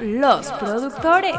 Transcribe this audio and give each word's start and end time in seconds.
los 0.00 0.46
productores. 0.52 1.34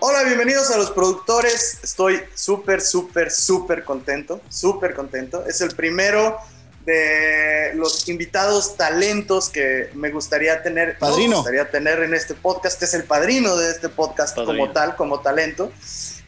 Hola, 0.00 0.22
bienvenidos 0.24 0.70
a 0.70 0.78
los 0.78 0.90
productores. 0.90 1.80
Estoy 1.82 2.20
súper, 2.34 2.80
súper, 2.80 3.30
súper 3.30 3.84
contento, 3.84 4.40
súper 4.48 4.94
contento. 4.94 5.44
Es 5.46 5.60
el 5.60 5.74
primero 5.74 6.38
de 6.84 7.72
los 7.74 8.08
invitados 8.08 8.76
talentos 8.76 9.48
que 9.48 9.90
me 9.94 10.10
gustaría 10.10 10.62
tener, 10.62 10.98
Padrino. 10.98 11.30
me 11.30 11.36
gustaría 11.36 11.70
tener 11.70 12.02
en 12.02 12.14
este 12.14 12.34
podcast. 12.34 12.82
Es 12.82 12.94
el 12.94 13.04
padrino 13.04 13.56
de 13.56 13.70
este 13.70 13.88
podcast 13.88 14.36
Padrino. 14.36 14.58
como 14.58 14.72
tal, 14.72 14.96
como 14.96 15.20
talento. 15.20 15.72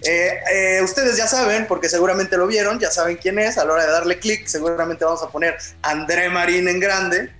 Eh, 0.02 0.39
eh, 0.52 0.83
ustedes 0.83 1.16
ya 1.16 1.27
saben, 1.27 1.66
porque 1.66 1.89
seguramente 1.89 2.37
lo 2.37 2.47
vieron, 2.47 2.79
ya 2.79 2.91
saben 2.91 3.16
quién 3.16 3.39
es. 3.39 3.59
A 3.59 3.65
la 3.65 3.75
hora 3.75 3.87
de 3.87 3.93
darle 3.93 4.19
clic, 4.19 4.47
seguramente 4.47 5.05
vamos 5.05 5.23
a 5.23 5.30
poner 5.30 5.57
André 5.83 6.29
Marín 6.29 6.69
en 6.69 6.80
grande. 6.80 7.38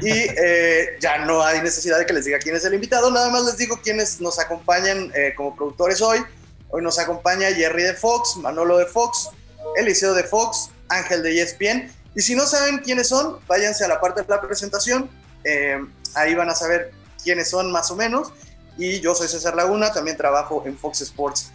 Y 0.00 0.10
eh, 0.10 0.96
ya 1.00 1.18
no 1.24 1.42
hay 1.42 1.60
necesidad 1.62 1.98
de 1.98 2.06
que 2.06 2.12
les 2.12 2.24
diga 2.24 2.38
quién 2.38 2.56
es 2.56 2.64
el 2.64 2.74
invitado, 2.74 3.10
nada 3.10 3.30
más 3.30 3.44
les 3.44 3.56
digo 3.56 3.78
quiénes 3.82 4.20
nos 4.20 4.38
acompañan 4.38 5.12
eh, 5.14 5.34
como 5.36 5.54
productores 5.54 6.00
hoy. 6.02 6.18
Hoy 6.68 6.82
nos 6.82 6.98
acompaña 6.98 7.52
Jerry 7.52 7.84
de 7.84 7.94
Fox, 7.94 8.36
Manolo 8.36 8.78
de 8.78 8.86
Fox, 8.86 9.30
Eliseo 9.76 10.12
de 10.14 10.24
Fox, 10.24 10.70
Ángel 10.88 11.22
de 11.22 11.40
ESPN. 11.40 11.92
Y 12.16 12.22
si 12.22 12.34
no 12.34 12.46
saben 12.46 12.78
quiénes 12.78 13.08
son, 13.08 13.38
váyanse 13.46 13.84
a 13.84 13.88
la 13.88 14.00
parte 14.00 14.22
de 14.22 14.28
la 14.28 14.40
presentación. 14.40 15.08
eh, 15.44 15.78
ahí 16.14 16.34
van 16.34 16.48
a 16.48 16.54
saber 16.54 16.92
quiénes 17.22 17.50
son 17.50 17.70
más 17.70 17.90
o 17.90 17.96
menos. 17.96 18.32
Y 18.76 19.00
yo 19.00 19.14
soy 19.14 19.28
César 19.28 19.54
Laguna, 19.54 19.92
también 19.92 20.16
trabajo 20.16 20.62
en 20.66 20.76
Fox 20.76 21.00
Sports. 21.02 21.52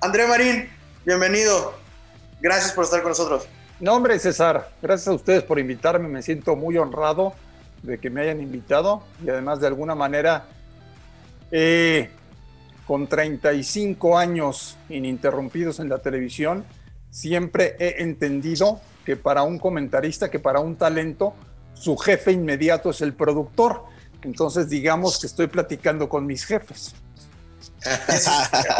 André 0.00 0.26
Marín, 0.26 0.70
bienvenido. 1.04 1.74
Gracias 2.40 2.72
por 2.72 2.84
estar 2.84 3.00
con 3.02 3.10
nosotros. 3.10 3.48
No, 3.80 3.94
hombre, 3.94 4.18
César, 4.18 4.70
gracias 4.82 5.06
a 5.06 5.12
ustedes 5.12 5.44
por 5.44 5.60
invitarme. 5.60 6.08
Me 6.08 6.22
siento 6.22 6.56
muy 6.56 6.76
honrado 6.76 7.34
de 7.82 7.98
que 7.98 8.10
me 8.10 8.22
hayan 8.22 8.40
invitado 8.40 9.04
y 9.24 9.30
además 9.30 9.60
de 9.60 9.68
alguna 9.68 9.94
manera, 9.94 10.46
eh, 11.52 12.10
con 12.88 13.06
35 13.06 14.18
años 14.18 14.76
ininterrumpidos 14.88 15.78
en 15.78 15.88
la 15.88 15.98
televisión, 15.98 16.64
siempre 17.10 17.76
he 17.78 18.02
entendido 18.02 18.80
que 19.04 19.16
para 19.16 19.44
un 19.44 19.60
comentarista, 19.60 20.28
que 20.28 20.40
para 20.40 20.58
un 20.58 20.74
talento, 20.74 21.34
su 21.74 21.96
jefe 21.96 22.32
inmediato 22.32 22.90
es 22.90 23.00
el 23.00 23.14
productor. 23.14 23.84
Entonces, 24.22 24.68
digamos 24.68 25.20
que 25.20 25.28
estoy 25.28 25.46
platicando 25.46 26.08
con 26.08 26.26
mis 26.26 26.44
jefes. 26.44 26.96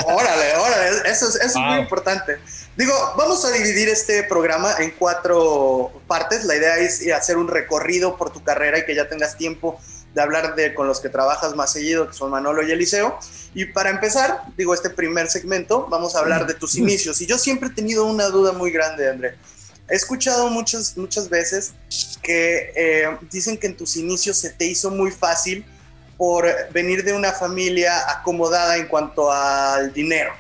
órale, 0.07 0.57
órale, 0.57 1.09
eso 1.09 1.29
es, 1.29 1.37
eso 1.37 1.45
es 1.45 1.57
muy 1.57 1.79
importante. 1.79 2.39
Digo, 2.79 2.95
vamos 3.17 3.45
a 3.45 3.51
dividir 3.51 3.89
este 3.89 4.23
programa 4.23 4.73
en 4.79 4.93
cuatro 4.93 5.91
partes. 6.07 6.45
La 6.45 6.55
idea 6.55 6.77
es 6.77 7.05
hacer 7.11 7.37
un 7.37 7.48
recorrido 7.48 8.17
por 8.17 8.31
tu 8.33 8.45
carrera 8.45 8.79
y 8.79 8.84
que 8.84 8.95
ya 8.95 9.09
tengas 9.09 9.37
tiempo 9.37 9.81
de 10.15 10.23
hablar 10.23 10.55
de 10.55 10.77
con 10.77 10.87
los 10.87 11.01
que 11.01 11.09
trabajas 11.09 11.56
más 11.56 11.73
seguido, 11.73 12.06
que 12.06 12.15
son 12.15 12.31
Manolo 12.31 12.62
y 12.62 12.71
Eliseo. 12.71 13.19
Y 13.53 13.65
para 13.65 13.91
empezar, 13.91 14.43
digo, 14.56 14.75
este 14.75 14.91
primer 14.91 15.29
segmento, 15.29 15.89
vamos 15.91 16.15
a 16.15 16.21
hablar 16.21 16.47
de 16.47 16.55
tus 16.55 16.77
inicios. 16.77 17.21
Y 17.21 17.27
yo 17.27 17.37
siempre 17.37 17.69
he 17.69 17.73
tenido 17.73 18.05
una 18.05 18.29
duda 18.29 18.53
muy 18.53 18.71
grande, 18.71 19.11
André. 19.11 19.34
He 19.89 19.97
escuchado 19.97 20.49
muchas, 20.49 20.97
muchas 20.97 21.29
veces 21.29 21.73
que 22.23 22.73
eh, 22.77 23.19
dicen 23.29 23.59
que 23.59 23.67
en 23.67 23.77
tus 23.77 23.97
inicios 23.97 24.39
se 24.39 24.51
te 24.51 24.67
hizo 24.67 24.93
muy 24.93 25.11
fácil 25.11 25.67
por 26.17 26.47
venir 26.71 27.03
de 27.03 27.12
una 27.12 27.33
familia 27.33 28.09
acomodada 28.09 28.77
en 28.77 28.87
cuanto 28.87 29.33
al 29.33 29.93
dinero. 29.93 30.33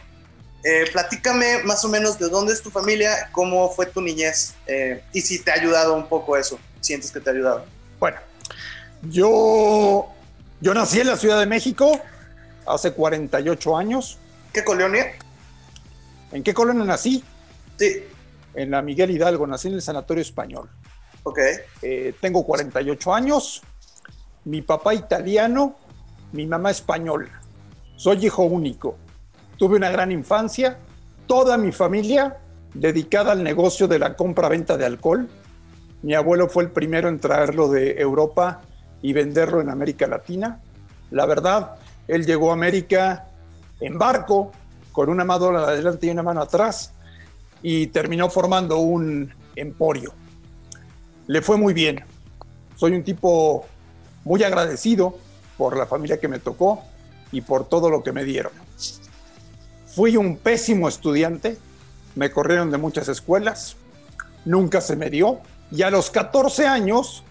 Eh, 0.64 0.86
platícame 0.92 1.62
más 1.62 1.84
o 1.84 1.88
menos 1.88 2.18
de 2.18 2.28
dónde 2.28 2.52
es 2.52 2.62
tu 2.62 2.70
familia, 2.70 3.30
cómo 3.32 3.70
fue 3.70 3.86
tu 3.86 4.00
niñez 4.00 4.54
eh, 4.66 5.04
y 5.12 5.20
si 5.20 5.38
te 5.38 5.52
ha 5.52 5.54
ayudado 5.54 5.94
un 5.94 6.08
poco 6.08 6.36
eso, 6.36 6.58
sientes 6.80 7.12
que 7.12 7.20
te 7.20 7.30
ha 7.30 7.32
ayudado. 7.32 7.64
Bueno, 8.00 8.18
yo, 9.02 10.08
yo 10.60 10.74
nací 10.74 11.00
en 11.00 11.06
la 11.06 11.16
Ciudad 11.16 11.38
de 11.38 11.46
México 11.46 12.00
hace 12.66 12.92
48 12.92 13.76
años. 13.76 14.18
¿Qué 14.52 14.64
colonia? 14.64 15.12
¿En 16.32 16.42
qué 16.42 16.52
colonia 16.52 16.84
nací? 16.84 17.24
Sí, 17.78 18.04
En 18.54 18.72
la 18.72 18.82
Miguel 18.82 19.12
Hidalgo, 19.12 19.46
nací 19.46 19.68
en 19.68 19.74
el 19.74 19.82
Sanatorio 19.82 20.22
Español. 20.22 20.68
ok. 21.22 21.38
Eh, 21.82 22.14
tengo 22.20 22.44
48 22.44 23.14
años, 23.14 23.62
mi 24.44 24.62
papá 24.62 24.92
italiano, 24.94 25.76
mi 26.32 26.46
mamá 26.46 26.72
española. 26.72 27.40
Soy 27.96 28.26
hijo 28.26 28.42
único. 28.42 28.98
Tuve 29.58 29.76
una 29.76 29.90
gran 29.90 30.10
infancia, 30.10 30.78
toda 31.26 31.58
mi 31.58 31.72
familia 31.72 32.38
dedicada 32.72 33.32
al 33.32 33.44
negocio 33.44 33.86
de 33.86 33.98
la 33.98 34.16
compra-venta 34.16 34.78
de 34.78 34.86
alcohol. 34.86 35.28
Mi 36.02 36.14
abuelo 36.14 36.48
fue 36.48 36.62
el 36.62 36.70
primero 36.70 37.10
en 37.10 37.18
traerlo 37.18 37.68
de 37.68 38.00
Europa 38.00 38.62
y 39.02 39.12
venderlo 39.12 39.60
en 39.60 39.68
América 39.68 40.06
Latina. 40.06 40.60
La 41.10 41.26
verdad, 41.26 41.76
él 42.06 42.24
llegó 42.24 42.50
a 42.50 42.54
América 42.54 43.26
en 43.80 43.98
barco, 43.98 44.52
con 44.92 45.10
una 45.10 45.24
mano 45.24 45.58
adelante 45.58 46.06
y 46.06 46.10
una 46.10 46.22
mano 46.22 46.40
atrás, 46.40 46.94
y 47.62 47.88
terminó 47.88 48.30
formando 48.30 48.78
un 48.78 49.30
emporio 49.54 50.14
le 51.28 51.42
fue 51.42 51.56
muy 51.56 51.72
bien. 51.72 52.02
Soy 52.74 52.92
un 52.92 53.04
tipo 53.04 53.66
muy 54.24 54.42
agradecido 54.42 55.16
por 55.56 55.76
la 55.76 55.86
familia 55.86 56.18
que 56.18 56.26
me 56.26 56.40
tocó 56.40 56.82
y 57.30 57.42
por 57.42 57.68
todo 57.68 57.90
lo 57.90 58.02
que 58.02 58.12
me 58.12 58.24
dieron. 58.24 58.52
Fui 59.98 60.16
un 60.16 60.36
pésimo 60.36 60.88
estudiante, 60.88 61.58
me 62.14 62.30
corrieron 62.30 62.70
de 62.70 62.78
muchas 62.78 63.08
escuelas, 63.08 63.74
nunca 64.44 64.80
se 64.80 64.94
me 64.94 65.10
dio 65.10 65.40
y 65.72 65.82
a 65.82 65.90
los 65.90 66.08
14 66.12 66.68
años 66.68 67.24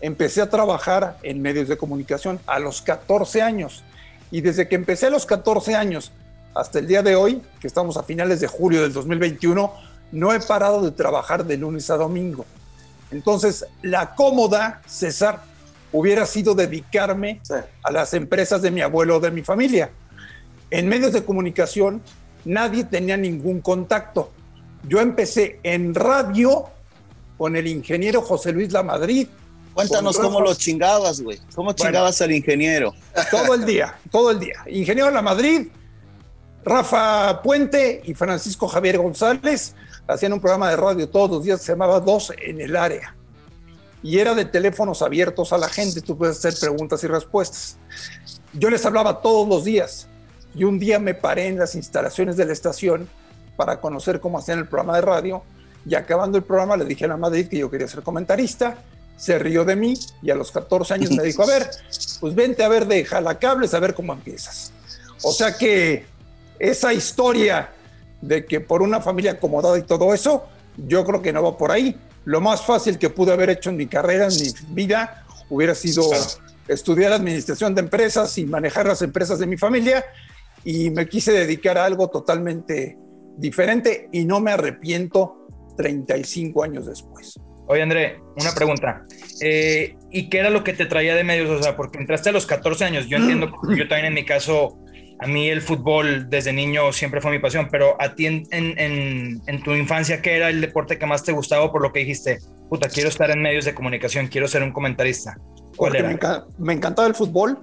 empecé 0.00 0.42
a 0.42 0.50
trabajar 0.50 1.18
en 1.22 1.40
medios 1.40 1.68
de 1.68 1.76
comunicación, 1.76 2.40
a 2.48 2.58
los 2.58 2.82
14 2.82 3.42
años. 3.42 3.84
Y 4.32 4.40
desde 4.40 4.66
que 4.66 4.74
empecé 4.74 5.06
a 5.06 5.10
los 5.10 5.24
14 5.24 5.76
años 5.76 6.10
hasta 6.52 6.80
el 6.80 6.88
día 6.88 7.04
de 7.04 7.14
hoy, 7.14 7.42
que 7.60 7.68
estamos 7.68 7.96
a 7.96 8.02
finales 8.02 8.40
de 8.40 8.48
julio 8.48 8.82
del 8.82 8.92
2021, 8.92 9.72
no 10.10 10.32
he 10.32 10.40
parado 10.40 10.82
de 10.82 10.90
trabajar 10.90 11.44
de 11.44 11.58
lunes 11.58 11.90
a 11.90 11.96
domingo. 11.96 12.44
Entonces, 13.12 13.64
la 13.82 14.16
cómoda, 14.16 14.82
César, 14.84 15.42
hubiera 15.92 16.26
sido 16.26 16.56
dedicarme 16.56 17.38
Sí. 17.44 17.54
a 17.84 17.92
las 17.92 18.14
empresas 18.14 18.62
de 18.62 18.72
mi 18.72 18.80
abuelo 18.80 19.18
o 19.18 19.20
de 19.20 19.30
mi 19.30 19.42
familia. 19.42 19.90
En 20.70 20.88
medios 20.88 21.12
de 21.12 21.24
comunicación, 21.24 22.02
nadie 22.44 22.84
tenía 22.84 23.16
ningún 23.16 23.60
contacto. 23.60 24.30
Yo 24.88 25.00
empecé 25.00 25.60
en 25.62 25.94
radio 25.94 26.64
con 27.36 27.56
el 27.56 27.66
ingeniero 27.66 28.22
José 28.22 28.52
Luis 28.52 28.72
Lamadrid, 28.72 29.28
Cuéntanos 29.74 30.18
cómo 30.18 30.40
lo 30.40 30.54
chingabas, 30.54 31.20
güey. 31.20 31.38
¿Cómo 31.54 31.72
chingabas 31.72 32.20
al 32.20 32.32
ingeniero? 32.32 32.92
todo 33.30 33.54
el 33.54 33.64
día, 33.64 33.96
todo 34.10 34.32
el 34.32 34.40
día. 34.40 34.56
Ingeniero 34.66 35.10
La 35.10 35.22
Madrid, 35.22 35.68
Rafa 36.64 37.40
Puente 37.42 38.02
y 38.04 38.14
Francisco 38.14 38.68
Javier 38.68 38.98
González 38.98 39.74
hacían 40.06 40.32
un 40.32 40.40
programa 40.40 40.70
de 40.70 40.76
radio 40.76 41.08
todos 41.08 41.30
los 41.30 41.44
días 41.44 41.62
se 41.62 41.72
llamaba 41.72 42.00
Dos 42.00 42.32
en 42.42 42.60
el 42.60 42.76
área. 42.76 43.14
Y 44.02 44.18
era 44.18 44.34
de 44.34 44.44
teléfonos 44.44 45.02
abiertos 45.02 45.52
a 45.52 45.58
la 45.58 45.68
gente, 45.68 46.00
tú 46.00 46.16
puedes 46.16 46.38
hacer 46.38 46.54
preguntas 46.58 47.04
y 47.04 47.06
respuestas. 47.06 47.78
Yo 48.52 48.70
les 48.70 48.84
hablaba 48.84 49.20
todos 49.20 49.48
los 49.48 49.64
días 49.64 50.08
y 50.54 50.64
un 50.64 50.78
día 50.78 50.98
me 50.98 51.14
paré 51.14 51.46
en 51.48 51.58
las 51.58 51.74
instalaciones 51.74 52.36
de 52.36 52.44
la 52.44 52.52
estación 52.52 53.08
para 53.56 53.80
conocer 53.80 54.20
cómo 54.20 54.38
hacían 54.38 54.58
el 54.58 54.66
programa 54.66 54.96
de 54.96 55.02
radio 55.02 55.42
y 55.86 55.94
acabando 55.94 56.38
el 56.38 56.44
programa 56.44 56.76
le 56.76 56.84
dije 56.84 57.04
a 57.04 57.08
la 57.08 57.16
Madrid 57.16 57.48
que 57.48 57.58
yo 57.58 57.70
quería 57.70 57.88
ser 57.88 58.02
comentarista, 58.02 58.78
se 59.16 59.38
rió 59.38 59.64
de 59.64 59.76
mí 59.76 59.98
y 60.22 60.30
a 60.30 60.34
los 60.34 60.50
14 60.50 60.94
años 60.94 61.10
me 61.10 61.22
dijo, 61.22 61.42
a 61.42 61.46
ver, 61.46 61.70
pues 62.20 62.34
vente 62.34 62.64
a 62.64 62.68
ver 62.68 62.86
de 62.86 63.04
jalacables 63.04 63.74
a 63.74 63.80
ver 63.80 63.94
cómo 63.94 64.12
empiezas. 64.12 64.72
O 65.22 65.32
sea 65.32 65.56
que 65.56 66.06
esa 66.58 66.92
historia 66.92 67.70
de 68.20 68.44
que 68.44 68.60
por 68.60 68.82
una 68.82 69.00
familia 69.00 69.32
acomodada 69.32 69.78
y 69.78 69.82
todo 69.82 70.14
eso, 70.14 70.46
yo 70.76 71.04
creo 71.04 71.22
que 71.22 71.32
no 71.32 71.42
va 71.42 71.56
por 71.56 71.70
ahí. 71.70 71.98
Lo 72.24 72.40
más 72.40 72.62
fácil 72.64 72.98
que 72.98 73.10
pude 73.10 73.32
haber 73.32 73.50
hecho 73.50 73.70
en 73.70 73.76
mi 73.76 73.86
carrera, 73.86 74.28
en 74.28 74.36
mi 74.36 74.52
vida, 74.68 75.24
hubiera 75.48 75.74
sido 75.74 76.02
estudiar 76.68 77.12
administración 77.12 77.74
de 77.74 77.80
empresas 77.80 78.36
y 78.38 78.46
manejar 78.46 78.86
las 78.86 79.02
empresas 79.02 79.38
de 79.38 79.46
mi 79.46 79.56
familia 79.56 80.04
y 80.64 80.90
me 80.90 81.06
quise 81.08 81.32
dedicar 81.32 81.78
a 81.78 81.84
algo 81.84 82.08
totalmente 82.08 82.96
diferente 83.36 84.08
y 84.12 84.24
no 84.24 84.40
me 84.40 84.50
arrepiento 84.52 85.46
35 85.76 86.62
años 86.64 86.86
después. 86.86 87.38
Oye, 87.68 87.82
André, 87.82 88.20
una 88.36 88.52
pregunta. 88.52 89.04
Eh, 89.40 89.94
¿Y 90.10 90.28
qué 90.28 90.38
era 90.38 90.50
lo 90.50 90.64
que 90.64 90.72
te 90.72 90.86
traía 90.86 91.14
de 91.14 91.22
medios? 91.24 91.48
O 91.50 91.62
sea, 91.62 91.76
porque 91.76 91.98
entraste 91.98 92.30
a 92.30 92.32
los 92.32 92.44
14 92.44 92.84
años. 92.84 93.06
Yo 93.08 93.16
entiendo, 93.16 93.46
yo 93.76 93.86
también 93.88 94.06
en 94.06 94.14
mi 94.14 94.24
caso, 94.24 94.78
a 95.20 95.26
mí 95.28 95.48
el 95.48 95.62
fútbol 95.62 96.28
desde 96.28 96.52
niño 96.52 96.92
siempre 96.92 97.20
fue 97.20 97.30
mi 97.30 97.38
pasión, 97.38 97.68
pero 97.70 97.94
a 98.02 98.14
ti 98.16 98.26
en, 98.26 98.42
en- 98.50 98.76
en- 98.78 99.40
en 99.46 99.62
tu 99.62 99.72
infancia, 99.74 100.20
¿qué 100.20 100.36
era 100.36 100.48
el 100.50 100.60
deporte 100.60 100.98
que 100.98 101.06
más 101.06 101.22
te 101.22 101.30
gustaba 101.32 101.70
por 101.70 101.80
lo 101.80 101.92
que 101.92 102.00
dijiste? 102.00 102.38
Puta, 102.68 102.88
quiero 102.88 103.08
estar 103.08 103.30
en 103.30 103.40
medios 103.40 103.64
de 103.64 103.74
comunicación, 103.74 104.26
quiero 104.26 104.48
ser 104.48 104.64
un 104.64 104.72
comentarista. 104.72 105.36
¿Cuál 105.76 105.92
Porque 105.92 106.02
me, 106.02 106.08
era? 106.14 106.18
enca- 106.18 106.46
me 106.58 106.72
encantaba 106.72 107.06
el 107.06 107.14
fútbol, 107.14 107.58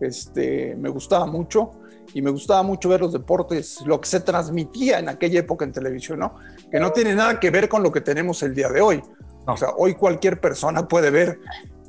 este, 0.00 0.74
me 0.76 0.88
gustaba 0.88 1.26
mucho 1.26 1.70
y 2.14 2.22
me 2.22 2.30
gustaba 2.30 2.62
mucho 2.62 2.88
ver 2.88 3.00
los 3.00 3.12
deportes, 3.12 3.80
lo 3.84 4.00
que 4.00 4.08
se 4.08 4.20
transmitía 4.20 5.00
en 5.00 5.08
aquella 5.08 5.40
época 5.40 5.64
en 5.64 5.72
televisión, 5.72 6.20
¿no? 6.20 6.36
Que 6.70 6.78
no 6.78 6.92
tiene 6.92 7.12
nada 7.12 7.40
que 7.40 7.50
ver 7.50 7.68
con 7.68 7.82
lo 7.82 7.90
que 7.90 8.00
tenemos 8.00 8.40
el 8.44 8.54
día 8.54 8.68
de 8.68 8.80
hoy. 8.80 9.02
No. 9.46 9.54
O 9.54 9.56
sea, 9.56 9.70
hoy 9.76 9.94
cualquier 9.94 10.40
persona 10.40 10.86
puede 10.86 11.10
ver 11.10 11.40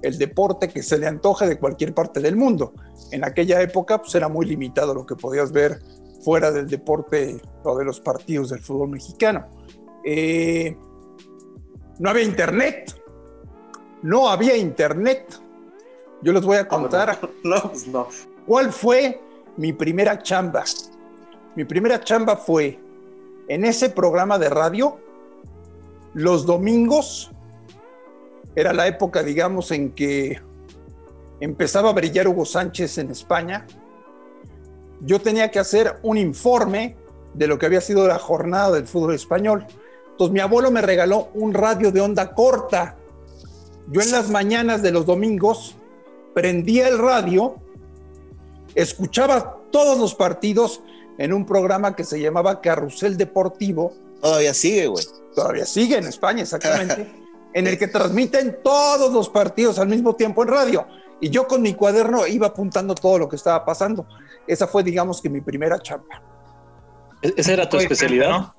el 0.02 0.18
deporte 0.18 0.68
que 0.68 0.82
se 0.82 0.98
le 0.98 1.06
antoje 1.06 1.48
de 1.48 1.60
cualquier 1.60 1.94
parte 1.94 2.20
del 2.20 2.36
mundo. 2.36 2.74
En 3.12 3.24
aquella 3.24 3.62
época 3.62 4.00
pues, 4.00 4.16
era 4.16 4.28
muy 4.28 4.48
limitado 4.48 4.96
lo 4.96 5.06
que 5.06 5.16
podías 5.16 5.52
ver 5.52 5.80
fuera 6.24 6.52
del 6.52 6.68
deporte 6.68 7.40
o 7.64 7.78
de 7.78 7.86
los 7.86 8.00
partidos 8.00 8.50
del 8.50 8.62
fútbol 8.62 8.90
mexicano. 8.90 9.46
Eh, 10.04 10.76
no 12.00 12.10
había 12.10 12.24
internet. 12.24 13.00
No 14.02 14.28
había 14.28 14.58
internet. 14.58 15.40
Yo 16.24 16.34
les 16.34 16.44
voy 16.44 16.58
a 16.58 16.68
contar 16.68 17.20
No, 17.44 17.62
pues 17.70 17.88
no. 17.88 18.08
cuál 18.48 18.74
fue 18.74 19.22
mi 19.58 19.74
primera 19.74 20.22
chamba. 20.22 20.64
Mi 21.56 21.66
primera 21.66 22.04
chamba 22.04 22.36
fue 22.36 22.80
en 23.48 23.66
ese 23.66 23.90
programa 23.90 24.38
de 24.38 24.50
radio, 24.50 24.98
los 26.14 26.46
domingos, 26.46 27.32
era 28.56 28.74
la 28.74 28.88
época, 28.88 29.22
digamos, 29.22 29.72
en 29.72 29.92
que 29.92 30.42
empezaba 31.40 31.90
a 31.90 31.94
brillar 31.94 32.28
Hugo 32.28 32.46
Sánchez 32.46 32.98
en 32.98 33.12
España. 33.12 33.66
Yo 35.02 35.20
tenía 35.20 35.52
que 35.52 35.60
hacer 35.60 36.00
un 36.04 36.18
informe 36.18 36.96
de 37.34 37.48
lo 37.48 37.60
que 37.60 37.66
había 37.66 37.82
sido 37.82 38.08
la 38.08 38.18
jornada 38.18 38.72
del 38.72 38.88
fútbol 38.88 39.14
español. 39.14 39.66
Entonces 40.12 40.34
mi 40.34 40.40
abuelo 40.40 40.72
me 40.72 40.82
regaló 40.82 41.30
un 41.34 41.54
radio 41.54 41.92
de 41.92 42.00
onda 42.00 42.34
corta. 42.34 42.96
Yo 43.90 44.02
en 44.02 44.12
las 44.12 44.30
mañanas 44.30 44.82
de 44.82 44.92
los 44.92 45.06
domingos 45.06 45.76
prendía 46.34 46.88
el 46.88 46.98
radio, 46.98 47.56
escuchaba 48.76 49.58
todos 49.72 49.98
los 49.98 50.14
partidos 50.14 50.82
en 51.18 51.34
un 51.34 51.46
programa 51.46 51.96
que 51.96 52.04
se 52.04 52.20
llamaba 52.20 52.62
Carrusel 52.62 53.18
Deportivo. 53.18 53.94
Todavía 54.22 54.54
sigue, 54.54 54.88
güey. 54.88 55.04
Todavía 55.34 55.66
sigue 55.66 55.98
en 55.98 56.06
España, 56.06 56.44
exactamente. 56.44 57.12
en 57.54 57.68
el 57.68 57.80
que 57.80 57.88
transmiten 57.88 58.60
todos 58.64 59.12
los 59.14 59.30
partidos 59.30 59.80
al 59.80 59.88
mismo 59.88 60.16
tiempo 60.16 60.44
en 60.44 60.50
radio. 60.50 60.88
Y 61.22 61.30
yo 61.30 61.48
con 61.48 61.62
mi 61.62 61.74
cuaderno 61.74 62.28
iba 62.28 62.48
apuntando 62.48 62.94
todo 62.94 63.18
lo 63.18 63.30
que 63.30 63.38
estaba 63.38 63.64
pasando. 63.64 64.06
Esa 64.46 64.68
fue, 64.68 64.84
digamos, 64.84 65.22
que 65.22 65.30
mi 65.30 65.40
primera 65.40 65.80
chamba. 65.82 66.22
¿E-, 67.22 67.34
¿Esa 67.38 67.54
era 67.54 67.70
tu 67.70 67.78
especialidad? 67.78 68.30
¿no? 68.30 68.56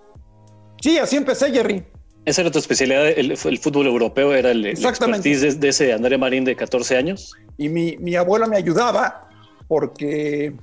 Sí, 0.81 0.99
así 0.99 1.17
empecé, 1.17 1.51
Jerry. 1.51 1.87
¿Esa 2.25 2.41
era 2.41 2.51
tu 2.51 2.59
especialidad? 2.59 3.07
¿El, 3.07 3.33
el 3.33 3.59
fútbol 3.59 3.87
europeo 3.87 4.33
era 4.35 4.51
el, 4.51 4.65
el 4.65 4.73
Exactamente. 4.73 5.31
expertise 5.31 5.55
de, 5.55 5.61
de 5.61 5.69
ese 5.69 5.93
André 5.93 6.17
Marín 6.19 6.45
de 6.45 6.57
14 6.57 6.97
años? 6.97 7.35
Y 7.59 7.69
mi, 7.69 7.97
mi 7.99 8.17
abuelo 8.17 8.49
me 8.49 8.57
ayudaba 8.57 9.26
porque 9.69 10.55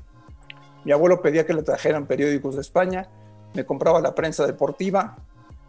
mi 0.84 0.92
abuelo 0.92 1.22
pedía 1.22 1.46
que 1.46 1.54
le 1.54 1.64
trajeran 1.64 2.06
periódicos 2.08 2.56
de 2.56 2.62
España, 2.62 3.08
me 3.54 3.66
compraba 3.66 4.02
la 4.02 4.16
prensa 4.16 4.46
deportiva, 4.46 5.18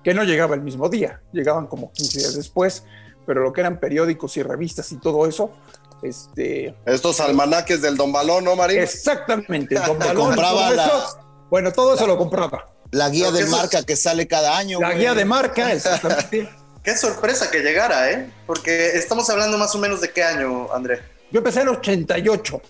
que 0.03 0.15
no 0.15 0.25
llegaba 0.25 0.55
el 0.55 0.61
mismo 0.63 0.89
día, 0.89 1.21
llegaban 1.33 1.67
como 1.67 1.93
15 1.93 2.19
días 2.19 2.35
después, 2.37 2.85
pero 3.27 3.43
lo 3.43 3.53
que 3.53 3.61
eran 3.61 3.79
periódicos 3.81 4.37
y 4.37 4.43
revistas 4.43 4.91
y 4.93 4.97
todo 4.97 5.27
eso, 5.27 5.51
este, 6.03 6.75
Estos 6.85 7.21
almanaques 7.21 7.81
del 7.81 7.97
Don 7.97 8.13
Balón, 8.13 8.45
¿no, 8.45 8.57
Marín? 8.57 8.81
exactamente, 8.81 9.75
Don 9.87 9.99
Balón, 9.99 10.27
compraba 10.27 10.67
todo 10.69 10.77
la- 10.77 10.87
eso, 10.87 11.19
bueno, 11.51 11.73
todo 11.73 11.95
eso 11.95 12.07
lo 12.07 12.19
compraba. 12.19 12.67
La 12.91 13.09
guía 13.09 13.27
Pero 13.33 13.45
de 13.45 13.51
marca 13.51 13.83
que 13.83 13.97
sale 13.97 14.29
cada 14.29 14.57
año. 14.57 14.79
La 14.81 14.89
güey. 14.89 14.99
guía 15.01 15.15
de 15.15 15.25
marca, 15.25 15.73
exactamente. 15.73 16.49
Qué 16.83 16.97
sorpresa 16.97 17.51
que 17.51 17.61
llegara, 17.61 18.11
¿eh? 18.11 18.31
Porque 18.47 18.91
estamos 18.99 19.29
hablando 19.31 19.57
más 19.59 19.75
o 19.75 19.79
menos 19.79 20.01
de 20.01 20.11
qué 20.13 20.23
año, 20.23 20.73
André. 20.73 21.01
Yo 21.33 21.39
empecé 21.39 21.63
en 21.63 21.69
88, 21.69 22.61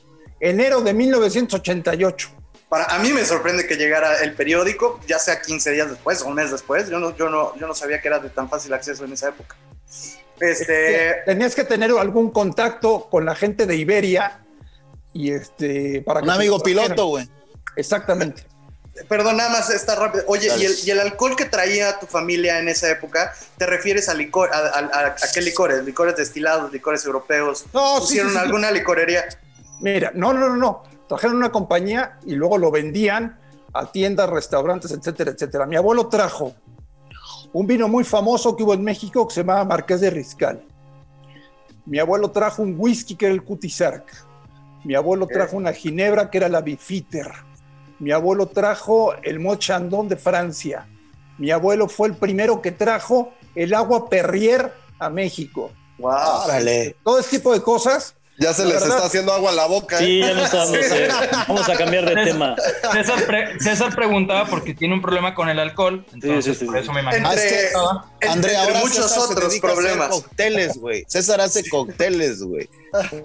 enero 0.48 0.80
de 0.80 0.94
1988. 0.94 2.28
Para, 2.68 2.84
a 2.86 2.98
mí 2.98 3.12
me 3.12 3.24
sorprende 3.24 3.66
que 3.66 3.76
llegara 3.76 4.18
el 4.22 4.34
periódico, 4.34 5.00
ya 5.06 5.18
sea 5.18 5.40
15 5.40 5.70
días 5.72 5.90
después 5.90 6.22
o 6.22 6.26
un 6.26 6.34
mes 6.34 6.50
después. 6.50 6.88
Yo 6.88 6.98
no, 6.98 7.14
yo 7.16 7.28
no, 7.28 7.54
yo 7.56 7.66
no 7.66 7.74
sabía 7.74 8.00
que 8.00 8.08
era 8.08 8.18
de 8.18 8.30
tan 8.30 8.48
fácil 8.48 8.72
acceso 8.72 9.04
en 9.04 9.12
esa 9.12 9.28
época. 9.28 9.56
Este, 10.40 11.22
Tenías 11.26 11.54
que 11.54 11.64
tener 11.64 11.90
algún 11.92 12.30
contacto 12.30 13.08
con 13.10 13.24
la 13.24 13.34
gente 13.36 13.66
de 13.66 13.76
Iberia 13.76 14.40
y 15.12 15.30
este 15.32 16.02
para 16.04 16.20
Un 16.20 16.30
amigo 16.30 16.58
piloto, 16.60 17.06
güey. 17.06 17.28
Exactamente. 17.76 18.44
perdón, 19.08 19.36
nada 19.36 19.50
más 19.50 19.70
está 19.70 19.94
rápido. 19.94 20.24
Oye. 20.26 20.48
¿y 20.58 20.64
el, 20.64 20.74
y 20.84 20.90
el 20.90 21.00
alcohol 21.00 21.36
que 21.36 21.44
traía 21.44 21.98
tu 22.00 22.06
familia 22.06 22.58
en 22.58 22.68
esa 22.68 22.90
época, 22.90 23.32
te 23.56 23.66
refieres 23.66 24.08
a 24.08 24.14
licor, 24.14 24.50
a, 24.52 24.58
a- 24.58 24.78
a- 24.92 25.06
a 25.06 25.14
qué 25.32 25.40
licores? 25.40 25.84
¿Licores 25.84 26.16
destilados, 26.16 26.72
licores 26.72 27.04
europeos? 27.04 27.64
No, 27.72 27.96
sí, 27.96 28.00
¿Pusieron 28.00 28.32
sí, 28.32 28.38
sí. 28.38 28.42
alguna 28.44 28.70
licorería? 28.72 29.24
Mira, 29.80 30.12
no, 30.14 30.32
no, 30.32 30.48
no, 30.48 30.56
no. 30.56 30.82
Trajeron 31.08 31.36
una 31.36 31.52
compañía 31.52 32.18
y 32.24 32.34
luego 32.34 32.58
lo 32.58 32.70
vendían 32.70 33.38
a 33.72 33.90
tiendas, 33.90 34.30
restaurantes, 34.30 34.90
etcétera, 34.92 35.32
etcétera. 35.32 35.66
Mi 35.66 35.76
abuelo 35.76 36.08
trajo 36.08 36.54
un 37.52 37.66
vino 37.66 37.88
muy 37.88 38.04
famoso 38.04 38.56
que 38.56 38.62
hubo 38.62 38.74
en 38.74 38.82
México 38.82 39.26
que 39.26 39.34
se 39.34 39.40
llamaba 39.40 39.64
Marqués 39.64 40.00
de 40.00 40.10
Riscal. 40.10 40.62
Mi 41.86 41.98
abuelo 41.98 42.30
trajo 42.30 42.62
un 42.62 42.74
whisky 42.78 43.14
que 43.14 43.26
era 43.26 43.34
el 43.34 43.44
Cutisarc. 43.44 44.04
Mi 44.84 44.94
abuelo 44.94 45.26
trajo 45.26 45.56
una 45.56 45.72
ginebra 45.72 46.30
que 46.30 46.38
era 46.38 46.48
la 46.48 46.60
Bifiter. 46.60 47.30
Mi 47.98 48.10
abuelo 48.10 48.46
trajo 48.48 49.14
el 49.22 49.38
Mot 49.38 49.58
Chandon 49.58 50.08
de 50.08 50.16
Francia. 50.16 50.86
Mi 51.38 51.50
abuelo 51.50 51.88
fue 51.88 52.08
el 52.08 52.16
primero 52.16 52.60
que 52.62 52.72
trajo 52.72 53.32
el 53.54 53.74
agua 53.74 54.08
Perrier 54.08 54.72
a 54.98 55.10
México. 55.10 55.70
¡Wow! 55.98 56.12
Todo 57.02 57.18
ese 57.18 57.38
tipo 57.38 57.52
de 57.52 57.62
cosas. 57.62 58.16
Ya 58.36 58.52
se 58.52 58.62
La 58.64 58.70
les 58.70 58.80
verdad- 58.80 58.96
está 58.96 59.06
haciendo 59.06 59.32
agua 59.32 59.50
en 59.50 59.56
la 59.56 59.66
boca, 59.66 59.96
¿eh? 60.00 60.04
Sí, 60.06 60.18
ya 60.20 60.34
no 60.34 60.44
estamos. 60.44 60.74
eh, 60.74 61.08
vamos 61.48 61.68
a 61.68 61.74
cambiar 61.76 62.04
de 62.14 62.24
tema. 62.24 62.56
César, 62.92 63.24
pre- 63.26 63.60
César 63.60 63.94
preguntaba 63.94 64.46
porque 64.46 64.74
tiene 64.74 64.94
un 64.94 65.00
problema 65.02 65.34
con 65.34 65.48
el 65.48 65.58
alcohol, 65.60 66.04
entonces 66.12 66.44
sí, 66.44 66.54
sí, 66.54 66.64
por 66.64 66.74
sí. 66.76 66.82
eso 66.82 66.92
me 66.92 67.00
imagino. 67.02 67.30
Entre, 67.30 67.44
Ah, 67.44 67.46
es 67.46 67.52
que, 67.52 68.26
entre 68.26 68.28
André, 68.28 68.56
ahora 68.56 68.80
muchos 68.80 68.96
César 68.96 69.08
se 69.28 69.32
otros 69.32 69.44
a 69.44 69.46
hacer 69.46 69.60
problemas. 69.60 70.08
cócteles, 70.08 70.76
güey. 70.78 71.04
César 71.08 71.40
hace 71.40 71.68
cócteles, 71.68 72.42
güey. 72.42 72.68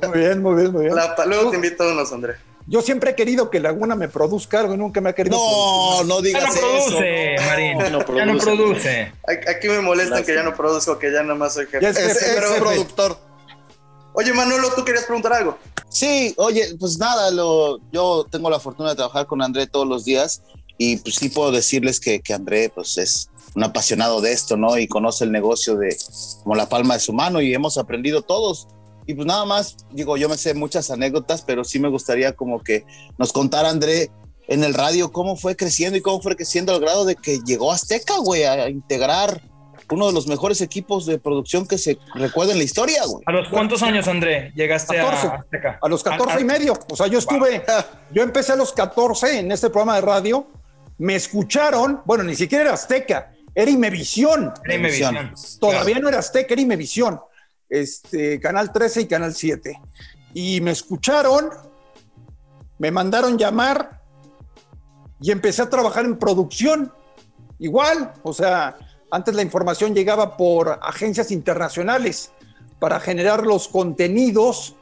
Muy 0.07 0.19
bien, 0.19 0.41
muy 0.43 0.55
bien, 0.61 0.71
muy 0.71 0.83
bien. 0.83 0.95
La- 0.95 1.15
luego 1.25 1.49
te 1.49 1.55
invito 1.55 1.83
a 1.83 1.91
unos, 1.91 2.11
André. 2.13 2.35
Yo 2.67 2.83
siempre 2.83 3.09
he 3.11 3.15
querido 3.15 3.49
que 3.49 3.59
Laguna 3.59 3.95
me 3.95 4.09
produzca 4.09 4.59
algo 4.59 4.75
y 4.75 4.77
nunca 4.77 5.01
me 5.01 5.09
ha 5.09 5.13
querido 5.13 5.35
No, 5.37 6.03
no 6.03 6.17
Ya 6.21 6.27
digas 6.27 6.53
no 6.53 6.61
produce, 6.61 7.33
eso. 7.33 7.43
Marín. 7.47 7.79
Ya 7.79 7.89
no 7.89 7.99
Ya 8.15 8.25
no 8.27 8.37
produce. 8.37 8.45
produce. 8.45 9.11
Aquí 9.49 9.67
me 9.69 9.79
molestan 9.79 10.23
que 10.23 10.35
ya 10.35 10.43
no 10.43 10.53
produzco, 10.53 10.99
que 10.99 11.11
ya 11.11 11.23
nada 11.23 11.33
más 11.33 11.55
soy 11.55 11.65
jefe. 11.65 11.79
Ya 11.81 11.89
es 11.89 11.97
Es 11.97 12.19
jefe, 12.19 12.31
ex 12.37 12.45
jefe. 12.47 12.59
productor. 12.61 13.17
Oye, 14.13 14.33
Manolo, 14.33 14.69
¿tú 14.75 14.83
querías 14.83 15.05
preguntar 15.05 15.33
algo? 15.33 15.57
Sí, 15.89 16.33
oye, 16.37 16.75
pues 16.79 16.97
nada, 16.97 17.31
lo, 17.31 17.79
yo 17.91 18.25
tengo 18.29 18.49
la 18.49 18.59
fortuna 18.59 18.89
de 18.89 18.95
trabajar 18.95 19.25
con 19.25 19.41
André 19.41 19.67
todos 19.67 19.87
los 19.87 20.05
días 20.05 20.41
y 20.77 20.97
pues 20.97 21.15
sí 21.15 21.29
puedo 21.29 21.51
decirles 21.51 21.99
que, 21.99 22.21
que 22.21 22.33
André 22.33 22.71
pues 22.73 22.97
es 22.97 23.29
un 23.55 23.63
apasionado 23.63 24.21
de 24.21 24.31
esto, 24.31 24.55
¿no? 24.57 24.77
Y 24.77 24.87
conoce 24.87 25.23
el 25.23 25.31
negocio 25.31 25.75
de 25.75 25.95
como 26.43 26.55
la 26.55 26.69
palma 26.69 26.93
de 26.93 26.99
su 26.99 27.13
mano 27.13 27.41
y 27.41 27.53
hemos 27.53 27.77
aprendido 27.77 28.21
todos. 28.21 28.67
Y 29.07 29.15
pues 29.15 29.25
nada 29.25 29.45
más, 29.45 29.75
digo, 29.91 30.17
yo 30.17 30.29
me 30.29 30.37
sé 30.37 30.53
muchas 30.53 30.91
anécdotas, 30.91 31.41
pero 31.41 31.63
sí 31.63 31.79
me 31.79 31.89
gustaría 31.89 32.35
como 32.35 32.61
que 32.61 32.85
nos 33.17 33.33
contara 33.33 33.69
André 33.69 34.11
en 34.47 34.63
el 34.63 34.73
radio 34.73 35.11
cómo 35.11 35.35
fue 35.35 35.55
creciendo 35.55 35.97
y 35.97 36.01
cómo 36.01 36.21
fue 36.21 36.35
creciendo 36.35 36.73
al 36.73 36.79
grado 36.79 37.05
de 37.05 37.15
que 37.15 37.39
llegó 37.45 37.71
Azteca, 37.71 38.17
güey, 38.19 38.43
a 38.43 38.69
integrar 38.69 39.41
uno 39.91 40.07
de 40.07 40.13
los 40.13 40.27
mejores 40.27 40.61
equipos 40.61 41.05
de 41.05 41.19
producción 41.19 41.67
que 41.67 41.77
se 41.77 41.97
recuerda 42.15 42.53
en 42.53 42.59
la 42.59 42.63
historia, 42.63 43.01
güey. 43.05 43.23
¿A 43.25 43.31
los 43.31 43.49
cuántos 43.49 43.81
años, 43.83 44.07
André, 44.07 44.51
llegaste 44.55 44.95
14. 44.95 45.27
a 45.27 45.29
Azteca? 45.35 45.79
A 45.81 45.87
los 45.87 46.03
14 46.03 46.41
y 46.41 46.43
medio. 46.43 46.73
O 46.89 46.95
sea, 46.95 47.07
yo 47.07 47.19
estuve, 47.19 47.63
yo 48.11 48.23
empecé 48.23 48.53
a 48.53 48.55
los 48.55 48.73
14 48.73 49.39
en 49.39 49.51
este 49.51 49.69
programa 49.69 49.95
de 49.95 50.01
radio. 50.01 50.47
Me 50.97 51.15
escucharon, 51.15 52.01
bueno, 52.05 52.23
ni 52.23 52.35
siquiera 52.35 52.65
era 52.65 52.73
Azteca, 52.73 53.31
era 53.55 53.71
Imevisión. 53.71 54.53
Era 54.63 54.75
Imevisión. 54.75 55.33
Todavía 55.59 55.99
no 55.99 56.09
era 56.09 56.19
Azteca, 56.19 56.53
era 56.53 56.61
Imevisión. 56.61 57.19
Este, 57.69 58.39
Canal 58.39 58.71
13 58.71 59.01
y 59.01 59.07
Canal 59.07 59.33
7. 59.33 59.79
Y 60.33 60.61
me 60.61 60.71
escucharon, 60.71 61.49
me 62.77 62.91
mandaron 62.91 63.37
llamar 63.37 64.01
y 65.21 65.31
empecé 65.31 65.61
a 65.61 65.69
trabajar 65.69 66.05
en 66.05 66.17
producción. 66.17 66.93
Igual, 67.59 68.13
o 68.23 68.33
sea, 68.33 68.77
antes 69.11 69.33
la 69.35 69.41
información 69.41 69.93
llegaba 69.95 70.37
por 70.37 70.79
agencias 70.81 71.31
internacionales 71.31 72.31
para 72.79 72.99
generar 72.99 73.45
los 73.45 73.67
contenidos. 73.67 74.75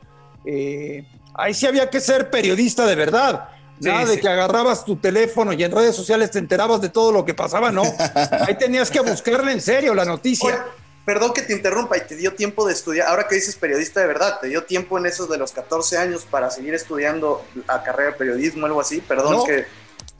eh, 0.45 1.05
ahí 1.33 1.53
sí 1.53 1.65
había 1.67 1.89
que 1.89 1.99
ser 1.99 2.29
periodista 2.29 2.85
de 2.85 2.95
verdad. 2.95 3.49
Sí, 3.79 3.87
Nada 3.89 4.05
de 4.05 4.15
sí. 4.15 4.21
que 4.21 4.27
agarrabas 4.27 4.83
tu 4.85 4.95
teléfono 4.95 5.53
y 5.53 5.63
en 5.63 5.71
redes 5.71 5.95
sociales 5.95 6.31
te 6.31 6.39
enterabas 6.39 6.81
de 6.81 6.89
todo 6.89 7.11
lo 7.11 7.23
que 7.25 7.35
pasaba, 7.35 7.71
no. 7.71 7.83
Ahí 8.47 8.55
tenías 8.57 8.89
que 8.89 8.99
buscarle 9.01 9.51
en 9.51 9.61
serio 9.61 9.93
la 9.93 10.03
noticia. 10.03 10.47
Oye, 10.47 10.57
perdón 11.05 11.31
que 11.31 11.43
te 11.43 11.53
interrumpa 11.53 11.95
y 11.95 12.01
te 12.01 12.15
dio 12.15 12.33
tiempo 12.33 12.65
de 12.65 12.73
estudiar. 12.73 13.07
Ahora 13.07 13.27
que 13.27 13.35
dices 13.35 13.55
periodista 13.55 13.99
de 14.01 14.07
verdad, 14.07 14.39
¿te 14.41 14.47
dio 14.47 14.63
tiempo 14.63 14.97
en 14.97 15.05
esos 15.05 15.29
de 15.29 15.37
los 15.37 15.51
14 15.51 15.95
años 15.99 16.25
para 16.25 16.49
seguir 16.49 16.73
estudiando 16.73 17.45
la 17.67 17.83
carrera 17.83 18.11
de 18.13 18.17
periodismo 18.17 18.65
algo 18.65 18.81
así? 18.81 18.99
Perdón 18.99 19.33
No. 19.33 19.43
que... 19.43 19.65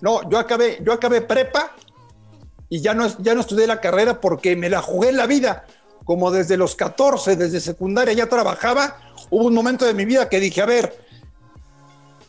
No, 0.02 0.30
yo 0.30 0.38
acabé, 0.38 0.78
yo 0.84 0.94
acabé 0.94 1.22
prepa 1.22 1.72
y 2.70 2.82
ya 2.82 2.94
no, 2.94 3.08
ya 3.20 3.34
no 3.34 3.42
estudié 3.42 3.68
la 3.68 3.82
carrera 3.82 4.20
porque 4.20 4.56
me 4.56 4.70
la 4.70 4.82
jugué 4.82 5.10
en 5.10 5.18
la 5.18 5.28
vida. 5.28 5.66
Como 6.04 6.32
desde 6.32 6.58
los 6.58 6.76
14, 6.76 7.36
desde 7.36 7.60
secundaria 7.60 8.14
ya 8.14 8.28
trabajaba, 8.28 8.98
hubo 9.30 9.46
un 9.46 9.54
momento 9.54 9.86
de 9.86 9.94
mi 9.94 10.06
vida 10.06 10.30
que 10.30 10.40
dije, 10.40 10.62
a 10.62 10.66
ver, 10.66 10.98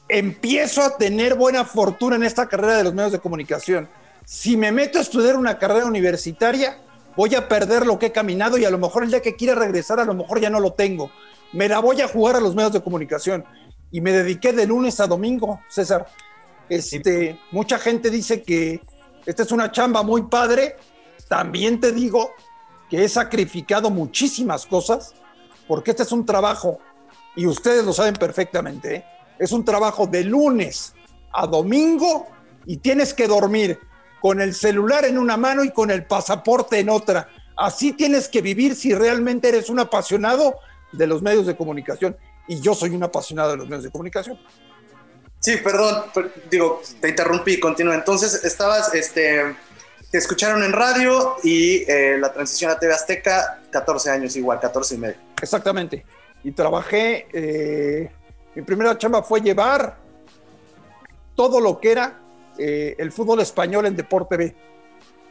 empiezo 0.09 0.83
a 0.83 0.97
tener 0.97 1.35
buena 1.35 1.65
fortuna 1.65 2.17
en 2.17 2.25
esta 2.25 2.49
carrera 2.49 2.77
de 2.77 2.85
los 2.85 2.95
medios 2.95 3.13
de 3.13 3.21
comunicación. 3.21 3.89
Si 4.25 4.57
me 4.57 4.73
meto 4.73 4.99
a 4.99 5.03
estudiar 5.03 5.37
una 5.37 5.59
carrera 5.59 5.87
universitaria, 5.87 6.79
voy 7.17 7.35
a 7.35 7.49
perder 7.49 7.87
lo 7.87 7.99
que 7.99 8.07
he 8.07 8.13
caminado 8.13 8.59
y 8.59 8.65
a 8.65 8.71
lo 8.71 8.79
mejor 8.79 9.05
el 9.05 9.11
día 9.11 9.23
que 9.23 9.37
quiera 9.37 9.55
regresar, 9.55 10.01
a 10.01 10.05
lo 10.05 10.15
mejor 10.15 10.41
ya 10.41 10.51
no 10.51 10.61
lo 10.61 10.73
tengo. 10.73 11.11
me 11.53 11.69
la 11.69 11.79
voy 11.79 12.01
a 12.01 12.09
jugar 12.09 12.37
a 12.37 12.41
los 12.41 12.55
medios 12.55 12.73
de 12.73 12.83
comunicación. 12.83 13.45
Y 13.91 14.01
me 14.01 14.13
dediqué 14.13 14.53
de 14.53 14.67
lunes 14.67 15.01
a 15.01 15.07
domingo, 15.07 15.61
César. 15.69 16.07
Este, 16.69 17.39
Mucha 17.51 17.79
gente 17.79 18.11
dice 18.11 18.43
que 18.43 18.83
esta 19.29 19.43
es 19.43 19.53
una 19.53 19.71
chamba 19.71 20.03
muy 20.03 20.23
padre. 20.23 20.77
También 21.29 21.81
te 21.81 21.93
digo 21.93 22.33
que 22.89 23.05
he 23.05 23.09
sacrificado 23.11 23.91
muchísimas 23.91 24.65
cosas 24.65 25.15
porque 25.67 25.91
este 25.91 26.05
es 26.05 26.13
un 26.13 26.25
trabajo, 26.25 26.79
y 27.37 27.47
ustedes 27.47 27.85
lo 27.85 27.93
saben 27.93 28.15
perfectamente, 28.15 28.95
¿eh? 28.97 29.05
es 29.39 29.53
un 29.53 29.67
trabajo 29.67 30.07
de 30.07 30.25
lunes 30.25 30.95
a 31.31 31.47
domingo 31.47 32.27
y 32.65 32.79
tienes 32.79 33.13
que 33.13 33.29
dormir 33.29 33.79
con 34.23 34.41
el 34.41 34.55
celular 34.55 35.05
en 35.05 35.19
una 35.19 35.37
mano 35.37 35.63
y 35.63 35.73
con 35.73 35.91
el 35.91 36.07
pasaporte 36.07 36.79
en 36.79 36.89
otra. 36.89 37.29
Así 37.55 37.93
tienes 37.93 38.29
que 38.29 38.41
vivir 38.41 38.75
si 38.75 38.95
realmente 38.95 39.51
eres 39.51 39.69
un 39.69 39.79
apasionado 39.79 40.57
de 40.91 41.07
los 41.07 41.21
medios 41.21 41.45
de 41.45 41.55
comunicación. 41.55 42.17
Y 42.49 42.61
yo 42.61 42.75
soy 42.75 42.97
un 42.97 43.03
apasionado 43.03 43.51
de 43.51 43.59
los 43.59 43.69
medios 43.69 43.85
de 43.85 43.91
comunicación. 43.91 44.39
Sí, 45.41 45.57
perdón, 45.59 46.05
digo, 46.51 46.83
te 47.01 47.09
interrumpí, 47.09 47.61
continúa. 47.61 47.95
Entonces, 47.95 48.45
estabas, 48.45 48.93
este, 48.95 49.55
te 50.11 50.19
escucharon 50.19 50.63
en 50.65 50.73
radio 50.73 51.37
y 51.45 51.85
eh, 51.91 52.17
la 52.19 52.33
transición 52.33 52.71
a 52.71 52.79
TV 52.79 52.93
Azteca, 52.93 53.61
14 53.71 54.11
años 54.11 54.37
igual, 54.37 54.59
14 54.59 54.95
y 54.95 54.99
medio. 54.99 55.17
Exactamente. 55.41 56.05
Y 56.43 56.53
trabajé, 56.53 57.27
eh, 57.33 58.11
mi 58.55 58.63
primera 58.63 58.97
chamba 58.99 59.23
fue 59.23 59.41
llevar 59.41 59.97
todo 61.35 61.61
lo 61.61 61.79
que 61.79 61.93
era 61.93 62.21
eh, 62.59 62.97
el 62.99 63.13
fútbol 63.13 63.41
español 63.41 63.87
en 63.87 63.95
Deporte 63.95 64.37
B. 64.37 64.57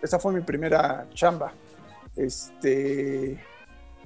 Esa 0.01 0.19
fue 0.19 0.31
mi 0.31 0.41
primera 0.41 1.05
chamba. 1.13 1.51
Este, 2.15 3.37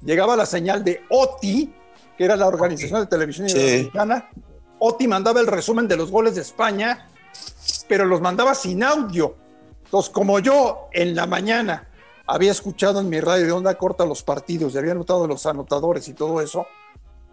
llegaba 0.03 0.35
la 0.35 0.45
señal 0.45 0.83
de 0.83 1.01
OTI, 1.09 1.73
que 2.17 2.25
era 2.25 2.35
la 2.35 2.47
Organización 2.47 3.01
de 3.01 3.07
Televisión 3.07 3.49
Iberoamericana. 3.49 4.29
OTI 4.83 5.07
mandaba 5.07 5.39
el 5.39 5.45
resumen 5.45 5.87
de 5.87 5.95
los 5.95 6.09
goles 6.09 6.33
de 6.33 6.41
España, 6.41 7.07
pero 7.87 8.03
los 8.03 8.19
mandaba 8.19 8.55
sin 8.55 8.83
audio. 8.83 9.35
Entonces, 9.85 10.09
como 10.09 10.39
yo 10.39 10.89
en 10.91 11.15
la 11.15 11.27
mañana 11.27 11.87
había 12.25 12.51
escuchado 12.51 12.99
en 12.99 13.07
mi 13.07 13.19
radio 13.19 13.45
de 13.45 13.51
onda 13.51 13.77
corta 13.77 14.05
los 14.05 14.23
partidos 14.23 14.73
y 14.73 14.79
había 14.79 14.93
anotado 14.93 15.27
los 15.27 15.45
anotadores 15.45 16.07
y 16.07 16.13
todo 16.13 16.41
eso, 16.41 16.65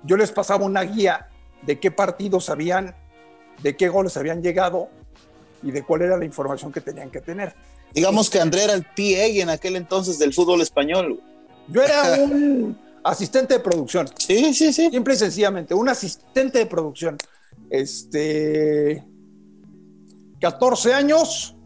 yo 0.03 0.19
les 0.19 0.31
pasaba 0.31 0.67
una 0.67 0.83
guía 0.83 1.31
de 1.63 1.81
qué 1.81 1.91
partidos 1.91 2.51
habían, 2.51 2.95
de 3.63 3.77
qué 3.79 3.89
goles 3.89 4.19
habían 4.19 4.43
llegado 4.43 4.91
y 5.63 5.71
de 5.71 5.83
cuál 5.83 6.03
era 6.03 6.19
la 6.19 6.27
información 6.27 6.71
que 6.71 6.83
tenían 6.83 7.11
que 7.11 7.23
tener. 7.23 7.55
Digamos 7.95 8.29
que 8.29 8.41
André 8.41 8.65
era 8.65 8.75
el 8.75 8.83
PA 8.83 9.25
en 9.25 9.49
aquel 9.49 9.77
entonces 9.77 10.19
del 10.19 10.35
fútbol 10.35 10.61
español. 10.61 11.19
Yo 11.67 11.83
era 11.83 12.13
un 12.23 12.79
asistente 13.05 13.55
de 13.55 13.61
producción. 13.61 14.07
Sí, 14.19 14.53
sí, 14.53 14.71
sí. 14.71 14.91
Simple 14.91 15.15
y 15.15 15.17
sencillamente, 15.17 15.73
un 15.73 15.89
asistente 15.89 16.59
de 16.59 16.67
producción. 16.67 17.17
Este. 17.71 19.05
14 20.41 20.95
años 20.95 21.57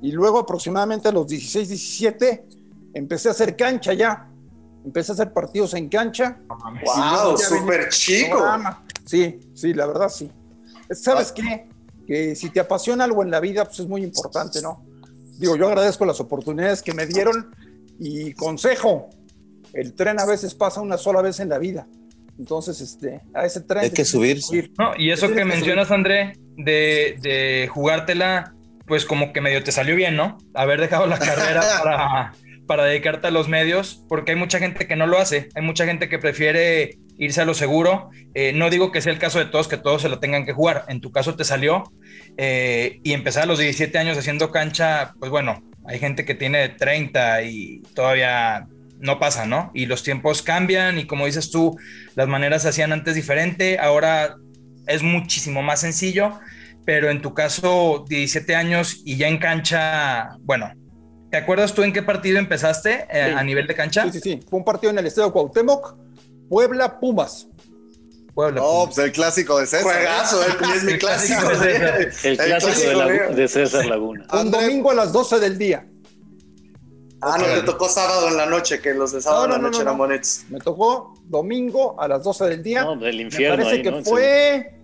y 0.00 0.12
luego 0.12 0.38
aproximadamente 0.38 1.08
a 1.08 1.12
los 1.12 1.26
16, 1.26 1.68
17 1.68 2.46
empecé 2.94 3.28
a 3.28 3.30
hacer 3.32 3.56
cancha 3.56 3.92
ya. 3.92 4.28
Empecé 4.84 5.12
a 5.12 5.14
hacer 5.14 5.32
partidos 5.32 5.74
en 5.74 5.88
cancha. 5.88 6.40
¡Wow! 6.48 7.38
¡Súper 7.38 7.88
chico! 7.88 8.44
Sí, 9.04 9.38
sí, 9.54 9.74
la 9.74 9.86
verdad 9.86 10.08
sí. 10.08 10.30
¿Sabes 10.90 11.30
qué? 11.30 11.68
Que 12.06 12.34
si 12.34 12.50
te 12.50 12.58
apasiona 12.58 13.04
algo 13.04 13.22
en 13.22 13.30
la 13.30 13.38
vida, 13.38 13.64
pues 13.64 13.80
es 13.80 13.86
muy 13.86 14.02
importante, 14.02 14.60
¿no? 14.60 14.84
Digo, 15.38 15.56
yo 15.56 15.68
agradezco 15.68 16.04
las 16.04 16.20
oportunidades 16.20 16.82
que 16.82 16.94
me 16.94 17.06
dieron 17.06 17.54
y 17.98 18.32
consejo, 18.34 19.08
el 19.72 19.94
tren 19.94 20.20
a 20.20 20.26
veces 20.26 20.54
pasa 20.54 20.80
una 20.80 20.98
sola 20.98 21.22
vez 21.22 21.38
en 21.40 21.48
la 21.48 21.58
vida. 21.58 21.86
Entonces, 22.38 22.80
este, 22.80 23.20
a 23.34 23.44
ese 23.44 23.60
tren... 23.60 23.84
Hay 23.84 23.90
que 23.90 24.04
subir. 24.04 24.40
No, 24.78 24.92
y 24.96 25.10
eso 25.10 25.32
que, 25.32 25.44
mencionas, 25.44 25.90
André, 25.90 26.32
de, 26.56 27.16
de 27.20 27.68
jugártela, 27.70 28.54
pues 28.86 29.04
como 29.04 29.32
que 29.32 29.40
medio 29.40 29.62
te 29.62 29.72
salió 29.72 29.96
bien, 29.96 30.16
¿no? 30.16 30.38
Haber 30.54 30.80
dejado 30.80 31.06
la 31.06 31.18
carrera 31.18 31.62
para, 31.82 32.32
para 32.66 32.84
dedicarte 32.84 33.28
a 33.28 33.30
los 33.30 33.48
medios, 33.48 34.04
porque 34.08 34.32
hay 34.32 34.38
mucha 34.38 34.58
gente 34.58 34.86
que 34.86 34.96
no 34.96 35.06
lo 35.06 35.18
hace, 35.18 35.48
hay 35.54 35.62
mucha 35.62 35.84
gente 35.84 36.08
que 36.08 36.18
prefiere 36.18 36.98
irse 37.18 37.40
a 37.40 37.44
lo 37.44 37.54
seguro. 37.54 38.10
Eh, 38.34 38.52
no 38.52 38.70
digo 38.70 38.90
que 38.92 39.00
sea 39.00 39.12
el 39.12 39.18
caso 39.18 39.38
de 39.38 39.46
todos, 39.46 39.68
que 39.68 39.76
todos 39.76 40.02
se 40.02 40.08
lo 40.08 40.18
tengan 40.18 40.44
que 40.44 40.52
jugar. 40.52 40.84
En 40.88 41.00
tu 41.00 41.12
caso 41.12 41.36
te 41.36 41.44
salió 41.44 41.84
eh, 42.36 43.00
y 43.04 43.12
empezar 43.12 43.44
a 43.44 43.46
los 43.46 43.58
17 43.58 43.96
años 43.98 44.18
haciendo 44.18 44.50
cancha, 44.50 45.14
pues 45.18 45.30
bueno, 45.30 45.62
hay 45.86 45.98
gente 45.98 46.24
que 46.24 46.34
tiene 46.34 46.68
30 46.68 47.42
y 47.42 47.82
todavía 47.94 48.66
no 49.02 49.18
pasa, 49.18 49.46
¿no? 49.46 49.72
Y 49.74 49.86
los 49.86 50.04
tiempos 50.04 50.42
cambian 50.42 50.96
y 50.96 51.06
como 51.06 51.26
dices 51.26 51.50
tú, 51.50 51.76
las 52.14 52.28
maneras 52.28 52.62
se 52.62 52.68
hacían 52.68 52.92
antes 52.92 53.16
diferente, 53.16 53.78
ahora 53.78 54.36
es 54.86 55.02
muchísimo 55.02 55.60
más 55.60 55.80
sencillo, 55.80 56.38
pero 56.86 57.10
en 57.10 57.20
tu 57.20 57.34
caso, 57.34 58.04
17 58.08 58.54
años 58.54 59.02
y 59.04 59.16
ya 59.16 59.26
en 59.26 59.38
cancha, 59.38 60.36
bueno, 60.42 60.72
¿te 61.30 61.36
acuerdas 61.36 61.74
tú 61.74 61.82
en 61.82 61.92
qué 61.92 62.02
partido 62.02 62.38
empezaste 62.38 63.06
eh, 63.10 63.34
a 63.36 63.42
nivel 63.42 63.66
de 63.66 63.74
cancha? 63.74 64.04
Sí, 64.04 64.12
sí, 64.12 64.20
sí, 64.20 64.40
fue 64.48 64.60
un 64.60 64.64
partido 64.64 64.92
en 64.92 64.98
el 64.98 65.06
Estadio 65.06 65.32
Cuauhtémoc, 65.32 65.96
Puebla 66.48 67.00
Pumas. 67.00 67.48
Puebla, 68.34 68.60
no, 68.60 68.84
pues 68.86 68.98
el 68.98 69.12
clásico 69.12 69.58
de 69.58 69.66
César. 69.66 69.82
Juegazo, 69.82 70.42
¿eh? 70.44 70.46
es 70.76 70.84
mi 70.84 70.96
clásico. 70.96 71.48
de 71.48 71.56
César. 72.12 72.30
El 72.30 72.36
clásico, 72.38 73.34
de, 73.34 73.48
César 73.48 73.84
Laguna. 73.86 74.26
Un 74.32 74.50
domingo 74.50 74.92
a 74.92 74.94
las 74.94 75.12
12 75.12 75.40
del 75.40 75.58
día. 75.58 75.86
Ah, 77.24 77.38
no, 77.38 77.44
te 77.44 77.62
tocó 77.62 77.88
sábado 77.88 78.28
en 78.28 78.36
la 78.36 78.46
noche, 78.46 78.80
que 78.80 78.94
los 78.94 79.12
de 79.12 79.20
sábado 79.20 79.44
en 79.44 79.50
la 79.52 79.58
noche 79.58 79.82
eran 79.82 79.96
bonitos. 79.96 80.44
Me 80.48 80.58
tocó 80.58 81.14
domingo 81.24 82.00
a 82.00 82.08
las 82.08 82.24
12 82.24 82.46
del 82.46 82.62
día. 82.64 82.82
No, 82.82 82.96
del 82.96 83.20
infierno. 83.20 83.58
Me 83.58 83.64
parece 83.64 83.82
que 83.82 84.02
fue 84.02 84.80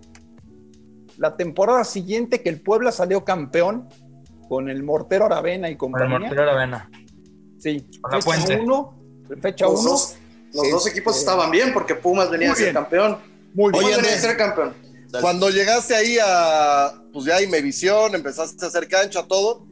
la 1.17 1.35
temporada 1.35 1.83
siguiente 1.83 2.41
que 2.41 2.47
el 2.47 2.61
Puebla 2.61 2.93
salió 2.93 3.25
campeón 3.25 3.89
con 4.47 4.69
el 4.69 4.83
Mortero 4.83 5.25
Aravena 5.25 5.69
y 5.69 5.75
compañía. 5.75 6.07
Con 6.07 6.15
el 6.15 6.29
Mortero 6.29 6.43
Aravena. 6.43 6.89
Sí. 7.59 7.85
Con 8.01 8.11
la 8.11 8.21
fecha 8.21 8.59
uno, 8.61 8.97
fecha 9.41 9.67
1. 9.67 9.83
Los, 9.83 10.15
los 10.53 10.71
dos 10.71 10.87
equipos 10.87 11.17
estaban 11.17 11.51
bien 11.51 11.73
porque 11.73 11.95
Pumas 11.95 12.29
venía 12.29 12.53
a 12.53 12.55
ser 12.55 12.73
campeón. 12.73 13.17
Muy 13.53 13.73
bien. 13.73 13.83
Pumas 13.83 13.97
venía 13.97 14.15
a 14.15 14.19
ser 14.19 14.37
campeón. 14.37 14.73
Cuando 15.21 15.49
llegaste 15.49 15.95
ahí 15.95 16.17
a, 16.23 16.93
pues 17.11 17.25
ya 17.25 17.41
Imevisión, 17.41 18.13
empezaste 18.15 18.63
a 18.63 18.67
hacer 18.67 18.87
cancha, 18.87 19.25
todo, 19.27 19.65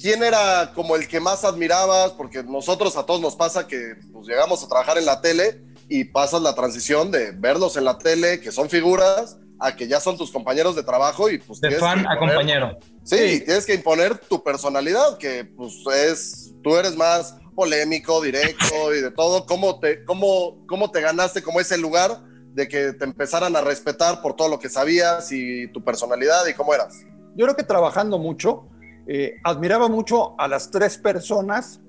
¿quién 0.00 0.22
era 0.22 0.72
como 0.74 0.96
el 0.96 1.08
que 1.08 1.20
más 1.20 1.44
admirabas? 1.44 2.12
Porque 2.12 2.42
nosotros 2.42 2.96
a 2.96 3.04
todos 3.04 3.20
nos 3.20 3.36
pasa 3.36 3.66
que 3.66 3.96
pues, 4.12 4.26
llegamos 4.26 4.62
a 4.62 4.68
trabajar 4.68 4.96
en 4.96 5.04
la 5.04 5.20
tele 5.20 5.60
y 5.88 6.04
pasas 6.04 6.40
la 6.40 6.54
transición 6.54 7.10
de 7.10 7.32
verlos 7.32 7.76
en 7.76 7.84
la 7.84 7.98
tele, 7.98 8.40
que 8.40 8.52
son 8.52 8.70
figuras, 8.70 9.38
a 9.58 9.74
que 9.74 9.88
ya 9.88 10.00
son 10.00 10.16
tus 10.16 10.30
compañeros 10.30 10.76
de 10.76 10.82
trabajo 10.82 11.28
y 11.28 11.38
pues... 11.38 11.60
De 11.60 11.72
fan 11.72 12.06
a 12.06 12.16
compañero. 12.18 12.78
Sí, 13.02 13.42
tienes 13.44 13.66
que 13.66 13.74
imponer 13.74 14.16
tu 14.16 14.42
personalidad, 14.42 15.18
que 15.18 15.44
pues 15.44 15.74
es, 15.94 16.54
tú 16.62 16.76
eres 16.76 16.96
más 16.96 17.36
polémico, 17.56 18.22
directo 18.22 18.94
y 18.94 19.00
de 19.00 19.10
todo. 19.10 19.46
¿Cómo 19.46 19.80
te, 19.80 20.04
cómo, 20.04 20.64
cómo 20.68 20.90
te 20.90 21.00
ganaste 21.00 21.42
como 21.42 21.58
ese 21.58 21.76
lugar 21.76 22.20
de 22.52 22.68
que 22.68 22.92
te 22.92 23.04
empezaran 23.04 23.56
a 23.56 23.62
respetar 23.62 24.22
por 24.22 24.36
todo 24.36 24.48
lo 24.48 24.60
que 24.60 24.68
sabías 24.68 25.32
y 25.32 25.66
tu 25.68 25.82
personalidad 25.82 26.46
y 26.46 26.54
cómo 26.54 26.74
eras? 26.74 26.94
Yo 27.34 27.46
creo 27.46 27.56
que 27.56 27.64
trabajando 27.64 28.18
mucho, 28.18 28.68
eh, 29.08 29.36
admiraba 29.42 29.88
mucho 29.88 30.38
a 30.38 30.46
las 30.48 30.70
tres 30.70 30.98
personas 30.98 31.80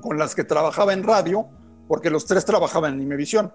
con 0.00 0.18
las 0.18 0.34
que 0.34 0.44
trabajaba 0.44 0.94
en 0.94 1.02
radio, 1.02 1.46
porque 1.86 2.08
los 2.08 2.24
tres 2.24 2.44
trabajaban 2.46 2.94
en 2.94 3.02
Imevisión, 3.02 3.52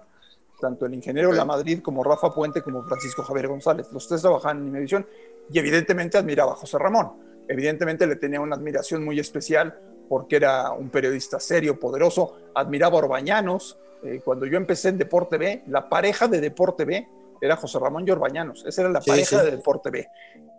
tanto 0.60 0.86
el 0.86 0.94
ingeniero 0.94 1.32
La 1.32 1.44
Madrid 1.44 1.80
como 1.82 2.04
Rafa 2.04 2.32
Puente 2.32 2.62
como 2.62 2.84
Francisco 2.84 3.24
Javier 3.24 3.48
González. 3.48 3.88
Los 3.92 4.06
tres 4.06 4.20
trabajaban 4.22 4.58
en 4.58 4.68
Imevisión 4.68 5.06
y 5.50 5.58
evidentemente 5.58 6.18
admiraba 6.18 6.52
a 6.52 6.54
José 6.54 6.78
Ramón. 6.78 7.12
Evidentemente 7.48 8.06
le 8.06 8.14
tenía 8.16 8.40
una 8.40 8.54
admiración 8.54 9.04
muy 9.04 9.18
especial 9.18 9.76
porque 10.08 10.36
era 10.36 10.70
un 10.70 10.90
periodista 10.90 11.40
serio, 11.40 11.80
poderoso. 11.80 12.36
Admiraba 12.54 12.96
a 12.96 13.02
Orbañanos. 13.02 13.78
Eh, 14.04 14.20
cuando 14.24 14.46
yo 14.46 14.56
empecé 14.56 14.90
en 14.90 14.98
Deporte 14.98 15.36
B, 15.36 15.64
la 15.66 15.88
pareja 15.88 16.28
de 16.28 16.40
Deporte 16.40 16.84
B 16.84 17.08
era 17.40 17.56
José 17.56 17.78
Ramón 17.80 18.06
y 18.06 18.10
Orbañanos. 18.12 18.64
Esa 18.64 18.82
era 18.82 18.90
la 18.90 19.00
Sí, 19.00 19.10
pareja 19.10 19.40
sí. 19.40 19.44
de 19.44 19.50
Deporte 19.50 19.90
B. 19.90 20.08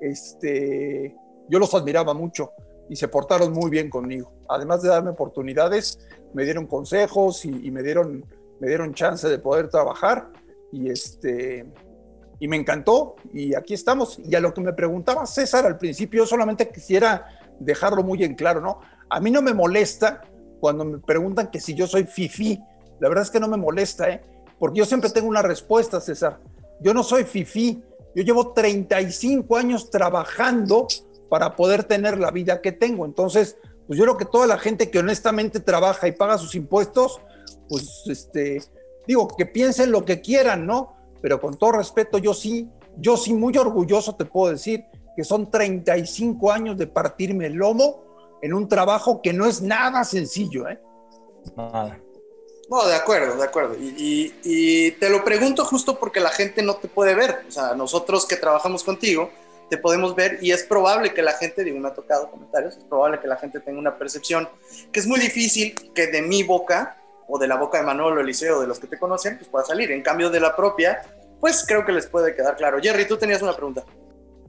Este, 0.02 1.16
yo 1.50 1.60
los 1.60 1.74
admiraba 1.74 2.14
mucho 2.14 2.52
y 2.90 2.96
se 2.96 3.08
portaron 3.08 3.52
muy 3.54 3.70
bien 3.70 3.90
conmigo. 3.90 4.32
Además 4.48 4.82
de 4.82 4.90
darme 4.90 5.12
oportunidades, 5.12 6.00
me 6.34 6.44
dieron 6.44 6.68
consejos 6.68 7.46
y, 7.46 7.50
y 7.68 7.72
me, 7.72 7.84
dieron, 7.84 8.26
me 8.60 8.68
dieron 8.68 8.94
chance 8.94 9.28
de 9.28 9.40
poder 9.40 9.70
trabajar 9.70 10.30
y, 10.72 10.90
este, 10.90 11.66
y 12.40 12.48
me 12.48 12.58
encantó 12.58 13.16
y 13.34 13.56
aquí 13.56 13.74
estamos. 13.74 14.20
Y 14.20 14.36
a 14.36 14.40
lo 14.40 14.54
que 14.54 14.62
me 14.62 14.74
preguntaba 14.74 15.26
César 15.26 15.66
al 15.66 15.78
principio, 15.78 16.24
yo 16.24 16.28
solamente 16.28 16.70
quisiera 16.70 17.28
dejarlo 17.60 18.04
muy 18.04 18.24
en 18.24 18.36
claro, 18.36 18.62
¿no? 18.62 18.80
A 19.10 19.20
mí 19.20 19.32
no 19.32 19.42
me 19.42 19.54
molesta 19.54 20.22
cuando 20.60 20.86
me 20.86 20.98
preguntan 21.00 21.50
que 21.50 21.60
si 21.60 21.74
yo 21.74 21.88
soy 21.88 22.06
fifí. 22.06 22.60
La 23.00 23.08
verdad 23.08 23.24
es 23.24 23.32
que 23.32 23.40
no 23.40 23.48
me 23.48 23.58
molesta, 23.58 24.10
¿eh? 24.10 24.22
Porque 24.58 24.80
yo 24.80 24.86
siempre 24.86 25.10
tengo 25.10 25.28
una 25.28 25.42
respuesta, 25.42 26.02
César. 26.02 26.40
Yo 26.82 26.94
no 26.94 27.04
soy 27.04 27.24
fifí. 27.24 27.82
Yo 28.16 28.24
llevo 28.24 28.52
35 28.52 29.56
años 29.56 29.90
trabajando 29.90 30.88
para 31.30 31.56
poder 31.56 31.84
tener 31.84 32.20
la 32.20 32.32
vida 32.32 32.62
que 32.62 32.72
tengo. 32.72 33.06
Entonces, 33.06 33.58
pues 33.88 33.98
yo 33.98 34.06
creo 34.06 34.18
que 34.18 34.26
toda 34.26 34.48
la 34.48 34.58
gente 34.58 34.90
que 34.90 35.00
honestamente 35.00 35.60
trabaja 35.60 36.08
y 36.08 36.12
paga 36.12 36.38
sus 36.38 36.56
impuestos, 36.56 37.22
pues 37.68 38.04
este, 38.08 38.62
Digo, 39.10 39.28
que 39.28 39.48
piensen 39.48 39.92
lo 39.92 40.06
que 40.06 40.22
quieran, 40.22 40.68
¿no? 40.68 40.96
Pero 41.20 41.42
con 41.42 41.58
todo 41.58 41.72
respeto, 41.72 42.20
yo 42.20 42.36
sí, 42.36 42.70
yo 42.96 43.18
sí 43.18 43.34
muy 43.34 43.58
orgulloso 43.58 44.16
te 44.16 44.24
puedo 44.24 44.52
decir 44.52 44.86
que 45.16 45.24
son 45.24 45.50
35 45.50 46.52
años 46.52 46.78
de 46.78 46.86
partirme 46.86 47.48
el 47.48 47.54
lomo 47.54 48.04
en 48.44 48.54
un 48.54 48.68
trabajo 48.68 49.20
que 49.24 49.34
no 49.34 49.48
es 49.48 49.64
nada 49.64 50.04
sencillo, 50.04 50.70
¿eh? 50.70 50.80
Nada. 51.58 52.00
No, 52.70 52.86
de 52.86 52.94
acuerdo, 52.94 53.36
de 53.36 53.44
acuerdo. 53.44 53.76
Y, 53.80 54.32
y, 54.44 54.92
te 54.92 55.10
lo 55.10 55.24
pregunto 55.24 55.66
justo 55.66 55.98
porque 55.98 56.20
la 56.20 56.30
gente 56.30 56.62
no 56.62 56.76
te 56.76 56.88
puede 56.88 57.16
ver. 57.16 57.46
O 57.48 57.52
sea, 57.52 57.74
nosotros 57.74 58.28
que 58.28 58.36
trabajamos 58.36 58.84
contigo, 58.84 59.32
te 59.70 59.78
podemos 59.78 60.16
ver 60.16 60.40
y 60.42 60.52
es 60.52 60.64
probable 60.64 61.14
que 61.14 61.22
la 61.22 61.34
gente, 61.34 61.64
digo, 61.64 61.80
me 61.80 61.88
ha 61.88 61.94
tocado 61.94 62.30
comentarios, 62.30 62.78
es 62.78 62.84
probable 62.84 63.20
que 63.20 63.28
la 63.28 63.38
gente 63.38 63.60
tenga 63.60 63.80
una 63.80 63.98
percepción 63.98 64.48
que 64.92 65.00
es 65.00 65.08
muy 65.08 65.20
difícil 65.20 65.74
que 65.94 66.08
de 66.08 66.22
mi 66.22 66.44
boca 66.44 66.98
o 67.28 67.38
de 67.38 67.48
la 67.48 67.58
boca 67.58 67.80
de 67.80 67.86
Manolo, 67.86 68.22
Eliseo, 68.22 68.62
de 68.62 68.68
los 68.68 68.80
que 68.80 68.88
te 68.88 68.98
conocen, 68.98 69.38
pues 69.38 69.50
pueda 69.50 69.66
salir. 69.66 69.92
En 69.92 70.02
cambio 70.02 70.30
de 70.30 70.40
la 70.40 70.56
propia, 70.56 71.02
pues 71.40 71.64
creo 71.68 71.86
que 71.86 71.92
les 71.92 72.08
puede 72.08 72.36
quedar 72.36 72.56
claro. 72.56 72.80
Jerry, 72.82 73.08
tú 73.08 73.18
tenías 73.18 73.42
una 73.42 73.54
pregunta. 73.54 73.84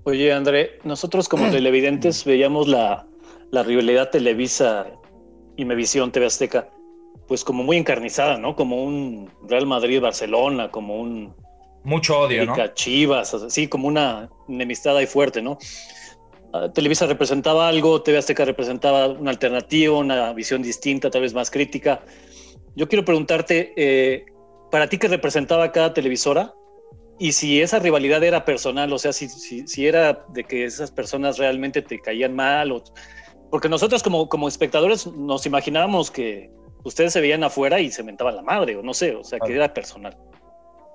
Oye, 0.05 0.33
André, 0.33 0.79
nosotros 0.85 1.29
como 1.29 1.47
mm. 1.47 1.51
televidentes 1.51 2.25
veíamos 2.25 2.69
la, 2.69 3.07
la 3.51 3.63
rivalidad 3.63 4.09
Televisa 4.09 4.87
y 5.57 5.65
Mevisión 5.67 6.11
TV 6.11 6.27
Azteca 6.27 6.69
pues 7.31 7.45
como 7.45 7.63
muy 7.63 7.77
encarnizada, 7.77 8.39
¿no? 8.39 8.57
Como 8.57 8.83
un 8.83 9.31
Real 9.47 9.65
Madrid-Barcelona, 9.65 10.73
como 10.73 11.01
un... 11.01 11.33
Mucho 11.83 12.21
odio, 12.21 12.45
¿no? 12.45 12.55
Chivas, 12.75 13.33
así 13.35 13.69
como 13.69 13.89
una 13.89 14.29
enemistad 14.49 14.97
ahí 14.97 15.07
fuerte, 15.07 15.41
¿no? 15.41 15.59
Ah, 16.53 16.69
Televisa 16.73 17.07
representaba 17.07 17.69
algo, 17.69 18.03
TV 18.03 18.19
Azteca 18.19 18.45
representaba 18.45 19.09
una 19.09 19.31
alternativa, 19.31 19.97
una 19.97 20.33
visión 20.33 20.63
distinta, 20.63 21.11
tal 21.11 21.23
vez 21.23 21.33
más 21.33 21.51
crítica. 21.51 22.03
Yo 22.77 22.89
quiero 22.89 23.05
preguntarte, 23.05 23.73
eh, 23.77 24.27
¿para 24.71 24.89
ti 24.89 24.99
qué 24.99 25.09
representaba 25.09 25.73
cada 25.73 25.95
televisora? 25.95 26.55
Y 27.19 27.33
si 27.33 27.61
esa 27.61 27.79
rivalidad 27.79 28.23
era 28.25 28.45
personal, 28.45 28.93
o 28.93 28.99
sea, 28.99 29.13
si, 29.13 29.29
si, 29.29 29.67
si 29.67 29.87
era 29.87 30.25
de 30.29 30.45
que 30.45 30.65
esas 30.65 30.91
personas 30.91 31.39
realmente 31.39 31.83
te 31.83 32.01
caían 32.01 32.35
mal, 32.35 32.73
o, 32.73 32.83
porque 33.51 33.69
nosotros 33.69 34.03
como, 34.03 34.29
como 34.29 34.49
espectadores 34.49 35.07
nos 35.07 35.47
imaginábamos 35.47 36.11
que, 36.11 36.51
ustedes 36.85 37.13
se 37.13 37.21
veían 37.21 37.45
afuera 37.45 37.81
y 37.81 37.91
se 37.91 38.03
mentaban 38.03 38.37
la 38.37 38.43
madre, 38.43 38.77
o 38.77 38.83
no 38.83 38.95
sé, 38.95 39.15
o 39.15 39.25
sea, 39.25 39.39
que 39.39 39.55
era 39.55 39.73
personal. 39.73 40.17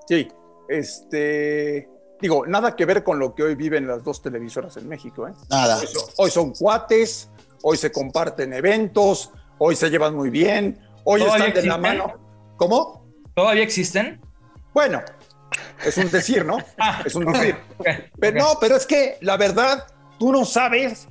Sí, 0.07 0.27
este, 0.67 1.89
digo, 2.21 2.45
nada 2.45 2.75
que 2.75 2.85
ver 2.85 3.03
con 3.03 3.19
lo 3.19 3.35
que 3.35 3.43
hoy 3.43 3.55
viven 3.55 3.87
las 3.87 4.03
dos 4.03 4.21
televisoras 4.21 4.77
en 4.77 4.87
México, 4.87 5.27
¿eh? 5.27 5.33
Nada. 5.49 5.79
Hoy 6.17 6.31
son, 6.31 6.51
cuates, 6.51 7.29
hoy 7.63 7.77
se 7.77 7.91
comparten 7.91 8.53
eventos, 8.53 9.31
hoy 9.57 9.75
se 9.75 9.89
llevan 9.89 10.15
muy 10.15 10.29
bien, 10.29 10.79
hoy 11.03 11.21
están 11.21 11.53
de 11.53 11.63
la 11.63 11.77
mano. 11.77 12.13
¿Cómo? 12.57 13.05
¿Todavía 13.33 13.63
existen? 13.63 14.21
Bueno, 14.73 15.01
es 15.85 15.97
un 15.97 16.09
decir, 16.09 16.45
¿no? 16.45 16.57
Ah, 16.77 17.01
es 17.05 17.15
un 17.15 17.25
decir. 17.25 17.57
pero 18.19 18.39
no, 18.39 18.57
pero 18.59 18.75
es 18.75 18.85
que 18.85 19.17
la 19.21 19.37
verdad, 19.37 19.87
tú 20.19 20.31
no 20.31 20.45
sabes, 20.45 21.07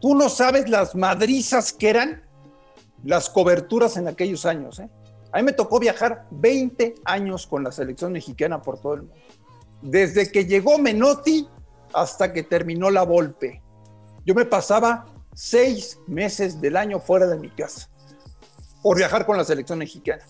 tú 0.00 0.14
no 0.14 0.28
sabes 0.28 0.68
las 0.68 0.94
madrizas 0.94 1.72
que 1.72 1.90
eran 1.90 2.28
las 3.04 3.30
coberturas 3.30 3.96
en 3.96 4.08
aquellos 4.08 4.44
años. 4.44 4.80
¿eh? 4.80 4.88
A 5.32 5.38
mí 5.38 5.42
me 5.42 5.52
tocó 5.52 5.78
viajar 5.78 6.26
20 6.30 6.94
años 7.04 7.46
con 7.46 7.62
la 7.62 7.72
selección 7.72 8.12
mexicana 8.12 8.62
por 8.62 8.80
todo 8.80 8.94
el 8.94 9.02
mundo. 9.02 9.14
Desde 9.82 10.30
que 10.32 10.46
llegó 10.46 10.78
Menotti 10.78 11.48
hasta 11.92 12.32
que 12.32 12.42
terminó 12.42 12.90
la 12.90 13.02
Volpe. 13.02 13.62
Yo 14.24 14.34
me 14.34 14.44
pasaba 14.44 15.06
seis 15.34 15.98
meses 16.06 16.60
del 16.60 16.76
año 16.76 17.00
fuera 17.00 17.26
de 17.26 17.38
mi 17.38 17.50
casa 17.50 17.88
por 18.82 18.96
viajar 18.96 19.26
con 19.26 19.36
la 19.36 19.44
selección 19.44 19.78
mexicana. 19.78 20.24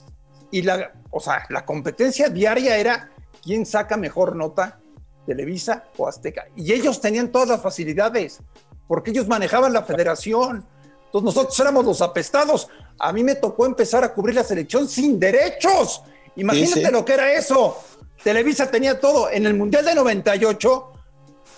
Y 0.50 0.62
la, 0.62 0.92
o 1.10 1.20
sea, 1.20 1.44
la 1.50 1.64
competencia 1.64 2.28
diaria 2.28 2.76
era 2.76 3.10
quién 3.42 3.66
saca 3.66 3.96
mejor 3.96 4.36
nota, 4.36 4.80
Televisa 5.26 5.84
o 5.96 6.08
Azteca. 6.08 6.46
Y 6.56 6.72
ellos 6.72 7.00
tenían 7.00 7.30
todas 7.30 7.48
las 7.48 7.62
facilidades, 7.62 8.40
porque 8.86 9.10
ellos 9.10 9.28
manejaban 9.28 9.72
la 9.72 9.82
federación, 9.82 10.66
entonces 11.08 11.24
nosotros 11.24 11.60
éramos 11.60 11.86
los 11.86 12.02
apestados. 12.02 12.68
A 12.98 13.12
mí 13.14 13.24
me 13.24 13.34
tocó 13.34 13.64
empezar 13.64 14.04
a 14.04 14.12
cubrir 14.12 14.34
la 14.34 14.44
selección 14.44 14.86
sin 14.86 15.18
derechos. 15.18 16.02
Imagínate 16.36 16.90
lo 16.90 17.04
que 17.04 17.14
era 17.14 17.32
eso. 17.32 17.78
Televisa 18.22 18.70
tenía 18.70 19.00
todo. 19.00 19.30
En 19.30 19.46
el 19.46 19.54
Mundial 19.54 19.86
de 19.86 19.94
98, 19.94 20.92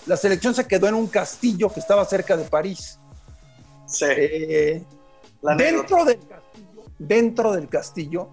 la 0.06 0.16
selección 0.16 0.54
se 0.54 0.68
quedó 0.68 0.86
en 0.86 0.94
un 0.94 1.08
castillo 1.08 1.68
que 1.68 1.80
estaba 1.80 2.04
cerca 2.04 2.36
de 2.36 2.44
París. 2.44 3.00
Sí. 3.86 4.04
Eh, 4.08 4.84
dentro, 5.56 6.04
del 6.04 6.20
castillo, 6.20 6.84
dentro 6.98 7.52
del 7.52 7.68
castillo 7.68 8.28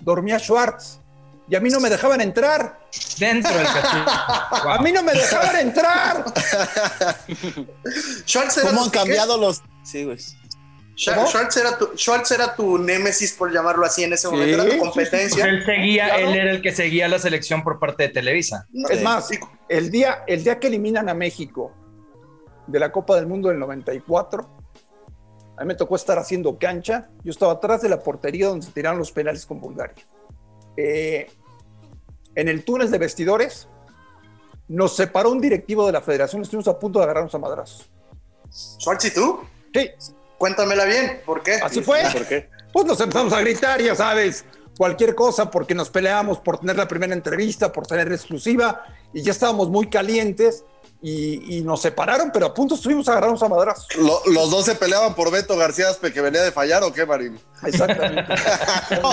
dormía 0.00 0.38
Schwartz 0.38 1.00
y 1.48 1.56
a 1.56 1.60
mí 1.60 1.68
no 1.68 1.80
me 1.80 1.90
dejaban 1.90 2.20
entrar. 2.20 2.78
Dentro 3.18 3.52
del 3.52 3.66
castillo. 3.66 4.04
A 4.06 4.78
mí 4.80 4.92
no 4.92 5.02
me 5.02 5.12
dejaban 5.12 5.56
entrar. 5.56 6.24
Schwartz 8.24 8.60
¿Cómo 8.62 8.84
han 8.84 8.90
cambiado 8.90 9.36
los... 9.36 9.60
Sí, 9.82 10.04
güey. 10.04 10.16
Schwartz 11.00 11.56
era, 11.56 11.78
tu, 11.78 11.96
Schwartz 11.96 12.30
era 12.30 12.54
tu 12.54 12.76
némesis, 12.76 13.32
por 13.32 13.50
llamarlo 13.50 13.86
así, 13.86 14.04
en 14.04 14.12
ese 14.12 14.28
momento, 14.28 14.62
era 14.62 14.76
tu 14.76 14.78
competencia. 14.78 15.46
Él 15.46 15.64
seguía, 15.64 16.08
él 16.16 16.34
era 16.34 16.50
el 16.50 16.60
que 16.60 16.72
seguía 16.72 17.08
la 17.08 17.18
selección 17.18 17.62
por 17.62 17.78
parte 17.78 18.02
de 18.02 18.08
Televisa. 18.10 18.66
Es 18.90 19.02
más, 19.02 19.30
el 19.68 19.90
día, 19.90 20.24
el 20.26 20.44
día 20.44 20.58
que 20.58 20.66
eliminan 20.66 21.08
a 21.08 21.14
México 21.14 21.72
de 22.66 22.78
la 22.78 22.92
Copa 22.92 23.16
del 23.16 23.26
Mundo 23.26 23.48
del 23.48 23.58
94, 23.58 24.46
a 25.56 25.60
mí 25.62 25.68
me 25.68 25.74
tocó 25.74 25.96
estar 25.96 26.18
haciendo 26.18 26.58
cancha. 26.58 27.08
Yo 27.24 27.30
estaba 27.30 27.52
atrás 27.52 27.80
de 27.80 27.88
la 27.88 28.02
portería 28.02 28.48
donde 28.48 28.66
se 28.66 28.72
tiraron 28.72 28.98
los 28.98 29.10
penales 29.10 29.46
con 29.46 29.58
Bulgaria. 29.58 30.06
Eh, 30.76 31.30
en 32.34 32.48
el 32.48 32.62
túnel 32.62 32.90
de 32.90 32.98
vestidores, 32.98 33.68
nos 34.68 34.94
separó 34.94 35.30
un 35.30 35.40
directivo 35.40 35.86
de 35.86 35.92
la 35.92 36.02
federación, 36.02 36.42
estuvimos 36.42 36.68
a 36.68 36.78
punto 36.78 36.98
de 36.98 37.06
agarrarnos 37.06 37.34
a 37.34 37.38
madrazos. 37.38 37.90
¿Schwartz 38.50 39.06
y 39.06 39.14
tú? 39.14 39.40
Sí. 39.72 39.90
Cuéntamela 40.40 40.86
bien, 40.86 41.20
¿por 41.26 41.42
qué? 41.42 41.56
Así 41.62 41.82
fue. 41.82 42.02
¿Por 42.10 42.26
qué? 42.26 42.48
Pues 42.72 42.86
nos 42.86 42.98
empezamos 42.98 43.30
a 43.34 43.42
gritar, 43.42 43.78
ya 43.82 43.94
sabes, 43.94 44.46
cualquier 44.74 45.14
cosa, 45.14 45.50
porque 45.50 45.74
nos 45.74 45.90
peleamos 45.90 46.38
por 46.38 46.58
tener 46.58 46.76
la 46.76 46.88
primera 46.88 47.12
entrevista, 47.12 47.70
por 47.70 47.86
tener 47.86 48.08
la 48.08 48.14
exclusiva, 48.14 48.82
y 49.12 49.20
ya 49.20 49.32
estábamos 49.32 49.68
muy 49.68 49.90
calientes. 49.90 50.64
Y, 51.02 51.62
nos 51.62 51.80
separaron, 51.80 52.30
pero 52.30 52.46
a 52.46 52.52
punto 52.52 52.74
estuvimos 52.74 53.08
a 53.08 53.12
agarrarnos 53.12 53.42
a 53.42 53.48
madrazos. 53.48 53.86
los 53.96 54.50
dos 54.50 54.66
se 54.66 54.74
peleaban 54.74 55.14
por 55.14 55.30
Beto 55.30 55.56
García 55.56 55.86
que 56.00 56.20
venía 56.20 56.42
de 56.42 56.52
fallar 56.52 56.82
o 56.82 56.92
qué, 56.92 57.06
Marín. 57.06 57.40
Exactamente. 57.64 58.32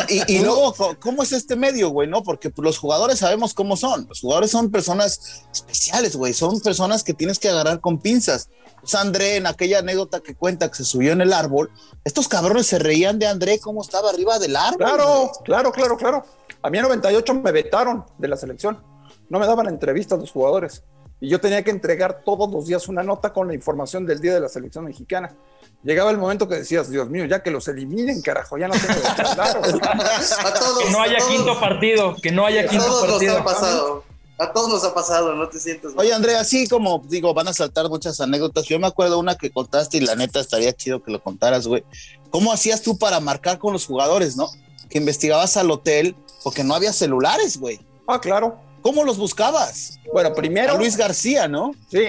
y, 0.28 0.40
luego, 0.40 0.76
¿cómo 1.00 1.24
es 1.24 1.32
este 1.32 1.56
medio, 1.56 1.90
güey? 1.90 2.10
No, 2.10 2.24
porque 2.24 2.52
los 2.58 2.78
jugadores 2.78 3.20
sabemos 3.20 3.54
cómo 3.54 3.78
son. 3.78 4.06
Los 4.10 4.20
jugadores 4.20 4.52
son 4.52 4.70
personas 4.70 5.46
especiales, 5.54 6.18
güey. 6.18 6.34
Son 6.34 6.60
personas 6.60 7.04
que 7.04 7.14
tienes 7.14 7.40
que 7.40 7.48
agarrar 7.48 7.80
con 7.80 8.00
pinzas. 8.00 8.50
André 8.94 9.36
en 9.36 9.48
aquella 9.48 9.80
anécdota 9.80 10.22
que 10.22 10.36
cuenta 10.36 10.70
que 10.70 10.76
se 10.76 10.86
subió 10.86 11.12
en 11.12 11.22
el 11.22 11.34
árbol, 11.34 11.72
estos 12.04 12.28
cabrones 12.28 12.68
se 12.68 12.80
reían 12.80 13.20
de 13.20 13.28
André 13.28 13.60
cómo 13.60 13.82
estaba 13.82 14.10
arriba 14.10 14.40
del 14.40 14.56
árbol. 14.56 14.78
Claro, 14.78 15.32
claro, 15.44 15.72
claro, 15.72 15.98
claro. 15.98 16.26
A 16.62 16.70
mí 16.70 16.78
en 16.78 16.84
98 16.84 17.34
me 17.36 17.52
vetaron 17.52 18.06
de 18.18 18.28
la 18.28 18.38
selección. 18.38 18.82
No 19.30 19.40
me 19.40 19.48
daban 19.48 19.68
entrevistas 19.68 20.20
los 20.20 20.32
jugadores. 20.32 20.84
Y 21.20 21.30
yo 21.30 21.40
tenía 21.42 21.64
que 21.64 21.72
entregar 21.72 22.22
todos 22.24 22.52
los 22.52 22.68
días 22.68 22.88
una 22.88 23.02
nota 23.02 23.34
con 23.34 23.48
la 23.48 23.56
información 23.56 24.06
del 24.06 24.22
día 24.22 24.36
de 24.36 24.40
la 24.40 24.50
selección 24.50 24.86
mexicana. 24.86 25.36
Llegaba 25.84 26.12
el 26.12 26.18
momento 26.18 26.48
que 26.48 26.56
decías, 26.56 26.90
Dios 26.90 27.10
mío, 27.10 27.26
ya 27.26 27.42
que 27.42 27.50
los 27.50 27.68
eliminen, 27.68 28.22
carajo, 28.22 28.58
ya 28.58 28.68
no 28.68 28.74
tengo 28.74 28.88
que 28.94 30.84
que 30.86 30.92
no 30.92 31.02
haya 31.02 31.18
quinto 31.28 31.60
partido, 31.60 32.16
que 32.22 32.32
no 32.32 32.46
haya 32.46 32.68
quinto 32.68 33.02
partido. 33.02 33.44
pasado. 33.44 34.04
A 34.40 34.54
todos 34.54 34.70
nos 34.70 34.84
ha 34.84 34.94
pasado, 34.94 35.34
no 35.34 35.50
te 35.50 35.60
sientes 35.60 35.94
Oye, 35.96 36.14
Andrea, 36.14 36.42
así 36.42 36.68
como 36.68 37.04
digo, 37.08 37.34
van 37.34 37.48
a 37.48 37.54
saltar 37.54 37.90
muchas 37.90 38.22
anécdotas. 38.22 38.66
Yo 38.66 38.78
me 38.78 38.86
acuerdo 38.86 39.18
una 39.18 39.36
que 39.36 39.50
contaste 39.50 39.98
y 39.98 40.02
la 40.02 40.16
neta 40.16 40.40
estaría 40.40 40.74
chido 40.74 41.02
que 41.02 41.12
lo 41.12 41.24
contaras, 41.24 41.66
güey. 41.66 41.84
¿Cómo 42.30 42.54
hacías 42.54 42.84
tú 42.84 43.00
para 43.00 43.20
marcar 43.20 43.58
con 43.58 43.74
los 43.74 43.88
jugadores, 43.88 44.38
no? 44.38 44.48
Que 44.90 45.00
investigabas 45.00 45.58
al 45.58 45.72
hotel 45.72 46.16
porque 46.44 46.64
no 46.64 46.76
había 46.76 46.94
celulares, 46.94 47.58
güey. 47.60 47.80
Ah, 48.06 48.22
claro. 48.22 48.60
¿Cómo 48.88 49.04
los 49.04 49.18
buscabas? 49.18 50.00
Bueno, 50.14 50.34
primero. 50.34 50.72
A 50.72 50.78
Luis 50.78 50.96
García, 50.96 51.46
¿no? 51.50 51.74
Sí. 51.90 52.08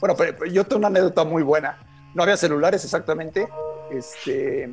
Bueno, 0.00 0.14
pero 0.14 0.44
yo 0.44 0.64
tengo 0.64 0.80
una 0.80 0.88
anécdota 0.88 1.24
muy 1.24 1.42
buena. 1.42 1.78
No 2.14 2.22
había 2.22 2.36
celulares 2.36 2.84
exactamente. 2.84 3.48
Este, 3.90 4.70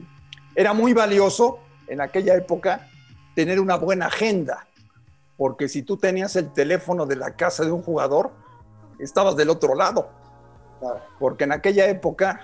era 0.57 0.73
muy 0.73 0.91
valioso 0.91 1.60
en 1.88 2.01
aquella 2.01 2.36
época 2.36 2.89
tener 3.33 3.62
una 3.62 3.77
buena 3.77 4.07
agenda 4.07 4.67
porque 5.38 5.69
si 5.69 5.83
tú 5.83 5.95
tenías 5.95 6.36
el 6.36 6.51
teléfono 6.51 7.05
de 7.05 7.15
la 7.15 7.38
casa 7.38 7.63
de 7.63 7.71
un 7.71 7.81
jugador, 7.81 8.31
estabas 8.99 9.38
del 9.38 9.49
otro 9.49 9.73
lado. 9.73 10.10
Porque 11.17 11.45
en 11.45 11.53
aquella 11.53 11.88
época, 11.88 12.41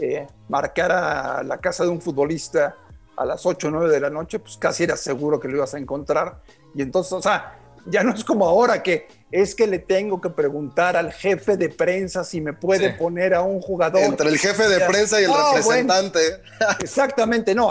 eh, 0.00 0.26
marcar 0.48 0.90
a 0.90 1.44
la 1.44 1.58
casa 1.58 1.84
de 1.84 1.90
un 1.90 2.00
futbolista 2.00 2.74
a 3.16 3.24
las 3.24 3.46
8 3.46 3.68
o 3.68 3.70
9 3.70 3.88
de 3.88 4.00
la 4.00 4.10
noche, 4.10 4.40
pues 4.40 4.56
casi 4.56 4.82
era 4.82 4.96
seguro 4.96 5.38
que 5.38 5.46
lo 5.46 5.58
ibas 5.58 5.74
a 5.74 5.78
encontrar. 5.78 6.42
Y 6.74 6.82
entonces, 6.82 7.12
o 7.12 7.22
sea, 7.22 7.60
ya 7.86 8.02
no 8.02 8.14
es 8.14 8.24
como 8.24 8.46
ahora 8.46 8.82
que 8.82 9.06
es 9.30 9.54
que 9.54 9.66
le 9.66 9.80
tengo 9.80 10.20
que 10.20 10.30
preguntar 10.30 10.96
al 10.96 11.12
jefe 11.12 11.56
de 11.56 11.68
prensa 11.68 12.22
si 12.24 12.40
me 12.40 12.52
puede 12.52 12.90
poner 12.90 13.34
a 13.34 13.42
un 13.42 13.60
jugador. 13.60 14.02
Entre 14.02 14.28
el 14.28 14.38
jefe 14.38 14.68
de 14.68 14.80
prensa 14.86 15.20
y 15.20 15.24
el 15.24 15.32
representante. 15.34 16.20
exactamente, 16.80 17.54
no. 17.54 17.70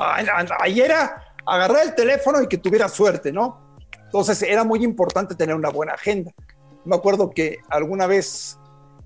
Ahí 0.59 0.81
era 0.81 1.23
agarrar 1.45 1.83
el 1.83 1.95
teléfono 1.95 2.41
y 2.41 2.47
que 2.47 2.57
tuviera 2.57 2.89
suerte, 2.89 3.31
¿no? 3.31 3.77
Entonces 4.05 4.41
era 4.43 4.63
muy 4.63 4.83
importante 4.83 5.35
tener 5.35 5.55
una 5.55 5.69
buena 5.69 5.93
agenda. 5.93 6.31
Me 6.85 6.95
acuerdo 6.95 7.29
que 7.29 7.59
alguna 7.69 8.07
vez 8.07 8.59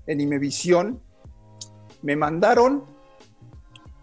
en 0.06 0.20
Imevisión 0.20 1.00
me 2.02 2.16
mandaron 2.16 2.84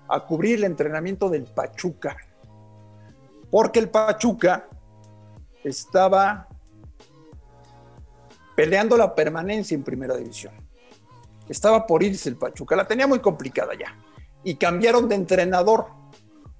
a 0.07 0.21
cubrir 0.21 0.59
el 0.59 0.63
entrenamiento 0.63 1.29
del 1.29 1.43
Pachuca, 1.43 2.15
porque 3.51 3.79
el 3.79 3.89
Pachuca 3.89 4.67
estaba 5.63 6.47
peleando 8.55 8.97
la 8.97 9.13
permanencia 9.13 9.75
en 9.75 9.83
primera 9.83 10.15
división. 10.15 10.53
Estaba 11.49 11.85
por 11.85 12.01
irse 12.01 12.29
el 12.29 12.37
Pachuca, 12.37 12.75
la 12.75 12.87
tenía 12.87 13.05
muy 13.05 13.19
complicada 13.19 13.73
ya. 13.77 13.97
Y 14.43 14.55
cambiaron 14.55 15.07
de 15.07 15.15
entrenador. 15.15 15.87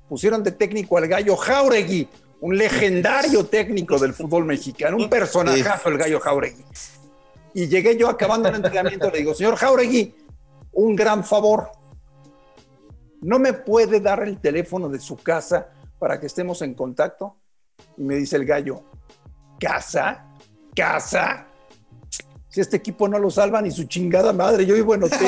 Pusieron 0.08 0.44
de 0.44 0.52
técnico 0.52 0.98
al 0.98 1.08
gallo 1.08 1.36
Jauregui, 1.36 2.08
un 2.42 2.58
legendario 2.58 3.46
técnico 3.46 3.98
del 3.98 4.14
fútbol 4.14 4.46
mexicano, 4.46 4.98
un 4.98 5.10
personajazo 5.10 5.90
el 5.90 5.98
gallo 5.98 6.20
Jauregui. 6.20 6.64
Y 7.56 7.68
llegué 7.68 7.98
yo 7.98 8.10
acabando 8.10 8.50
el 8.50 8.56
entrenamiento, 8.56 9.10
le 9.10 9.20
digo, 9.20 9.34
señor 9.34 9.56
Jauregui, 9.56 10.14
un 10.74 10.96
gran 10.96 11.24
favor. 11.24 11.72
¿No 13.22 13.40
me 13.40 13.54
puede 13.54 14.00
dar 14.00 14.22
el 14.22 14.40
teléfono 14.40 14.90
de 14.90 15.00
su 15.00 15.18
casa 15.18 15.70
para 15.98 16.20
que 16.20 16.28
estemos 16.28 16.62
en 16.62 16.76
contacto? 16.76 17.38
Y 17.98 18.04
me 18.04 18.16
dice 18.16 18.36
el 18.36 18.46
gallo, 18.46 18.84
¿casa? 19.60 20.28
¿Casa? 20.76 21.48
Si 22.56 22.62
este 22.62 22.78
equipo 22.78 23.06
no 23.10 23.20
lo 23.20 23.30
salva 23.30 23.62
ni 23.62 23.70
su 23.70 23.84
chingada 23.84 24.32
madre, 24.32 24.66
yo 24.66 24.76
vivo 24.76 24.96
en 24.96 25.04
hotel. 25.04 25.28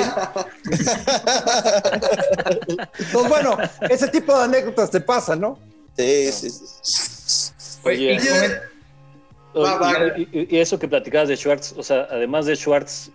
Entonces, 3.00 3.28
bueno, 3.30 3.58
ese 3.90 4.08
tipo 4.08 4.34
de 4.38 4.46
anécdotas 4.46 4.90
te 4.90 5.02
pasan, 5.02 5.42
¿no? 5.42 5.60
Sí, 5.98 6.32
sí, 6.32 6.50
sí. 6.50 7.52
Oye, 7.84 8.14
Y- 8.14 9.60
Va, 9.60 9.76
va. 9.78 9.92
y, 10.18 10.22
y- 10.32 10.56
y 10.56 10.60
eso 10.60 10.80
que 10.80 10.88
platicabas 10.88 11.28
de 11.28 11.36
Schwartz, 11.36 11.74
o 11.78 11.84
sea, 11.84 12.08
además 12.10 12.46
de 12.46 12.56
Schwartz, 12.56 13.10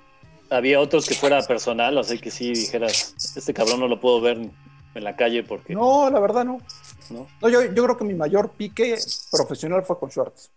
había 0.50 0.78
otros 0.78 1.06
que 1.06 1.14
fuera 1.14 1.40
personal, 1.46 1.96
así 1.96 2.18
que 2.18 2.30
sí 2.30 2.52
dijeras, 2.52 3.14
este 3.34 3.54
cabrón 3.54 3.80
no 3.80 3.88
lo 3.88 3.98
puedo 3.98 4.20
ver 4.20 4.36
en 4.94 5.04
la 5.04 5.16
calle 5.16 5.42
porque 5.42 5.72
No, 5.72 6.10
la 6.10 6.20
verdad 6.20 6.44
no. 6.44 6.58
¿no? 7.08 7.26
No, 7.40 7.48
yo, 7.48 7.62
yo 7.62 7.82
creo 7.84 7.96
que 7.96 8.04
mi 8.04 8.12
mayor 8.12 8.50
pique 8.50 8.98
profesional 9.30 9.82
fue 9.84 9.98
con 9.98 10.10
Schwartz. 10.10 10.50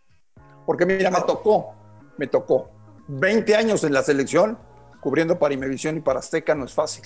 Porque 0.66 0.86
mira, 0.86 1.10
me 1.10 1.22
tocó, 1.22 1.74
me 2.18 2.28
tocó. 2.28 2.75
20 3.08 3.56
años 3.56 3.84
en 3.84 3.94
la 3.94 4.04
selección, 4.04 4.58
cubriendo 5.02 5.38
para 5.38 5.54
Imevisión 5.54 5.98
y 5.98 6.02
para 6.02 6.20
Azteca 6.20 6.56
no 6.56 6.66
es 6.66 6.74
fácil. 6.74 7.04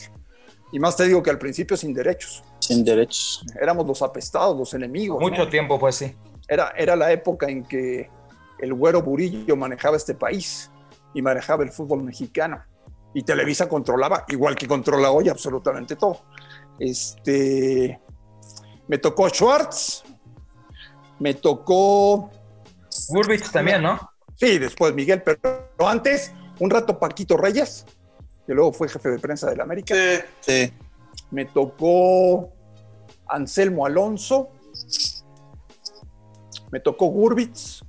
Y 0.72 0.80
más 0.80 0.96
te 0.96 1.06
digo 1.06 1.24
que 1.24 1.30
al 1.30 1.40
principio 1.40 1.76
sin 1.76 1.94
derechos. 1.94 2.44
Sin 2.60 2.84
derechos. 2.84 3.44
Éramos 3.60 3.88
los 3.88 4.02
apestados, 4.02 4.56
los 4.58 4.74
enemigos. 4.74 5.20
¿no? 5.20 5.28
Mucho 5.28 5.50
tiempo, 5.50 5.80
pues 5.80 5.96
sí. 5.96 6.16
Era, 6.48 6.74
era 6.78 6.96
la 6.96 7.12
época 7.12 7.48
en 7.48 7.64
que 7.64 8.10
el 8.60 8.74
güero 8.74 9.02
Burillo 9.02 9.56
manejaba 9.56 9.98
este 9.98 10.14
país 10.14 10.70
y 11.14 11.22
manejaba 11.22 11.64
el 11.64 11.72
fútbol 11.72 12.04
mexicano. 12.04 12.64
Y 13.14 13.24
Televisa 13.24 13.68
controlaba, 13.68 14.26
igual 14.28 14.56
que 14.56 14.68
controla 14.68 15.10
hoy, 15.12 15.30
absolutamente 15.30 15.96
todo. 15.96 16.22
Este, 16.80 18.00
me 18.88 18.98
tocó 19.00 19.30
Schwartz, 19.30 20.04
me 21.20 21.34
tocó, 21.34 22.30
Gurbich 23.10 23.52
también, 23.52 23.82
¿no? 23.82 24.09
Sí, 24.40 24.58
después 24.58 24.94
Miguel, 24.94 25.22
pero 25.24 25.40
antes, 25.88 26.32
un 26.60 26.70
rato 26.70 26.98
Paquito 26.98 27.38
Reyes, 27.38 27.86
que 28.48 28.54
luego 28.54 28.74
fue 28.74 28.88
jefe 28.90 29.10
de 29.10 29.20
prensa 29.20 29.50
de 29.50 29.56
la 29.58 29.64
América. 29.64 29.94
Sí. 29.96 30.22
Sí. 30.42 30.74
Me 31.32 31.46
tocó 31.46 32.52
Anselmo 33.28 33.86
Alonso. 33.86 34.50
Me 36.72 36.80
tocó 36.80 37.08
Gurbitz. 37.08 37.82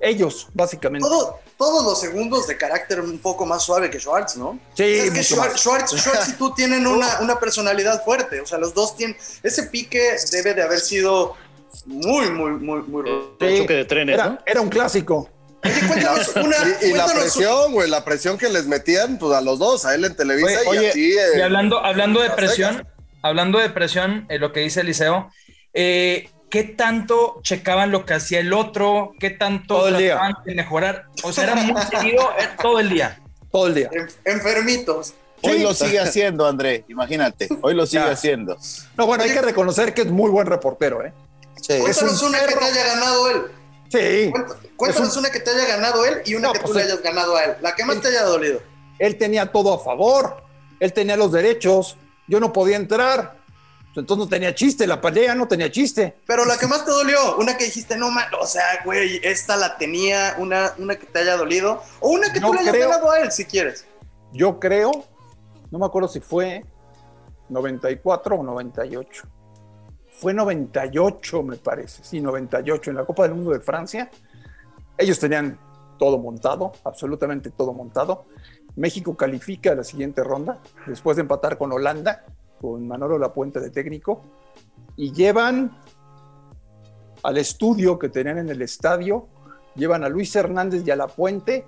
Ellos, 0.00 0.48
básicamente. 0.52 1.08
Todo- 1.08 1.38
todos 1.56 1.84
los 1.84 2.00
segundos 2.00 2.46
de 2.48 2.58
carácter 2.58 3.00
un 3.00 3.18
poco 3.18 3.46
más 3.46 3.62
suave 3.62 3.88
que 3.88 4.00
Schwartz, 4.00 4.36
¿no? 4.36 4.58
Sí, 4.74 4.82
es 4.82 5.10
que 5.12 5.22
Schwartz. 5.22 5.60
Schwartz, 5.60 5.94
Schwartz 5.96 6.28
y 6.30 6.32
tú 6.32 6.52
tienen 6.52 6.84
una, 6.86 7.20
una 7.20 7.38
personalidad 7.38 8.04
fuerte. 8.04 8.40
O 8.40 8.46
sea, 8.46 8.58
los 8.58 8.74
dos 8.74 8.96
tienen. 8.96 9.16
Ese 9.42 9.64
pique 9.64 10.16
debe 10.32 10.52
de 10.54 10.62
haber 10.62 10.80
sido 10.80 11.34
muy, 11.86 12.30
muy, 12.30 12.50
muy, 12.52 12.82
muy. 12.82 13.10
El 13.40 13.58
choque 13.58 13.74
de 13.74 13.84
trenes, 13.84 14.14
Era, 14.14 14.26
¿no? 14.26 14.38
era 14.46 14.60
un 14.60 14.68
clásico. 14.68 15.30
Cuéntanos 15.88 16.32
una. 16.36 16.56
Y, 16.82 16.86
y 16.86 16.92
la 16.92 17.06
presión, 17.06 17.72
güey, 17.72 17.88
la 17.88 18.04
presión 18.04 18.36
que 18.38 18.48
les 18.50 18.66
metían, 18.66 19.18
pues 19.18 19.32
a 19.34 19.40
los 19.40 19.58
dos, 19.58 19.84
a 19.86 19.94
él 19.94 20.04
en 20.04 20.14
Televisa 20.16 20.60
Oye, 20.66 20.76
y 20.76 20.78
oye, 20.78 20.88
a 20.88 20.92
ti. 20.92 21.12
eh, 21.12 21.38
Y 21.38 21.40
hablando, 21.40 21.82
hablando 21.84 22.20
de 22.20 22.30
presión, 22.30 22.86
hablando 23.22 23.58
de 23.58 23.70
presión, 23.70 24.26
eh, 24.28 24.38
lo 24.38 24.52
que 24.52 24.60
dice 24.60 24.82
Eliseo, 24.82 25.30
eh, 25.72 26.28
¿qué 26.50 26.64
tanto 26.64 27.40
checaban 27.42 27.90
lo 27.90 28.04
que 28.04 28.14
hacía 28.14 28.40
el 28.40 28.52
otro? 28.52 29.12
¿Qué 29.18 29.30
tanto 29.30 29.76
Todo 29.76 29.88
el 29.88 29.96
día. 29.96 30.14
trataban 30.18 30.34
de 30.44 30.54
mejorar? 30.54 31.04
O 31.22 31.32
sea, 31.32 31.44
era 31.44 31.54
muy 31.56 31.80
seguido 31.82 32.22
eh, 32.38 32.48
todo 32.60 32.78
el 32.80 32.90
día. 32.90 33.18
Todo 33.50 33.66
el 33.68 33.74
día. 33.74 33.88
en- 33.92 34.08
enfermitos. 34.34 35.14
Hoy 35.42 35.54
Sí. 35.58 35.62
lo 35.62 35.74
sigue 35.74 36.00
haciendo, 36.00 36.46
André. 36.46 36.84
Imagínate. 36.88 37.48
Hoy 37.60 37.74
lo 37.74 37.84
sigue 37.86 38.04
Ya. 38.04 38.12
haciendo. 38.12 38.56
No, 38.96 39.06
bueno, 39.06 39.24
hay 39.24 39.30
que 39.30 39.42
reconocer 39.42 39.92
que 39.94 40.02
es 40.02 40.08
muy 40.10 40.30
buen 40.30 40.46
reportero, 40.46 41.04
¿eh? 41.04 41.12
Sí. 41.66 41.78
Cuéntanos 41.80 42.22
un 42.22 42.28
una 42.28 42.40
que 42.46 42.54
te 42.54 42.64
haya 42.64 42.84
ganado 42.84 43.30
él. 43.30 43.42
Sí. 43.90 44.30
Cuént- 44.32 44.56
Cuéntanos 44.76 45.12
un- 45.14 45.18
una 45.20 45.30
que 45.30 45.40
te 45.40 45.50
haya 45.50 45.66
ganado 45.66 46.04
él 46.04 46.22
y 46.26 46.34
una 46.34 46.48
No, 46.48 46.52
que 46.52 46.58
tú 46.58 46.64
pues 46.66 46.76
le 46.76 46.82
hayas 46.82 47.02
ganado 47.02 47.36
a 47.36 47.44
él. 47.44 47.56
La 47.62 47.74
que 47.74 47.84
más 47.84 48.00
te 48.00 48.08
haya 48.08 48.22
dolido. 48.24 48.60
Él 48.98 49.16
tenía 49.16 49.50
todo 49.50 49.72
a 49.74 49.78
favor. 49.82 50.42
Él 50.80 50.92
tenía 50.92 51.16
los 51.16 51.32
derechos. 51.32 51.96
Yo 52.28 52.38
no 52.40 52.52
podía 52.52 52.76
entrar. 52.76 53.38
Entonces 53.96 54.24
no 54.24 54.28
tenía 54.28 54.54
chiste. 54.54 54.86
La 54.86 55.00
pelea 55.00 55.34
no 55.34 55.46
tenía 55.48 55.70
chiste. 55.70 56.16
Pero 56.26 56.44
la 56.44 56.58
que 56.58 56.66
más 56.66 56.84
te 56.84 56.90
dolió, 56.90 57.36
una 57.36 57.56
que 57.56 57.64
dijiste, 57.64 57.96
no 57.96 58.10
mal, 58.10 58.26
o 58.40 58.46
sea, 58.46 58.64
güey, 58.84 59.20
esta 59.22 59.56
la 59.56 59.78
tenía, 59.78 60.34
una, 60.38 60.74
una 60.78 60.96
que 60.96 61.06
te 61.06 61.20
haya 61.20 61.36
dolido, 61.36 61.80
o 62.00 62.10
una 62.10 62.32
que 62.32 62.40
No 62.40 62.48
tú 62.48 62.54
le 62.54 62.60
hayas 62.60 62.76
ganado 62.76 63.10
a 63.10 63.20
él, 63.20 63.30
si 63.30 63.44
quieres. 63.44 63.86
Yo 64.32 64.58
creo, 64.58 64.90
no 65.70 65.78
me 65.78 65.86
acuerdo 65.86 66.08
si 66.08 66.18
fue 66.18 66.64
94 67.48 68.36
o 68.36 68.42
98. 68.42 69.28
Fue 70.24 70.32
98, 70.32 71.42
me 71.42 71.56
parece. 71.56 72.02
Sí, 72.02 72.18
98, 72.18 72.88
en 72.88 72.96
la 72.96 73.04
Copa 73.04 73.24
del 73.24 73.34
Mundo 73.34 73.50
de 73.50 73.60
Francia. 73.60 74.10
Ellos 74.96 75.18
tenían 75.18 75.58
todo 75.98 76.16
montado, 76.16 76.72
absolutamente 76.82 77.50
todo 77.50 77.74
montado. 77.74 78.24
México 78.74 79.18
califica 79.18 79.72
a 79.72 79.74
la 79.74 79.84
siguiente 79.84 80.24
ronda, 80.24 80.62
después 80.86 81.18
de 81.18 81.20
empatar 81.20 81.58
con 81.58 81.72
Holanda, 81.72 82.24
con 82.58 82.88
Manolo 82.88 83.18
Lapuente 83.18 83.60
de 83.60 83.68
técnico, 83.68 84.22
y 84.96 85.12
llevan 85.12 85.76
al 87.22 87.36
estudio 87.36 87.98
que 87.98 88.08
tenían 88.08 88.38
en 88.38 88.48
el 88.48 88.62
estadio, 88.62 89.28
llevan 89.74 90.04
a 90.04 90.08
Luis 90.08 90.34
Hernández 90.34 90.86
y 90.86 90.90
a 90.90 90.96
Lapuente 90.96 91.66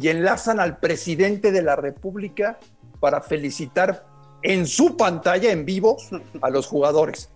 y 0.00 0.08
enlazan 0.08 0.58
al 0.58 0.80
presidente 0.80 1.52
de 1.52 1.62
la 1.62 1.76
República 1.76 2.58
para 2.98 3.20
felicitar 3.20 4.04
en 4.42 4.66
su 4.66 4.96
pantalla 4.96 5.52
en 5.52 5.64
vivo 5.64 5.96
a 6.42 6.50
los 6.50 6.66
jugadores. 6.66 7.30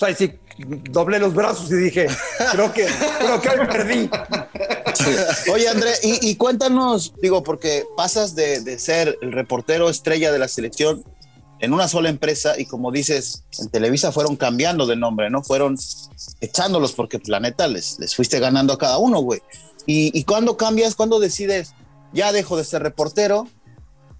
O 0.00 0.06
sea, 0.06 0.14
sí, 0.16 0.32
doblé 0.90 1.18
los 1.18 1.34
brazos 1.34 1.70
y 1.70 1.74
dije, 1.76 2.06
creo 2.52 2.72
que, 2.72 2.86
creo 3.18 3.40
que 3.40 3.48
hoy 3.50 3.66
perdí. 3.66 4.10
Oye, 5.52 5.68
André, 5.68 5.92
y, 6.02 6.30
y 6.30 6.36
cuéntanos, 6.36 7.12
digo, 7.20 7.42
porque 7.42 7.84
pasas 7.96 8.34
de, 8.34 8.60
de 8.60 8.78
ser 8.78 9.18
el 9.20 9.32
reportero 9.32 9.90
estrella 9.90 10.32
de 10.32 10.38
la 10.38 10.48
selección 10.48 11.04
en 11.58 11.74
una 11.74 11.86
sola 11.88 12.08
empresa 12.08 12.58
y 12.58 12.64
como 12.64 12.90
dices, 12.90 13.44
en 13.58 13.68
Televisa 13.68 14.10
fueron 14.10 14.36
cambiando 14.36 14.86
de 14.86 14.96
nombre, 14.96 15.28
¿no? 15.28 15.42
Fueron 15.42 15.76
echándolos 16.40 16.92
porque, 16.92 17.18
pues, 17.18 17.28
la 17.28 17.40
neta, 17.40 17.68
les, 17.68 17.98
les 17.98 18.16
fuiste 18.16 18.40
ganando 18.40 18.72
a 18.72 18.78
cada 18.78 18.96
uno, 18.96 19.20
güey. 19.20 19.42
Y, 19.84 20.18
y 20.18 20.24
cuando 20.24 20.56
cambias, 20.56 20.94
cuando 20.94 21.20
decides, 21.20 21.74
ya 22.14 22.32
dejo 22.32 22.56
de 22.56 22.64
ser 22.64 22.82
reportero, 22.82 23.46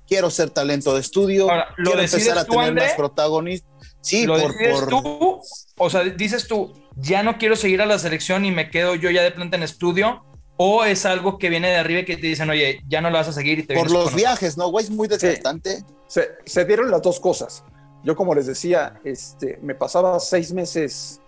quiero 0.07 0.31
ser 0.31 0.51
talento 0.51 0.95
de 0.95 1.01
estudio, 1.01 1.45
Ahora, 1.51 1.69
¿lo 1.79 1.93
quiero 1.93 2.03
empezar 2.03 2.37
a 2.37 2.45
tener 2.45 2.69
André? 2.69 2.87
más 2.87 2.95
protagonistas. 2.95 3.70
Sí, 4.01 4.27
¿Lo 4.27 4.39
por, 4.39 4.53
decides 4.53 4.81
por- 4.81 4.89
tú? 4.89 5.41
O 5.79 5.91
sea, 5.91 6.03
dices 6.05 6.47
tú, 6.49 6.73
ya 6.97 7.23
no 7.23 7.39
quiero 7.39 7.57
seguir 7.57 7.83
a 7.83 7.87
la 7.87 7.99
selección 7.99 8.45
y 8.45 8.51
me 8.51 8.71
quedo 8.71 8.95
yo 8.95 9.11
ya 9.11 9.23
de 9.23 9.31
planta 9.31 9.57
en 9.57 9.63
estudio. 9.63 10.25
¿O 10.63 10.85
es 10.85 11.07
algo 11.07 11.39
que 11.39 11.49
viene 11.49 11.69
de 11.69 11.77
arriba 11.77 12.01
y 12.01 12.05
que 12.05 12.19
te 12.19 12.27
dicen, 12.27 12.51
oye, 12.51 12.83
ya 12.87 13.01
no 13.01 13.09
lo 13.09 13.17
vas 13.17 13.29
a 13.29 13.33
seguir 13.33 13.61
y 13.61 13.63
te 13.63 13.75
por 13.75 13.91
los 13.91 14.11
con 14.11 14.17
viajes, 14.17 14.59
¿no, 14.59 14.69
güey? 14.71 14.85
Es 14.85 14.91
muy 14.91 15.09
desgastante. 15.09 15.85
Se, 16.07 16.29
se 16.45 16.67
dieron 16.67 16.91
las 16.91 17.01
dos 17.01 17.19
cosas. 17.19 17.65
Yo, 18.05 18.15
como 18.15 18.35
les 18.35 18.45
decía, 18.45 19.01
este, 19.03 19.59
me 19.63 19.75
pasaba 19.75 20.21
seis 20.21 20.53
meses 20.53 21.23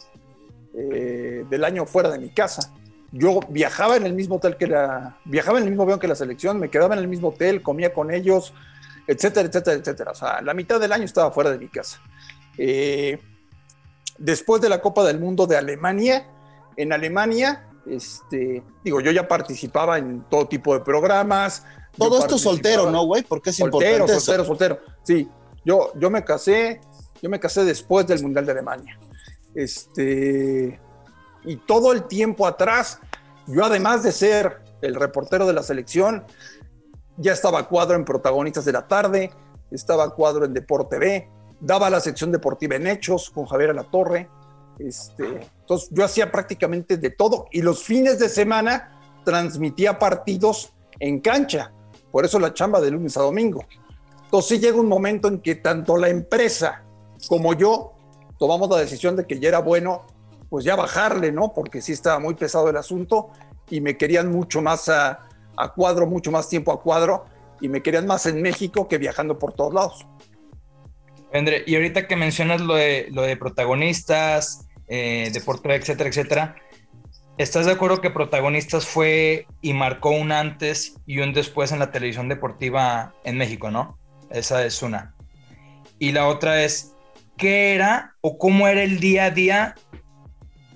eh, 0.75 1.45
del 1.49 1.65
año 1.65 1.87
fuera 1.87 2.11
de 2.11 2.19
mi 2.19 2.29
casa. 2.29 2.73
Yo 3.11 3.41
viajaba 3.49 3.97
en 3.97 4.05
el 4.05 4.13
mismo 4.13 4.37
hotel 4.37 4.57
que 4.57 4.67
la, 4.67 5.19
viajaba 5.25 5.59
en 5.59 5.65
el 5.65 5.71
mismo 5.71 5.85
avión 5.85 5.99
que 5.99 6.09
la 6.09 6.15
selección, 6.15 6.59
me 6.59 6.69
quedaba 6.71 6.95
en 6.95 7.01
el 7.01 7.09
mismo 7.09 7.29
hotel, 7.29 7.63
comía 7.63 7.93
con 7.93 8.11
ellos, 8.13 8.53
etcétera, 9.07 9.49
etcétera, 9.49 9.77
etcétera. 9.79 10.11
O 10.13 10.15
sea, 10.15 10.41
la 10.43 10.55
mitad 10.55 10.79
del 10.81 10.93
año 10.93 11.05
estaba 11.05 11.31
fuera 11.31 11.51
de 11.51 11.59
mi 11.59 11.69
casa. 11.69 12.01
Eh, 12.59 13.19
después 14.19 14.61
de 14.63 14.69
la 14.69 14.81
Copa 14.81 15.05
del 15.05 15.19
Mundo 15.19 15.47
de 15.47 15.57
Alemania, 15.57 16.27
en 16.77 16.93
Alemania, 16.93 17.69
este, 17.87 18.63
digo, 18.85 19.01
yo 19.01 19.11
ya 19.11 19.27
participaba 19.27 19.99
en 19.99 20.23
todo 20.29 20.49
tipo 20.49 20.75
de 20.75 20.81
programas. 20.81 21.65
Todo 21.97 22.19
esto 22.19 22.39
soltero, 22.39 22.91
¿no, 22.91 23.05
güey? 23.05 23.23
Porque 23.23 23.51
es 23.51 23.57
soltero, 23.57 23.91
importante 23.91 24.13
eso. 24.13 24.21
soltero, 24.21 24.45
soltero. 24.45 24.79
Sí, 25.03 25.29
yo, 25.65 25.93
yo 25.97 26.11
me 26.11 26.25
casé, 26.25 26.81
yo 27.21 27.29
me 27.29 27.41
casé 27.41 27.65
después 27.65 28.07
del 28.07 28.23
Mundial 28.23 28.47
de 28.47 28.53
Alemania. 28.53 28.99
Este, 29.55 30.81
y 31.45 31.57
todo 31.57 31.93
el 31.93 32.05
tiempo 32.05 32.47
atrás, 32.47 33.01
yo 33.47 33.65
además 33.65 34.03
de 34.03 34.13
ser 34.13 34.63
el 34.81 34.95
reportero 34.95 35.47
de 35.47 35.53
la 35.53 35.63
selección, 35.63 36.25
ya 37.17 37.33
estaba 37.33 37.69
cuadro 37.69 37.97
en 37.97 38.05
protagonistas 38.05 38.65
de 38.65 38.73
la 38.73 38.87
tarde, 38.89 39.31
estaba 39.71 40.15
cuadro 40.15 40.45
en 40.45 40.55
Deporte 40.55 40.99
B, 40.99 41.31
daba 41.63 41.89
la 41.89 42.01
sección 42.01 42.33
deportiva 42.33 42.75
en 42.77 42.89
Hechos 42.89 43.31
con 43.31 43.47
Javier 43.47 43.71
Alatorre. 43.71 44.29
Este, 44.79 45.49
entonces 45.61 45.89
yo 45.93 46.05
hacía 46.05 46.31
prácticamente 46.31 46.97
de 46.97 47.11
todo 47.11 47.47
y 47.53 47.63
los 47.63 47.85
fines 47.85 48.19
de 48.19 48.29
semana 48.29 49.01
transmitía 49.25 49.99
partidos 49.99 50.73
en 50.99 51.21
cancha. 51.21 51.73
Por 52.11 52.25
eso 52.25 52.39
la 52.39 52.53
chamba 52.53 52.81
de 52.81 52.91
lunes 52.91 53.17
a 53.17 53.23
domingo. 53.23 53.65
Entonces 54.25 54.49
sí 54.49 54.59
llega 54.59 54.81
un 54.81 54.89
momento 54.89 55.29
en 55.29 55.41
que 55.41 55.55
tanto 55.55 55.97
la 55.97 56.09
empresa 56.09 56.83
como 57.29 57.55
yo 57.55 57.93
tomamos 58.39 58.69
la 58.69 58.79
decisión 58.79 59.15
de 59.15 59.25
que 59.25 59.39
ya 59.39 59.49
era 59.49 59.61
bueno, 59.61 60.03
pues 60.51 60.65
ya 60.65 60.75
bajarle, 60.75 61.31
¿no? 61.31 61.53
Porque 61.55 61.81
sí 61.81 61.93
estaba 61.93 62.19
muy 62.19 62.35
pesado 62.35 62.69
el 62.69 62.77
asunto 62.77 63.31
y 63.71 63.81
me 63.81 63.97
querían 63.97 64.33
mucho 64.33 64.61
más 64.61 64.89
a, 64.89 65.29
a 65.57 65.73
cuadro, 65.73 66.09
mucho 66.09 66.33
más 66.33 66.49
tiempo 66.49 66.73
a 66.73 66.83
cuadro 66.83 67.25
y 67.61 67.69
me 67.69 67.83
querían 67.83 68.07
más 68.07 68.27
en 68.27 68.43
México 68.43 68.89
que 68.89 68.99
viajando 68.99 69.39
por 69.39 69.53
todos 69.53 69.73
lados. 69.73 70.07
André, 71.33 71.65
y 71.67 71.75
ahorita 71.75 72.07
que 72.07 72.17
mencionas 72.17 72.61
lo 72.61 72.75
de, 72.75 73.09
lo 73.11 73.23
de 73.23 73.37
protagonistas, 73.37 74.69
eh, 74.89 75.31
deporte, 75.33 75.75
etcétera, 75.75 76.11
etcétera, 76.11 76.57
¿estás 77.39 77.67
de 77.67 77.73
acuerdo 77.73 78.01
que 78.01 78.11
protagonistas 78.11 78.87
fue 78.87 79.47
y 79.63 79.73
marcó 79.73 80.11
un 80.11 80.33
antes 80.33 80.95
y 81.07 81.21
un 81.21 81.33
después 81.33 81.73
en 81.73 81.79
la 81.79 81.91
televisión 81.91 82.29
deportiva 82.29 83.15
en 83.25 83.39
México, 83.39 83.71
no? 83.71 83.99
Esa 84.31 84.65
es 84.65 84.83
una. 84.83 85.15
Y 85.99 86.13
la 86.13 86.27
otra 86.27 86.63
es, 86.65 86.95
¿qué 87.37 87.75
era 87.75 88.15
o 88.21 88.37
cómo 88.37 88.69
era 88.69 88.83
el 88.83 89.01
día 89.01 89.27
a 89.27 89.31
día 89.31 89.75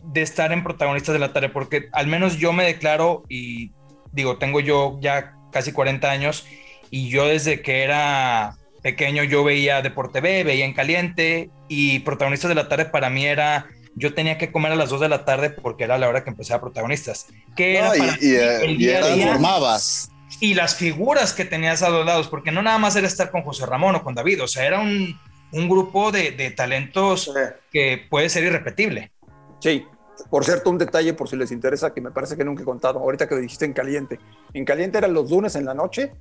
de 0.05 0.23
estar 0.23 0.53
en 0.53 0.63
protagonistas 0.63 1.13
de 1.13 1.19
la 1.19 1.33
tarde? 1.33 1.49
Porque 1.49 1.89
al 1.93 2.07
menos 2.07 2.39
yo 2.39 2.53
me 2.53 2.65
declaro 2.65 3.25
y 3.29 3.73
digo, 4.13 4.39
tengo 4.39 4.61
yo 4.61 4.99
ya 5.01 5.35
casi 5.53 5.73
40 5.73 6.11
años 6.11 6.47
y 6.91 7.09
yo 7.09 7.27
desde 7.27 7.61
que 7.61 7.83
era 7.83 8.57
pequeño 8.87 9.25
yo 9.25 9.43
veía 9.43 9.83
Deporte 9.83 10.21
B, 10.21 10.45
veía 10.45 10.65
en 10.65 10.73
caliente 10.73 11.51
y 11.67 11.99
protagonistas 11.99 12.49
de 12.51 12.55
la 12.55 12.69
tarde 12.69 12.85
para 12.85 13.11
mí 13.11 13.27
era 13.27 13.67
yo 13.97 14.15
tenía 14.15 14.39
que 14.39 14.53
comer 14.53 14.71
a 14.71 14.77
las 14.77 14.91
2 14.91 15.01
de 15.01 15.09
la 15.09 15.25
tarde 15.25 15.51
porque 15.51 15.83
era 15.83 15.99
la 15.99 16.09
hora 16.09 16.23
que 16.23 16.31
empecé 16.31 16.55
a 16.55 16.61
protagonistas. 16.61 17.27
¿Qué 17.57 17.79
era 17.79 17.89
para 17.89 18.17
y, 18.21 18.37
el 18.37 18.79
día 18.79 19.05
a 19.05 19.09
día? 19.09 19.33
formabas. 19.33 20.13
Y 20.39 20.55
las 20.55 20.77
figuras 20.77 21.33
que 21.33 21.45
tenías 21.45 21.83
a 21.83 21.89
los 21.89 22.07
lados, 22.07 22.29
porque 22.29 22.53
no 22.53 22.63
nada 22.63 22.79
más 22.79 22.95
era 22.95 23.09
estar 23.09 23.33
con 23.33 23.43
José 23.43 23.67
Ramón 23.67 23.97
o 23.97 24.05
con 24.05 24.15
David, 24.15 24.45
o 24.45 24.47
sea, 24.47 24.65
era 24.65 24.79
un, 24.79 25.19
un 25.51 25.69
grupo 25.69 26.13
de, 26.13 26.31
de 26.31 26.53
talentos 26.53 27.35
que 27.73 28.07
puede 28.09 28.29
ser 28.29 28.45
irrepetible. 28.45 29.11
Sí, 29.59 29.85
por 30.31 30.45
cierto, 30.45 30.71
un 30.71 30.79
detalle 30.79 31.13
por 31.13 31.29
si 31.29 31.35
les 31.35 31.51
interesa 31.51 31.93
que 31.93 32.01
me 32.01 32.13
parece 32.13 32.37
que 32.37 32.45
nunca 32.45 32.63
he 32.63 32.65
contado, 32.65 33.01
ahorita 33.01 33.29
que 33.29 33.35
lo 33.35 33.41
dijiste 33.41 33.65
en 33.65 33.73
caliente. 33.73 34.21
En 34.55 34.65
caliente 34.65 34.99
eran 34.99 35.13
los 35.13 35.29
lunes 35.29 35.57
en 35.57 35.65
la 35.65 35.75
noche. 35.75 36.13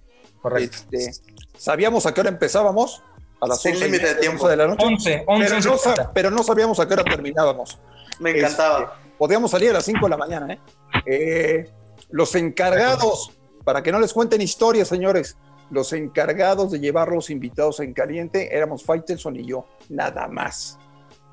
Correcto. 0.45 0.77
Este, 0.91 1.11
sabíamos 1.57 2.05
a 2.05 2.13
qué 2.13 2.21
hora 2.21 2.29
empezábamos, 2.29 3.01
a 3.41 3.47
las 3.47 3.63
Sin 3.63 3.73
11, 3.73 3.85
límite 3.85 4.13
de 4.13 4.21
tiempo. 4.21 4.47
de 4.47 4.55
la 4.55 4.67
noche. 4.67 4.85
11, 4.85 5.23
11, 5.25 5.49
pero, 5.55 5.59
no, 5.59 6.11
pero 6.13 6.29
no 6.29 6.43
sabíamos 6.43 6.79
a 6.79 6.87
qué 6.87 6.93
hora 6.93 7.03
terminábamos. 7.03 7.79
Me 8.19 8.29
encantaba. 8.29 8.79
Este, 8.81 9.15
podíamos 9.17 9.49
salir 9.49 9.71
a 9.71 9.73
las 9.73 9.85
5 9.85 10.05
de 10.05 10.09
la 10.11 10.17
mañana. 10.17 10.53
¿eh? 10.53 10.59
Eh, 11.07 11.71
los 12.11 12.35
encargados, 12.35 13.31
para 13.63 13.81
que 13.81 13.91
no 13.91 13.99
les 13.99 14.13
cuenten 14.13 14.39
historias, 14.39 14.87
señores, 14.87 15.35
los 15.71 15.91
encargados 15.93 16.69
de 16.69 16.79
llevar 16.79 17.07
los 17.07 17.31
invitados 17.31 17.79
en 17.79 17.95
caliente 17.95 18.55
éramos 18.55 18.83
Faitelson 18.83 19.37
y 19.37 19.47
yo, 19.47 19.65
nada 19.89 20.27
más. 20.27 20.77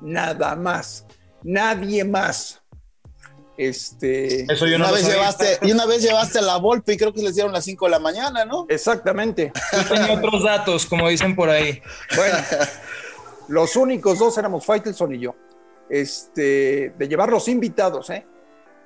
Nada 0.01 0.55
más. 0.55 1.05
Nadie 1.43 2.03
más. 2.03 2.62
Este, 3.57 4.51
Eso 4.51 4.65
yo 4.65 4.79
no 4.79 4.85
una 4.85 4.93
vez 4.93 5.01
sabía. 5.03 5.15
llevaste, 5.17 5.59
y 5.61 5.71
una 5.71 5.85
vez 5.85 6.01
llevaste 6.01 6.39
a 6.39 6.41
la 6.41 6.57
Volpe 6.57 6.93
y 6.93 6.97
creo 6.97 7.13
que 7.13 7.21
les 7.21 7.35
dieron 7.35 7.53
las 7.53 7.63
5 7.65 7.85
de 7.85 7.91
la 7.91 7.99
mañana, 7.99 8.45
¿no? 8.45 8.65
exactamente. 8.69 9.51
Yo 9.71 9.85
tenía 9.95 10.13
otros 10.13 10.43
datos, 10.43 10.85
como 10.85 11.07
dicen 11.07 11.35
por 11.35 11.49
ahí. 11.49 11.81
Bueno, 12.15 12.37
los 13.47 13.75
únicos 13.75 14.17
dos 14.19 14.37
éramos 14.37 14.65
Faitelson 14.65 15.13
y 15.15 15.19
yo. 15.19 15.35
Este, 15.89 16.93
de 16.97 17.07
llevar 17.07 17.29
los 17.29 17.47
invitados, 17.47 18.09
¿eh? 18.09 18.25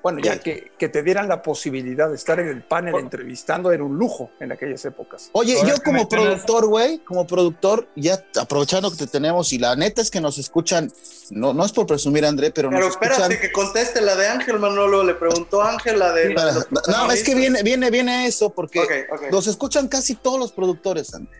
Bueno, 0.03 0.19
ya 0.21 0.39
que, 0.39 0.71
que 0.77 0.87
te 0.89 1.03
dieran 1.03 1.27
la 1.27 1.41
posibilidad 1.41 2.07
de 2.09 2.15
estar 2.15 2.39
en 2.39 2.47
el 2.47 2.63
panel 2.63 2.95
entrevistando 2.95 3.71
era 3.71 3.83
un 3.83 3.97
lujo 3.97 4.29
en 4.39 4.51
aquellas 4.51 4.85
épocas. 4.85 5.29
Oye, 5.33 5.57
Ahora 5.57 5.69
yo 5.75 5.83
como 5.83 6.07
productor, 6.07 6.67
güey, 6.67 6.99
como 6.99 7.27
productor, 7.27 7.87
ya 7.95 8.23
aprovechando 8.39 8.89
que 8.91 8.97
te 8.97 9.07
tenemos 9.07 9.51
y 9.51 9.57
la 9.57 9.75
neta 9.75 10.01
es 10.01 10.09
que 10.11 10.21
nos 10.21 10.37
escuchan, 10.37 10.91
no, 11.31 11.53
no 11.53 11.65
es 11.65 11.71
por 11.73 11.85
presumir, 11.87 12.25
André, 12.25 12.51
pero, 12.51 12.69
Pero 12.69 12.81
nos 12.81 12.91
escuchan. 12.91 13.11
espérate 13.13 13.39
que 13.39 13.51
conteste 13.51 13.99
la 14.01 14.15
de 14.15 14.27
Ángel 14.27 14.59
Manolo, 14.59 15.03
le 15.03 15.15
preguntó 15.15 15.61
Ángel 15.61 15.99
la 15.99 16.13
de... 16.13 16.29
los 16.33 16.67
No, 16.87 17.11
es 17.11 17.23
que 17.23 17.35
viene, 17.35 17.63
viene, 17.63 17.89
viene 17.91 18.27
eso, 18.27 18.49
porque 18.51 18.79
Ok, 18.79 18.91
ok. 19.13 19.21
nos 19.31 19.47
escuchan 19.47 19.87
casi 19.87 20.15
todos 20.15 20.39
los 20.39 20.51
productores, 20.53 21.13
André. 21.13 21.35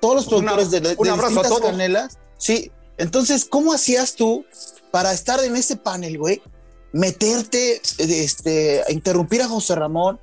Todos 0.00 0.14
los 0.16 0.24
Pues 0.24 0.40
una- 0.40 0.54
productores 0.54 0.82
de, 0.82 0.88
de 0.88 0.94
un 0.98 1.08
abrazo 1.08 1.26
a 1.26 1.28
distintas 1.42 1.50
todos. 1.50 1.70
canelas. 1.70 2.18
Sí, 2.38 2.72
entonces, 2.96 3.44
¿cómo 3.44 3.72
hacías 3.72 4.14
tú 4.14 4.44
para 4.90 5.12
estar 5.12 5.44
en 5.44 5.54
ese 5.56 5.76
panel, 5.76 6.18
güey? 6.18 6.42
Meterte, 6.92 7.80
este, 7.98 8.82
a 8.86 8.92
interrumpir 8.92 9.42
a 9.42 9.48
José 9.48 9.74
Ramón. 9.74 10.18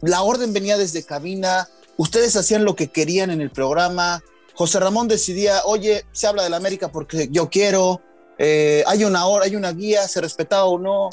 La 0.00 0.22
orden 0.22 0.52
venía 0.52 0.78
desde 0.78 1.02
cabina. 1.02 1.68
Ustedes 1.96 2.36
hacían 2.36 2.64
lo 2.64 2.74
que 2.76 2.88
querían 2.88 3.30
en 3.30 3.40
el 3.40 3.50
programa. 3.50 4.22
José 4.54 4.80
Ramón 4.80 5.08
decidía, 5.08 5.62
oye, 5.64 6.04
se 6.12 6.26
habla 6.26 6.42
de 6.42 6.50
la 6.50 6.56
América 6.56 6.90
porque 6.90 7.28
yo 7.30 7.48
quiero. 7.48 8.00
eh, 8.38 8.82
hay 8.86 9.04
una 9.04 9.26
hora, 9.26 9.44
hay 9.44 9.56
una 9.56 9.72
guía, 9.72 10.08
se 10.08 10.20
respetaba 10.20 10.64
o 10.64 10.78
no. 10.78 11.10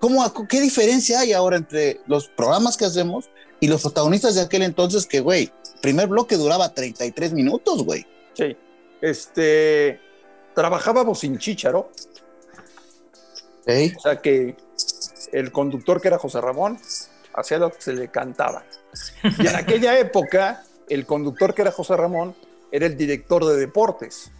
¿Cómo, 0.00 0.22
¿Qué 0.48 0.60
diferencia 0.60 1.20
hay 1.20 1.32
ahora 1.32 1.56
entre 1.56 2.00
los 2.06 2.28
programas 2.28 2.76
que 2.76 2.84
hacemos 2.84 3.30
y 3.60 3.68
los 3.68 3.82
protagonistas 3.82 4.34
de 4.34 4.42
aquel 4.42 4.62
entonces 4.62 5.06
que, 5.06 5.20
güey, 5.20 5.52
primer 5.80 6.08
bloque 6.08 6.36
duraba 6.36 6.74
33 6.74 7.32
minutos, 7.32 7.84
güey? 7.84 8.06
Sí. 8.34 8.56
Este, 9.00 10.00
trabajábamos 10.54 11.20
sin 11.20 11.38
chícharo, 11.38 11.90
o 13.66 14.00
sea 14.00 14.20
que 14.20 14.56
el 15.32 15.50
conductor 15.52 16.00
que 16.00 16.08
era 16.08 16.18
José 16.18 16.40
Ramón 16.40 16.78
hacía 17.34 17.58
lo 17.58 17.70
que 17.72 17.80
se 17.80 17.92
le 17.92 18.08
cantaba. 18.10 18.64
Y 19.38 19.46
en 19.46 19.56
aquella 19.56 19.98
época, 19.98 20.62
el 20.88 21.06
conductor 21.06 21.54
que 21.54 21.62
era 21.62 21.72
José 21.72 21.96
Ramón 21.96 22.34
era 22.70 22.86
el 22.86 22.96
director 22.96 23.44
de 23.44 23.56
deportes. 23.56 24.30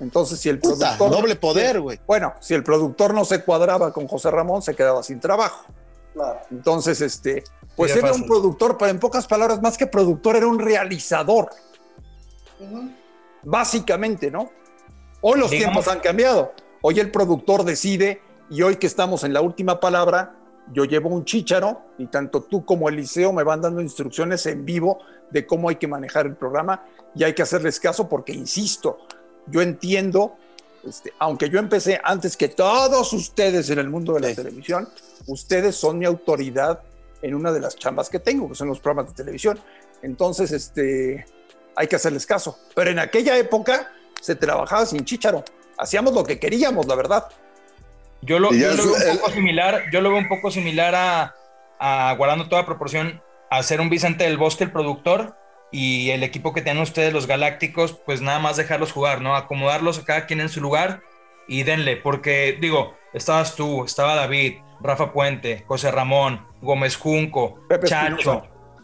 Entonces, 0.00 0.38
si 0.38 0.48
el 0.48 0.60
Puta, 0.60 0.96
productor... 0.96 1.10
doble 1.10 1.34
poder, 1.36 1.80
güey. 1.80 1.98
Bueno, 2.06 2.34
si 2.40 2.54
el 2.54 2.62
productor 2.62 3.12
no 3.14 3.24
se 3.24 3.42
cuadraba 3.42 3.92
con 3.92 4.06
José 4.06 4.30
Ramón, 4.30 4.62
se 4.62 4.76
quedaba 4.76 5.02
sin 5.02 5.18
trabajo. 5.18 5.66
Claro. 6.14 6.38
Entonces, 6.52 7.00
este, 7.00 7.42
pues 7.76 7.90
Era 7.90 8.00
era 8.00 8.08
fácil. 8.08 8.22
un 8.22 8.28
productor, 8.28 8.78
pero 8.78 8.90
en 8.92 9.00
pocas 9.00 9.26
palabras, 9.26 9.60
más 9.60 9.76
que 9.76 9.86
productor, 9.88 10.36
era 10.36 10.46
un 10.46 10.58
realizador, 10.60 11.50
básicamente, 13.42 14.30
¿no? 14.30 14.50
Hoy 15.20 15.40
los 15.40 15.50
Digamos- 15.50 15.74
tiempos 15.74 15.88
han 15.92 16.00
cambiado. 16.00 16.52
Hoy 16.80 17.00
el 17.00 17.10
productor 17.10 17.64
decide 17.64 18.22
y 18.50 18.62
hoy 18.62 18.76
que 18.76 18.86
estamos 18.86 19.24
en 19.24 19.32
la 19.32 19.40
última 19.40 19.80
palabra, 19.80 20.34
yo 20.72 20.84
llevo 20.84 21.08
un 21.08 21.24
chícharo 21.24 21.82
y 21.98 22.06
tanto 22.06 22.42
tú 22.42 22.64
como 22.64 22.88
Eliseo 22.88 23.32
me 23.32 23.42
van 23.42 23.60
dando 23.62 23.80
instrucciones 23.80 24.44
en 24.46 24.64
vivo 24.64 25.00
de 25.30 25.46
cómo 25.46 25.68
hay 25.68 25.76
que 25.76 25.86
manejar 25.86 26.26
el 26.26 26.36
programa 26.36 26.84
y 27.14 27.24
hay 27.24 27.34
que 27.34 27.42
hacerles 27.42 27.80
caso 27.80 28.08
porque, 28.08 28.32
insisto, 28.32 28.98
yo 29.46 29.62
entiendo, 29.62 30.36
este, 30.84 31.12
aunque 31.18 31.48
yo 31.48 31.58
empecé 31.58 32.00
antes 32.02 32.36
que 32.36 32.48
todos 32.48 33.12
ustedes 33.12 33.70
en 33.70 33.78
el 33.78 33.88
mundo 33.88 34.14
de 34.14 34.20
la 34.20 34.28
Sí. 34.28 34.36
televisión, 34.36 34.88
ustedes 35.26 35.74
son 35.76 35.98
mi 35.98 36.04
autoridad 36.04 36.80
en 37.22 37.34
una 37.34 37.50
de 37.52 37.60
las 37.60 37.76
chambas 37.76 38.08
que 38.08 38.18
tengo, 38.18 38.48
que 38.48 38.54
son 38.54 38.68
los 38.68 38.78
programas 38.78 39.10
de 39.10 39.16
televisión. 39.16 39.58
Entonces, 40.02 40.52
este, 40.52 41.26
hay 41.74 41.88
que 41.88 41.96
hacerles 41.96 42.26
caso. 42.26 42.58
Pero 42.74 42.90
en 42.90 42.98
aquella 42.98 43.36
época 43.36 43.90
se 44.20 44.34
trabajaba 44.36 44.86
sin 44.86 45.04
chícharo. 45.04 45.42
Hacíamos 45.78 46.14
lo 46.14 46.24
que 46.24 46.38
queríamos, 46.38 46.86
la 46.86 46.94
verdad. 46.94 47.26
Yo 48.22 48.38
lo, 48.38 48.52
yo 48.52 48.74
veo 48.76 49.12
un 49.12 49.18
poco 49.18 49.30
similar, 49.30 49.84
yo 49.92 50.00
lo 50.00 50.10
veo 50.10 50.18
un 50.18 50.28
poco 50.28 50.50
similar 50.50 50.94
a, 50.94 51.34
a 51.78 52.14
guardando 52.16 52.48
toda 52.48 52.66
proporción, 52.66 53.22
a 53.50 53.62
ser 53.62 53.80
un 53.80 53.90
Vicente 53.90 54.24
del 54.24 54.36
Bosque, 54.36 54.64
el 54.64 54.72
productor, 54.72 55.36
y 55.70 56.10
el 56.10 56.22
equipo 56.22 56.52
que 56.52 56.62
tienen 56.62 56.82
ustedes, 56.82 57.12
los 57.12 57.26
Galácticos, 57.26 57.92
pues 58.06 58.20
nada 58.20 58.38
más 58.38 58.56
dejarlos 58.56 58.92
jugar, 58.92 59.20
¿no? 59.20 59.36
Acomodarlos 59.36 59.98
a 59.98 60.04
cada 60.04 60.26
quien 60.26 60.40
en 60.40 60.48
su 60.48 60.60
lugar 60.60 61.02
y 61.46 61.62
denle, 61.62 61.96
porque 61.96 62.56
digo, 62.60 62.96
estabas 63.12 63.54
tú, 63.54 63.84
estaba 63.84 64.14
David, 64.14 64.54
Rafa 64.80 65.12
Puente, 65.12 65.64
José 65.66 65.90
Ramón, 65.90 66.46
Gómez 66.60 66.96
Junco, 66.96 67.60
Pepe 67.68 67.86
Chacho, 67.86 68.14
Espinosa. 68.16 68.42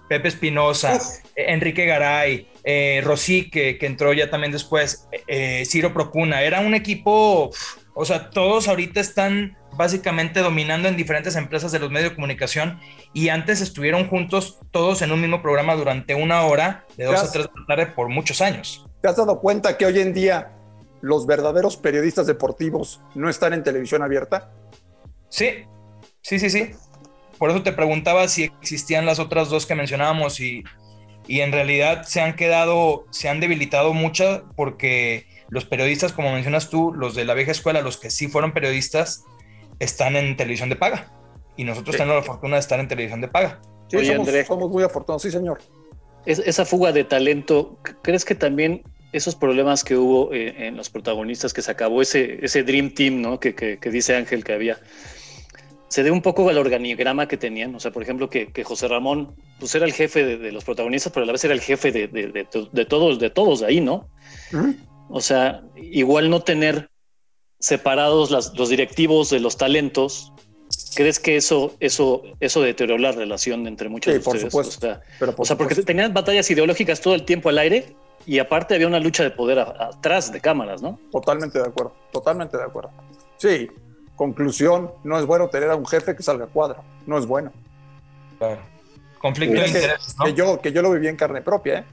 Pepe 0.09 0.29
Espinosa, 0.29 0.95
Uf. 0.97 1.05
eh, 1.37 1.47
Enrique 1.49 1.87
Garay, 1.87 2.49
eh, 2.65 3.01
Rosique, 3.05 3.79
que 3.79 3.87
entró 3.87 4.13
ya 4.13 4.29
también 4.29 4.53
después, 4.53 5.09
eh, 5.13 5.23
eh, 5.27 5.65
Ciro 5.67 5.93
Procuna. 5.93 6.43
Era 6.43 6.61
un 6.61 6.75
equipo, 6.75 7.51
o 7.95 8.05
sea, 8.05 8.31
todos 8.31 8.69
ahorita 8.69 9.01
están 9.01 9.57
básicamente 9.77 10.41
dominando 10.41 10.89
en 10.89 10.97
diferentes 10.97 11.37
empresas 11.37 11.73
de 11.73 11.79
los 11.79 11.91
medios 11.91 12.11
de 12.11 12.15
comunicación 12.17 12.81
y 13.13 13.29
antes 13.29 13.61
estuvieron 13.61 14.09
juntos 14.09 14.59
todos 14.73 15.03
en 15.03 15.13
un 15.13 15.21
mismo 15.21 15.43
programa 15.43 15.75
durante 15.75 16.15
una 16.15 16.43
hora, 16.43 16.85
de 16.97 17.05
dos 17.05 17.23
a 17.23 17.31
tres 17.31 17.47
de 17.47 17.61
la 17.61 17.67
tarde 17.67 17.87
por 17.87 18.09
muchos 18.09 18.41
años. 18.41 18.85
¿Te 19.01 19.09
has 19.09 19.17
dado 19.17 19.41
cuenta 19.41 19.77
que 19.77 19.87
hoy 19.87 20.01
en 20.01 20.13
día 20.13 20.53
los 21.03 21.27
verdaderos 21.27 21.77
periodistas 21.77 22.27
deportivos 22.27 23.01
no 23.15 23.29
están 23.29 23.53
en 23.53 23.63
televisión 23.63 24.03
abierta? 24.03 24.53
Sí, 25.29 25.65
sí, 26.23 26.39
sí, 26.39 26.51
sí. 26.51 26.71
Por 27.39 27.51
eso 27.51 27.63
te 27.63 27.73
preguntaba 27.73 28.27
si 28.29 28.45
existían 28.45 29.07
las 29.07 29.19
otras 29.19 29.51
dos 29.51 29.67
que 29.67 29.75
mencionábamos 29.75 30.41
y, 30.41 30.65
y 31.27 31.41
en 31.41 31.53
realidad 31.53 32.05
se 32.05 32.21
han 32.21 32.35
quedado, 32.35 33.07
se 33.11 33.29
han 33.29 33.41
debilitado 33.41 33.93
mucho 33.93 34.45
porque 34.57 35.27
los 35.55 35.65
periodistas, 35.65 36.13
como 36.13 36.33
mencionas 36.33 36.69
tú, 36.69 36.93
los 36.93 37.15
de 37.15 37.25
la 37.25 37.33
vieja 37.35 37.53
escuela, 37.53 37.81
los 37.81 37.97
que 37.97 38.11
sí 38.11 38.27
fueron 38.27 38.53
periodistas, 38.53 39.25
están 39.79 40.17
en 40.17 40.37
televisión 40.37 40.69
de 40.69 40.75
paga. 40.75 41.13
Y 41.57 41.63
nosotros 41.63 41.97
tenemos 41.97 42.17
la 42.17 42.23
fortuna 42.25 42.57
de 42.57 42.61
estar 42.61 42.81
en 42.81 42.89
televisión 42.89 43.21
de 43.21 43.29
paga. 43.29 43.61
Sí, 43.89 43.97
Oye, 43.99 44.09
somos, 44.13 44.27
André. 44.27 44.45
somos 44.45 44.69
muy 44.69 44.83
afortunados, 44.83 45.23
sí, 45.23 45.31
señor. 45.31 45.61
Es- 46.27 46.41
esa 46.41 46.65
fuga 46.65 46.91
de 46.91 47.05
talento, 47.05 47.79
¿crees 48.03 48.25
que 48.25 48.35
también 48.35 48.83
esos 49.13 49.37
problemas 49.37 49.85
que 49.85 49.95
hubo 49.97 50.33
eh, 50.35 50.67
en 50.67 50.77
los 50.77 50.91
protagonistas, 50.91 51.53
que 51.55 51.63
se 51.63 51.71
acabó 51.71 52.03
ese, 52.03 52.45
ese 52.45 52.65
Dream 52.65 52.91
Team, 52.93 53.21
¿no? 53.23 53.39
Que, 53.39 53.55
que- 53.55 53.79
que 53.79 53.91
dice 53.91 54.17
Ángel 54.17 54.43
que 54.43 54.55
había, 54.55 54.81
se 55.87 56.03
debe 56.03 56.17
un 56.17 56.23
poco 56.23 56.49
al 56.49 56.59
organigrama 56.59 57.29
que 57.29 57.37
tenían? 57.37 57.73
O 57.77 57.79
sea, 57.79 57.93
por 57.93 58.03
ejemplo, 58.03 58.29
que, 58.29 58.49
que 58.51 58.65
José 58.65 58.89
Ramón 58.89 59.37
pues 59.61 59.73
era 59.77 59.85
el 59.85 59.93
jefe 59.93 60.25
de, 60.25 60.37
de 60.39 60.51
los 60.51 60.65
protagonistas, 60.65 61.13
pero 61.13 61.23
a 61.23 61.27
la 61.27 61.33
vez 61.33 61.45
era 61.45 61.55
el 61.55 61.61
jefe 61.61 61.93
de, 61.93 62.09
de- 62.09 62.33
de 62.33 62.45
to- 62.45 62.69
de 62.73 62.85
todos, 62.85 63.21
de 63.21 63.31
todos 63.31 63.63
ahí, 63.63 63.81
¿no? 63.81 64.09
O 65.09 65.21
sea, 65.21 65.63
igual 65.77 66.31
no 66.31 66.41
tener 66.43 66.89
separados 67.59 68.31
las- 68.31 68.55
los 68.59 68.69
directivos 68.69 69.31
de 69.31 69.41
los 69.41 69.57
talentos. 69.57 70.33
¿Crees 70.97 71.19
que 71.21 71.37
eso, 71.37 71.75
eso, 71.81 72.23
eso 72.41 72.61
deterioró 72.63 72.99
la 73.01 73.13
relación 73.13 73.67
entre 73.67 73.89
muchos 73.89 74.13
Sí, 74.13 74.19
de 74.19 74.25
por 74.25 74.35
ustedes? 74.37 74.53
supuesto. 74.53 74.77
O 74.79 74.81
sea, 74.81 75.01
Pero 75.19 75.33
por 75.35 75.43
o 75.43 75.47
sea, 75.47 75.57
porque 75.57 75.75
supuesto. 75.75 75.87
tenían 75.87 76.13
batallas 76.15 76.51
ideológicas 76.51 77.01
todo 77.01 77.15
el 77.15 77.25
tiempo 77.25 77.49
al 77.49 77.59
aire 77.59 77.95
y 78.27 78.39
aparte 78.39 78.75
había 78.75 78.87
una 78.87 79.01
lucha 79.01 79.23
de 79.23 79.31
poder 79.31 79.59
a- 79.61 79.89
atrás 79.89 80.33
de 80.33 80.41
cámaras, 80.41 80.83
¿no? 80.83 80.99
Totalmente 81.13 81.59
de 81.59 81.67
acuerdo, 81.67 81.95
totalmente 82.13 82.57
de 82.57 82.65
acuerdo. 82.65 82.91
Sí, 83.37 83.69
conclusión, 84.17 84.91
no 85.05 85.19
es 85.19 85.27
bueno 85.27 85.49
tener 85.49 85.71
a 85.71 85.77
un 85.77 85.87
jefe 85.87 86.15
que 86.17 86.23
salga 86.23 86.45
a 86.45 86.49
cuadro, 86.49 86.83
no 87.07 87.19
es 87.19 87.27
bueno. 87.27 87.53
Claro. 88.39 88.61
Conflicto 89.19 89.59
de 89.61 89.67
intereses, 89.67 90.17
¿no? 90.19 90.25
que 90.27 90.35
yo, 90.35 90.61
que 90.61 90.73
yo 90.73 90.83
lo 90.83 90.91
viví 90.93 91.09
en 91.09 91.17
carne 91.17 91.41
propia, 91.41 91.81
¿eh? 91.81 91.85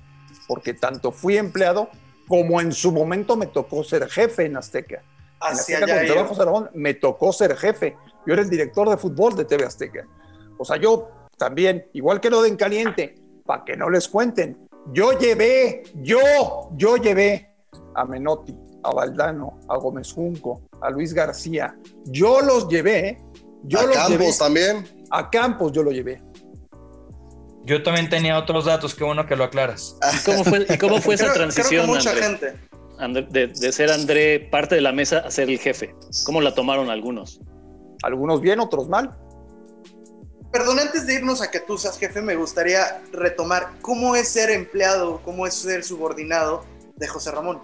porque 0.47 0.73
tanto 0.73 1.11
fui 1.11 1.37
empleado 1.37 1.89
como 2.27 2.61
en 2.61 2.71
su 2.71 2.91
momento 2.91 3.35
me 3.35 3.47
tocó 3.47 3.83
ser 3.83 4.09
jefe 4.09 4.45
en 4.45 4.57
Azteca. 4.57 5.03
En 5.41 6.37
Ramón, 6.37 6.69
me 6.73 6.93
tocó 6.93 7.33
ser 7.33 7.57
jefe. 7.57 7.97
Yo 8.25 8.33
era 8.33 8.41
el 8.41 8.49
director 8.49 8.89
de 8.89 8.97
fútbol 8.97 9.35
de 9.35 9.45
TV 9.45 9.65
Azteca. 9.65 10.05
O 10.57 10.65
sea, 10.65 10.77
yo 10.77 11.09
también, 11.37 11.87
igual 11.93 12.21
que 12.21 12.29
lo 12.29 12.41
de 12.41 12.49
En 12.49 12.55
Caliente, 12.55 13.15
para 13.45 13.65
que 13.65 13.75
no 13.75 13.89
les 13.89 14.07
cuenten, 14.07 14.67
yo 14.93 15.17
llevé, 15.17 15.83
yo, 15.95 16.19
yo 16.75 16.97
llevé 16.97 17.55
a 17.95 18.05
Menotti, 18.05 18.55
a 18.83 18.93
Valdano, 18.93 19.59
a 19.67 19.77
Gómez 19.77 20.13
Junco, 20.13 20.61
a 20.81 20.89
Luis 20.89 21.13
García. 21.13 21.75
Yo 22.05 22.41
los 22.41 22.67
llevé, 22.67 23.21
yo 23.63 23.79
a 23.79 23.83
los 23.83 23.95
Campos 23.95 24.19
llevé. 24.19 24.37
también. 24.37 25.05
A 25.09 25.29
Campos 25.29 25.71
yo 25.71 25.83
lo 25.83 25.91
llevé. 25.91 26.21
Yo 27.63 27.83
también 27.83 28.09
tenía 28.09 28.37
otros 28.39 28.65
datos, 28.65 28.95
qué 28.95 29.03
bueno 29.03 29.25
que 29.27 29.35
lo 29.35 29.43
aclaras. 29.43 29.95
¿Y 30.13 30.25
cómo 30.25 30.43
fue, 30.43 30.65
y 30.67 30.77
cómo 30.77 30.99
fue 30.99 31.15
esa 31.15 31.25
Creo- 31.33 31.33
creo 31.35 31.47
que 31.47 31.53
transición, 31.53 31.87
mucha 31.87 32.09
André? 32.09 32.23
gente. 32.25 32.53
André, 32.97 33.27
de, 33.29 33.47
de 33.47 33.71
ser 33.71 33.91
André 33.91 34.39
parte 34.51 34.75
de 34.75 34.81
la 34.81 34.91
mesa 34.91 35.19
a 35.19 35.31
ser 35.31 35.49
el 35.49 35.59
jefe? 35.59 35.95
¿Cómo 36.25 36.41
la 36.41 36.53
tomaron 36.55 36.89
algunos? 36.89 37.39
Algunos 38.03 38.41
bien, 38.41 38.59
otros 38.59 38.89
mal. 38.89 39.15
Perdón, 40.51 40.79
antes 40.79 41.05
de 41.07 41.13
irnos 41.15 41.41
a 41.41 41.49
que 41.49 41.59
tú 41.61 41.77
seas 41.77 41.97
jefe, 41.97 42.21
me 42.21 42.35
gustaría 42.35 43.01
retomar 43.13 43.69
cómo 43.81 44.15
es 44.15 44.27
ser 44.27 44.49
empleado, 44.49 45.21
cómo 45.23 45.47
es 45.47 45.53
ser 45.53 45.83
subordinado 45.83 46.65
de 46.97 47.07
José 47.07 47.31
Ramón. 47.31 47.61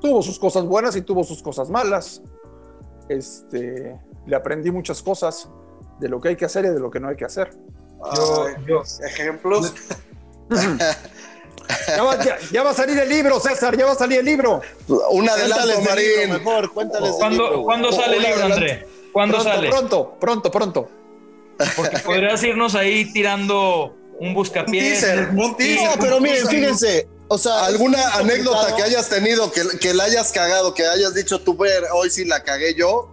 tuvo 0.00 0.22
sus 0.22 0.38
cosas 0.38 0.64
buenas 0.64 0.94
y 0.96 1.02
tuvo 1.02 1.24
sus 1.24 1.42
cosas 1.42 1.68
malas. 1.70 2.22
Este, 3.08 3.98
le 4.26 4.36
aprendí 4.36 4.70
muchas 4.70 5.02
cosas 5.02 5.48
de 6.00 6.08
lo 6.08 6.20
que 6.20 6.28
hay 6.30 6.36
que 6.36 6.44
hacer 6.44 6.64
y 6.64 6.68
de 6.68 6.80
lo 6.80 6.90
que 6.90 7.00
no 7.00 7.08
hay 7.08 7.16
que 7.16 7.24
hacer. 7.24 7.50
Yo, 8.14 8.46
Ay, 8.46 8.54
yo- 8.66 8.82
ejemplos. 9.06 9.72
Ya 11.96 12.02
va, 12.02 12.22
ya- 12.22 12.38
ya 12.52 12.62
va 12.62 12.70
a 12.70 12.74
salir 12.74 12.98
el 12.98 13.08
libro, 13.08 13.40
César, 13.40 13.76
ya 13.78 13.86
va 13.86 13.92
a 13.92 13.96
salir 13.96 14.18
el 14.18 14.24
libro. 14.26 14.60
Un 15.10 15.28
adelanto, 15.28 15.66
libro 15.66 15.82
Marín. 15.82 16.32
mejor, 16.34 16.72
cuéntales 16.72 17.12
¿Cuándo, 17.18 17.44
libro. 17.44 17.62
¿cuándo 17.62 17.92
sale 17.92 18.16
el 18.18 18.22
libro. 18.22 18.44
André? 18.44 18.86
¿Cuándo 19.12 19.34
pronto, 19.36 19.50
sale? 19.54 19.68
Pronto, 19.70 20.16
pronto, 20.20 20.50
pronto. 20.50 20.88
Porque 21.76 21.98
podrías 22.00 22.42
irnos 22.42 22.74
ahí 22.74 23.10
tirando 23.12 23.96
un 24.18 24.34
buscapiés. 24.34 25.02
un 25.34 25.56
teaser. 25.56 25.96
No, 25.96 26.02
pero 26.02 26.20
miren, 26.20 26.46
fíjense, 26.46 27.08
o 27.28 27.38
sea, 27.38 27.64
¿Alguna 27.64 28.16
anécdota 28.16 28.76
que 28.76 28.82
hayas 28.82 29.08
tenido, 29.08 29.50
que, 29.50 29.62
que 29.80 29.94
la 29.94 30.04
hayas 30.04 30.30
cagado, 30.32 30.74
que 30.74 30.84
hayas 30.86 31.14
dicho 31.14 31.40
tú, 31.40 31.56
ver, 31.56 31.84
hoy 31.94 32.10
sí 32.10 32.24
la 32.26 32.42
cagué 32.42 32.74
yo 32.74 33.11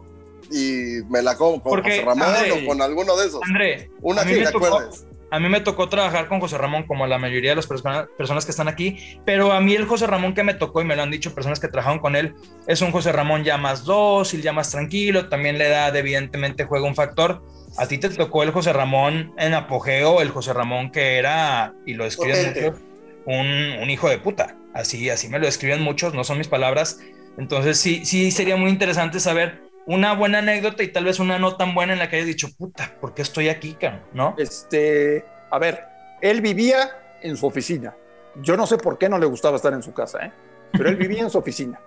y 0.51 1.03
me 1.09 1.21
la 1.21 1.35
como 1.37 1.61
con 1.61 1.71
Porque, 1.71 1.91
José 1.91 2.05
Ramón 2.05 2.27
André, 2.35 2.51
o 2.51 2.65
con 2.67 2.81
alguno 2.81 3.15
de 3.17 3.27
esos? 3.27 3.41
André, 3.43 3.89
Una 4.01 4.21
a 4.21 4.25
mí 4.25 4.33
que 4.33 4.39
me 4.39 4.45
te 4.47 4.51
tocó- 4.51 4.65
acuerdes. 4.67 5.05
A 5.31 5.39
mí 5.39 5.47
me 5.47 5.61
tocó 5.61 5.87
trabajar 5.89 6.27
con 6.27 6.39
José 6.39 6.57
Ramón, 6.57 6.87
como 6.87 7.05
la 7.05 7.19
mayoría 7.19 7.51
de 7.51 7.57
las 7.57 7.67
persona- 7.67 8.07
personas 8.17 8.45
que 8.45 8.51
están 8.51 8.67
aquí, 8.67 8.97
pero 9.25 9.51
a 9.51 9.61
mí 9.61 9.75
el 9.75 9.85
José 9.85 10.07
Ramón 10.07 10.33
que 10.33 10.41
me 10.43 10.55
tocó, 10.55 10.81
y 10.81 10.85
me 10.85 10.95
lo 10.95 11.03
han 11.03 11.11
dicho 11.11 11.35
personas 11.35 11.59
que 11.59 11.67
trabajaron 11.67 11.99
con 11.99 12.15
él, 12.15 12.33
es 12.65 12.81
un 12.81 12.91
José 12.91 13.11
Ramón 13.11 13.43
ya 13.43 13.57
más 13.57 13.83
dócil, 13.85 14.41
ya 14.41 14.53
más 14.53 14.71
tranquilo, 14.71 15.29
también 15.29 15.59
le 15.59 15.69
da, 15.69 15.89
evidentemente, 15.95 16.63
juega 16.65 16.87
un 16.87 16.95
factor. 16.95 17.43
A 17.77 17.85
ti 17.87 17.99
te 17.99 18.09
tocó 18.09 18.41
el 18.41 18.49
José 18.49 18.73
Ramón 18.73 19.31
en 19.37 19.53
apogeo, 19.53 20.21
el 20.21 20.29
José 20.29 20.51
Ramón 20.51 20.91
que 20.91 21.17
era, 21.17 21.75
y 21.85 21.93
lo 21.93 22.05
describen 22.05 22.47
Potente. 22.47 22.71
muchos, 22.71 22.81
un, 23.27 23.83
un 23.83 23.89
hijo 23.91 24.09
de 24.09 24.17
puta. 24.17 24.55
Así, 24.73 25.11
así 25.11 25.27
me 25.29 25.37
lo 25.37 25.45
describen 25.45 25.83
muchos, 25.83 26.15
no 26.15 26.23
son 26.23 26.39
mis 26.39 26.47
palabras. 26.47 26.99
Entonces 27.37 27.79
sí, 27.79 28.03
sí 28.03 28.31
sería 28.31 28.55
muy 28.57 28.71
interesante 28.71 29.19
saber 29.19 29.61
una 29.89 30.13
buena 30.13 30.37
anécdota 30.37 30.83
y 30.83 30.89
tal 30.89 31.05
vez 31.05 31.19
una 31.19 31.39
no 31.39 31.55
tan 31.57 31.73
buena 31.73 31.93
en 31.93 31.99
la 31.99 32.07
que 32.09 32.17
hayas 32.17 32.27
dicho, 32.27 32.47
puta, 32.55 32.93
¿por 33.01 33.15
qué 33.15 33.23
estoy 33.23 33.49
aquí, 33.49 33.73
cabrón? 33.73 34.01
¿No? 34.13 34.35
Este, 34.37 35.25
a 35.49 35.57
ver, 35.57 35.83
él 36.21 36.41
vivía 36.41 36.91
en 37.23 37.35
su 37.35 37.47
oficina. 37.47 37.95
Yo 38.35 38.55
no 38.55 38.67
sé 38.67 38.77
por 38.77 38.99
qué 38.99 39.09
no 39.09 39.17
le 39.17 39.25
gustaba 39.25 39.55
estar 39.55 39.73
en 39.73 39.81
su 39.81 39.91
casa, 39.91 40.27
¿eh? 40.27 40.31
pero 40.73 40.89
él 40.89 40.95
vivía 40.95 41.23
en 41.23 41.31
su 41.31 41.39
oficina. 41.39 41.79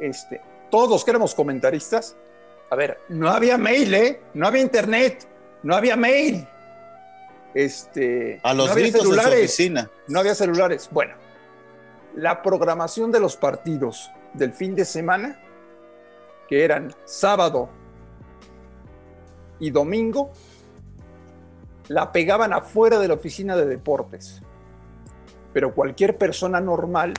Este, 0.00 0.40
todos 0.70 0.88
los 0.88 1.04
que 1.04 1.10
éramos 1.10 1.34
comentaristas, 1.34 2.16
a 2.70 2.76
ver, 2.76 2.98
no 3.10 3.28
había 3.28 3.58
mail, 3.58 3.92
¿eh? 3.92 4.20
No 4.32 4.46
había 4.46 4.62
internet, 4.62 5.28
no 5.62 5.76
había 5.76 5.96
mail. 5.96 6.48
Este, 7.52 8.40
A 8.42 8.54
los 8.54 8.68
no 8.68 8.72
había 8.72 8.84
gritos 8.84 9.00
en 9.02 9.06
su 9.06 9.12
celulares, 9.14 9.44
oficina. 9.44 9.90
no 10.06 10.20
había 10.20 10.34
celulares. 10.34 10.88
Bueno, 10.90 11.14
la 12.14 12.42
programación 12.42 13.12
de 13.12 13.20
los 13.20 13.36
partidos 13.36 14.10
del 14.32 14.54
fin 14.54 14.74
de 14.74 14.86
semana, 14.86 15.38
que 16.48 16.64
eran 16.64 16.92
sábado 17.04 17.68
y 19.60 19.70
domingo, 19.70 20.30
la 21.88 22.12
pegaban 22.12 22.52
afuera 22.52 22.98
de 22.98 23.08
la 23.08 23.14
oficina 23.14 23.56
de 23.56 23.66
deportes. 23.66 24.42
Pero 25.52 25.74
cualquier 25.74 26.16
persona 26.18 26.60
normal, 26.60 27.14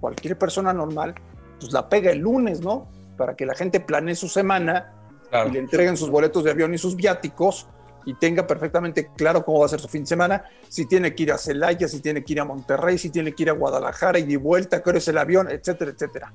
cualquier 0.00 0.38
persona 0.38 0.72
normal, 0.72 1.14
pues 1.60 1.72
la 1.72 1.88
pega 1.88 2.10
el 2.10 2.18
lunes, 2.18 2.60
¿no? 2.60 2.88
Para 3.16 3.34
que 3.36 3.46
la 3.46 3.54
gente 3.54 3.80
planee 3.80 4.14
su 4.14 4.28
semana 4.28 4.94
Claro. 5.30 5.50
y 5.50 5.52
le 5.52 5.58
entreguen 5.58 5.96
sus 5.98 6.08
boletos 6.08 6.42
de 6.42 6.52
avión 6.52 6.72
y 6.72 6.78
sus 6.78 6.96
viáticos 6.96 7.68
y 8.06 8.14
tenga 8.14 8.46
perfectamente 8.46 9.10
claro 9.14 9.44
cómo 9.44 9.60
va 9.60 9.66
a 9.66 9.68
ser 9.68 9.78
su 9.80 9.88
fin 9.88 10.02
de 10.04 10.06
semana, 10.06 10.42
si 10.70 10.86
tiene 10.86 11.14
que 11.14 11.24
ir 11.24 11.32
a 11.32 11.36
Celaya, 11.36 11.86
si 11.86 12.00
tiene 12.00 12.24
que 12.24 12.32
ir 12.32 12.40
a 12.40 12.46
Monterrey, 12.46 12.96
si 12.96 13.10
tiene 13.10 13.34
que 13.34 13.42
ir 13.42 13.50
a 13.50 13.52
Guadalajara 13.52 14.18
y 14.18 14.22
de 14.22 14.38
vuelta, 14.38 14.82
qué 14.82 14.88
hora 14.88 14.98
es 14.98 15.08
el 15.08 15.18
avión, 15.18 15.50
etcétera, 15.50 15.90
etcétera. 15.90 16.32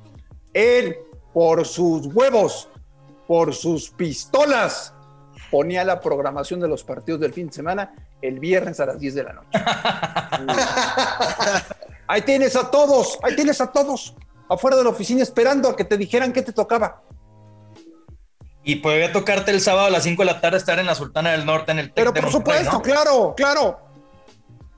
Él, 0.53 0.95
por 1.33 1.65
sus 1.65 2.07
huevos, 2.07 2.69
por 3.27 3.53
sus 3.53 3.89
pistolas, 3.89 4.93
ponía 5.49 5.83
la 5.83 5.99
programación 5.99 6.59
de 6.59 6.67
los 6.67 6.83
partidos 6.83 7.19
del 7.19 7.33
fin 7.33 7.47
de 7.47 7.53
semana 7.53 7.93
el 8.21 8.39
viernes 8.39 8.79
a 8.79 8.85
las 8.85 8.99
10 8.99 9.15
de 9.15 9.23
la 9.23 9.33
noche. 9.33 9.49
ahí 12.07 12.21
tienes 12.21 12.55
a 12.55 12.71
todos, 12.71 13.19
ahí 13.21 13.35
tienes 13.35 13.59
a 13.61 13.71
todos, 13.71 14.15
afuera 14.49 14.77
de 14.77 14.83
la 14.83 14.89
oficina 14.89 15.21
esperando 15.21 15.69
a 15.69 15.75
que 15.75 15.83
te 15.83 15.97
dijeran 15.97 16.31
qué 16.31 16.41
te 16.41 16.53
tocaba. 16.53 17.01
Y 18.63 18.77
podría 18.77 19.11
tocarte 19.11 19.51
el 19.51 19.59
sábado 19.59 19.87
a 19.87 19.89
las 19.89 20.03
5 20.03 20.21
de 20.21 20.25
la 20.25 20.39
tarde 20.39 20.57
estar 20.57 20.79
en 20.79 20.85
la 20.85 20.95
Sultana 20.95 21.31
del 21.31 21.45
Norte 21.45 21.73
en 21.73 21.79
el 21.79 21.87
Tec 21.87 21.95
Pero 21.95 22.11
de 22.13 22.21
por 22.21 22.31
Monterrey, 22.31 22.63
supuesto, 22.63 22.77
¿no? 22.77 22.81
claro, 22.81 23.33
claro, 23.35 23.79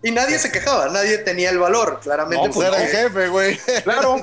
Y 0.05 0.11
nadie 0.11 0.37
se 0.37 0.51
quejaba, 0.51 0.87
nadie 0.89 1.17
tenía 1.17 1.49
el 1.49 1.57
valor, 1.57 1.99
claramente. 1.99 2.47
No, 2.47 2.53
pues 2.53 2.67
era 2.67 2.81
el 2.83 2.89
jefe, 2.89 3.27
güey. 3.27 3.57
Claro. 3.83 4.17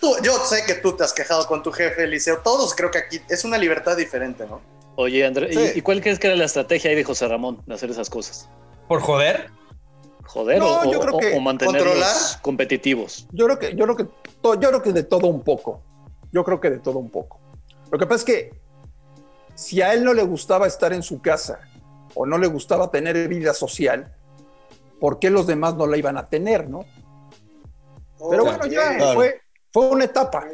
tú- 0.00 0.14
yo 0.22 0.38
sé 0.44 0.64
que 0.64 0.74
tú 0.74 0.96
te 0.96 1.02
has 1.04 1.12
quejado 1.12 1.46
con 1.48 1.62
tu 1.64 1.72
jefe, 1.72 2.04
Eliseo. 2.04 2.38
Todos 2.38 2.74
creo 2.74 2.90
que 2.92 2.98
aquí 2.98 3.20
es 3.28 3.44
una 3.44 3.58
libertad 3.58 3.96
diferente, 3.96 4.46
¿no? 4.46 4.60
Oye, 4.94 5.26
André, 5.26 5.48
¿y- 5.50 5.54
Sí. 5.54 5.72
¿y, 5.74 5.80
cuál 5.82 6.00
crees 6.00 6.18
que 6.20 6.28
era 6.28 6.36
la 6.36 6.44
estrategia 6.44 6.90
ahí 6.90 6.96
de 6.96 7.02
José 7.04 7.26
Ramón 7.28 7.60
de 7.66 7.74
hacer 7.74 7.90
esas 7.90 8.08
cosas? 8.08 8.48
¿Por 8.88 9.00
joder? 9.00 9.50
¿Joder 10.26 10.58
No, 10.60 10.80
o, 10.80 10.92
yo 10.92 11.00
creo 11.00 11.14
o- 11.16 11.18
que 11.18 11.34
o 11.36 11.40
mantenerlos 11.40 11.82
controlar. 11.84 12.42
competitivos? 12.42 13.26
Yo 13.32 13.46
creo 13.46 13.58
que, 13.58 13.74
yo 13.74 13.84
creo 13.84 13.96
que, 13.96 14.04
to- 14.40 14.54
yo 14.60 14.68
creo 14.68 14.82
que 14.82 14.92
de 14.92 15.02
todo 15.02 15.26
un 15.26 15.42
poco. 15.42 15.82
Yo 16.32 16.44
creo 16.44 16.60
que 16.60 16.70
de 16.70 16.78
todo 16.78 16.98
un 16.98 17.10
poco. 17.10 17.40
Lo 17.90 17.98
que 17.98 18.06
pasa 18.06 18.18
es 18.18 18.24
que 18.24 18.50
si 19.56 19.82
a 19.82 19.92
él 19.92 20.04
no 20.04 20.14
le 20.14 20.22
gustaba 20.22 20.66
estar 20.66 20.92
en 20.92 21.02
su 21.02 21.20
casa 21.20 21.60
o 22.14 22.26
no 22.26 22.38
le 22.38 22.46
gustaba 22.46 22.90
tener 22.90 23.28
vida 23.28 23.52
social, 23.54 24.12
¿por 25.00 25.18
qué 25.18 25.30
los 25.30 25.46
demás 25.46 25.74
no 25.74 25.86
la 25.86 25.96
iban 25.96 26.16
a 26.16 26.28
tener, 26.28 26.68
no? 26.68 26.84
Pero 28.30 28.44
bueno, 28.44 28.66
ya 28.66 28.90
Ok. 28.90 28.96
Claro. 28.96 29.14
fue, 29.14 29.40
fue 29.72 29.88
una 29.88 30.04
etapa. 30.04 30.44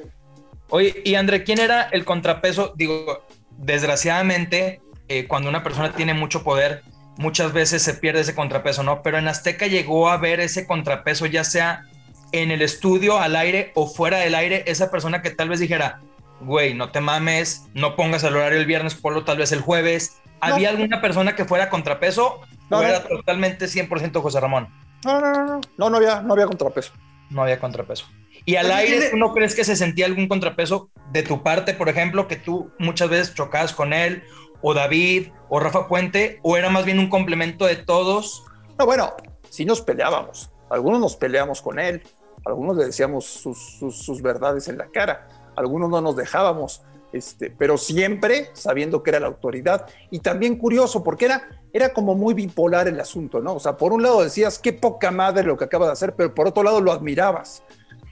Oye, 0.70 1.03
y 1.05 1.14
André, 1.14 1.45
¿quién 1.45 1.61
era 1.61 1.82
el 1.82 2.05
contrapeso? 2.05 2.72
Digo, 2.76 3.24
desgraciadamente, 3.59 4.80
eh, 5.09 5.26
cuando 5.26 5.49
una 5.49 5.62
persona 5.62 5.95
tiene 5.95 6.14
mucho 6.14 6.43
poder, 6.43 6.82
muchas 7.18 7.53
veces 7.53 7.82
se 7.82 7.95
pierde 7.95 8.20
ese 8.20 8.34
contrapeso, 8.34 8.82
¿no? 8.82 9.03
Pero 9.03 9.18
en 9.18 9.28
Azteca 9.28 9.66
llegó 9.66 10.09
a 10.09 10.16
ver 10.16 10.40
ese 10.40 10.66
contrapeso, 10.66 11.26
ya 11.26 11.45
sea 11.45 11.84
en 12.32 12.51
el 12.51 12.62
estudio, 12.62 13.18
al 13.18 13.36
aire 13.36 13.72
o 13.74 13.86
fuera 13.86 14.18
del 14.18 14.34
aire, 14.34 14.64
esa 14.66 14.90
persona 14.90 15.20
que 15.20 15.30
tal 15.30 15.51
vez 15.51 15.61
dijera, 15.61 16.01
güey, 16.40 16.74
no 16.74 16.90
te 16.90 17.01
mames, 17.01 17.66
no 17.74 17.95
pongas 17.95 18.24
el 18.24 18.36
horario 18.36 18.59
el 18.59 18.66
viernes, 18.66 18.95
ponlo 18.95 19.24
tal 19.24 19.38
vez 19.38 19.53
el 19.53 19.61
jueves. 19.61 20.22
¿Había 20.40 20.70
alguna 20.70 21.01
persona 21.01 21.36
que 21.36 21.45
fuera 21.45 21.70
contrapeso 21.70 22.40
No, 22.73 22.79
o 22.79 22.83
no. 22.83 22.89
era 22.89 23.03
totalmente 23.07 23.66
100% 23.66 24.20
José 24.20 24.41
Ramón? 24.41 24.68
No, 25.05 25.20
no, 25.20 25.33
no, 25.33 25.45
no, 25.47 25.61
no, 25.77 25.91
no 25.91 25.97
había, 25.97 26.20
no 26.23 26.33
había 26.35 26.47
contrapeso. 26.47 26.93
No 27.31 27.43
había 27.43 27.59
contrapeso. 27.61 28.07
¿Y 28.45 28.57
al 28.57 28.70
aire 28.73 29.11
tú 29.11 29.16
no 29.16 29.33
crees 29.33 29.55
que 29.55 29.64
se 29.64 29.77
sentía 29.77 30.07
algún 30.07 30.27
contrapeso 30.29 30.91
de 31.12 31.23
tu 31.23 31.43
parte, 31.43 31.75
por 31.75 31.89
ejemplo, 31.89 32.27
que 32.29 32.37
tú 32.37 32.70
muchas 32.79 33.09
veces 33.09 33.35
chocabas 33.35 33.73
con 33.73 33.93
él, 33.93 34.25
o 34.61 34.75
David, 34.75 35.29
o 35.49 35.61
Rafa 35.61 35.87
Puente, 35.89 36.41
o 36.43 36.57
era 36.57 36.68
más 36.70 36.85
bien 36.85 36.99
un 36.99 37.09
complemento 37.09 37.66
de 37.66 37.77
todos? 37.77 38.45
No, 38.79 38.87
bueno, 38.87 39.12
sí 39.49 39.64
nos 39.64 39.81
peleábamos. 39.81 40.51
Algunos 40.70 41.01
nos 41.01 41.16
peleamos 41.16 41.62
con 41.62 41.79
él, 41.79 42.03
algunos 42.45 42.77
le 42.77 42.87
decíamos 42.87 43.25
sus, 43.27 43.79
sus- 43.79 43.99
sus 44.05 44.20
verdades 44.23 44.66
en 44.68 44.79
la 44.79 44.87
cara, 44.89 45.29
algunos 45.57 45.89
no 45.91 46.01
nos 46.01 46.16
dejábamos, 46.16 46.83
este, 47.12 47.50
pero 47.50 47.76
siempre 47.78 48.50
sabiendo 48.54 49.02
que 49.02 49.10
era 49.10 49.20
la 49.20 49.26
autoridad. 49.26 49.86
Y 50.10 50.20
también 50.20 50.56
curioso, 50.56 51.02
porque 51.02 51.26
era, 51.26 51.48
era 51.72 51.92
como 51.92 52.14
muy 52.14 52.34
bipolar 52.34 52.88
el 52.88 52.98
asunto, 53.00 53.40
¿no? 53.40 53.54
O 53.54 53.60
sea, 53.60 53.76
por 53.76 53.92
un 53.92 54.02
lado 54.02 54.22
decías, 54.22 54.58
qué 54.58 54.72
poca 54.72 55.10
madre 55.10 55.44
lo 55.44 55.56
que 55.56 55.64
acaba 55.64 55.86
de 55.86 55.92
hacer, 55.92 56.14
pero 56.14 56.34
por 56.34 56.48
otro 56.48 56.62
lado 56.62 56.80
lo 56.80 56.92
admirabas. 56.92 57.62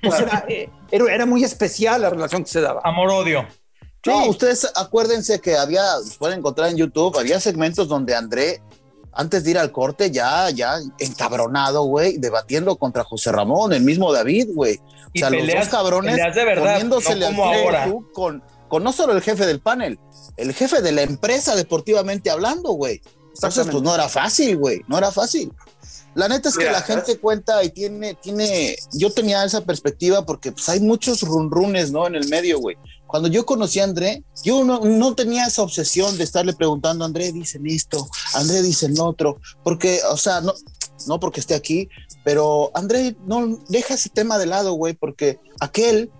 O 0.07 0.11
sea, 0.11 0.44
era, 0.46 0.70
era, 0.90 1.14
era 1.14 1.26
muy 1.26 1.44
especial 1.44 2.03
la 2.03 2.11
relación 2.11 2.42
que 2.44 2.51
se 2.51 2.61
daba. 2.61 2.80
Amor-odio. 2.84 3.46
No, 4.07 4.22
Sí. 4.22 4.28
ustedes 4.30 4.70
acuérdense 4.76 5.40
que 5.40 5.57
había, 5.57 5.82
pueden 6.18 6.38
encontrar 6.38 6.70
en 6.70 6.76
YouTube, 6.76 7.18
había 7.18 7.38
segmentos 7.38 7.86
donde 7.86 8.14
André, 8.14 8.62
antes 9.12 9.44
de 9.44 9.51
ir 9.51 9.59
al 9.59 9.72
corte, 9.72 10.11
ya, 10.11 10.48
ya 10.51 10.76
encabronado, 10.98 11.82
güey, 11.82 12.16
debatiendo 12.16 12.76
contra 12.76 13.05
José 13.05 13.30
Ramón, 13.32 13.72
el 13.72 13.82
mismo 13.82 14.11
David, 14.12 14.48
güey. 14.55 14.78
O 14.78 15.18
sea, 15.18 15.28
los 15.30 15.46
dos 15.46 15.68
cabrones 15.68 16.16
de 16.16 16.44
verdad, 16.44 16.82
no 16.84 16.98
como 17.01 17.44
ahora. 17.44 17.92
con, 18.14 18.42
con 18.71 18.85
no 18.85 18.93
solo 18.93 19.12
el 19.12 19.21
jefe 19.21 19.45
del 19.45 19.61
panel, 19.61 19.99
el 20.37 20.55
jefe 20.55 20.81
de 20.81 20.93
la 20.93 21.03
empresa 21.03 21.55
deportivamente 21.57 22.31
hablando, 22.31 22.71
güey. 22.71 23.03
Entonces, 23.35 23.66
pues 23.71 23.83
no 23.83 23.95
era 23.95 24.09
fácil, 24.09 24.57
güey, 24.57 24.83
no 24.87 24.97
era 24.97 25.11
fácil. 25.11 25.53
La 26.14 26.29
neta 26.29 26.49
es 26.49 26.57
que 26.57 26.64
Mira, 26.64 26.73
la 26.73 26.83
gente 26.83 27.18
cuenta 27.18 27.62
y 27.64 27.71
tiene, 27.71 28.14
tiene, 28.14 28.77
yo 28.93 29.12
tenía 29.12 29.45
esa 29.45 29.61
perspectiva 29.62 30.25
porque 30.25 30.53
pues 30.53 30.68
hay 30.68 30.81
muchos 30.81 31.23
runrunes, 31.23 31.91
¿no? 31.91 32.07
En 32.07 32.14
el 32.14 32.29
medio, 32.29 32.61
güey. 32.61 32.77
Cuando 33.07 33.29
yo 33.29 33.45
conocí 33.45 33.81
a 33.81 33.85
André, 33.85 34.23
yo 34.45 34.64
no, 34.64 34.81
no 34.81 35.14
tenía 35.14 35.47
esa 35.47 35.62
obsesión 35.62 36.16
de 36.16 36.25
estarle 36.25 36.53
preguntando, 36.53 37.05
André 37.05 37.33
dicen 37.33 37.66
esto, 37.66 38.09
André 38.35 38.62
dicen 38.62 38.95
otro, 39.01 39.41
porque, 39.64 40.01
o 40.11 40.16
sea, 40.16 40.41
no, 40.41 40.55
no 41.09 41.18
porque 41.18 41.41
esté 41.41 41.55
aquí, 41.55 41.89
pero 42.25 42.71
André, 42.75 43.16
no, 43.27 43.59
deja 43.68 43.95
ese 43.95 44.11
tema 44.11 44.39
de 44.39 44.47
lado, 44.47 44.75
güey, 44.75 44.95
porque 44.95 45.41
aquel 45.61 46.11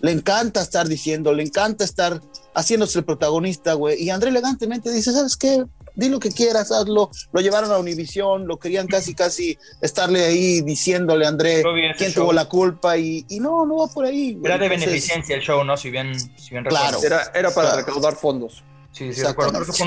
le 0.00 0.12
encanta 0.12 0.60
estar 0.62 0.88
diciendo, 0.88 1.32
le 1.32 1.42
encanta 1.42 1.84
estar 1.84 2.20
haciéndose 2.54 2.98
el 2.98 3.04
protagonista, 3.04 3.74
güey, 3.74 4.02
y 4.02 4.10
André 4.10 4.30
elegantemente 4.30 4.90
dice, 4.90 5.12
¿sabes 5.12 5.36
qué? 5.36 5.64
Di 5.96 6.08
lo 6.08 6.20
que 6.20 6.30
quieras, 6.30 6.70
hazlo. 6.70 7.10
Lo 7.32 7.40
llevaron 7.40 7.70
a 7.72 7.78
Univisión, 7.78 8.46
lo 8.46 8.58
querían 8.58 8.86
casi, 8.86 9.14
casi 9.14 9.58
estarle 9.82 10.24
ahí 10.24 10.60
diciéndole 10.62 11.26
a 11.26 11.28
André 11.28 11.62
quién 11.98 12.12
show. 12.12 12.22
tuvo 12.24 12.32
la 12.32 12.44
culpa 12.46 12.96
y, 12.96 13.26
y 13.28 13.40
no, 13.40 13.66
no 13.66 13.78
va 13.78 13.86
por 13.88 14.04
ahí. 14.06 14.34
güey. 14.34 14.46
Era 14.46 14.56
de 14.58 14.66
Entonces, 14.66 14.86
beneficencia 14.88 15.36
el 15.36 15.42
show, 15.42 15.64
¿no? 15.64 15.76
Si 15.76 15.90
bien, 15.90 16.18
si 16.18 16.50
bien 16.50 16.64
Claro. 16.64 17.00
recuerdo. 17.00 17.06
Era, 17.06 17.32
era 17.34 17.50
para 17.50 17.68
Claro. 17.72 17.86
recaudar 17.86 18.14
fondos. 18.16 18.64
Sí, 18.92 19.12
sí, 19.12 19.22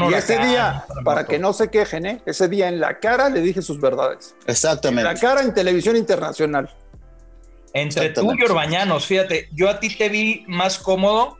Y 0.10 0.14
ese 0.14 0.38
día, 0.40 0.86
para 1.04 1.26
que 1.26 1.38
no 1.40 1.52
se 1.54 1.70
quejen, 1.70 2.06
¿eh? 2.06 2.22
ese 2.26 2.48
día 2.48 2.68
en 2.70 2.80
la 2.80 3.00
cara 3.00 3.30
le 3.30 3.42
dije 3.42 3.62
sus 3.62 3.80
verdades. 3.82 4.32
En 4.42 4.46
la 4.48 4.52
Exactamente. 4.54 5.20
cara 5.20 5.42
en 5.42 5.54
televisión 5.54 5.96
internacional. 5.98 6.70
Entre 7.74 8.10
tú 8.10 8.34
y 8.38 8.44
Orbañanos, 8.44 9.08
fíjate, 9.08 9.50
yo 9.52 9.70
a 9.70 9.80
ti 9.80 9.90
te 9.90 10.10
vi 10.10 10.46
más 10.48 10.78
cómodo, 10.78 11.38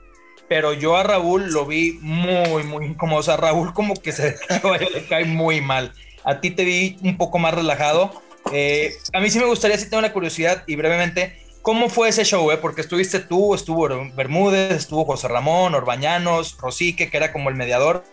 pero 0.50 0.74
yo 0.74 0.98
a 0.98 1.04
Raúl 1.04 1.52
lo 1.52 1.66
vi 1.66 2.00
muy, 2.02 2.64
muy 2.64 2.86
incómodo. 2.86 3.20
O 3.20 3.24
sea, 3.24 3.38
Raúl 3.38 3.74
como 3.74 3.94
que 3.94 4.12
se 4.12 4.36
le 4.94 5.06
cae 5.08 5.26
muy 5.26 5.62
mal. 5.62 5.94
A 6.24 6.42
ti 6.42 6.52
te 6.52 6.64
vi 6.64 6.98
un 7.04 7.18
poco 7.18 7.38
más 7.38 7.54
relajado. 7.54 8.12
Eh, 8.52 8.94
a 9.14 9.20
mí 9.20 9.30
sí 9.30 9.40
me 9.40 9.46
gustaría, 9.46 9.78
si 9.78 9.90
tengo 9.90 10.02
la 10.02 10.12
curiosidad 10.12 10.64
y 10.68 10.76
brevemente, 10.76 11.38
¿cómo 11.62 11.88
fue 11.88 12.10
ese 12.10 12.26
show? 12.26 12.52
eh? 12.52 12.58
Porque 12.58 12.82
estuviste 12.82 13.20
tú, 13.20 13.54
estuvo 13.54 13.88
Bermúdez, 14.16 14.72
estuvo 14.72 15.06
José 15.06 15.28
Ramón, 15.28 15.76
Orbañanos, 15.76 16.58
Rosique, 16.58 17.10
que 17.10 17.18
era 17.18 17.32
como 17.32 17.50
el 17.50 17.56
mediador. 17.56 18.04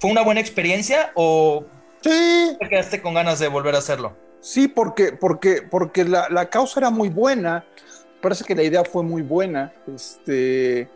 ¿Fue 0.00 0.10
una 0.10 0.22
buena 0.22 0.40
experiencia 0.40 1.12
o 1.14 1.64
Sí, 2.02 2.56
te 2.60 2.68
quedaste 2.68 3.00
con 3.00 3.14
ganas 3.14 3.38
de 3.38 3.48
volver 3.48 3.74
a 3.74 3.78
hacerlo? 3.78 4.14
Sí, 4.44 4.68
porque, 4.68 5.12
porque, 5.12 5.62
porque 5.62 6.04
la, 6.04 6.28
la 6.28 6.50
causa 6.50 6.80
era 6.80 6.90
muy 6.90 7.08
buena. 7.08 7.64
Parece 8.20 8.44
que 8.44 8.54
la 8.54 8.62
idea 8.62 8.84
fue 8.84 9.02
muy 9.02 9.22
buena. 9.22 9.72
Este, 9.92 10.88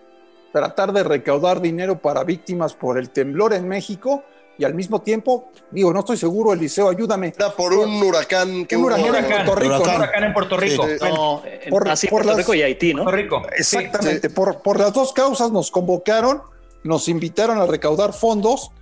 tratar 0.53 0.93
de 0.93 1.03
recaudar 1.03 1.61
dinero 1.61 1.99
para 1.99 2.25
víctimas 2.25 2.75
por 2.75 2.99
el 2.99 3.11
temblor 3.11 3.53
en 3.55 3.67
México 3.69 4.23
y 4.57 4.65
al 4.65 4.75
mismo 4.75 5.01
tiempo, 5.03 5.51
digo, 5.71 5.93
no 5.93 6.01
estoy 6.01 6.17
seguro, 6.17 6.53
Eliseo, 6.53 6.89
ayúdame. 6.89 7.33
Era 7.37 7.51
por 7.51 7.73
un 7.73 8.03
huracán 8.03 8.67
que 8.67 8.77
Un 8.77 8.83
hubo. 8.85 8.89
huracán 9.09 9.15
en 9.15 9.45
Puerto 9.47 9.55
Rico, 9.55 9.75
un 9.77 9.83
¿no? 9.87 9.97
huracán 9.97 10.25
en 10.25 10.33
Puerto 10.33 10.57
Rico. 10.57 10.87
Sí. 10.89 10.95
No, 11.01 11.43
en- 11.45 11.71
Por- 11.71 11.89
así 11.89 12.07
por 12.09 12.17
Puerto 12.23 12.29
las- 12.31 12.39
Rico 12.39 12.55
y 12.55 12.63
Haití, 12.63 12.93
¿no? 12.93 13.05
Puerto 13.05 13.17
Rico. 13.23 13.43
Exactamente, 13.57 14.31
Por, 14.31 14.61
por 14.63 14.81
las 14.81 14.93
dos 14.93 15.13
causas 15.13 15.53
nos 15.53 15.71
convocaron, 15.71 16.43
nos 16.83 17.09
invitaron 17.09 17.59
a 17.59 17.67
recaudar 17.67 18.13
fondos 18.13 18.73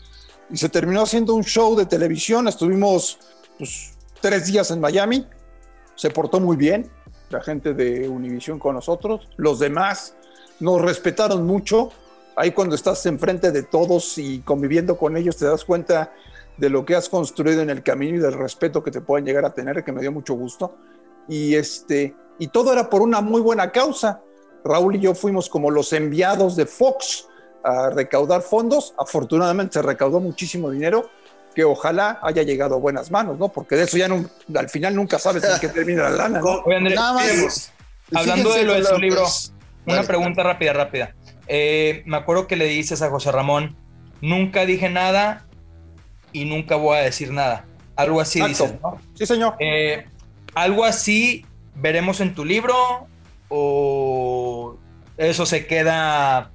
y 0.51 0.57
se 0.57 0.69
terminó 0.71 1.03
haciendo 1.03 1.35
un 1.35 1.45
show 1.45 1.77
de 1.77 1.85
televisión. 1.85 2.49
Estuvimos 2.49 3.19
pues, 3.59 3.96
tres 4.21 4.47
días 4.47 4.71
en 4.71 4.81
Miami, 4.81 5.27
se 5.95 6.11
portó 6.11 6.41
muy 6.41 6.57
bien 6.57 6.91
la 7.31 7.41
gente 7.41 7.75
de 7.75 8.09
Univision 8.09 8.59
con 8.59 8.75
nosotros, 8.75 9.29
los 9.37 9.59
demás 9.59 10.17
nos 10.61 10.81
respetaron 10.81 11.47
mucho. 11.47 11.91
Ahí 12.37 12.53
cuando 12.53 12.75
estás 12.75 13.05
enfrente 13.07 13.51
de 13.51 13.63
todos 13.63 14.19
y 14.19 14.41
conviviendo 14.41 14.97
con 14.97 15.17
ellos 15.17 15.37
te 15.37 15.47
das 15.47 15.65
cuenta 15.65 16.13
de 16.57 16.71
lo 16.71 16.85
que 16.85 16.95
has 16.95 17.09
construido 17.09 17.63
en 17.63 17.71
el 17.71 17.83
camino 17.83 18.17
y 18.17 18.21
del 18.21 18.35
respeto 18.35 18.83
que 18.83 18.91
te 18.91 19.01
pueden 19.01 19.27
llegar 19.27 19.45
a 19.45 19.55
tener, 19.55 19.85
que 19.85 19.93
me 19.93 20.01
dio 20.01 20.13
mucho 20.13 20.35
gusto. 20.35 20.77
Y, 21.29 21.55
este, 21.55 22.15
y 22.39 22.49
todo 22.49 22.73
era 22.73 22.89
por 22.89 23.03
una 23.03 23.21
muy 23.21 23.41
buena 23.41 23.73
causa. 23.73 24.23
Raúl 24.65 24.97
y 24.97 25.01
yo 25.01 25.15
fuimos 25.15 25.49
como 25.49 25.71
los 25.71 25.93
enviados 25.93 26.57
de 26.57 26.67
Fox 26.67 27.29
a 27.65 27.91
recaudar 27.91 28.43
fondos. 28.43 28.95
Afortunadamente 28.99 29.75
se 29.75 29.83
recaudó 29.83 30.21
muchísimo 30.21 30.71
dinero 30.71 31.11
que 31.57 31.65
ojalá 31.65 32.19
haya 32.23 32.43
llegado 32.43 32.75
a 32.75 32.79
buenas 32.79 33.11
manos, 33.11 33.39
¿no? 33.39 33.49
Porque 33.49 33.77
de 33.77 33.85
eso 33.85 33.97
ya 33.97 34.09
no, 34.09 34.27
al 34.55 34.69
final 34.69 34.95
nunca 34.95 35.19
sabes 35.19 35.43
en 35.43 35.59
qué 35.59 35.69
termina 35.69 36.03
la 36.03 36.11
lana. 36.11 36.41
¿no? 36.41 36.61
Oye, 36.67 36.77
Andrés, 36.77 36.95
Nada 36.95 37.13
más. 37.15 37.25
Fíjemos. 37.25 37.73
Hablando 38.15 38.53
de 38.53 38.63
lo 38.65 38.75
de 38.75 38.85
su 38.85 38.99
libro, 38.99 39.25
una 39.87 39.97
Dale. 39.97 40.07
pregunta 40.07 40.43
rápida, 40.43 40.75
rápida. 40.75 41.15
Eh, 41.49 42.03
me 42.05 42.19
acuerdo 42.19 42.47
que 42.47 42.57
le 42.57 42.67
dices 42.67 43.01
a 43.01 43.09
José 43.09 43.33
Ramón, 43.33 43.75
nunca 44.21 44.67
dije 44.67 44.91
nada 44.91 45.47
y 46.31 46.45
nunca 46.45 46.77
voy 46.77 46.99
a 46.99 47.01
decir 47.01 47.33
nada. 47.33 47.65
Algo 47.97 48.21
así 48.21 48.39
Exacto. 48.43 48.65
dices, 48.65 48.81
¿no? 48.83 49.01
Sí, 49.15 49.25
señor. 49.25 49.55
Eh, 49.59 50.05
algo 50.55 50.85
así 50.85 51.47
veremos 51.75 52.21
en 52.21 52.35
tu 52.35 52.45
libro 52.45 53.09
o 53.49 54.77
eso 55.17 55.47
se 55.47 55.67
queda 55.67 56.51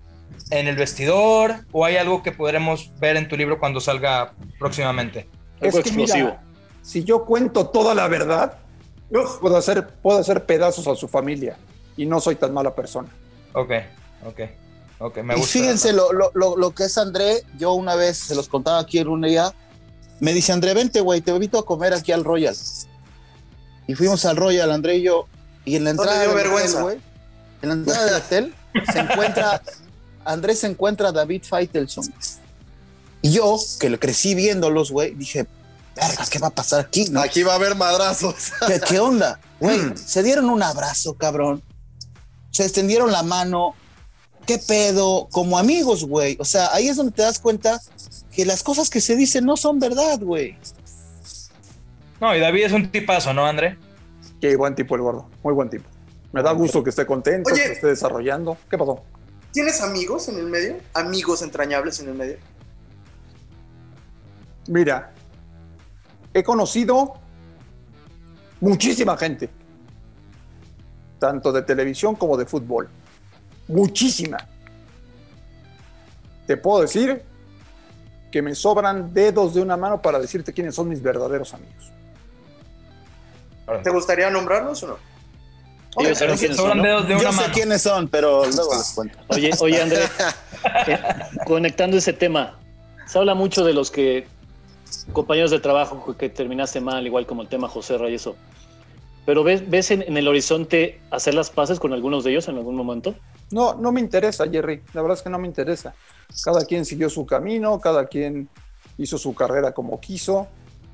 en 0.49 0.67
el 0.67 0.75
vestidor 0.75 1.65
o 1.71 1.85
hay 1.85 1.97
algo 1.97 2.23
que 2.23 2.31
podremos 2.31 2.91
ver 2.99 3.17
en 3.17 3.27
tu 3.27 3.37
libro 3.37 3.59
cuando 3.59 3.79
salga 3.79 4.33
próximamente. 4.59 5.29
Algo 5.61 5.79
Es 5.79 5.83
que 5.83 5.91
mira, 5.91 6.03
explosivo. 6.03 6.37
si 6.81 7.03
yo 7.03 7.25
cuento 7.25 7.67
toda 7.69 7.93
la 7.95 8.07
verdad, 8.07 8.57
puedo 9.39 9.57
hacer, 9.57 9.87
puedo 10.01 10.19
hacer 10.19 10.45
pedazos 10.45 10.87
a 10.87 10.95
su 10.95 11.07
familia 11.07 11.57
y 11.97 12.05
no 12.05 12.19
soy 12.19 12.35
tan 12.35 12.53
mala 12.53 12.73
persona. 12.75 13.09
Ok, 13.53 13.71
ok, 14.25 14.39
ok, 14.99 15.17
me 15.23 15.35
y 15.35 15.37
gusta. 15.37 15.59
fíjense 15.59 15.93
lo, 15.93 16.11
lo, 16.13 16.31
lo, 16.33 16.55
lo 16.57 16.71
que 16.73 16.85
es 16.85 16.97
André, 16.97 17.43
yo 17.57 17.73
una 17.73 17.95
vez 17.95 18.17
se 18.17 18.35
los 18.35 18.47
contaba 18.47 18.79
aquí 18.79 18.99
en 18.99 19.07
un 19.09 19.21
día, 19.21 19.53
me 20.19 20.33
dice 20.33 20.51
André, 20.53 20.73
vente 20.73 21.01
güey, 21.01 21.21
te 21.21 21.31
invito 21.31 21.59
a 21.59 21.65
comer 21.65 21.93
aquí 21.93 22.11
al 22.11 22.23
Royal. 22.23 22.55
Y 23.87 23.95
fuimos 23.95 24.23
al 24.25 24.37
Royal, 24.37 24.71
André 24.71 24.97
y 24.97 25.01
yo, 25.03 25.27
y 25.65 25.75
en 25.75 25.83
la 25.83 25.93
No 25.93 26.01
entrada 26.03 26.21
dio 26.21 26.29
del 26.29 26.37
vergüenza. 26.43 26.83
hotel, 26.83 26.83
güey, 26.83 26.99
en 27.61 27.69
la 27.69 27.75
entrada 27.75 28.05
del 28.05 28.13
hotel 28.15 28.53
se 28.91 28.99
encuentra, 28.99 29.61
Andrés 30.25 30.59
se 30.59 30.67
encuentra 30.67 31.09
a 31.09 31.11
David 31.11 31.43
Feitelson. 31.43 32.13
Y 33.21 33.31
yo, 33.33 33.57
que 33.79 33.89
lo 33.89 33.99
crecí 33.99 34.33
viéndolos, 34.35 34.91
güey, 34.91 35.13
dije, 35.15 35.45
verga, 35.95 36.25
¿qué 36.29 36.39
va 36.39 36.47
a 36.47 36.55
pasar 36.55 36.81
aquí? 36.81 37.05
no? 37.09 37.21
Aquí 37.21 37.43
va 37.43 37.53
a 37.53 37.55
haber 37.55 37.75
madrazos. 37.75 38.51
¿Qué, 38.67 38.79
qué 38.79 38.99
onda? 38.99 39.39
Güey, 39.59 39.79
se 39.95 40.23
dieron 40.23 40.49
un 40.49 40.63
abrazo, 40.63 41.13
cabrón. 41.15 41.61
Se 42.49 42.63
extendieron 42.63 43.11
la 43.11 43.23
mano. 43.23 43.75
¿Qué 44.45 44.57
pedo? 44.57 45.27
Como 45.31 45.57
amigos, 45.59 46.03
güey. 46.03 46.35
O 46.39 46.45
sea, 46.45 46.73
ahí 46.73 46.87
es 46.87 46.97
donde 46.97 47.11
te 47.11 47.21
das 47.21 47.39
cuenta 47.39 47.79
que 48.31 48.45
las 48.45 48.63
cosas 48.63 48.89
que 48.89 48.99
se 48.99 49.15
dicen 49.15 49.45
no 49.45 49.55
son 49.55 49.79
verdad, 49.79 50.19
güey. 50.19 50.57
No, 52.19 52.35
y 52.35 52.39
David 52.39 52.65
es 52.65 52.71
un 52.71 52.91
tipazo, 52.91 53.33
¿no, 53.33 53.45
André? 53.45 53.77
Qué 54.39 54.55
buen 54.55 54.73
tipo 54.75 54.95
el 54.95 55.01
gordo, 55.01 55.29
muy 55.43 55.53
buen 55.53 55.69
tipo. 55.69 55.85
Me 56.31 56.41
da 56.41 56.51
gusto 56.51 56.83
que 56.83 56.89
esté 56.89 57.05
contento, 57.05 57.51
Oye. 57.51 57.63
que 57.63 57.71
esté 57.73 57.87
desarrollando. 57.87 58.57
¿Qué 58.69 58.77
pasó? 58.77 59.03
¿Tienes 59.51 59.81
amigos 59.81 60.29
en 60.29 60.37
el 60.37 60.45
medio? 60.45 60.77
¿Amigos 60.93 61.41
entrañables 61.41 61.99
en 61.99 62.09
el 62.09 62.15
medio? 62.15 62.37
Mira, 64.67 65.11
he 66.33 66.43
conocido 66.43 67.15
muchísima 68.61 69.17
gente, 69.17 69.49
tanto 71.19 71.51
de 71.51 71.63
televisión 71.63 72.15
como 72.15 72.37
de 72.37 72.45
fútbol. 72.45 72.89
Muchísima. 73.67 74.37
Te 76.47 76.55
puedo 76.55 76.81
decir 76.81 77.23
que 78.31 78.41
me 78.41 78.55
sobran 78.55 79.13
dedos 79.13 79.53
de 79.53 79.61
una 79.61 79.75
mano 79.75 80.01
para 80.01 80.19
decirte 80.19 80.53
quiénes 80.53 80.75
son 80.75 80.87
mis 80.87 81.01
verdaderos 81.01 81.53
amigos. 81.53 81.91
¿Te 83.83 83.89
gustaría 83.89 84.29
nombrarlos 84.29 84.81
o 84.83 84.87
no? 84.87 85.10
Ellos 85.97 86.17
saben 86.17 86.37
quiénes 86.37 86.57
son, 86.57 86.77
¿no? 86.77 86.83
dedos 86.83 87.07
de 87.07 87.13
Yo 87.15 87.19
una 87.19 87.31
sé 87.31 87.41
mano. 87.41 87.53
quiénes 87.53 87.81
son, 87.81 88.07
pero 88.07 88.45
luego 88.45 88.73
les 88.75 88.91
cuento. 88.93 89.19
Oye, 89.27 89.51
oye, 89.59 89.81
André, 89.81 90.03
eh, 90.87 90.99
conectando 91.45 91.97
ese 91.97 92.13
tema, 92.13 92.57
se 93.05 93.17
habla 93.19 93.33
mucho 93.35 93.65
de 93.65 93.73
los 93.73 93.91
que 93.91 94.25
compañeros 95.13 95.51
de 95.51 95.59
trabajo 95.59 96.15
que 96.17 96.29
terminaste 96.29 96.79
mal, 96.79 97.05
igual 97.05 97.25
como 97.25 97.41
el 97.41 97.47
tema 97.49 97.67
José 97.67 97.97
Ray, 97.97 98.15
eso. 98.15 98.35
Pero 99.25 99.43
ves, 99.43 99.69
ves 99.69 99.91
en, 99.91 100.01
en 100.01 100.17
el 100.17 100.27
horizonte 100.27 100.99
hacer 101.11 101.33
las 101.33 101.49
paces 101.49 101.79
con 101.79 101.93
algunos 101.93 102.23
de 102.23 102.31
ellos 102.31 102.47
en 102.47 102.57
algún 102.57 102.75
momento. 102.75 103.13
No, 103.51 103.73
no 103.75 103.91
me 103.91 103.99
interesa, 103.99 104.47
Jerry. 104.49 104.81
La 104.93 105.01
verdad 105.01 105.17
es 105.17 105.23
que 105.23 105.29
no 105.29 105.37
me 105.39 105.47
interesa. 105.47 105.93
Cada 106.43 106.65
quien 106.65 106.85
siguió 106.85 107.09
su 107.09 107.25
camino, 107.25 107.79
cada 107.79 108.05
quien 108.07 108.49
hizo 108.97 109.17
su 109.17 109.35
carrera 109.35 109.73
como 109.73 109.99
quiso. 109.99 110.47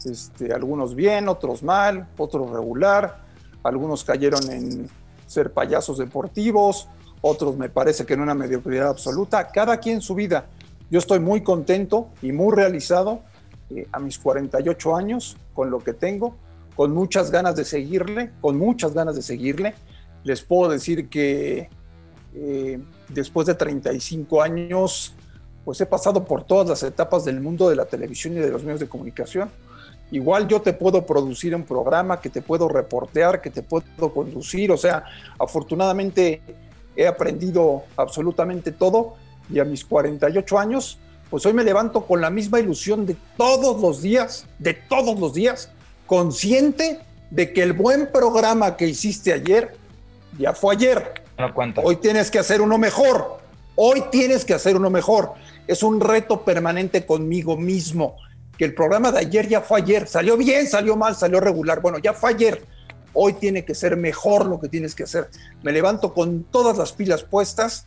Este, 0.04 0.52
algunos 0.54 0.96
bien, 0.96 1.30
otros 1.30 1.64
mal, 1.64 2.08
otros 2.18 2.50
regular. 2.50 3.27
Algunos 3.68 4.04
cayeron 4.04 4.50
en 4.50 4.90
ser 5.26 5.52
payasos 5.52 5.98
deportivos, 5.98 6.88
otros 7.22 7.58
me 7.58 7.68
parece 7.68 8.06
que 8.06 8.14
en 8.14 8.22
una 8.22 8.34
mediocridad 8.34 8.88
absoluta. 8.88 9.50
Cada 9.50 9.78
quien 9.78 10.02
su 10.02 10.16
vida. 10.16 10.46
Yo 10.90 11.00
estoy 11.00 11.20
muy 11.20 11.42
contento 11.42 12.10
y 12.22 12.32
muy 12.32 12.56
realizado 12.56 13.22
eh, 13.70 13.86
a 13.92 14.00
mis 14.00 14.18
48 14.20 14.96
años 14.96 15.36
con 15.54 15.70
lo 15.70 15.80
que 15.80 15.92
tengo, 15.92 16.38
con 16.76 16.94
muchas 16.94 17.30
ganas 17.30 17.58
de 17.58 17.66
seguirle, 17.66 18.32
con 18.40 18.58
muchas 18.58 18.94
ganas 18.94 19.16
de 19.16 19.22
seguirle. 19.22 19.76
Les 20.24 20.42
puedo 20.42 20.72
decir 20.72 21.10
que 21.10 21.70
eh, 22.34 22.80
después 23.10 23.48
de 23.48 23.56
35 23.56 24.42
años, 24.42 25.14
pues 25.66 25.82
he 25.82 25.86
pasado 25.86 26.24
por 26.24 26.46
todas 26.46 26.70
las 26.70 26.84
etapas 26.84 27.26
del 27.26 27.42
mundo 27.42 27.70
de 27.70 27.76
la 27.76 27.86
televisión 27.86 28.34
y 28.38 28.38
de 28.38 28.50
los 28.50 28.64
medios 28.64 28.80
de 28.80 28.88
comunicación. 28.88 29.50
Igual 30.12 30.48
yo 30.48 30.62
te 30.62 30.74
puedo 30.74 31.06
producir 31.06 31.54
un 31.56 31.64
programa, 31.64 32.22
que 32.22 32.30
te 32.30 32.42
puedo 32.42 32.70
reportear, 32.70 33.42
que 33.42 33.50
te 33.50 33.62
puedo 33.62 34.14
conducir, 34.14 34.72
o 34.72 34.78
sea, 34.78 35.04
afortunadamente 35.38 36.42
he 36.96 37.08
aprendido 37.08 37.84
absolutamente 37.98 38.72
todo 38.72 39.16
y 39.50 39.60
a 39.60 39.66
mis 39.66 39.84
48 39.86 40.60
años, 40.60 40.98
pues 41.30 41.46
hoy 41.46 41.54
me 41.54 41.64
levanto 41.64 42.06
con 42.06 42.22
la 42.22 42.30
misma 42.30 42.60
ilusión 42.60 43.06
de 43.06 43.18
todos 43.36 43.82
los 43.82 44.02
días, 44.02 44.48
de 44.60 44.74
todos 44.74 45.20
los 45.20 45.34
días, 45.34 45.72
consciente 46.06 47.00
de 47.30 47.52
que 47.52 47.64
el 47.64 47.74
buen 47.74 48.12
programa 48.12 48.78
que 48.78 48.88
hiciste 48.88 49.34
ayer 49.34 49.76
ya 50.40 50.54
fue 50.54 50.76
ayer. 50.76 51.22
No 51.38 51.54
cuenta. 51.54 51.82
Hoy 51.84 51.98
tienes 51.98 52.32
que 52.32 52.40
hacer 52.40 52.62
uno 52.62 52.78
mejor. 52.78 53.38
Hoy 53.76 54.04
tienes 54.10 54.46
que 54.46 54.54
hacer 54.54 54.76
uno 54.76 54.90
mejor. 54.90 55.34
Es 55.68 55.84
un 55.84 56.00
reto 56.00 56.44
permanente 56.44 57.06
conmigo 57.06 57.58
mismo. 57.58 58.16
Que 58.58 58.66
el 58.66 58.74
programa 58.74 59.12
de 59.12 59.20
ayer 59.20 59.48
ya 59.48 59.62
fue 59.62 59.80
ayer. 59.80 60.08
Salió 60.08 60.38
bien, 60.38 60.68
salió 60.68 60.96
mal, 60.96 61.16
salió 61.16 61.40
regular. 61.40 61.82
Bueno, 61.82 62.00
ya 62.00 62.14
fue 62.14 62.32
ayer. 62.32 62.66
Hoy 63.14 63.34
tiene 63.34 63.66
que 63.66 63.76
ser 63.76 63.98
mejor 63.98 64.46
lo 64.46 64.60
que 64.60 64.68
tienes 64.68 64.96
que 64.96 65.04
hacer. 65.04 65.30
Me 65.64 65.72
levanto 65.72 66.14
con 66.14 66.44
todas 66.44 66.78
las 66.78 66.92
pilas 66.92 67.24
puestas. 67.24 67.86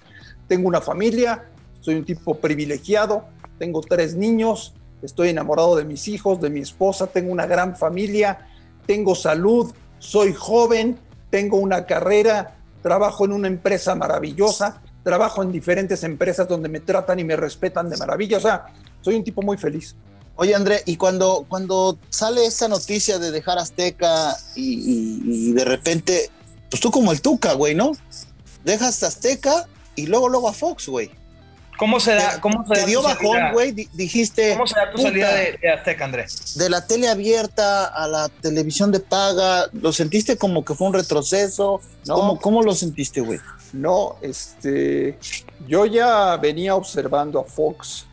Tengo 0.49 0.69
una 0.69 0.81
familia. 0.81 1.49
Soy 1.81 1.95
un 1.95 2.05
tipo 2.05 2.37
privilegiado. 2.37 3.25
Tengo 3.59 3.81
tres 3.81 4.15
niños. 4.15 4.75
Estoy 5.03 5.31
enamorado 5.31 5.77
de 5.77 5.85
mis 5.85 6.09
hijos, 6.09 6.41
de 6.41 6.51
mi 6.51 6.61
esposa. 6.61 7.07
Tengo 7.07 7.33
una 7.33 7.47
gran 7.47 7.77
familia. 7.77 8.47
Tengo 8.87 9.15
salud. 9.15 9.73
Soy 9.99 10.33
joven. 10.33 10.99
Tengo 11.31 11.57
una 11.57 11.87
carrera. 11.87 12.57
Trabajo 12.83 13.25
en 13.25 13.33
una 13.33 13.49
empresa 13.49 13.95
maravillosa 13.95 14.83
trabajo 15.03 15.43
en 15.43 15.51
diferentes 15.51 16.05
empresas 16.05 16.47
donde 16.47 16.69
me 16.69 16.81
tratan 16.81 17.19
y 17.19 17.25
me 17.25 17.37
respetan 17.37 17.89
de 17.89 17.97
maravilla. 17.97 18.39
O 18.39 18.41
sea, 18.41 18.67
soy 19.01 19.15
un 19.15 19.25
tipo 19.25 19.43
muy 19.43 19.57
feliz. 19.57 19.97
Oye, 20.43 20.55
André, 20.55 20.83
y 20.87 20.97
cuando, 20.97 21.45
cuando 21.51 21.99
sale 22.09 22.47
esta 22.47 22.67
noticia 22.67 23.19
de 23.19 23.31
dejar 23.31 23.59
Azteca 23.59 24.35
y, 24.57 24.73
y- 24.73 25.21
y 25.51 25.53
de 25.53 25.65
repente, 25.67 26.31
pues 26.71 26.81
tú 26.81 26.91
como 26.91 27.13
el 27.13 27.21
Tuca, 27.21 27.53
güey, 27.53 27.75
¿no? 27.75 27.93
Dejas 28.65 29.03
Azteca 29.03 29.69
y 29.97 30.07
luego, 30.07 30.31
luego 30.31 30.49
a 30.49 30.55
Fox, 30.55 30.89
güey. 30.89 31.11
¿Cómo 31.79 32.01
se 32.01 32.15
da, 32.15 32.41
cómo 32.41 32.65
se 32.67 32.73
Te 32.75 32.81
da 32.81 32.87
dio 32.87 33.03
bajón, 33.03 33.53
güey. 33.53 33.73
di- 33.73 33.89
Dijiste. 33.93 34.53
¿Cómo 34.55 34.67
se 34.67 34.77
da 34.77 34.91
tu 34.91 34.97
"Puta, 34.97 35.09
salida 35.09 35.35
de, 35.35 35.59
de 35.61 35.71
Azteca, 35.73 36.05
Andrés? 36.07 36.57
de 36.57 36.71
la 36.71 36.87
tele 36.87 37.09
abierta 37.09 37.85
a 37.87 38.09
la 38.09 38.29
televisión 38.31 38.91
de 38.93 39.01
paga? 39.01 39.69
¿Lo 39.75 39.93
sentiste 39.93 40.39
como 40.39 40.65
que 40.65 40.75
fue 40.75 40.87
un 40.89 40.95
retroceso? 40.95 41.81
No. 42.07 42.15
¿Cómo, 42.15 42.41
cómo 42.41 42.63
lo 42.63 42.75
sentiste, 42.75 43.21
güey? 43.21 43.39
No, 43.75 44.17
este, 44.23 45.19
yo 45.69 45.85
ya 45.85 46.37
venía 46.39 46.75
observando 46.77 47.41
a 47.41 47.45
Fox. 47.45 48.07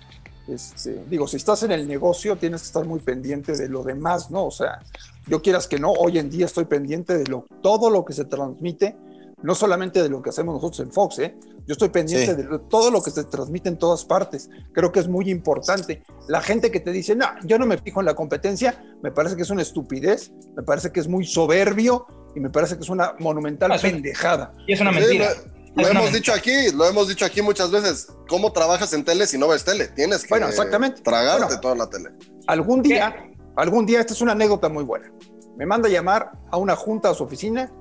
Este, 0.48 1.04
digo, 1.10 1.28
si 1.28 1.38
estás 1.38 1.64
en 1.64 1.72
el 1.72 1.88
negocio, 1.88 2.38
tienes 2.38 2.62
que 2.62 2.68
estar 2.68 2.86
muy 2.86 3.00
pendiente 3.00 3.54
de 3.54 3.68
lo 3.68 3.84
demás, 3.84 4.32
¿no? 4.32 4.46
O 4.46 4.52
sea, 4.52 4.80
yo 5.28 5.42
quieras 5.42 5.68
que 5.68 5.78
no, 5.80 5.92
hoy 5.92 6.18
en 6.20 6.30
día 6.30 6.46
estoy 6.46 6.66
pendiente 6.66 7.18
de 7.18 7.26
lo, 7.26 7.46
todo 7.62 7.90
lo 7.90 8.06
que 8.06 8.14
se 8.14 8.26
transmite, 8.26 8.96
no 9.44 9.54
solamente 9.56 10.02
de 10.02 10.10
lo 10.10 10.22
que 10.22 10.30
hacemos 10.30 10.56
nosotros 10.56 10.80
en 10.80 10.92
Fox, 10.92 11.20
¿eh? 11.20 11.36
Yo 11.68 11.74
estoy 11.74 11.90
pendiente 11.90 12.28
Sí. 12.32 12.34
de 12.34 12.44
lo- 12.46 12.62
todo 12.62 12.90
lo 12.90 13.04
que 13.04 13.12
se 13.12 13.26
transmite 13.26 13.68
en 13.68 13.78
todas 13.78 14.06
partes. 14.06 14.50
Creo 14.74 14.92
que 14.94 15.00
es 15.02 15.08
muy 15.10 15.30
importante. 15.30 16.02
La 16.30 16.42
gente 16.42 16.72
que 16.72 16.80
te 16.80 16.92
dice, 16.94 17.14
no, 17.16 17.26
yo 17.44 17.60
no 17.60 17.66
me 17.66 17.78
fijo 17.78 18.00
en 18.00 18.06
la 18.06 18.16
competencia, 18.16 18.82
me 19.04 19.12
parece 19.12 19.36
que 19.36 19.42
es 19.42 19.50
una 19.50 19.62
estupidez, 19.64 20.32
me 20.56 20.64
parece 20.64 20.92
que 20.94 21.02
es 21.02 21.08
muy 21.10 21.26
soberbio 21.26 22.08
y 22.36 22.40
me 22.40 22.50
parece 22.50 22.78
que 22.78 22.84
es 22.84 22.90
una 22.90 23.14
monumental 23.20 23.72
Ah, 23.72 23.76
es 23.76 23.82
pendejada. 23.82 24.54
Y 24.66 24.74
es 24.74 24.80
una 24.82 24.92
mentira. 24.94 25.30
Lo 25.78 25.88
hemos 25.88 26.12
dicho 26.14 26.34
aquí, 26.34 26.72
lo 26.74 26.86
hemos 26.86 27.08
dicho 27.08 27.26
aquí 27.26 27.42
muchas 27.42 27.72
veces. 27.72 28.08
¿Cómo 28.28 28.52
trabajas 28.52 28.92
en 28.94 29.04
tele 29.06 29.26
si 29.28 29.38
no 29.38 29.48
ves 29.48 29.64
tele? 29.64 29.88
Tienes 29.90 30.24
que 30.24 30.30
Bueno, 30.30 30.48
exactamente. 30.48 31.02
tragarte 31.02 31.46
Bueno. 31.46 31.60
toda 31.62 31.76
la 31.76 31.90
tele. 31.90 32.10
Algún 32.48 32.82
día, 32.82 33.16
algún 33.56 33.86
día, 33.86 34.00
esta 34.02 34.14
es 34.14 34.22
una 34.22 34.32
anécdota 34.34 34.70
muy 34.70 34.84
buena. 34.84 35.12
Me 35.58 35.66
manda 35.66 35.88
a 35.88 35.92
llamar 35.92 36.32
a 36.52 36.58
una 36.58 36.76
junta 36.76 37.10
a 37.10 37.14
su 37.14 37.24
oficina 37.24 37.72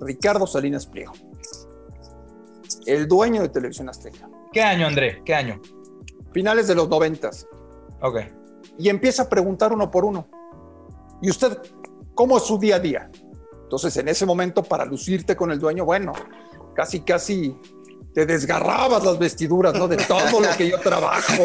Ricardo 0.00 0.46
Salinas 0.46 0.86
Pliego, 0.86 1.12
el 2.86 3.06
dueño 3.08 3.42
de 3.42 3.48
Televisión 3.48 3.88
Azteca, 3.88 4.28
¿Qué 4.52 4.62
año, 4.62 4.86
André? 4.86 5.22
¿Qué 5.24 5.34
año? 5.34 5.60
finales 6.32 6.68
de 6.68 6.74
los 6.76 6.88
noventas, 6.88 7.46
Ok. 8.02 8.18
y 8.78 8.88
empieza 8.88 9.24
a 9.24 9.28
preguntar 9.28 9.72
uno 9.72 9.90
por 9.90 10.04
uno. 10.04 10.28
¿Y 11.20 11.28
usted 11.30 11.58
cómo 12.14 12.36
es 12.38 12.44
su 12.44 12.56
día 12.58 12.76
a 12.76 12.78
día? 12.78 13.10
Entonces, 13.64 13.96
en 13.96 14.08
ese 14.08 14.24
momento, 14.26 14.62
para 14.62 14.84
lucirte 14.84 15.34
con 15.36 15.50
el 15.50 15.58
dueño, 15.58 15.84
bueno, 15.84 16.12
casi, 16.80 17.00
casi 17.00 17.54
te 18.14 18.24
desgarrabas 18.24 19.04
las 19.04 19.18
vestiduras, 19.18 19.74
¿no? 19.74 19.86
De 19.86 19.98
todo 19.98 20.40
lo 20.40 20.48
que 20.56 20.70
yo 20.70 20.80
trabajo. 20.80 21.44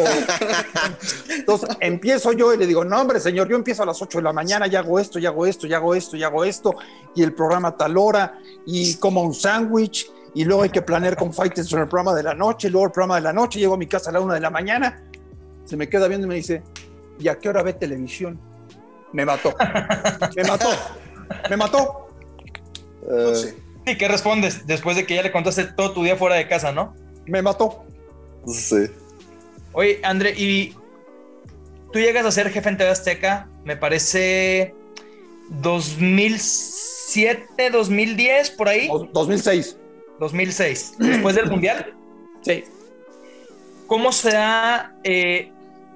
Entonces, 1.28 1.68
empiezo 1.78 2.32
yo 2.32 2.54
y 2.54 2.56
le 2.56 2.66
digo, 2.66 2.86
no, 2.86 2.98
hombre, 2.98 3.20
señor, 3.20 3.46
yo 3.46 3.54
empiezo 3.54 3.82
a 3.82 3.86
las 3.86 4.00
8 4.00 4.18
de 4.18 4.24
la 4.24 4.32
mañana, 4.32 4.66
y 4.66 4.74
hago 4.74 4.98
esto, 4.98 5.18
y 5.18 5.26
hago 5.26 5.44
esto, 5.44 5.66
y 5.66 5.74
hago 5.74 5.94
esto, 5.94 6.16
y 6.16 6.22
hago 6.24 6.42
esto, 6.42 6.74
y 7.14 7.22
el 7.22 7.34
programa 7.34 7.68
a 7.68 7.76
tal 7.76 7.98
hora, 7.98 8.38
y 8.64 8.94
como 8.94 9.22
un 9.22 9.34
sándwich, 9.34 10.10
y 10.34 10.44
luego 10.46 10.62
hay 10.62 10.70
que 10.70 10.80
planear 10.80 11.18
con 11.18 11.34
Fighters 11.34 11.70
en 11.74 11.80
el 11.80 11.88
programa 11.88 12.14
de 12.14 12.22
la 12.22 12.32
noche, 12.32 12.68
y 12.68 12.70
luego 12.70 12.86
el 12.86 12.92
programa 12.92 13.16
de 13.16 13.20
la 13.20 13.34
noche, 13.34 13.58
llego 13.58 13.74
a 13.74 13.78
mi 13.78 13.86
casa 13.86 14.08
a 14.08 14.14
la 14.14 14.20
1 14.20 14.32
de 14.32 14.40
la 14.40 14.50
mañana, 14.50 15.04
se 15.66 15.76
me 15.76 15.86
queda 15.86 16.08
viendo 16.08 16.26
y 16.26 16.30
me 16.30 16.36
dice, 16.36 16.62
¿y 17.18 17.28
a 17.28 17.38
qué 17.38 17.50
hora 17.50 17.62
ve 17.62 17.74
televisión? 17.74 18.40
Me 19.12 19.26
mató. 19.26 19.54
Me 20.34 20.44
mató. 20.44 20.68
Me 21.50 21.56
mató. 21.58 22.08
Eh, 23.10 23.34
Sí. 23.34 23.65
¿Y 23.86 23.96
qué 23.96 24.08
respondes 24.08 24.66
después 24.66 24.96
de 24.96 25.06
que 25.06 25.14
ya 25.14 25.22
le 25.22 25.32
contaste 25.32 25.64
todo 25.64 25.92
tu 25.92 26.02
día 26.02 26.16
fuera 26.16 26.36
de 26.36 26.48
casa, 26.48 26.72
no? 26.72 26.94
Me 27.26 27.42
mató. 27.42 27.84
sí. 28.46 28.86
Oye, 29.72 30.00
André, 30.02 30.32
y 30.36 30.74
tú 31.92 31.98
llegas 31.98 32.24
a 32.24 32.30
ser 32.32 32.50
jefe 32.50 32.68
en 32.70 32.78
TV 32.78 32.88
Azteca, 32.90 33.46
me 33.64 33.76
parece 33.76 34.74
2007, 35.50 37.70
2010, 37.70 38.50
por 38.52 38.68
ahí, 38.68 38.88
Dos- 38.88 39.08
2006. 39.12 39.76
2006, 40.18 40.94
después 40.98 41.36
del 41.36 41.50
Mundial. 41.50 41.92
Sí. 42.42 42.62
¿Cómo 43.88 44.12
se 44.12 44.30
da 44.30 44.94
eh, 45.02 45.50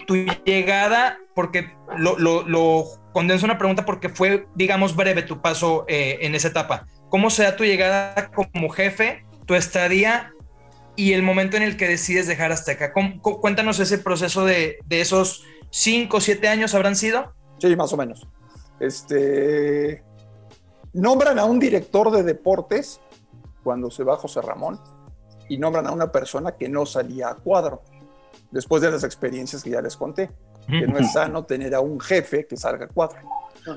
tu 0.04 0.16
llegada? 0.44 1.16
Porque 1.32 1.70
lo, 1.96 2.18
lo, 2.18 2.42
lo 2.42 2.86
condenso 3.12 3.46
en 3.46 3.52
una 3.52 3.58
pregunta 3.58 3.84
porque 3.86 4.08
fue, 4.08 4.48
digamos, 4.56 4.96
breve 4.96 5.22
tu 5.22 5.40
paso 5.40 5.84
eh, 5.86 6.18
en 6.22 6.34
esa 6.34 6.48
etapa. 6.48 6.88
¿Cómo 7.10 7.28
se 7.28 7.42
da 7.42 7.56
tu 7.56 7.64
llegada 7.64 8.30
como 8.30 8.70
jefe, 8.70 9.24
tu 9.46 9.54
estadía 9.54 10.32
y 10.96 11.12
el 11.12 11.22
momento 11.22 11.56
en 11.56 11.62
el 11.64 11.76
que 11.76 11.86
decides 11.88 12.26
dejar 12.26 12.52
Azteca? 12.52 12.92
¿Cómo- 12.92 13.20
cu- 13.20 13.40
cuéntanos 13.40 13.78
ese 13.80 13.98
proceso 13.98 14.44
de, 14.46 14.78
de 14.86 15.00
esos 15.02 15.44
cinco 15.70 16.16
o 16.16 16.20
siete 16.20 16.48
años 16.48 16.74
habrán 16.74 16.96
sido. 16.96 17.34
Sí, 17.58 17.76
más 17.76 17.92
o 17.92 17.96
menos. 17.96 18.26
Este. 18.80 20.02
Nombran 20.92 21.38
a 21.38 21.44
un 21.44 21.58
director 21.60 22.10
de 22.10 22.22
deportes 22.22 23.00
cuando 23.62 23.90
se 23.90 24.02
va 24.02 24.16
José 24.16 24.40
Ramón. 24.42 24.80
y 25.48 25.58
nombran 25.58 25.86
a 25.88 25.92
una 25.92 26.12
persona 26.12 26.52
que 26.52 26.68
no 26.68 26.86
salía 26.86 27.28
a 27.30 27.34
cuadro, 27.34 27.82
después 28.52 28.80
de 28.82 28.90
las 28.92 29.02
experiencias 29.02 29.64
que 29.64 29.70
ya 29.70 29.82
les 29.82 29.96
conté, 29.96 30.30
que 30.68 30.86
no 30.86 30.96
es 30.96 31.12
sano 31.12 31.44
tener 31.44 31.74
a 31.74 31.80
un 31.80 31.98
jefe 31.98 32.46
que 32.46 32.56
salga 32.56 32.84
a 32.84 32.88
cuadro. 32.88 33.18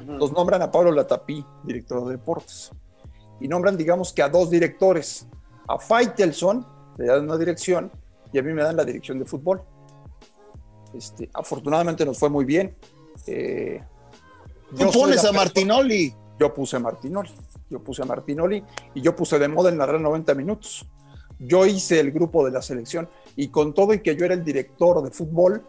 Los 0.05 0.31
nombran 0.31 0.61
a 0.61 0.69
Pablo 0.71 0.91
Latapí, 0.91 1.43
director 1.63 2.05
de 2.05 2.11
deportes, 2.11 2.69
y 3.43 3.47
nombran, 3.49 3.75
digamos 3.75 4.13
que 4.13 4.23
a 4.23 4.29
dos 4.29 4.49
directores, 4.49 5.27
a 5.67 5.77
Faitelson, 5.77 6.65
le 6.97 7.07
dan 7.07 7.25
una 7.25 7.37
dirección, 7.37 7.91
y 8.31 8.39
a 8.39 8.41
mí 8.41 8.53
me 8.53 8.63
dan 8.63 8.77
la 8.77 8.85
dirección 8.85 9.19
de 9.19 9.25
fútbol. 9.25 9.61
Este, 10.93 11.29
afortunadamente 11.33 12.05
nos 12.05 12.17
fue 12.17 12.29
muy 12.29 12.45
bien. 12.45 12.73
Eh, 13.27 13.83
Tú 14.77 14.89
pones 14.93 15.25
a 15.25 15.33
Martinoli. 15.33 16.15
Yo 16.39 16.53
puse 16.53 16.77
a 16.77 16.79
Martinoli. 16.79 17.31
Yo 17.69 17.83
puse 17.83 18.01
a 18.01 18.05
Martinoli 18.05 18.63
y 18.93 19.01
yo 19.01 19.13
puse 19.13 19.37
de 19.37 19.49
moda 19.49 19.69
en 19.69 19.77
narrar 19.77 19.99
90 19.99 20.33
minutos. 20.35 20.87
Yo 21.37 21.65
hice 21.65 21.99
el 21.99 22.13
grupo 22.13 22.45
de 22.45 22.51
la 22.51 22.61
selección 22.61 23.09
y 23.35 23.49
con 23.49 23.73
todo 23.73 23.93
y 23.93 23.99
que 23.99 24.15
yo 24.15 24.23
era 24.23 24.35
el 24.35 24.45
director 24.45 25.03
de 25.03 25.11
fútbol, 25.11 25.65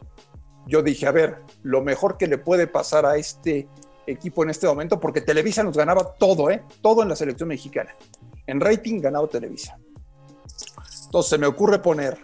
yo 0.66 0.82
dije, 0.82 1.08
a 1.08 1.10
ver, 1.10 1.42
lo 1.62 1.82
mejor 1.82 2.18
que 2.18 2.28
le 2.28 2.38
puede 2.38 2.68
pasar 2.68 3.04
a 3.04 3.16
este 3.16 3.68
equipo 4.06 4.42
en 4.42 4.50
este 4.50 4.66
momento, 4.66 5.00
porque 5.00 5.20
Televisa 5.20 5.62
nos 5.62 5.76
ganaba 5.76 6.14
todo, 6.14 6.50
¿eh? 6.50 6.62
Todo 6.80 7.02
en 7.02 7.08
la 7.08 7.16
selección 7.16 7.48
mexicana. 7.48 7.94
En 8.46 8.60
rating 8.60 9.00
ganaba 9.00 9.26
Televisa. 9.28 9.78
Entonces 11.06 11.30
se 11.30 11.38
me 11.38 11.46
ocurre 11.46 11.80
poner 11.80 12.18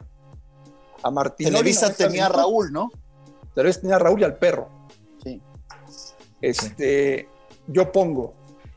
a 1.02 1.10
Martinoli. 1.10 1.56
Televisa 1.56 1.92
tenía 1.94 2.26
a 2.26 2.28
Raúl, 2.28 2.72
¿no? 2.72 2.90
Televisa 3.54 3.80
tenía 3.80 3.96
a 3.96 4.00
Raúl 4.00 4.20
y 4.20 4.24
al 4.24 4.36
perro. 4.36 4.68
Sí. 5.22 5.40
Este, 6.40 7.28
yo 7.66 7.92
pongo 7.92 8.34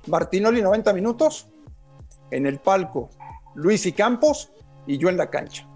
Martinoli 0.08 0.62
90 0.62 0.94
minutos, 0.94 1.48
en 2.32 2.46
el 2.46 2.60
palco 2.60 3.10
Luis 3.56 3.86
y 3.86 3.94
Campos 3.94 4.52
y 4.88 4.98
yo 4.98 5.10
en 5.10 5.18
la 5.18 5.30
cancha. 5.30 5.68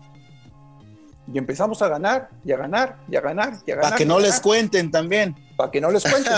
Y 1.32 1.38
empezamos 1.38 1.82
a 1.82 1.89
ganar, 1.89 2.30
y 2.45 2.53
a 2.53 2.57
ganar, 2.57 2.99
y 3.09 3.15
a 3.17 3.21
ganar, 3.21 3.53
y 3.65 3.71
a 3.71 3.75
ganar. 3.75 3.89
Para 3.89 3.97
que 3.97 4.05
no 4.05 4.19
les 4.19 4.39
cuenten 4.39 4.91
también. 4.91 5.36
Para 5.57 5.71
que 5.71 5.82
no 5.82 5.91
les 5.91 6.03
cuenten. 6.09 6.34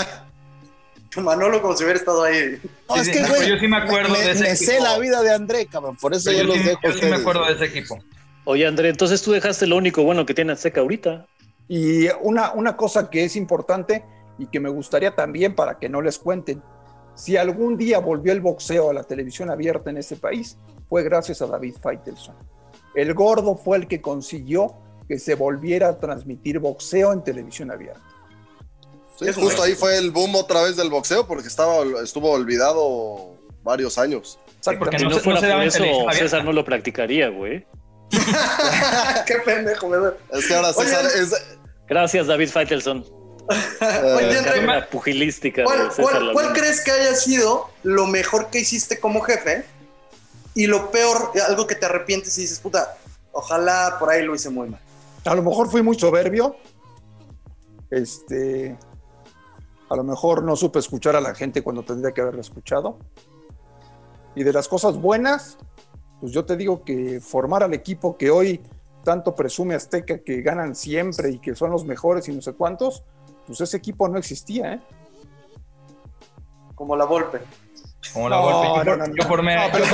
Manolo 1.23 1.61
como 1.61 1.75
si 1.75 1.83
hubiera 1.83 1.99
estado 1.99 2.23
ahí. 2.23 2.59
No, 2.87 2.95
Sí, 2.95 3.01
es 3.01 3.09
que, 3.09 3.27
güey, 3.27 3.49
yo 3.49 3.57
sí 3.57 3.67
me 3.67 3.77
acuerdo 3.77 4.09
me, 4.13 4.19
de 4.19 4.31
ese 4.31 4.43
me 4.43 4.51
equipo. 4.51 4.71
sé 4.71 4.79
la 4.79 4.97
vida 4.99 5.21
de 5.21 5.31
André, 5.33 5.65
cabrón. 5.65 5.95
Por 5.97 6.13
eso 6.13 6.31
yo, 6.31 6.39
Yo, 6.39 6.43
los 6.45 6.57
sí, 6.57 6.63
dejo 6.63 6.79
yo 6.83 6.93
sí 6.93 7.05
me 7.05 7.15
acuerdo 7.15 7.45
de 7.45 7.53
ese 7.53 7.65
equipo. 7.65 7.99
Oye, 8.45 8.65
André, 8.65 8.89
entonces 8.89 9.21
tú 9.21 9.31
dejaste 9.31 9.67
lo 9.67 9.75
único 9.77 10.03
bueno 10.03 10.25
que 10.25 10.33
tiene 10.33 10.53
Azteca 10.53 10.81
ahorita. 10.81 11.25
Y 11.67 12.07
una, 12.21 12.53
una 12.53 12.75
cosa 12.75 13.09
que 13.09 13.23
es 13.23 13.35
importante 13.35 14.03
y 14.39 14.47
que 14.47 14.59
me 14.59 14.69
gustaría 14.69 15.15
también 15.15 15.55
para 15.55 15.77
que 15.77 15.89
no 15.89 16.01
les 16.01 16.17
cuenten, 16.17 16.63
si 17.15 17.37
algún 17.37 17.77
día 17.77 17.99
volvió 17.99 18.31
el 18.31 18.39
boxeo 18.41 18.89
a 18.89 18.93
la 18.93 19.03
televisión 19.03 19.51
abierta 19.51 19.89
en 19.89 19.97
este 19.97 20.15
país, 20.15 20.57
fue 20.87 21.03
gracias 21.03 21.41
a 21.41 21.47
David 21.47 21.75
Faitelson. 21.81 22.35
El 22.95 23.13
gordo 23.13 23.55
fue 23.55 23.77
el 23.77 23.87
que 23.87 24.01
consiguió 24.01 24.73
que 25.07 25.19
se 25.19 25.35
volviera 25.35 25.89
a 25.89 25.99
transmitir 25.99 26.59
boxeo 26.59 27.11
en 27.13 27.23
televisión 27.23 27.71
abierta. 27.71 28.01
Sí, 29.19 29.33
justo 29.33 29.63
ahí 29.63 29.75
fue 29.75 29.97
el 29.97 30.11
boom 30.11 30.35
otra 30.35 30.61
vez 30.61 30.77
del 30.77 30.89
boxeo 30.89 31.27
porque 31.27 31.47
estaba, 31.47 31.83
estuvo 32.01 32.31
olvidado 32.31 33.35
varios 33.63 33.97
años. 33.97 34.39
porque 34.79 34.97
Si 34.97 35.03
no 35.03 35.11
no, 35.11 35.19
fuera 35.19 35.41
no 35.41 35.55
por 35.55 35.63
eso. 35.63 35.83
César 36.13 36.45
no 36.45 36.53
lo 36.53 36.63
practicaría, 36.63 37.27
güey. 37.29 37.65
Qué 39.27 39.35
pendejo, 39.45 39.87
duele. 39.87 40.15
Es 40.31 40.47
que 40.47 40.55
ahora 40.55 40.69
Oye, 40.69 40.87
César 40.87 41.05
es... 41.05 41.33
Gracias, 41.87 42.27
David 42.27 42.49
Faitelson. 42.49 43.05
Oye, 44.15 44.39
eh, 44.39 44.85
pugilística. 44.89 45.63
¿Cuál, 45.63 45.89
cuál 46.33 46.53
crees 46.53 46.81
que 46.81 46.91
haya 46.91 47.15
sido 47.15 47.69
lo 47.83 48.05
mejor 48.05 48.49
que 48.49 48.59
hiciste 48.59 48.99
como 48.99 49.21
jefe? 49.21 49.65
Y 50.53 50.67
lo 50.67 50.91
peor, 50.91 51.31
algo 51.47 51.67
que 51.67 51.75
te 51.75 51.85
arrepientes 51.85 52.37
y 52.37 52.41
dices, 52.41 52.59
puta, 52.59 52.97
ojalá 53.31 53.97
por 53.99 54.11
ahí 54.11 54.23
lo 54.23 54.35
hice 54.35 54.49
muy 54.49 54.69
mal. 54.69 54.79
A 55.25 55.35
lo 55.35 55.43
mejor 55.43 55.69
fui 55.69 55.81
muy 55.81 55.97
soberbio. 55.99 56.55
Este, 57.89 58.77
a 59.89 59.95
lo 59.95 60.03
mejor 60.03 60.43
no 60.43 60.55
supe 60.55 60.79
escuchar 60.79 61.15
a 61.15 61.21
la 61.21 61.33
gente 61.35 61.61
cuando 61.63 61.83
tendría 61.83 62.11
que 62.13 62.21
haberla 62.21 62.41
escuchado. 62.41 62.97
Y 64.35 64.43
de 64.43 64.53
las 64.53 64.67
cosas 64.67 64.97
buenas, 64.97 65.57
pues 66.21 66.31
yo 66.31 66.45
te 66.45 66.55
digo 66.55 66.83
que 66.83 67.19
formar 67.19 67.63
al 67.63 67.73
equipo 67.73 68.17
que 68.17 68.29
hoy 68.29 68.61
tanto 69.03 69.33
presume 69.35 69.75
Azteca 69.75 70.19
que 70.19 70.41
ganan 70.41 70.75
siempre 70.75 71.31
y 71.31 71.39
que 71.39 71.55
son 71.55 71.71
los 71.71 71.85
mejores 71.85 72.27
y 72.29 72.33
no 72.33 72.41
sé 72.41 72.53
cuántos, 72.53 73.03
pues 73.47 73.59
ese 73.61 73.77
equipo 73.77 74.07
no 74.07 74.19
existía, 74.19 74.73
¿eh? 74.73 74.81
Como 76.75 76.95
la 76.95 77.05
Volpe. 77.05 77.41
Como 78.13 78.29
la 78.29 78.37
No, 78.37 78.43
golpe. 78.43 78.67
Yo, 78.67 78.67
no, 78.69 78.75
por- 78.83 78.97
no, 78.97 79.07
no. 79.07 79.15
yo 79.15 79.27
formé. 79.27 79.55
No, 79.55 79.61
pero 79.71 79.85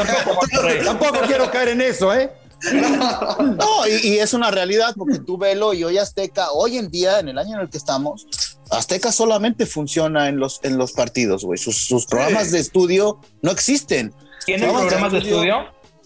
tampoco 0.85 1.19
quiero 1.25 1.49
caer 1.49 1.69
en 1.69 1.81
eso, 1.81 2.13
¿eh? 2.13 2.31
No, 2.71 3.87
y, 3.87 4.07
y 4.09 4.19
es 4.19 4.33
una 4.33 4.49
realidad 4.51 4.93
porque 4.97 5.19
tú 5.19 5.37
velo 5.37 5.73
y 5.73 5.83
hoy 5.83 5.97
Azteca, 5.97 6.51
hoy 6.51 6.77
en 6.77 6.89
día, 6.89 7.19
en 7.19 7.29
el 7.29 7.37
año 7.37 7.55
en 7.55 7.61
el 7.61 7.69
que 7.69 7.77
estamos, 7.77 8.27
Azteca 8.71 9.11
solamente 9.11 9.65
funciona 9.65 10.27
en 10.29 10.39
los, 10.39 10.59
en 10.63 10.77
los 10.77 10.91
partidos, 10.91 11.43
güey. 11.45 11.57
Sus, 11.57 11.85
sus 11.85 12.05
programas 12.05 12.51
de 12.51 12.59
estudio 12.59 13.19
no 13.41 13.51
existen. 13.51 14.13
¿Tienen 14.45 14.71
programas 14.71 15.11
de 15.11 15.17
estudio. 15.19 15.57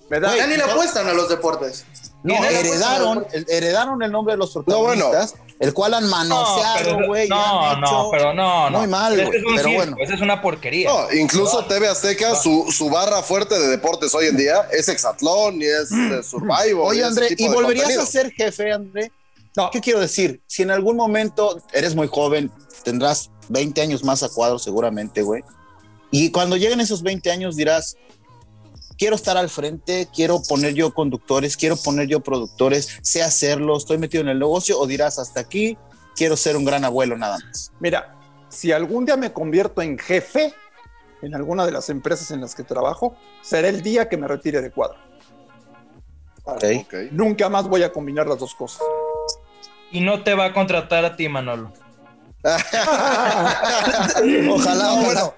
Me 0.10 0.20
da- 0.20 0.36
Ya 0.36 0.48
ni 0.48 0.58
le 0.58 0.64
apuestan 0.64 1.08
a 1.08 1.14
los 1.14 1.30
deportes. 1.30 1.86
No, 2.24 2.36
heredaron, 2.44 3.26
el- 3.32 3.46
heredaron 3.50 4.02
el 4.04 4.12
nombre 4.12 4.34
de 4.34 4.38
los 4.40 4.54
No, 4.54 4.64
bueno. 4.64 5.06
protagonistas, 5.06 5.36
el 5.60 5.74
cual 5.74 5.94
han 5.94 6.04
No, 6.04 6.10
manoseado, 6.10 7.08
güey. 7.08 7.28
y 7.28 7.30
no, 7.30 7.78
no, 7.78 8.10
pero 8.12 8.34
no, 8.34 8.70
no. 8.70 8.80
muy 8.80 8.88
mal, 8.88 9.14
güey, 9.16 9.38
es 9.38 9.46
un 9.46 9.56
pero 9.56 9.68
circo, 9.70 9.76
bueno. 9.78 9.96
esa 10.02 10.14
es 10.16 10.22
una 10.22 10.42
porquería. 10.42 10.90
No, 10.90 11.14
incluso 11.14 11.64
TV 11.66 11.88
Azteca, 11.88 12.36
su, 12.36 12.70
su 12.76 12.90
barra 12.90 13.22
fuerte 13.24 13.58
de 13.58 13.68
deportes 13.68 14.14
hoy 14.16 14.26
en 14.28 14.36
día 14.36 14.68
es 14.72 14.90
Exatlón 14.90 15.62
y 15.62 15.66
es 15.66 15.92
eh, 15.94 16.22
Survivor. 16.24 16.90
Oye, 16.90 17.06
André, 17.06 17.28
¿y 17.30 17.36
de 17.48 17.54
volverías 17.54 17.86
contenido. 17.86 18.02
a 18.04 18.06
ser 18.06 18.32
jefe, 18.34 18.74
André? 18.74 19.12
No. 19.56 19.70
¿Qué 19.72 19.82
quiero 19.82 20.00
decir? 20.00 20.42
Si 20.48 20.62
en 20.64 20.72
algún 20.72 20.96
momento 20.96 21.62
eres 21.74 21.96
muy 21.96 22.08
joven, 22.08 22.52
tendrás 22.84 23.32
20 23.50 23.82
años 23.82 24.04
más 24.04 24.24
a 24.24 24.30
cuadro 24.30 24.60
seguramente, 24.60 25.22
güey. 25.22 25.44
Y 26.12 26.32
cuando 26.32 26.56
lleguen 26.56 26.80
esos 26.80 27.04
20 27.04 27.32
años 27.32 27.56
dirás, 27.56 27.96
quiero 28.98 29.16
estar 29.16 29.38
al 29.38 29.50
frente, 29.50 30.08
quiero 30.14 30.42
poner 30.42 30.74
yo 30.74 30.94
conductores, 30.94 31.56
quiero 31.58 31.78
poner 31.78 32.08
yo 32.08 32.20
productores, 32.20 33.00
sé 33.02 33.24
hacerlo, 33.24 33.78
estoy 33.78 33.98
metido 33.98 34.22
en 34.22 34.30
el 34.30 34.40
negocio, 34.40 34.80
o 34.80 34.88
dirás, 34.88 35.20
hasta 35.20 35.40
aquí, 35.40 35.78
quiero 36.16 36.36
ser 36.36 36.58
un 36.58 36.66
gran 36.66 36.84
abuelo 36.84 37.18
nada 37.18 37.38
más. 37.46 37.72
Mira, 37.80 38.16
si 38.50 38.72
algún 38.72 39.06
día 39.06 39.18
me 39.18 39.32
convierto 39.32 39.82
en 39.82 39.98
jefe 39.98 40.54
en 41.22 41.36
alguna 41.36 41.66
de 41.66 41.72
las 41.72 41.90
empresas 41.90 42.32
en 42.32 42.42
las 42.42 42.56
que 42.56 42.64
trabajo, 42.64 43.16
será 43.42 43.70
el 43.70 43.82
día 43.82 44.10
que 44.10 44.18
me 44.18 44.28
retire 44.28 44.62
de 44.62 44.72
cuadro. 44.72 44.98
¿ok? 46.44 46.64
Ok. 46.82 46.94
Nunca 47.12 47.50
más 47.50 47.68
voy 47.68 47.84
a 47.84 47.92
combinar 47.92 48.28
las 48.28 48.40
dos 48.40 48.56
cosas. 48.56 48.82
Y 49.92 50.02
no 50.02 50.24
te 50.24 50.34
va 50.36 50.46
a 50.46 50.54
contratar 50.54 51.04
a 51.06 51.16
ti, 51.16 51.28
Manolo. 51.30 51.74
Ojalá, 52.44 54.24
No, 54.46 54.54
ojalá. 54.56 54.94
bueno, 54.94 55.34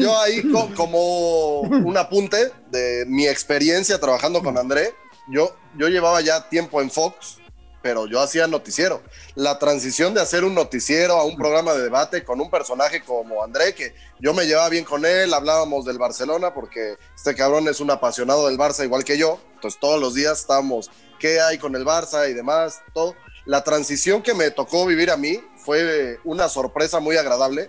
yo 0.00 0.18
ahí 0.20 0.42
co- 0.52 0.70
como 0.76 1.60
un 1.60 1.96
apunte 1.96 2.50
de 2.70 3.04
mi 3.06 3.26
experiencia 3.26 3.98
trabajando 3.98 4.42
con 4.42 4.58
André, 4.58 4.94
yo, 5.28 5.54
yo 5.76 5.88
llevaba 5.88 6.20
ya 6.20 6.48
tiempo 6.48 6.80
en 6.82 6.90
Fox, 6.90 7.38
pero 7.82 8.06
yo 8.06 8.20
hacía 8.20 8.46
noticiero. 8.46 9.02
La 9.34 9.58
transición 9.58 10.14
de 10.14 10.20
hacer 10.20 10.44
un 10.44 10.54
noticiero 10.54 11.14
a 11.16 11.24
un 11.24 11.36
programa 11.36 11.72
de 11.74 11.82
debate 11.84 12.22
con 12.24 12.40
un 12.40 12.50
personaje 12.50 13.02
como 13.02 13.42
André, 13.42 13.74
que 13.74 13.94
yo 14.20 14.34
me 14.34 14.44
llevaba 14.46 14.68
bien 14.68 14.84
con 14.84 15.04
él, 15.06 15.32
hablábamos 15.34 15.84
del 15.84 15.98
Barcelona, 15.98 16.52
porque 16.54 16.96
este 17.16 17.34
cabrón 17.34 17.66
es 17.68 17.80
un 17.80 17.90
apasionado 17.90 18.46
del 18.46 18.58
Barça 18.58 18.84
igual 18.84 19.04
que 19.04 19.16
yo, 19.18 19.40
entonces 19.54 19.80
todos 19.80 20.00
los 20.00 20.14
días 20.14 20.40
estábamos, 20.40 20.90
¿qué 21.18 21.40
hay 21.40 21.58
con 21.58 21.74
el 21.76 21.84
Barça 21.84 22.28
y 22.30 22.34
demás? 22.34 22.80
Todo. 22.92 23.14
La 23.44 23.64
transición 23.64 24.22
que 24.22 24.34
me 24.34 24.50
tocó 24.50 24.86
vivir 24.86 25.10
a 25.10 25.16
mí 25.16 25.40
fue 25.56 26.18
una 26.24 26.48
sorpresa 26.48 27.00
muy 27.00 27.16
agradable, 27.16 27.68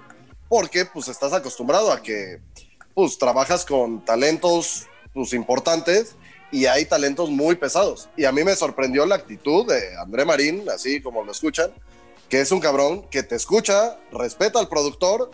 porque 0.49 0.85
pues 0.85 1.07
estás 1.07 1.33
acostumbrado 1.33 1.91
a 1.91 2.01
que 2.01 2.39
pues 2.93 3.17
trabajas 3.17 3.65
con 3.65 4.05
talentos 4.05 4.85
pues 5.13 5.33
importantes 5.33 6.15
y 6.51 6.67
hay 6.67 6.85
talentos 6.85 7.29
muy 7.29 7.55
pesados. 7.55 8.09
Y 8.15 8.25
a 8.25 8.31
mí 8.31 8.43
me 8.43 8.55
sorprendió 8.55 9.05
la 9.05 9.15
actitud 9.15 9.65
de 9.65 9.97
André 9.97 10.25
Marín, 10.25 10.69
así 10.69 11.01
como 11.01 11.23
lo 11.23 11.31
escuchan, 11.31 11.71
que 12.29 12.41
es 12.41 12.51
un 12.51 12.59
cabrón 12.59 13.07
que 13.09 13.23
te 13.23 13.35
escucha, 13.35 13.97
respeta 14.11 14.59
al 14.59 14.69
productor 14.69 15.31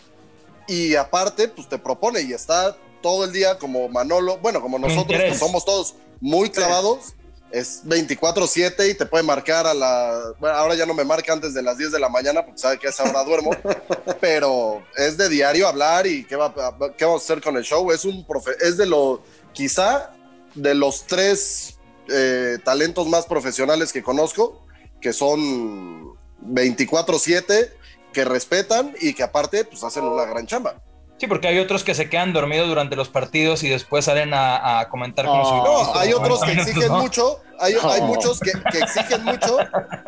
y 0.67 0.95
aparte 0.95 1.49
pues 1.49 1.67
te 1.67 1.77
propone 1.77 2.21
y 2.21 2.31
está 2.31 2.77
todo 3.01 3.25
el 3.25 3.33
día 3.33 3.57
como 3.57 3.89
Manolo, 3.89 4.37
bueno, 4.37 4.61
como 4.61 4.79
nosotros 4.79 5.19
que 5.21 5.35
somos 5.35 5.65
todos 5.65 5.95
muy 6.21 6.49
clavados. 6.49 7.15
Es 7.51 7.83
24-7 7.85 8.91
y 8.91 8.93
te 8.93 9.05
puede 9.05 9.23
marcar 9.23 9.65
a 9.65 9.73
la. 9.73 10.33
Bueno, 10.39 10.55
ahora 10.55 10.75
ya 10.75 10.85
no 10.85 10.93
me 10.93 11.03
marca 11.03 11.33
antes 11.33 11.53
de 11.53 11.63
las 11.63 11.77
10 11.77 11.91
de 11.91 11.99
la 11.99 12.09
mañana 12.09 12.45
porque 12.45 12.59
sabe 12.59 12.77
que 12.77 12.87
a 12.87 12.89
esa 12.91 13.03
hora 13.03 13.23
duermo. 13.23 13.51
pero 14.21 14.83
es 14.95 15.17
de 15.17 15.29
diario 15.29 15.67
hablar 15.67 16.05
y 16.05 16.25
qué, 16.25 16.35
va, 16.35 16.53
qué 16.95 17.05
vamos 17.05 17.21
a 17.21 17.25
hacer 17.25 17.41
con 17.41 17.57
el 17.57 17.63
show. 17.63 17.91
Es 17.91 18.05
un 18.05 18.25
profe, 18.25 18.51
es 18.61 18.77
de 18.77 18.85
lo, 18.85 19.23
quizá 19.53 20.11
de 20.55 20.75
los 20.75 21.07
tres 21.07 21.77
eh, 22.07 22.57
talentos 22.63 23.07
más 23.07 23.25
profesionales 23.25 23.93
que 23.93 24.03
conozco, 24.03 24.65
que 25.01 25.13
son 25.13 26.13
24-7, 26.43 27.71
que 28.13 28.25
respetan 28.25 28.93
y 28.99 29.13
que 29.13 29.23
aparte 29.23 29.65
pues 29.65 29.83
hacen 29.83 30.03
una 30.03 30.25
gran 30.25 30.47
chamba. 30.47 30.81
Sí, 31.19 31.27
porque 31.27 31.49
hay 31.49 31.59
otros 31.59 31.83
que 31.83 31.93
se 31.93 32.09
quedan 32.09 32.31
dormidos 32.31 32.69
durante 32.69 32.95
los 32.95 33.09
partidos 33.09 33.61
y 33.63 33.69
después 33.69 34.05
salen 34.05 34.31
a, 34.33 34.87
comentar 34.89 35.25
como 35.25 35.43
si... 35.43 35.51
No, 35.51 35.99
hay 35.99 36.13
otros 36.13 36.41
que 36.41 36.53
exigen 36.53 36.93
mucho, 36.93 37.39
hay, 37.59 37.75
muchos 38.03 38.39
que, 38.39 38.51
exigen 38.51 39.25
mucho, 39.25 39.57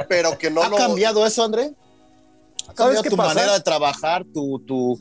pero 0.08 0.38
que 0.38 0.50
no 0.50 0.64
¿Ha 0.64 0.72
cambiado 0.72 1.26
eso, 1.26 1.44
André? 1.44 1.74
¿Ha 2.70 2.74
cambiado 2.74 3.04
tu 3.04 3.18
manera 3.18 3.54
de 3.54 3.60
trabajar, 3.60 4.24
tu... 4.34 4.60
tu... 4.60 4.98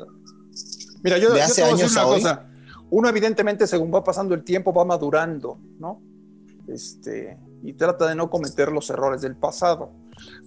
Mira, 1.05 1.17
yo, 1.17 1.33
de 1.33 1.43
hace 1.43 1.63
años 1.63 1.93
una 1.93 2.03
cosa. 2.03 2.47
Uno 2.91 3.09
evidentemente, 3.09 3.69
según 3.69 3.95
va 3.95 4.03
pasando 4.03 4.35
el 4.35 4.43
tiempo, 4.43 4.73
va 4.73 4.85
madurando, 4.85 5.59
¿no? 5.79 6.03
Este, 6.67 7.39
y 7.63 7.73
trata 7.75 8.09
de 8.09 8.17
no 8.17 8.29
cometer 8.29 8.73
los 8.73 8.91
errores 8.91 9.21
del 9.21 9.37
pasado. 9.37 9.93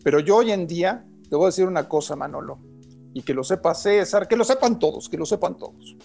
Pero 0.04 0.20
yo 0.20 0.36
hoy 0.36 0.52
en 0.52 0.68
día, 0.68 1.06
te 1.30 1.38
voy 1.38 1.46
a 1.46 1.48
decir 1.48 1.66
una 1.66 1.88
cosa, 1.88 2.18
Manolo 2.18 2.73
y 3.14 3.22
que 3.22 3.34
lo 3.34 3.44
sepa 3.44 3.74
César, 3.74 4.28
que 4.28 4.36
lo 4.36 4.44
sepan 4.44 4.80
todos, 4.80 5.08
que 5.08 5.18
lo 5.18 5.26
sepan 5.26 5.58
todos. 5.58 5.96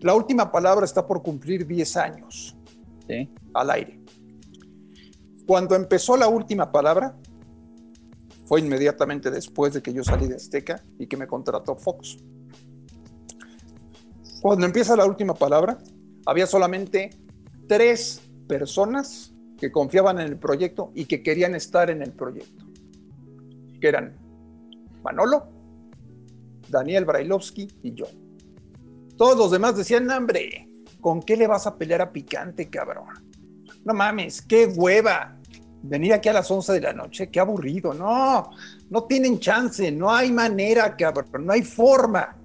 La 0.00 0.14
última 0.14 0.52
palabra 0.52 0.84
está 0.84 1.06
por 1.06 1.22
cumplir 1.22 1.66
10 1.66 1.96
años 1.96 2.56
al 3.54 3.70
aire. 3.70 4.00
Cuando 5.46 5.74
empezó 5.74 6.16
la 6.16 6.28
última 6.28 6.70
palabra, 6.70 7.16
fue 8.44 8.60
inmediatamente 8.60 9.30
después 9.30 9.72
de 9.72 9.82
que 9.82 9.92
yo 9.92 10.04
salí 10.04 10.26
de 10.26 10.36
Azteca 10.36 10.82
y 10.98 11.06
que 11.06 11.16
me 11.16 11.26
contrató 11.26 11.76
Fox. 11.76 12.18
Cuando 14.42 14.66
empieza 14.66 14.96
la 14.96 15.06
última 15.06 15.34
palabra, 15.34 15.78
había 16.26 16.46
solamente 16.46 17.10
tres 17.66 18.20
personas 18.46 19.34
que 19.58 19.72
confiaban 19.72 20.20
en 20.20 20.26
el 20.26 20.38
proyecto 20.38 20.92
y 20.94 21.06
que 21.06 21.22
querían 21.22 21.54
estar 21.54 21.90
en 21.90 22.02
el 22.02 22.12
proyecto, 22.12 22.66
que 23.80 23.88
eran 23.88 24.25
Manolo, 25.06 25.48
Daniel 26.68 27.04
Brailovsky 27.04 27.68
y 27.82 27.94
yo. 27.94 28.06
Todos 29.16 29.36
los 29.36 29.50
demás 29.52 29.76
decían, 29.76 30.10
hombre, 30.10 30.68
¿con 31.00 31.22
qué 31.22 31.36
le 31.36 31.46
vas 31.46 31.66
a 31.66 31.76
pelear 31.76 32.02
a 32.02 32.12
Picante, 32.12 32.68
cabrón? 32.68 33.06
No 33.84 33.94
mames, 33.94 34.42
qué 34.42 34.66
hueva. 34.66 35.38
Venir 35.82 36.12
aquí 36.12 36.28
a 36.28 36.32
las 36.32 36.50
11 36.50 36.72
de 36.72 36.80
la 36.80 36.92
noche, 36.92 37.30
qué 37.30 37.38
aburrido. 37.38 37.94
No, 37.94 38.50
no 38.90 39.04
tienen 39.04 39.38
chance, 39.38 39.92
no 39.92 40.12
hay 40.12 40.32
manera, 40.32 40.96
cabrón, 40.96 41.46
no 41.46 41.52
hay 41.52 41.62
forma. 41.62 42.36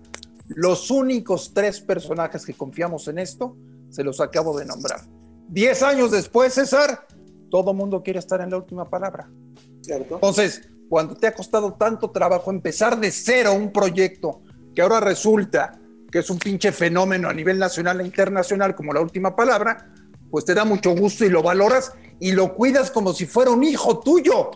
Los 0.49 0.91
únicos 0.91 1.51
tres 1.53 1.81
personajes 1.81 2.45
que 2.45 2.53
confiamos 2.53 3.07
en 3.07 3.17
esto, 3.17 3.57
se 3.89 4.03
los 4.03 4.21
acabo 4.21 4.57
de 4.57 4.65
nombrar. 4.65 5.01
Diez 5.47 5.81
años 5.81 6.11
después, 6.11 6.53
César, 6.53 7.07
todo 7.49 7.73
mundo 7.73 8.03
quiere 8.03 8.19
estar 8.19 8.39
en 8.41 8.51
la 8.51 8.57
última 8.57 8.89
palabra. 8.89 9.29
¿Cierto? 9.81 10.15
Entonces, 10.15 10.69
cuando 10.91 11.15
te 11.15 11.25
ha 11.25 11.33
costado 11.33 11.71
tanto 11.75 12.11
trabajo 12.11 12.51
empezar 12.51 12.99
de 12.99 13.11
cero 13.11 13.53
un 13.53 13.71
proyecto 13.71 14.41
que 14.75 14.81
ahora 14.81 14.99
resulta 14.99 15.79
que 16.11 16.19
es 16.19 16.29
un 16.29 16.37
pinche 16.37 16.73
fenómeno 16.73 17.29
a 17.29 17.33
nivel 17.33 17.57
nacional 17.57 18.01
e 18.01 18.03
internacional 18.03 18.75
como 18.75 18.91
la 18.91 18.99
última 18.99 19.33
palabra, 19.33 19.89
pues 20.29 20.43
te 20.43 20.53
da 20.53 20.65
mucho 20.65 20.93
gusto 20.93 21.23
y 21.23 21.29
lo 21.29 21.41
valoras 21.41 21.93
y 22.19 22.33
lo 22.33 22.55
cuidas 22.55 22.91
como 22.91 23.13
si 23.13 23.25
fuera 23.25 23.51
un 23.51 23.63
hijo 23.63 23.99
tuyo. 23.99 24.51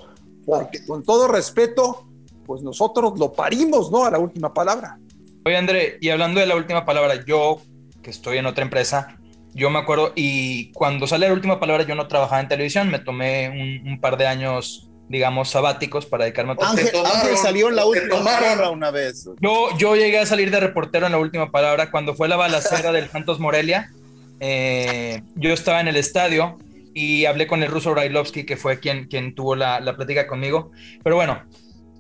Porque 0.46 0.86
con 0.86 1.06
todo 1.06 1.30
respeto, 1.30 2.06
pues 2.46 2.62
nosotros 2.64 3.18
lo 3.18 3.32
parimos, 3.32 3.90
¿no? 3.90 4.04
A 4.04 4.12
la 4.12 4.20
última 4.20 4.54
palabra. 4.54 5.00
Oye, 5.46 5.56
André, 5.56 5.98
y 6.02 6.10
hablando 6.10 6.42
de 6.42 6.48
la 6.48 6.58
última 6.58 6.86
palabra, 6.86 7.24
yo 7.26 7.62
que 8.04 8.10
estoy 8.10 8.40
en 8.40 8.46
otra 8.46 8.66
empresa, 8.66 9.18
yo 9.54 9.70
me 9.70 9.80
acuerdo, 9.80 10.12
y 10.18 10.74
cuando 10.74 11.08
sale 11.08 11.30
la 11.30 11.34
última 11.34 11.62
palabra, 11.62 11.86
yo 11.86 11.96
no 11.96 12.10
trabajaba 12.10 12.42
en 12.42 12.50
televisión, 12.50 12.90
me 12.90 13.00
tomé 13.00 13.80
un, 13.84 13.90
un 13.90 14.02
par 14.02 14.18
de 14.18 14.28
años 14.28 14.92
digamos, 15.10 15.50
sabáticos 15.50 16.06
para 16.06 16.26
dedicarme 16.26 16.56
a 16.60 16.70
Ángel, 16.70 16.90
Ángel 17.06 17.38
salió 17.38 17.70
en 17.70 17.76
la 17.76 17.86
última 17.86 18.24
palabra 18.24 18.70
una 18.70 18.92
vez. 18.92 19.28
Yo, 19.40 19.70
yo 19.78 19.96
llegué 19.96 20.20
a 20.20 20.26
salir 20.26 20.52
de 20.52 20.60
reportero 20.60 21.06
en 21.06 21.12
la 21.12 21.20
última 21.20 21.52
palabra 21.52 21.92
cuando 21.92 22.16
fue 22.16 22.28
la 22.28 22.36
balacera 22.36 22.92
del 22.92 23.10
Santos 23.10 23.40
Morelia. 23.40 23.92
Eh, 24.40 25.22
yo 25.36 25.54
estaba 25.54 25.80
en 25.80 25.88
el 25.88 25.96
estadio 25.96 26.58
y 26.94 27.26
hablé 27.26 27.48
con 27.48 27.62
el 27.62 27.70
ruso 27.70 27.92
Brailovsky, 27.92 28.46
que 28.46 28.58
fue 28.58 28.80
quien, 28.80 29.08
quien 29.08 29.36
tuvo 29.36 29.56
la, 29.56 29.80
la 29.80 29.96
plática 29.96 30.28
conmigo. 30.28 30.72
Pero 31.04 31.16
bueno, 31.16 31.44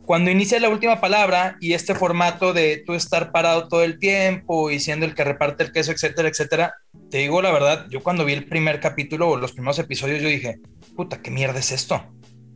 cuando 0.05 0.29
inicia 0.29 0.59
la 0.59 0.69
última 0.69 1.01
palabra 1.01 1.57
y 1.59 1.73
este 1.73 1.95
formato 1.95 2.53
de 2.53 2.83
tú 2.85 2.93
estar 2.93 3.31
parado 3.31 3.67
todo 3.67 3.83
el 3.83 3.99
tiempo 3.99 4.69
y 4.69 4.79
siendo 4.79 5.05
el 5.05 5.15
que 5.15 5.23
reparte 5.23 5.63
el 5.63 5.71
queso, 5.71 5.91
etcétera, 5.91 6.29
etcétera, 6.29 6.75
te 7.09 7.17
digo 7.17 7.41
la 7.41 7.51
verdad, 7.51 7.87
yo 7.89 8.03
cuando 8.03 8.23
vi 8.23 8.33
el 8.33 8.45
primer 8.45 8.79
capítulo 8.79 9.29
o 9.29 9.37
los 9.37 9.53
primeros 9.53 9.79
episodios, 9.79 10.21
yo 10.21 10.27
dije, 10.27 10.59
puta, 10.95 11.21
¿qué 11.21 11.31
mierda 11.31 11.59
es 11.59 11.71
esto? 11.71 12.03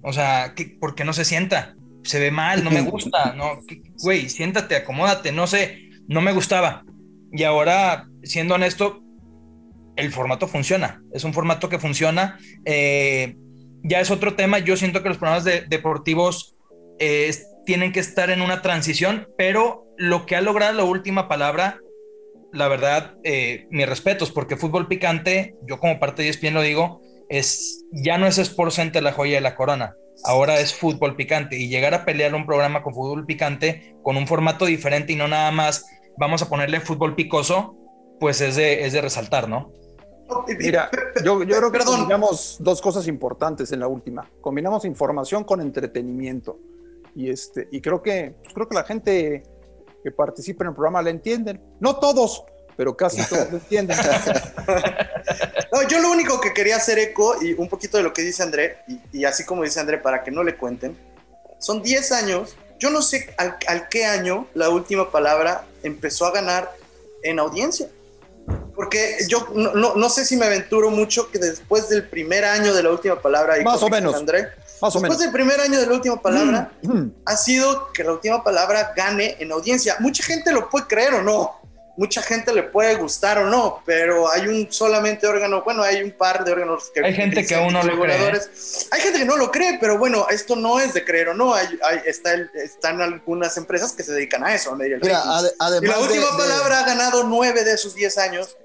O 0.02 0.14
sea, 0.14 0.54
¿por 0.80 0.96
qué 0.96 1.04
no 1.04 1.14
se 1.14 1.26
sienta? 1.26 1.76
Se 2.04 2.20
ve 2.20 2.32
mal, 2.32 2.64
no 2.64 2.72
me 2.72 2.82
gusta, 2.90 3.34
no, 3.34 3.60
güey, 4.02 4.30
siéntate, 4.30 4.76
acomódate, 4.76 5.32
no 5.32 5.48
sé, 5.48 5.90
no 6.08 6.22
me 6.22 6.32
gustaba. 6.32 6.84
Y 7.32 7.44
ahora, 7.44 8.08
siendo 8.24 8.56
honesto, 8.56 9.02
el 9.96 10.12
formato 10.12 10.48
funciona, 10.48 11.02
es 11.14 11.24
un 11.24 11.34
formato 11.34 11.70
que 11.70 11.80
funciona. 11.80 12.40
Eh, 12.66 13.36
ya 13.84 14.00
es 14.00 14.12
otro 14.12 14.36
tema, 14.36 14.60
yo 14.60 14.76
siento 14.78 15.04
que 15.04 15.10
los 15.10 15.18
programas 15.18 15.46
deportivos 15.46 16.56
eh, 17.00 17.34
tienen 17.66 17.92
que 17.92 18.00
estar 18.00 18.30
en 18.30 18.42
una 18.42 18.62
transición, 18.62 19.28
pero 19.38 19.86
lo 19.98 20.26
que 20.26 20.36
ha 20.36 20.42
logrado 20.42 20.74
la 20.74 20.84
última 20.84 21.28
palabra, 21.28 21.80
la 22.52 22.68
verdad, 22.68 23.16
eh, 23.24 23.68
mis 23.70 23.88
respetos, 23.88 24.32
porque 24.32 24.58
fútbol 24.58 24.88
picante, 24.88 25.56
yo 25.68 25.80
como 25.80 26.00
parte 26.00 26.24
de 26.24 26.30
ESPN 26.30 26.56
lo 26.56 26.62
digo, 26.62 27.02
es, 27.30 27.86
ya 27.92 28.18
no 28.18 28.28
es 28.28 28.38
Sport 28.38 28.72
Center 28.72 29.02
la 29.02 29.14
joya 29.14 29.36
de 29.36 29.42
la 29.42 29.56
corona, 29.56 29.96
ahora 30.24 30.60
es 30.60 30.74
fútbol 30.74 31.16
picante 31.16 31.58
y 31.58 31.70
llegar 31.70 31.94
a 31.94 32.06
pelear 32.06 32.36
un 32.36 32.46
programa 32.46 32.84
con 32.84 32.94
fútbol 32.94 33.26
picante 33.26 33.96
con 34.04 34.18
un 34.18 34.28
formato 34.28 34.66
diferente 34.66 35.14
y 35.14 35.16
no 35.16 35.28
nada 35.28 35.52
más 35.52 35.86
vamos 36.18 36.42
a 36.42 36.50
ponerle 36.50 36.82
fútbol 36.82 37.16
picoso, 37.16 37.76
pues 38.20 38.42
es 38.42 38.56
de, 38.56 38.86
es 38.86 38.94
de 38.94 39.02
resaltar, 39.02 39.48
¿no? 39.48 39.72
Mira, 40.60 40.90
yo, 41.24 41.44
yo 41.44 41.58
creo 41.58 41.72
que 41.72 41.80
combinamos 41.80 42.58
dos 42.60 42.82
cosas 42.82 43.08
importantes 43.08 43.72
en 43.72 43.80
la 43.80 43.88
última. 43.88 44.30
Combinamos 44.42 44.86
información 44.86 45.44
con 45.44 45.60
entretenimiento. 45.62 46.60
Y, 47.16 47.30
este, 47.30 47.68
y 47.72 47.82
creo, 47.82 48.02
que, 48.02 48.36
pues 48.44 48.54
creo 48.54 48.68
que 48.70 48.76
la 48.76 48.84
gente 48.84 49.44
que 50.04 50.12
participa 50.12 50.64
en 50.64 50.70
el 50.70 50.76
programa 50.76 51.02
la 51.02 51.10
entienden. 51.10 51.62
No 51.80 51.96
todos, 51.96 52.44
pero 52.80 52.96
casi 52.96 53.22
todos 53.26 53.52
lo 53.52 53.58
entienden. 53.58 53.98
no, 55.74 55.86
yo 55.90 56.00
lo 56.00 56.12
único 56.12 56.40
que 56.40 56.54
quería 56.54 56.78
hacer 56.78 56.98
eco 56.98 57.36
y 57.44 57.52
un 57.52 57.68
poquito 57.68 57.98
de 57.98 58.04
lo 58.04 58.14
que 58.14 58.22
dice 58.22 58.42
André, 58.42 58.78
y, 59.12 59.26
así 59.26 59.44
como 59.44 59.64
dice 59.64 59.82
André, 59.82 59.98
para 59.98 60.24
que 60.24 60.32
no 60.32 60.44
le 60.44 60.56
cuenten, 60.56 60.98
son 61.60 61.84
10 61.84 62.12
años. 62.14 62.56
Yo 62.80 62.90
no 62.90 63.02
sé 63.02 63.36
al, 63.38 63.90
qué 63.90 64.06
año 64.06 64.48
la 64.54 64.70
última 64.70 65.12
palabra 65.12 65.66
empezó 65.84 66.26
a 66.26 66.32
ganar 66.32 66.72
en 67.22 67.40
audiencia. 67.40 67.90
Porque 68.74 69.18
yo 69.28 69.46
no, 69.54 69.96
no, 69.96 70.10
sé 70.10 70.24
si 70.24 70.38
me 70.38 70.46
aventuro 70.46 70.90
mucho 70.90 71.30
que 71.32 71.38
después 71.38 71.90
del 71.90 72.08
primer 72.08 72.46
año 72.46 72.74
de 72.74 72.82
la 72.82 72.92
última 72.92 73.22
palabra, 73.22 73.60
y 73.60 73.64
más 73.66 73.84
o 73.84 73.90
menos, 73.90 74.16
André, 74.16 74.48
más 74.82 74.96
o 74.96 75.02
después 75.02 75.20
del 75.20 75.34
primer 75.34 75.60
año 75.60 75.78
de 75.78 75.86
la 75.86 75.92
última 75.92 76.22
palabra, 76.22 76.72
mm. 76.82 77.08
ha 77.26 77.36
sido 77.36 77.92
que 77.92 78.06
la 78.06 78.14
última 78.14 78.42
palabra 78.42 78.94
gane 78.96 79.36
en 79.38 79.52
audiencia. 79.52 79.98
Mucha 80.00 80.24
gente 80.24 80.54
lo 80.54 80.70
puede 80.70 80.88
creer 80.88 81.16
o 81.16 81.22
no, 81.22 81.59
mucha 82.00 82.22
gente 82.22 82.54
le 82.54 82.64
puede 82.64 82.96
gustar 82.96 83.40
o 83.40 83.50
no, 83.50 83.84
pero 83.86 84.32
hay 84.32 84.48
un 84.48 84.72
solamente 84.72 85.28
órgano, 85.28 85.64
bueno, 85.64 85.84
hay 85.84 86.02
un 86.02 86.12
par 86.12 86.46
de 86.46 86.54
órganos 86.54 86.90
que... 86.94 87.06
Hay 87.06 87.14
gente 87.14 87.46
que 87.46 87.56
aún 87.56 87.74
no 87.74 87.84
lo 87.84 88.00
cree. 88.00 88.16
Hay 88.92 89.02
gente 89.02 89.20
que 89.20 89.26
no 89.26 89.36
lo 89.36 89.52
cree, 89.52 89.78
pero 89.82 89.98
bueno, 89.98 90.26
esto 90.30 90.56
no 90.56 90.80
es 90.80 90.94
de 90.94 91.04
creer 91.04 91.28
o 91.28 91.34
no, 91.34 91.54
hay, 91.54 91.68
está 92.06 92.36
están 92.54 93.02
algunas 93.02 93.58
empresas 93.58 93.92
que 93.92 94.04
se 94.04 94.14
dedican 94.14 94.46
a 94.46 94.56
eso. 94.56 94.74
Mira, 94.78 94.98
y 94.98 95.86
la 95.86 96.00
última 96.00 96.38
palabra 96.38 96.80
ha 96.80 96.86
ganado 96.86 97.26
nueve 97.26 97.66
de 97.66 97.74
esos 97.74 97.94
diez 97.96 98.18
años 98.18 98.56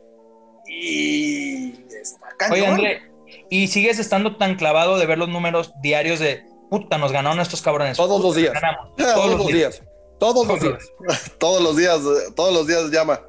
y 0.69 1.85
está 1.91 2.29
cañón. 2.39 2.55
Oye, 2.55 2.67
André, 2.69 3.13
¿y 3.51 3.67
sigues 3.67 3.99
estando 3.99 4.37
tan 4.37 4.55
clavado 4.55 4.97
de 4.97 5.07
ver 5.07 5.19
los 5.19 5.29
números 5.29 5.73
diarios 5.83 6.21
de 6.21 6.47
puta, 6.71 6.99
nos 6.99 7.11
ganaron 7.11 7.41
estos 7.41 7.63
cabrones? 7.63 7.97
Todos 7.97 8.23
los 8.23 8.37
días. 8.37 8.53
Todos, 8.97 9.39
los 9.39 9.49
días. 9.49 9.83
Todos 10.25 10.47
los 10.47 10.59
días. 10.59 10.93
todos 11.39 11.63
los 11.63 11.77
días, 11.77 12.01
todos 12.35 12.55
los 12.55 12.67
días 12.67 12.91
llama. 12.91 13.21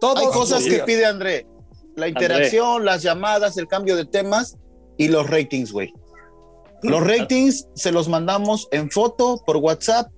Todas 0.00 0.26
cosas 0.34 0.64
que 0.64 0.80
pide 0.80 1.06
André. 1.06 1.46
La 1.94 2.08
interacción, 2.08 2.84
las 2.84 3.02
llamadas, 3.02 3.56
el 3.56 3.68
cambio 3.68 3.94
de 3.94 4.04
temas 4.04 4.56
y 4.96 5.06
los 5.06 5.30
ratings, 5.30 5.70
güey. 5.70 5.94
Los 6.82 7.06
ratings 7.06 7.68
se 7.74 7.92
los 7.92 8.08
mandamos 8.08 8.66
en 8.72 8.90
foto 8.90 9.40
por 9.46 9.58
WhatsApp 9.58 10.10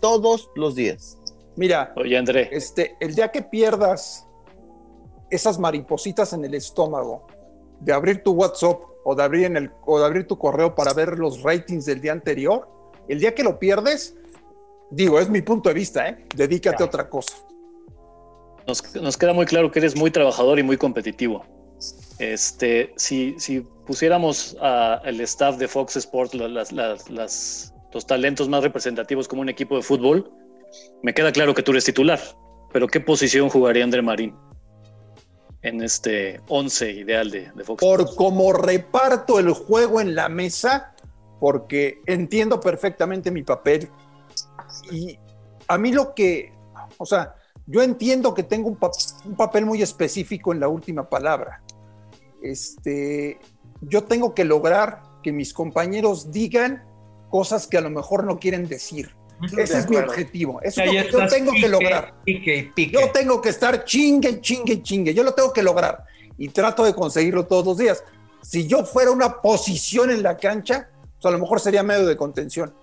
todos 0.00 0.48
los 0.54 0.74
días. 0.74 1.18
Mira, 1.56 1.92
Oye, 1.96 2.16
André. 2.16 2.48
Este, 2.50 2.96
el 3.00 3.14
día 3.14 3.30
que 3.30 3.42
pierdas 3.42 4.26
esas 5.30 5.58
maripositas 5.58 6.32
en 6.32 6.46
el 6.46 6.54
estómago 6.54 7.26
de 7.80 7.92
abrir 7.92 8.22
tu 8.22 8.32
WhatsApp 8.32 8.80
o 9.04 9.14
de 9.14 9.22
abrir, 9.22 9.44
en 9.44 9.58
el, 9.58 9.70
o 9.84 9.98
de 9.98 10.06
abrir 10.06 10.26
tu 10.26 10.38
correo 10.38 10.74
para 10.74 10.94
ver 10.94 11.18
los 11.18 11.42
ratings 11.42 11.84
del 11.84 12.00
día 12.00 12.12
anterior, 12.12 12.68
el 13.06 13.20
día 13.20 13.34
que 13.34 13.42
lo 13.42 13.58
pierdes, 13.58 14.16
Digo, 14.90 15.18
es 15.18 15.28
mi 15.28 15.42
punto 15.42 15.68
de 15.68 15.74
vista, 15.74 16.08
¿eh? 16.08 16.24
Dedícate 16.34 16.82
a 16.82 16.86
otra 16.86 17.08
cosa. 17.08 17.34
Nos, 18.66 19.16
queda 19.16 19.32
muy 19.32 19.44
claro 19.46 19.70
que 19.70 19.78
eres 19.78 19.96
muy 19.96 20.10
trabajador 20.10 20.58
y 20.58 20.62
muy 20.62 20.76
competitivo. 20.76 21.44
Este, 22.18 22.94
si, 22.96 23.34
si 23.38 23.60
pusiéramos 23.60 24.56
al 24.60 25.20
staff 25.20 25.56
de 25.56 25.68
Fox 25.68 25.96
Sports 25.96 26.34
las, 26.34 26.72
los 26.72 28.06
talentos 28.06 28.48
más 28.48 28.62
representativos 28.62 29.28
como 29.28 29.42
un 29.42 29.48
equipo 29.48 29.76
de 29.76 29.82
fútbol, 29.82 30.32
me 31.02 31.12
queda 31.12 31.32
claro 31.32 31.54
que 31.54 31.62
tú 31.62 31.72
eres 31.72 31.84
titular. 31.84 32.20
pero 32.72 32.86
¿qué 32.88 33.00
posición 33.00 33.48
jugaría 33.48 33.84
André 33.84 34.02
Marín 34.02 34.34
en 35.62 35.82
este 35.82 36.40
11 36.48 36.92
ideal 36.92 37.30
de, 37.30 37.50
de 37.54 37.64
Fox? 37.64 37.82
Por 37.82 38.14
cómo 38.16 38.52
reparto 38.52 39.38
el 39.38 39.50
juego 39.52 40.00
en 40.00 40.14
la 40.14 40.28
mesa, 40.28 40.94
porque 41.38 42.00
entiendo 42.06 42.60
perfectamente 42.60 43.30
mi 43.30 43.42
papel 43.42 43.90
y 44.90 45.18
a 45.68 45.78
mí 45.78 45.92
lo 45.92 46.14
que, 46.14 46.52
o 46.98 47.06
sea, 47.06 47.34
yo 47.66 47.82
entiendo 47.82 48.34
que 48.34 48.42
tengo 48.42 48.68
un, 48.68 48.76
pa- 48.76 48.90
un 49.24 49.36
papel 49.36 49.64
muy 49.66 49.80
específico 49.82 50.52
en 50.52 50.60
la 50.60 50.68
última 50.68 51.08
palabra. 51.08 51.62
Este, 52.42 53.38
yo 53.80 54.04
tengo 54.04 54.34
que 54.34 54.44
lograr 54.44 55.02
que 55.22 55.32
mis 55.32 55.52
compañeros 55.54 56.30
digan 56.30 56.84
cosas 57.30 57.66
que 57.66 57.78
a 57.78 57.80
lo 57.80 57.90
mejor 57.90 58.24
no 58.24 58.38
quieren 58.38 58.68
decir. 58.68 59.14
Ese 59.58 59.78
es 59.78 59.88
mi 59.90 59.96
objetivo. 59.96 60.60
Eso 60.62 60.80
es 60.82 60.86
lo 60.86 60.92
que 60.92 61.10
yo 61.12 61.26
tengo 61.28 61.50
que 61.52 61.56
pique, 61.56 61.68
lograr. 61.68 62.14
Pique 62.24 62.72
pique. 62.74 62.92
Yo 63.00 63.10
tengo 63.12 63.40
que 63.40 63.48
estar 63.48 63.84
chingue, 63.84 64.40
chingue, 64.40 64.82
chingue. 64.82 65.12
Yo 65.14 65.22
lo 65.24 65.32
tengo 65.34 65.52
que 65.52 65.62
lograr 65.62 66.04
y 66.38 66.48
trato 66.48 66.84
de 66.84 66.94
conseguirlo 66.94 67.46
todos 67.46 67.64
los 67.66 67.78
días. 67.78 68.04
Si 68.42 68.66
yo 68.66 68.84
fuera 68.84 69.10
una 69.10 69.40
posición 69.40 70.10
en 70.10 70.22
la 70.22 70.36
cancha, 70.36 70.88
pues 71.14 71.24
a 71.26 71.30
lo 71.30 71.38
mejor 71.38 71.60
sería 71.60 71.82
medio 71.82 72.06
de 72.06 72.16
contención. 72.16 72.74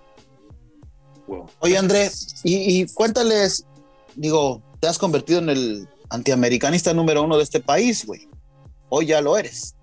Wow. 1.26 1.48
Oye, 1.60 1.78
André, 1.78 2.10
y, 2.42 2.80
y 2.80 2.86
cuéntales, 2.86 3.64
digo, 4.14 4.62
te 4.80 4.88
has 4.88 4.98
convertido 4.98 5.38
en 5.38 5.50
el 5.50 5.88
antiamericanista 6.10 6.92
número 6.92 7.22
uno 7.22 7.36
de 7.36 7.44
este 7.44 7.60
país, 7.60 8.04
güey. 8.06 8.28
Hoy 8.88 9.06
ya 9.06 9.20
lo 9.20 9.38
eres. 9.38 9.74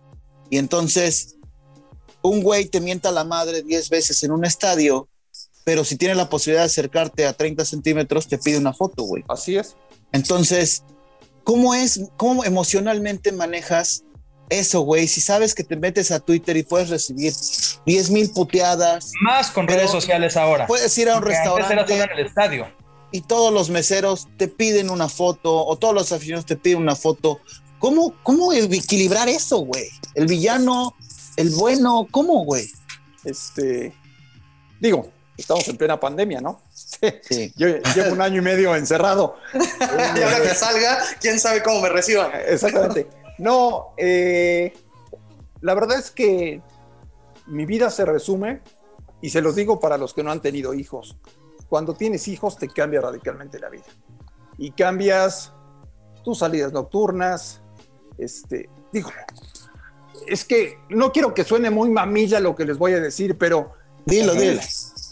Y 0.50 0.58
entonces, 0.58 1.38
un 2.22 2.42
güey 2.42 2.66
te 2.66 2.82
mienta 2.82 3.12
la 3.12 3.24
madre 3.24 3.64
10 3.64 3.90
veces 3.90 4.22
en 4.24 4.32
un 4.32 4.46
estadio, 4.46 5.08
pero 5.64 5.84
si 5.84 5.96
tiene 5.96 6.16
la 6.16 6.30
posibilidad 6.30 6.64
de 6.64 6.68
acercarte 6.68 7.26
a 7.26 7.34
30 7.34 7.66
centímetros, 7.66 8.28
te 8.28 8.38
pide 8.38 8.58
una 8.58 8.74
foto, 8.74 9.04
güey. 9.04 9.24
Así 9.28 9.58
es. 9.58 9.76
Entonces, 10.12 10.84
¿cómo 11.44 11.74
es, 11.74 12.10
cómo 12.18 12.44
emocionalmente 12.44 13.32
manejas 13.32 14.04
eso, 14.50 14.82
güey? 14.82 15.08
Si 15.08 15.22
sabes 15.22 15.54
que 15.54 15.64
te 15.64 15.76
metes 15.76 16.12
a 16.12 16.20
Twitter 16.20 16.58
y 16.58 16.64
puedes 16.64 16.90
recibir 16.90 17.34
10 17.86 18.10
mil 18.12 18.30
puteadas, 18.32 19.12
Más 19.22 19.52
con 19.52 19.68
redes 19.68 19.92
sociales 19.92 20.36
ahora. 20.38 20.68
puedes 20.68 20.98
ir 20.98 21.10
a 21.10 21.16
un 21.16 21.22
Porque 21.22 21.36
antes 21.36 21.52
era 21.52 21.56
restaurante 21.62 21.94
solo 21.98 22.14
en 22.14 22.20
el 22.20 22.26
estadio. 22.26 22.68
y 23.12 23.22
todos 23.22 23.54
los 23.54 23.70
meseros 23.70 24.28
te 24.38 24.48
piden 24.48 24.90
una 24.90 25.10
foto 25.10 25.66
o 25.66 25.78
todos 25.78 25.94
los 25.94 26.12
aficionados 26.12 26.46
te 26.46 26.56
piden 26.56 26.80
una 26.80 26.96
foto. 26.96 27.40
¿Cómo, 27.80 28.14
cómo 28.24 28.52
equilibrar 28.54 29.30
eso, 29.30 29.60
güey? 29.60 29.86
El 30.16 30.26
villano, 30.26 30.96
el 31.38 31.50
bueno, 31.52 32.08
¿cómo, 32.12 32.44
güey? 32.44 32.68
Este, 33.24 33.94
digo, 34.80 35.10
estamos 35.38 35.68
en 35.68 35.78
plena 35.78 36.00
pandemia, 36.00 36.42
¿no? 36.42 36.62
Sí. 36.74 37.54
Yo 37.58 37.68
llevo 37.96 38.12
un 38.12 38.22
año 38.22 38.40
y 38.40 38.42
medio 38.42 38.76
encerrado. 38.76 39.38
Y 40.18 40.22
ahora 40.22 40.42
que 40.42 40.56
salga, 40.56 41.00
quién 41.22 41.40
sabe 41.40 41.64
cómo 41.64 41.82
me 41.82 41.90
reciban. 41.90 42.32
Exactamente. 42.48 43.08
No, 43.40 43.94
eh, 43.98 44.74
la 45.62 45.74
verdad 45.74 45.98
es 45.98 46.12
que 46.12 46.62
mi 47.48 47.66
vida 47.66 47.90
se 47.90 48.06
resume, 48.06 48.62
y 49.22 49.30
se 49.30 49.42
los 49.42 49.56
digo 49.56 49.80
para 49.80 49.98
los 49.98 50.14
que 50.14 50.24
no 50.24 50.32
han 50.32 50.42
tenido 50.42 50.74
hijos. 50.74 51.18
Cuando 51.68 51.94
tienes 51.94 52.28
hijos 52.28 52.58
te 52.58 52.68
cambia 52.68 53.02
radicalmente 53.02 53.60
la 53.60 53.70
vida. 53.70 53.86
Y 54.58 54.72
cambias 54.72 55.54
tus 56.24 56.40
salidas 56.40 56.74
nocturnas, 56.74 57.62
este, 58.18 58.70
digo, 58.92 59.10
es 60.28 60.44
que 60.46 60.78
no 60.90 61.12
quiero 61.12 61.34
que 61.34 61.44
suene 61.44 61.70
muy 61.70 61.90
mamilla 61.90 62.40
lo 62.40 62.56
que 62.56 62.66
les 62.66 62.78
voy 62.78 62.94
a 62.94 63.00
decir, 63.00 63.38
pero 63.38 63.74
Dilo, 64.06 64.34
dilo. 64.34 64.62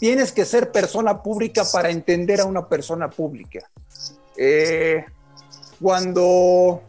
tienes 0.00 0.32
que 0.32 0.44
ser 0.44 0.72
persona 0.72 1.22
pública 1.22 1.64
para 1.72 1.90
entender 1.90 2.40
a 2.40 2.44
una 2.46 2.68
persona 2.68 3.08
pública. 3.08 3.70
Eh, 4.36 5.04
cuando, 5.80 6.82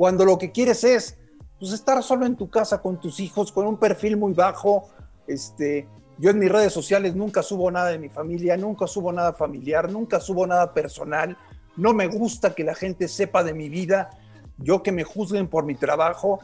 cuando 0.00 0.24
lo 0.24 0.38
que 0.38 0.50
quieres 0.50 0.82
es 0.82 1.18
pues, 1.58 1.72
estar 1.72 2.02
solo 2.02 2.24
en 2.24 2.34
tu 2.34 2.48
casa 2.48 2.80
con 2.80 2.98
tus 2.98 3.20
hijos, 3.20 3.52
con 3.52 3.66
un 3.66 3.76
perfil 3.76 4.16
muy 4.16 4.32
bajo, 4.32 4.88
este, 5.26 5.86
yo 6.16 6.30
en 6.30 6.38
mis 6.38 6.50
redes 6.50 6.72
sociales 6.72 7.14
nunca 7.14 7.42
subo 7.42 7.70
nada 7.70 7.90
de 7.90 7.98
mi 7.98 8.08
familia, 8.08 8.56
nunca 8.56 8.86
subo 8.86 9.12
nada 9.12 9.34
familiar, 9.34 9.92
nunca 9.92 10.18
subo 10.18 10.46
nada 10.46 10.72
personal, 10.72 11.36
no 11.76 11.92
me 11.92 12.06
gusta 12.06 12.54
que 12.54 12.64
la 12.64 12.74
gente 12.74 13.08
sepa 13.08 13.44
de 13.44 13.52
mi 13.52 13.68
vida, 13.68 14.08
yo 14.56 14.82
que 14.82 14.90
me 14.90 15.04
juzguen 15.04 15.48
por 15.48 15.66
mi 15.66 15.74
trabajo, 15.74 16.40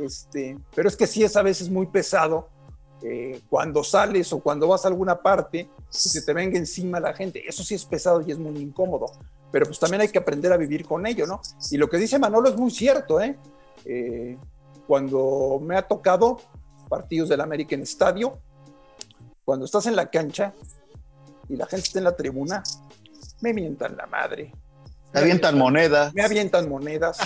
este, 0.00 0.56
pero 0.72 0.86
es 0.86 0.96
que 0.96 1.08
sí 1.08 1.24
es 1.24 1.36
a 1.36 1.42
veces 1.42 1.70
muy 1.70 1.86
pesado 1.86 2.50
eh, 3.02 3.40
cuando 3.50 3.82
sales 3.82 4.32
o 4.32 4.38
cuando 4.38 4.68
vas 4.68 4.84
a 4.84 4.88
alguna 4.88 5.20
parte, 5.20 5.68
se 5.88 6.22
te 6.22 6.32
venga 6.32 6.56
encima 6.56 7.00
la 7.00 7.14
gente. 7.14 7.42
Eso 7.48 7.64
sí 7.64 7.74
es 7.74 7.84
pesado 7.84 8.22
y 8.24 8.30
es 8.30 8.38
muy 8.38 8.56
incómodo, 8.58 9.06
pero 9.52 9.66
pues 9.66 9.78
también 9.78 10.00
hay 10.00 10.08
que 10.08 10.18
aprender 10.18 10.52
a 10.52 10.56
vivir 10.56 10.84
con 10.86 11.06
ello, 11.06 11.26
¿no? 11.26 11.40
Y 11.70 11.76
lo 11.76 11.88
que 11.88 11.98
dice 11.98 12.18
Manolo 12.18 12.48
es 12.48 12.56
muy 12.56 12.70
cierto, 12.70 13.20
¿eh? 13.20 13.38
Eh, 13.84 14.36
cuando 14.86 15.60
me 15.62 15.76
ha 15.76 15.82
tocado 15.82 16.40
partidos 16.88 17.28
del 17.28 17.40
América 17.40 17.74
en 17.74 17.82
estadio, 17.82 18.38
cuando 19.44 19.64
estás 19.66 19.86
en 19.86 19.94
la 19.96 20.10
cancha 20.10 20.52
y 21.48 21.56
la 21.56 21.66
gente 21.66 21.86
está 21.86 21.98
en 21.98 22.04
la 22.04 22.16
tribuna, 22.16 22.62
me 23.40 23.52
mientan 23.52 23.96
la 23.96 24.06
madre. 24.06 24.52
Te 25.12 25.18
avientan 25.18 25.58
monedas. 25.58 26.14
Me 26.14 26.22
avientan 26.22 26.68
monedas. 26.68 27.18
si, 27.18 27.24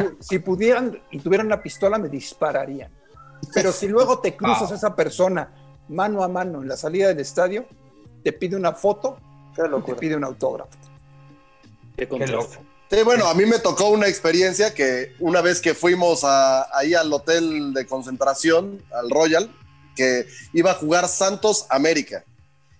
pu- 0.00 0.16
si 0.20 0.38
pudieran 0.38 0.98
y 1.10 1.18
tuvieran 1.20 1.46
una 1.46 1.62
pistola, 1.62 1.98
me 1.98 2.08
dispararían. 2.08 2.90
Pero 3.52 3.72
si 3.72 3.88
luego 3.88 4.20
te 4.20 4.36
cruzas 4.36 4.72
a 4.72 4.74
esa 4.76 4.96
persona 4.96 5.52
mano 5.88 6.22
a 6.22 6.28
mano 6.28 6.62
en 6.62 6.68
la 6.68 6.76
salida 6.76 7.08
del 7.08 7.20
estadio, 7.20 7.66
te 8.24 8.32
pide 8.32 8.56
una 8.56 8.72
foto, 8.72 9.18
te 9.82 9.94
pide 10.00 10.16
un 10.16 10.24
autógrafo. 10.24 10.70
Qué 11.98 12.04
Qué 12.04 12.08
contraste. 12.08 12.36
loco. 12.36 12.64
Sí, 12.90 13.02
bueno, 13.02 13.26
a 13.26 13.34
mí 13.34 13.44
me 13.44 13.58
tocó 13.58 13.88
una 13.88 14.06
experiencia 14.06 14.72
que 14.72 15.14
una 15.18 15.42
vez 15.42 15.60
que 15.60 15.74
fuimos 15.74 16.22
a- 16.24 16.68
ahí 16.78 16.94
al 16.94 17.12
hotel 17.12 17.74
de 17.74 17.86
concentración, 17.86 18.82
al 18.92 19.10
Royal, 19.10 19.50
que 19.96 20.26
iba 20.54 20.70
a 20.70 20.74
jugar 20.74 21.08
Santos 21.08 21.66
América. 21.68 22.24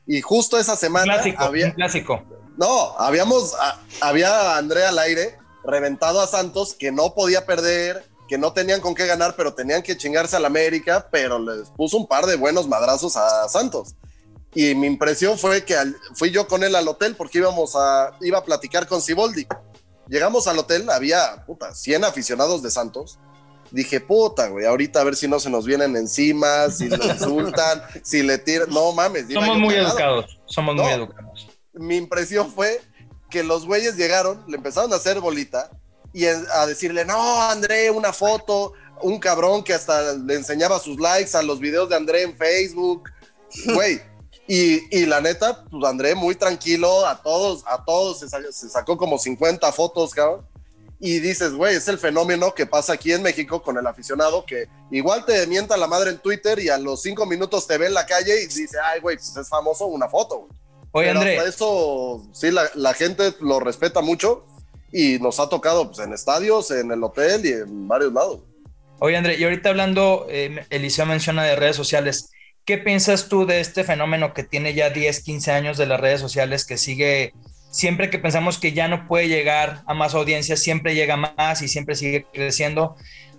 Y 0.06 0.20
justo 0.22 0.56
esa 0.58 0.76
semana 0.76 1.14
clásico, 1.14 1.42
había, 1.42 1.74
clásico. 1.74 2.22
no, 2.56 2.96
habíamos, 2.98 3.54
a- 3.54 3.78
había 4.00 4.30
a 4.54 4.56
Andrea 4.58 4.88
al 4.90 4.98
aire 5.00 5.36
reventado 5.64 6.20
a 6.22 6.26
Santos 6.26 6.72
que 6.74 6.90
no 6.92 7.12
podía 7.14 7.44
perder, 7.44 8.06
que 8.28 8.38
no 8.38 8.52
tenían 8.52 8.80
con 8.80 8.94
qué 8.94 9.04
ganar, 9.06 9.34
pero 9.36 9.52
tenían 9.52 9.82
que 9.82 9.96
chingarse 9.96 10.36
al 10.36 10.44
América, 10.46 11.08
pero 11.10 11.38
les 11.38 11.68
puso 11.70 11.96
un 11.98 12.06
par 12.06 12.24
de 12.24 12.36
buenos 12.36 12.66
madrazos 12.68 13.16
a 13.16 13.46
Santos. 13.48 13.94
Y 14.60 14.74
mi 14.74 14.88
impresión 14.88 15.38
fue 15.38 15.64
que 15.64 15.76
al- 15.76 15.94
fui 16.16 16.30
yo 16.32 16.48
con 16.48 16.64
él 16.64 16.74
al 16.74 16.88
hotel 16.88 17.14
porque 17.14 17.38
íbamos 17.38 17.76
a, 17.76 18.10
iba 18.20 18.38
a 18.38 18.44
platicar 18.44 18.88
con 18.88 19.00
Siboldi. 19.00 19.46
Llegamos 20.08 20.48
al 20.48 20.58
hotel, 20.58 20.90
había, 20.90 21.44
puta, 21.46 21.72
100 21.72 22.02
aficionados 22.04 22.60
de 22.60 22.70
Santos. 22.72 23.20
Dije, 23.70 24.00
puta, 24.00 24.48
güey, 24.48 24.66
ahorita 24.66 25.00
a 25.00 25.04
ver 25.04 25.14
si 25.14 25.28
no 25.28 25.38
se 25.38 25.48
nos 25.48 25.64
vienen 25.64 25.94
encima, 25.96 26.70
si 26.70 26.88
lo 26.88 27.04
insultan, 27.04 27.82
si 28.02 28.22
le 28.24 28.38
tiran. 28.38 28.68
No 28.70 28.90
mames. 28.92 29.26
Somos 29.32 29.58
muy 29.58 29.74
cagado 29.76 29.90
educados. 29.92 30.40
Somos 30.46 30.74
muy 30.74 30.84
No. 30.86 30.90
educados. 30.90 31.48
mi 31.74 31.96
impresión 31.96 32.50
fue 32.50 32.80
que 33.30 33.44
los 33.44 33.64
güeyes 33.64 33.94
llegaron, 33.96 34.42
le 34.48 34.56
empezaron 34.56 34.92
a 34.92 34.96
hacer 34.96 35.20
bolita 35.20 35.70
y 36.12 36.24
a 36.24 36.66
decirle, 36.66 37.04
no, 37.04 37.42
André, 37.42 37.92
una 37.92 38.12
foto, 38.12 38.72
un 39.02 39.20
cabrón 39.20 39.62
que 39.62 39.74
hasta 39.74 40.14
le 40.14 40.34
enseñaba 40.34 40.80
sus 40.80 40.98
likes 40.98 41.36
a 41.36 41.42
los 41.42 41.60
videos 41.60 41.88
de 41.90 41.94
André 41.94 42.22
en 42.22 42.36
Facebook, 42.36 43.08
güey. 43.72 44.00
Y, 44.48 44.96
y 44.96 45.04
la 45.04 45.20
neta, 45.20 45.64
pues 45.70 45.84
André 45.84 46.14
muy 46.14 46.34
tranquilo, 46.34 47.06
a 47.06 47.22
todos, 47.22 47.62
a 47.66 47.84
todos 47.84 48.20
se, 48.20 48.28
se 48.28 48.68
sacó 48.70 48.96
como 48.96 49.18
50 49.18 49.70
fotos, 49.72 50.14
cabrón. 50.14 50.46
Y 50.98 51.20
dices, 51.20 51.52
güey, 51.52 51.76
es 51.76 51.86
el 51.86 51.98
fenómeno 51.98 52.52
que 52.54 52.66
pasa 52.66 52.94
aquí 52.94 53.12
en 53.12 53.22
México 53.22 53.62
con 53.62 53.78
el 53.78 53.86
aficionado 53.86 54.44
que 54.44 54.66
igual 54.90 55.24
te 55.24 55.46
mienta 55.46 55.76
la 55.76 55.86
madre 55.86 56.10
en 56.10 56.18
Twitter 56.18 56.58
y 56.58 56.70
a 56.70 56.78
los 56.78 57.02
cinco 57.02 57.24
minutos 57.26 57.66
te 57.68 57.78
ve 57.78 57.86
en 57.86 57.94
la 57.94 58.06
calle 58.06 58.42
y 58.42 58.46
dice, 58.46 58.78
ay, 58.82 59.00
güey, 59.00 59.16
pues 59.16 59.36
es 59.36 59.48
famoso 59.48 59.86
una 59.86 60.08
foto, 60.08 60.38
güey. 60.38 60.50
Oye, 60.92 61.08
Pero 61.08 61.20
André, 61.20 61.38
hasta 61.38 61.50
eso 61.50 62.26
sí, 62.32 62.50
la, 62.50 62.68
la 62.74 62.94
gente 62.94 63.34
lo 63.40 63.60
respeta 63.60 64.00
mucho 64.00 64.46
y 64.90 65.18
nos 65.18 65.38
ha 65.38 65.48
tocado 65.48 65.86
pues, 65.86 65.98
en 65.98 66.14
estadios, 66.14 66.70
en 66.70 66.90
el 66.90 67.04
hotel 67.04 67.44
y 67.44 67.52
en 67.52 67.86
varios 67.86 68.12
lados. 68.12 68.40
Oye, 69.00 69.16
André, 69.16 69.36
y 69.36 69.44
ahorita 69.44 69.68
hablando, 69.68 70.26
eh, 70.28 70.66
Eliseo 70.70 71.06
menciona 71.06 71.44
de 71.44 71.54
redes 71.54 71.76
sociales. 71.76 72.30
¿Qué 72.68 72.76
piensas 72.76 73.30
tú 73.30 73.46
de 73.46 73.60
este 73.60 73.82
fenómeno 73.82 74.34
que 74.34 74.42
tiene 74.42 74.74
ya 74.74 74.90
10, 74.90 75.22
15 75.22 75.52
años 75.52 75.78
de 75.78 75.86
las 75.86 75.98
redes 75.98 76.20
sociales, 76.20 76.66
que 76.66 76.76
sigue, 76.76 77.32
siempre 77.70 78.10
que 78.10 78.18
pensamos 78.18 78.58
que 78.58 78.74
ya 78.74 78.88
no 78.88 79.08
puede 79.08 79.26
llegar 79.26 79.80
a 79.86 79.94
más 79.94 80.14
audiencia, 80.14 80.54
siempre 80.54 80.94
llega 80.94 81.16
más 81.16 81.62
y 81.62 81.68
siempre 81.68 81.94
sigue 81.94 82.26
creciendo? 82.30 82.94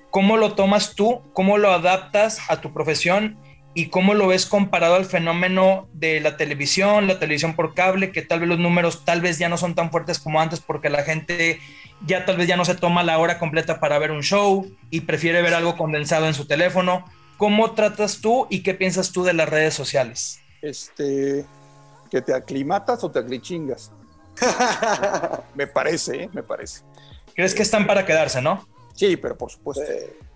¿Cómo 0.10 0.36
lo 0.36 0.56
tomas 0.56 0.96
tú? 0.96 1.22
¿Cómo 1.34 1.60
lo 1.60 1.72
adaptas 1.72 2.40
a 2.50 2.60
tu 2.60 2.74
profesión? 2.74 3.38
¿Y 3.76 3.90
cómo 3.90 4.16
lo 4.16 4.26
ves 4.26 4.48
comparado 4.48 4.96
al 4.96 5.06
fenómeno 5.06 5.88
de 5.94 6.22
la 6.22 6.36
televisión, 6.36 7.06
la 7.06 7.20
televisión 7.20 7.56
por 7.56 7.76
cable, 7.76 8.12
que 8.12 8.24
tal 8.24 8.40
vez 8.40 8.50
los 8.50 8.58
números 8.58 9.06
tal 9.06 9.22
vez 9.22 9.38
ya 9.38 9.48
no 9.48 9.58
son 9.58 9.76
tan 9.76 9.92
fuertes 9.92 10.18
como 10.18 10.42
antes 10.42 10.60
porque 10.60 10.90
la 10.90 11.04
gente 11.04 11.60
ya 12.04 12.26
tal 12.26 12.38
vez 12.38 12.48
ya 12.48 12.58
no 12.58 12.66
se 12.66 12.74
toma 12.74 13.04
la 13.04 13.20
hora 13.20 13.38
completa 13.38 13.80
para 13.80 14.00
ver 14.00 14.10
un 14.10 14.24
show 14.24 14.76
y 14.90 15.02
prefiere 15.02 15.44
ver 15.44 15.54
algo 15.54 15.78
condensado 15.78 16.26
en 16.26 16.34
su 16.34 16.48
teléfono. 16.48 17.06
¿Cómo 17.40 17.72
tratas 17.72 18.20
tú 18.20 18.48
y 18.50 18.64
qué 18.64 18.74
piensas 18.74 19.14
tú 19.14 19.24
de 19.24 19.32
las 19.32 19.48
redes 19.48 19.74
sociales? 19.74 20.42
Este, 20.62 21.46
que 22.12 22.22
te 22.22 22.34
aclimatas 22.34 23.02
o 23.06 23.10
te 23.10 23.20
aclichingas. 23.20 23.94
me 25.56 25.66
parece, 25.66 26.24
¿eh? 26.24 26.30
me 26.34 26.44
parece. 26.44 26.82
¿Crees 27.34 27.56
que 27.56 27.62
están 27.62 27.88
para 27.88 28.06
quedarse, 28.06 28.42
no? 28.42 28.68
Sí, 28.94 29.16
pero 29.16 29.38
por 29.38 29.50
supuesto. 29.50 29.86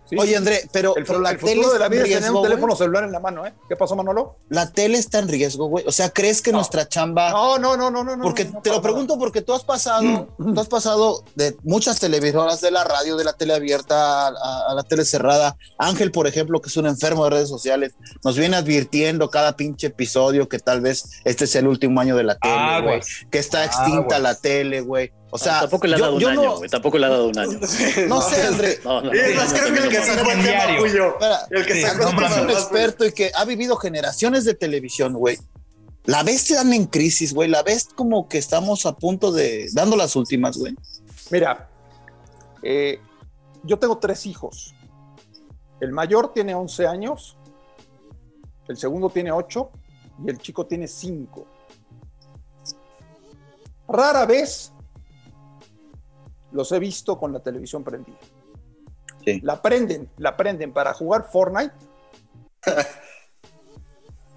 Sí, 0.10 0.16
Oye. 0.20 0.36
André, 0.36 0.68
pero, 0.72 0.96
el, 0.98 1.06
pero 1.06 1.20
la 1.22 1.32
el 1.32 1.38
tele 1.38 1.52
futuro 1.56 1.74
de 1.74 1.80
la 1.80 1.86
está 1.86 1.96
vida 1.96 2.04
riesgo, 2.04 2.38
un 2.40 2.44
teléfono 2.44 2.68
güey. 2.68 2.78
celular 2.78 3.04
en 3.06 3.12
la 3.14 3.20
mano, 3.20 3.48
¿eh? 3.48 3.54
¿Qué 3.70 3.76
pasó, 3.76 3.96
Manolo? 3.96 4.36
La 4.50 4.70
tele 4.70 4.98
está 4.98 5.20
en 5.20 5.28
riesgo, 5.30 5.68
güey. 5.68 5.86
O 5.88 5.92
sea, 5.92 6.10
¿crees 6.10 6.42
que 6.42 6.52
No. 6.52 6.58
nuestra 6.58 6.88
chamba 6.88 7.32
No, 7.32 7.58
no, 7.58 7.78
no, 7.78 7.90
no, 7.90 8.04
no. 8.04 8.16
no, 8.18 8.24
Porque 8.24 8.46
no, 8.46 8.62
te 8.62 8.70
para 8.70 8.76
lo 8.76 8.82
pregunto 8.82 9.18
porque 9.18 9.42
tú 9.42 9.54
has 9.54 9.64
pasado, 9.64 10.28
tú 10.38 10.60
has 10.60 10.68
pasado 10.68 11.24
de 11.36 11.56
muchas 11.64 12.00
televisoras, 12.00 12.60
de 12.62 12.72
la 12.72 12.84
radio, 12.84 13.16
de 13.16 13.24
la 13.24 13.34
tele 13.34 13.54
abierta 13.54 14.28
a, 14.28 14.30
a- 14.30 14.72
a 14.72 14.74
la 14.76 14.84
tele 14.84 15.06
cerrada. 15.06 15.56
Ángel, 15.78 16.12
por 16.12 16.28
ejemplo, 16.28 16.62
que 16.62 16.68
es 16.70 16.78
un 16.78 16.86
enfermo 16.86 17.24
de 17.24 17.30
redes 17.32 17.50
sociales, 17.50 17.94
nos 18.24 18.38
viene 18.38 18.58
advirtiendo 18.58 19.30
cada 19.30 19.56
pinche 19.56 19.88
episodio 19.88 20.50
que 20.50 20.60
tal 20.60 20.82
vez 20.82 21.10
este 21.24 21.48
sea 21.48 21.62
el 21.62 21.68
último 21.68 22.02
año 22.02 22.16
de 22.18 22.24
la 22.24 22.36
tele, 22.36 22.54
güey. 22.56 22.76
Aguas. 22.76 23.08
Que 23.32 23.40
está 23.40 23.64
extinta 23.66 24.16
Aguas. 24.18 24.22
la 24.22 24.36
tele, 24.36 24.82
güey. 24.82 25.12
O 25.36 25.38
sea, 25.40 25.58
Ah, 25.58 25.62
tampoco 25.62 25.88
le 25.88 25.96
ha 25.96 25.98
yo- 25.98 26.04
dado 26.04 26.16
un 26.16 26.22
yo 26.22 26.30
año, 26.30 26.44
no- 26.44 26.58
güey. 26.58 26.70
Tampoco 26.70 26.98
le 27.00 27.06
ha 27.08 27.10
dado 27.10 27.28
un 27.28 27.40
año. 27.40 27.60
No 28.08 28.22
sé, 28.22 28.44
André. 28.44 28.80
No, 28.84 29.02
no, 29.02 29.10
no, 29.10 29.12
no, 29.12 29.14
creo 29.14 29.74
que 29.74 29.82
no, 29.82 29.90
que 29.94 30.00
no, 30.00 30.06
sacó 30.06 30.24
no, 30.24 30.32
el 30.32 30.38
tema 30.38 30.52
diario. 30.52 30.80
fui 30.80 30.92
yo. 30.92 31.08
Espera, 31.12 31.40
El 31.50 31.66
que 31.66 31.74
Sí, 31.74 31.82
sacó 31.82 32.10
tema 32.10 32.26
eres 32.26 32.38
un 32.38 32.50
experto 32.50 33.06
y 33.06 33.12
que 33.12 33.32
ha 33.36 33.46
vivido 33.46 33.76
generaciones 33.78 34.46
de 34.46 34.54
televisión, 34.54 35.14
güey. 35.14 35.38
La 36.06 36.24
ves 36.24 36.46
te 36.48 36.56
dan 36.56 36.74
en 36.74 36.86
crisis, 36.86 37.34
güey. 37.34 37.50
La 37.50 37.64
ves 37.64 37.88
como 37.96 38.28
que 38.28 38.38
estamos 38.38 38.86
a 38.86 38.96
punto 38.96 39.32
de 39.32 39.70
dando 39.74 39.96
las 39.96 40.16
últimas, 40.16 40.58
güey. 40.58 40.76
Mira, 41.32 41.70
eh, 42.62 43.00
yo 43.64 43.80
tengo 43.80 43.98
tres 43.98 44.26
hijos. 44.26 44.76
El 45.80 45.92
mayor 45.92 46.34
tiene 46.34 46.56
11 46.56 46.88
años, 46.88 47.38
el 48.68 48.78
segundo 48.78 49.10
tiene 49.10 49.32
8 49.32 49.70
y 50.26 50.30
el 50.30 50.38
chico 50.38 50.66
tiene 50.66 50.88
5. 50.88 51.48
Rara 53.88 54.26
vez 54.26 54.72
los 56.52 56.72
he 56.72 56.80
visto 56.80 57.18
con 57.18 57.34
la 57.34 57.40
televisión 57.40 57.84
prendida. 57.84 58.18
Sí. 59.26 59.40
La 59.42 59.62
prenden, 59.62 60.10
la 60.18 60.36
prenden 60.36 60.74
para 60.74 60.94
jugar 60.94 61.30
Fortnite 61.32 61.74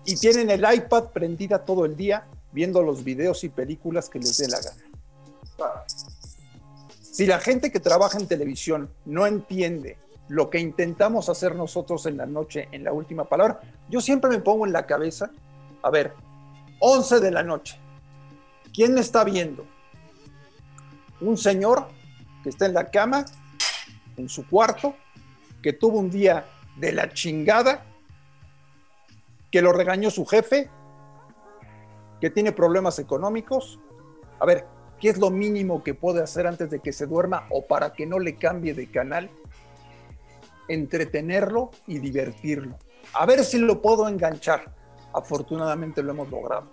y 0.05 0.17
tienen 0.17 0.51
el 0.51 0.65
iPad 0.75 1.11
prendida 1.13 1.65
todo 1.65 1.85
el 1.85 1.97
día 1.97 2.27
viendo 2.53 2.83
los 2.83 3.05
videos 3.05 3.45
y 3.45 3.49
películas 3.49 4.09
que 4.09 4.19
les 4.19 4.37
dé 4.39 4.49
la 4.49 4.61
gana. 4.61 4.83
Si 7.01 7.27
la 7.27 7.41
gente 7.41 7.73
que 7.73 7.81
trabaja 7.81 8.19
en 8.19 8.27
televisión 8.27 8.91
no 9.05 9.27
entiende 9.27 9.99
lo 10.29 10.51
que 10.51 10.59
intentamos 10.59 11.29
hacer 11.29 11.55
nosotros 11.55 12.07
en 12.07 12.17
la 12.17 12.27
noche, 12.27 12.69
en 12.73 12.85
la 12.85 12.93
última 12.93 13.25
palabra, 13.25 13.61
yo 13.89 14.01
siempre 14.01 14.31
me 14.31 14.39
pongo 14.39 14.67
en 14.67 14.73
la 14.73 14.87
cabeza, 14.87 15.31
a 15.83 15.91
ver, 15.91 16.13
11 16.81 17.21
de 17.21 17.31
la 17.31 17.43
noche, 17.43 17.79
¿quién 18.75 18.95
me 18.95 19.01
está 19.01 19.25
viendo? 19.25 19.67
Un 21.21 21.37
señor 21.37 21.89
que 22.43 22.51
está 22.51 22.67
en 22.67 22.75
la 22.75 22.91
cama, 22.91 23.25
en 24.17 24.29
su 24.29 24.49
cuarto, 24.49 24.95
que 25.63 25.73
tuvo 25.73 25.99
un 25.99 26.11
día 26.11 26.47
de 26.77 26.93
la 26.93 27.13
chingada, 27.13 27.85
que 29.51 29.63
lo 29.63 29.73
regañó 29.73 30.11
su 30.11 30.27
jefe, 30.27 30.71
que 32.21 32.31
tiene 32.31 32.53
problemas 32.53 32.99
económicos. 32.99 33.79
A 34.41 34.47
ver, 34.47 34.67
¿qué 35.01 35.11
es 35.11 35.19
lo 35.19 35.31
mínimo 35.31 35.83
que 35.83 35.95
puede 35.95 36.23
hacer 36.23 36.47
antes 36.47 36.71
de 36.71 36.81
que 36.81 36.93
se 36.93 37.07
duerma 37.07 37.47
o 37.51 37.67
para 37.67 37.93
que 37.93 38.07
no 38.07 38.19
le 38.19 38.37
cambie 38.37 38.75
de 38.75 38.91
canal? 38.91 39.31
Entretenerlo 40.69 41.71
y 41.87 41.99
divertirlo. 41.99 42.79
A 43.15 43.27
ver 43.27 43.45
si 43.45 43.59
lo 43.59 43.81
puedo 43.81 44.09
enganchar. 44.09 44.75
Afortunadamente 45.13 46.03
lo 46.03 46.13
hemos 46.13 46.29
logrado. 46.31 46.69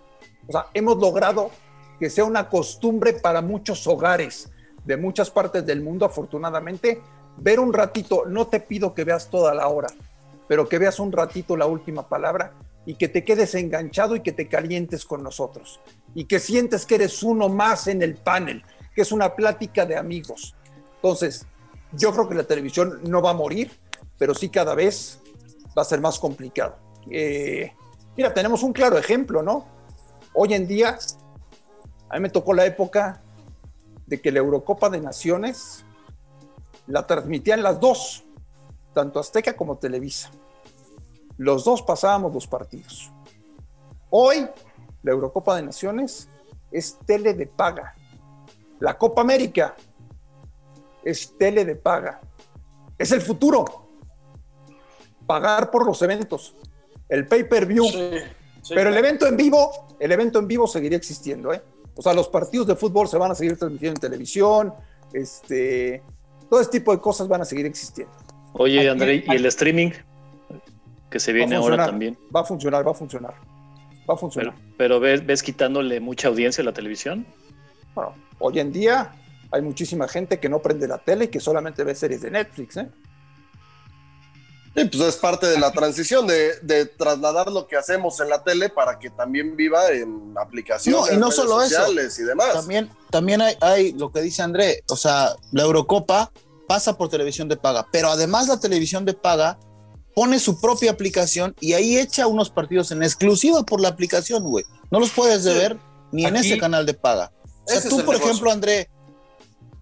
O 0.48 0.52
sea, 0.52 0.68
hemos 0.74 0.98
logrado 0.98 1.52
que 2.00 2.10
sea 2.10 2.26
una 2.26 2.50
costumbre 2.50 3.14
para 3.14 3.41
muchos 3.41 3.88
hogares 3.88 4.52
de 4.84 4.98
muchas 4.98 5.30
partes 5.30 5.66
del 5.66 5.82
mundo, 5.82 6.06
afortunadamente, 6.06 7.02
ver 7.38 7.60
un 7.60 7.74
ratito, 7.74 8.24
no 8.28 8.48
te 8.48 8.60
pido 8.60 8.94
que 8.94 9.04
veas 9.04 9.30
toda 9.30 9.54
la 9.54 9.68
hora, 9.68 9.88
pero 10.48 10.68
que 10.68 10.78
veas 10.78 11.00
un 11.00 11.12
ratito 11.12 11.58
la 11.58 11.66
última 11.66 12.08
palabra 12.08 12.54
y 12.86 12.96
que 12.96 13.08
te 13.08 13.24
quedes 13.24 13.56
enganchado 13.56 14.16
y 14.16 14.22
que 14.22 14.32
te 14.32 14.48
calientes 14.48 15.06
con 15.06 15.24
nosotros 15.24 15.80
y 16.14 16.26
que 16.26 16.40
sientes 16.40 16.86
que 16.86 16.96
eres 16.96 17.24
uno 17.24 17.50
más 17.50 17.88
en 17.88 18.02
el 18.02 18.16
panel, 18.16 18.64
que 18.96 19.02
es 19.02 19.12
una 19.12 19.36
plática 19.36 19.86
de 19.86 19.98
amigos. 19.98 20.56
Entonces, 20.96 21.46
yo 21.94 22.12
creo 22.12 22.28
que 22.28 22.36
la 22.36 22.44
televisión 22.44 23.00
no 23.04 23.22
va 23.22 23.32
a 23.32 23.34
morir, 23.36 23.72
pero 24.18 24.34
sí 24.34 24.50
cada 24.50 24.76
vez 24.76 25.20
va 25.78 25.82
a 25.82 25.86
ser 25.86 26.02
más 26.02 26.20
complicado. 26.20 26.78
Eh, 27.10 27.74
mira, 28.16 28.34
tenemos 28.34 28.64
un 28.64 28.74
claro 28.74 28.98
ejemplo, 28.98 29.42
¿no? 29.42 29.66
Hoy 30.34 30.54
en 30.54 30.68
día, 30.68 30.98
a 32.10 32.16
mí 32.16 32.22
me 32.22 32.30
tocó 32.30 32.54
la 32.54 32.66
época 32.66 33.22
de 34.06 34.22
que 34.22 34.32
la 34.32 34.40
Eurocopa 34.40 34.90
de 34.90 35.00
Naciones 35.00 35.86
la 36.88 37.06
transmitían 37.08 37.64
las 37.64 37.80
dos, 37.80 38.24
tanto 38.94 39.20
Azteca 39.20 39.56
como 39.56 39.78
Televisa. 39.78 40.32
Los 41.38 41.64
dos 41.64 41.82
pasábamos 41.82 42.34
los 42.34 42.48
partidos. 42.48 43.12
Hoy, 44.10 44.48
la 45.02 45.12
Eurocopa 45.12 45.56
de 45.56 45.64
Naciones 45.64 46.30
es 46.72 46.98
tele 47.06 47.34
de 47.34 47.48
paga. 47.48 47.96
La 48.80 48.98
Copa 48.98 49.22
América 49.22 49.76
es 51.04 51.36
tele 51.38 51.66
de 51.66 51.76
paga. 51.76 52.22
Es 52.98 53.12
el 53.12 53.22
futuro. 53.22 53.66
Pagar 55.26 55.72
por 55.72 55.86
los 55.86 56.02
eventos. 56.02 56.56
El 57.10 57.28
pay-per-view. 57.28 57.86
Pero 58.70 58.90
el 58.90 58.98
evento 58.98 59.28
en 59.28 59.36
vivo, 59.36 59.88
el 60.00 60.12
evento 60.12 60.40
en 60.40 60.48
vivo 60.48 60.68
seguiría 60.68 60.98
existiendo, 60.98 61.54
¿eh? 61.54 61.62
O 61.96 62.02
sea, 62.02 62.14
los 62.14 62.28
partidos 62.28 62.68
de 62.68 62.76
fútbol 62.76 63.08
se 63.08 63.18
van 63.18 63.32
a 63.32 63.36
seguir 63.36 63.58
transmitiendo 63.58 63.98
en 63.98 64.02
televisión, 64.02 64.74
este, 65.12 66.02
todo 66.54 66.62
este 66.62 66.78
tipo 66.78 66.91
de 66.91 67.01
cosas 67.01 67.28
van 67.28 67.41
a 67.41 67.45
seguir 67.45 67.66
existiendo. 67.66 68.14
Oye, 68.51 68.82
Aquí- 68.82 68.88
André, 68.88 69.24
¿y 69.28 69.32
el 69.32 69.43
streaming? 69.47 69.89
Que 71.10 71.20
se 71.20 71.34
viene 71.34 71.56
ahora 71.56 71.84
también. 71.88 72.16
Va 72.36 72.41
a 72.41 72.43
funcionar, 72.43 72.86
va 72.86 72.91
a 72.91 72.93
funcionar. 72.93 73.34
Va 74.08 74.14
a 74.14 74.18
funcionar. 74.18 74.54
Pero, 74.54 74.76
pero 74.78 74.99
ves, 74.99 75.26
ves 75.26 75.41
quitándole 75.41 75.99
mucha 75.99 76.28
audiencia 76.28 76.62
a 76.62 76.66
la 76.66 76.72
televisión. 76.72 77.26
Bueno, 77.95 78.14
hoy 78.38 78.60
en 78.60 78.72
día 78.72 79.16
hay 79.49 79.64
muchísima 79.64 80.08
gente 80.08 80.39
que 80.39 80.47
no 80.47 80.60
prende 80.60 80.88
la 80.88 80.99
tele 80.99 81.26
y 81.26 81.28
que 81.30 81.39
solamente 81.39 81.84
ve 81.84 81.95
series 81.95 82.22
de 82.22 82.30
Netflix, 82.30 82.78
¿eh? 82.78 82.88
Sí, 84.76 84.86
pues 84.86 85.03
es 85.03 85.15
parte 85.17 85.45
de 85.47 85.59
la 85.59 85.71
transición 85.71 86.26
de, 86.26 86.59
de 86.61 86.86
trasladar 86.88 87.51
lo 87.51 87.67
que 87.67 87.78
hacemos 87.78 88.19
en 88.19 88.30
la 88.30 88.43
tele 88.43 88.69
para 88.69 88.97
que 88.97 89.11
también 89.11 89.55
viva 89.55 89.89
en 89.91 90.34
aplicaciones, 90.36 90.99
No, 91.11 91.13
y 91.13 91.17
no 91.17 91.28
redes 91.28 91.36
solo 91.36 91.61
eso. 91.61 91.76
sociales 91.76 92.17
y 92.19 92.24
demás. 92.24 92.53
También, 92.53 92.89
también 93.11 93.41
hay, 93.41 93.55
hay 93.61 93.91
lo 93.93 94.11
que 94.11 94.21
dice 94.21 94.41
André, 94.41 94.84
o 94.89 94.95
sea, 94.95 95.36
la 95.51 95.63
Eurocopa 95.63 96.32
pasa 96.67 96.97
por 96.97 97.09
televisión 97.09 97.47
de 97.49 97.55
paga, 97.57 97.88
pero 97.91 98.09
además 98.09 98.47
la 98.47 98.59
televisión 98.59 99.05
de 99.05 99.13
paga 99.13 99.59
pone 100.15 100.39
su 100.39 100.59
propia 100.59 100.91
aplicación 100.91 101.55
y 101.59 101.74
ahí 101.74 101.97
echa 101.97 102.26
unos 102.26 102.49
partidos 102.49 102.91
en 102.91 103.03
exclusiva 103.03 103.61
por 103.63 103.80
la 103.80 103.89
aplicación, 103.89 104.43
güey. 104.43 104.65
No 104.89 104.99
los 104.99 105.11
puedes 105.11 105.43
Sí. 105.43 105.49
ver 105.49 105.78
ni 106.11 106.26
en 106.26 106.36
ese 106.36 106.57
canal 106.57 106.86
de 106.86 106.93
paga. 106.95 107.32
O 107.65 107.69
sea, 107.69 107.82
tú, 107.82 107.97
por 107.97 108.15
negocio. 108.15 108.26
ejemplo, 108.26 108.51
André, 108.51 108.89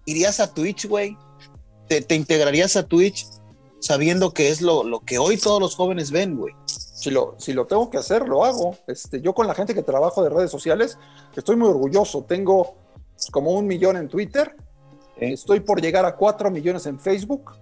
irías 0.06 0.38
a 0.40 0.52
Twitch, 0.52 0.86
güey. 0.86 1.16
Te, 1.88 2.00
te 2.00 2.14
integrarías 2.14 2.76
a 2.76 2.82
Twitch 2.86 3.26
sabiendo 3.82 4.32
que 4.32 4.48
es 4.48 4.62
lo, 4.62 4.84
lo 4.84 5.00
que 5.00 5.18
hoy 5.18 5.36
todos 5.36 5.60
los 5.60 5.74
jóvenes 5.74 6.10
ven, 6.10 6.36
güey. 6.36 6.54
Si 6.66 7.10
lo, 7.10 7.34
si 7.38 7.52
lo 7.52 7.66
tengo 7.66 7.90
que 7.90 7.98
hacer, 7.98 8.28
lo 8.28 8.44
hago. 8.44 8.76
Este, 8.86 9.20
yo 9.20 9.34
con 9.34 9.48
la 9.48 9.54
gente 9.54 9.74
que 9.74 9.82
trabajo 9.82 10.22
de 10.22 10.30
redes 10.30 10.50
sociales, 10.50 10.98
estoy 11.34 11.56
muy 11.56 11.68
orgulloso. 11.68 12.24
Tengo 12.24 12.76
como 13.32 13.50
un 13.52 13.66
millón 13.66 13.96
en 13.96 14.08
Twitter, 14.08 14.56
estoy 15.16 15.60
por 15.60 15.80
llegar 15.80 16.04
a 16.04 16.16
cuatro 16.16 16.50
millones 16.50 16.86
en 16.86 16.98
Facebook, 16.98 17.52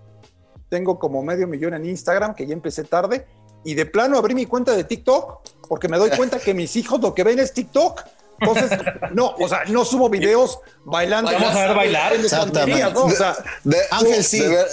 tengo 0.69 0.99
como 0.99 1.23
medio 1.23 1.47
millón 1.47 1.75
en 1.75 1.85
Instagram, 1.85 2.35
que 2.35 2.47
ya 2.47 2.53
empecé 2.53 2.85
tarde, 2.85 3.27
y 3.65 3.75
de 3.75 3.87
plano 3.87 4.17
abrí 4.17 4.35
mi 4.35 4.47
cuenta 4.47 4.75
de 4.75 4.85
TikTok, 4.85 5.41
porque 5.69 5.89
me 5.89 5.99
doy 5.99 6.11
cuenta 6.17 6.39
que 6.39 6.55
mis 6.55 6.77
hijos 6.77 7.01
lo 7.01 7.15
que 7.15 7.25
ven 7.25 7.39
es 7.39 7.53
TikTok. 7.53 8.03
Entonces, 8.41 8.71
no, 9.15 9.35
o 9.39 9.49
sea, 9.49 9.65
no 9.69 9.85
subo 9.85 10.09
videos 10.09 10.59
bailando. 10.85 11.31
Vamos 11.31 11.55
a 11.55 11.67
ver 11.67 11.77
bailar. 11.77 12.13
Exactamente. 12.15 12.93
¿no? 12.93 13.05
O 13.05 13.11
sea, 13.11 13.37
De- 13.65 13.77
Ángel, 13.91 14.25
sí. 14.25 14.41
de 14.41 14.49
ver- 14.49 14.67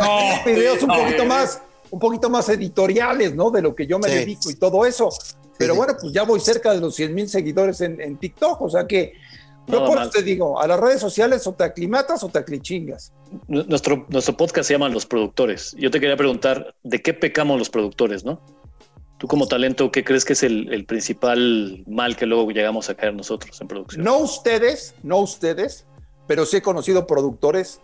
No, 0.00 0.44
videos 0.44 0.82
un 0.82 0.88
no. 0.88 0.96
poquito 0.98 1.24
más, 1.24 1.62
un 1.90 1.98
poquito 2.00 2.28
más 2.30 2.48
editoriales, 2.48 3.34
¿no? 3.34 3.50
De 3.50 3.62
lo 3.62 3.74
que 3.74 3.86
yo 3.86 3.98
me 3.98 4.08
Sí. 4.08 4.14
dedico 4.16 4.50
y 4.50 4.54
todo 4.56 4.84
eso. 4.84 5.08
Pero 5.58 5.72
sí. 5.74 5.78
bueno, 5.78 5.94
pues 6.00 6.12
ya 6.12 6.24
voy 6.24 6.40
cerca 6.40 6.72
de 6.74 6.80
los 6.80 6.94
100 6.94 7.14
mil 7.14 7.28
seguidores 7.28 7.80
en, 7.80 8.00
en 8.00 8.16
TikTok, 8.18 8.60
o 8.60 8.68
sea 8.68 8.86
que 8.86 9.14
yo 9.68 9.80
No, 9.80 9.86
por 9.86 9.98
eso 10.00 10.10
te 10.10 10.22
digo, 10.22 10.60
a 10.60 10.66
las 10.68 10.78
redes 10.78 11.00
sociales 11.00 11.44
o 11.46 11.52
te 11.54 11.64
aclimatas 11.64 12.22
o 12.22 12.28
te 12.28 12.38
aclichingas. 12.38 13.12
Nu- 13.48 13.64
Nuestro, 13.66 14.06
nuestro 14.10 14.36
podcast 14.36 14.68
se 14.68 14.74
llama 14.74 14.88
Los 14.88 15.06
Productores. 15.06 15.74
Yo 15.78 15.90
te 15.90 15.98
quería 15.98 16.16
preguntar, 16.16 16.74
¿de 16.84 17.02
qué 17.02 17.14
pecamos 17.14 17.58
los 17.58 17.68
productores, 17.70 18.24
no? 18.24 18.40
Tú 19.18 19.26
como 19.28 19.48
talento, 19.48 19.90
¿qué 19.90 20.04
crees 20.04 20.24
que 20.24 20.34
es 20.34 20.42
el, 20.42 20.72
el 20.72 20.84
principal 20.84 21.82
mal 21.86 22.16
que 22.16 22.26
luego 22.26 22.50
llegamos 22.50 22.90
a 22.90 22.94
caer 22.94 23.14
nosotros 23.14 23.58
en 23.60 23.68
producción? 23.68 24.04
No 24.04 24.18
ustedes, 24.18 24.94
no 25.02 25.18
ustedes, 25.18 25.86
pero 26.26 26.44
sí 26.44 26.58
he 26.58 26.62
conocido 26.62 27.06
productores 27.06 27.80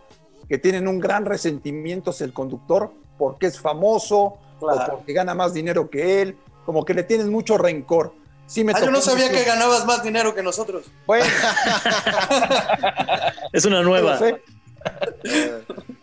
que 0.47 0.57
tienen 0.57 0.87
un 0.87 0.99
gran 0.99 1.25
resentimiento 1.25 2.11
hacia 2.11 2.25
el 2.25 2.33
conductor 2.33 2.91
porque 3.17 3.47
es 3.47 3.59
famoso 3.59 4.37
o 4.59 4.85
porque 4.89 5.13
gana 5.13 5.33
más 5.33 5.53
dinero 5.53 5.89
que 5.89 6.21
él, 6.21 6.37
como 6.65 6.85
que 6.85 6.93
le 6.93 7.03
tienen 7.03 7.29
mucho 7.29 7.57
rencor. 7.57 8.13
sí 8.45 8.63
me 8.63 8.73
Ah, 8.73 8.79
yo 8.81 8.91
no 8.91 9.01
sabía 9.01 9.29
que 9.31 9.43
ganabas 9.43 9.85
más 9.85 10.03
dinero 10.03 10.35
que 10.35 10.43
nosotros. 10.43 10.85
Bueno, 11.07 11.25
Es 13.53 13.65
una 13.65 13.81
nueva. 13.81 14.17
sé. 14.17 14.41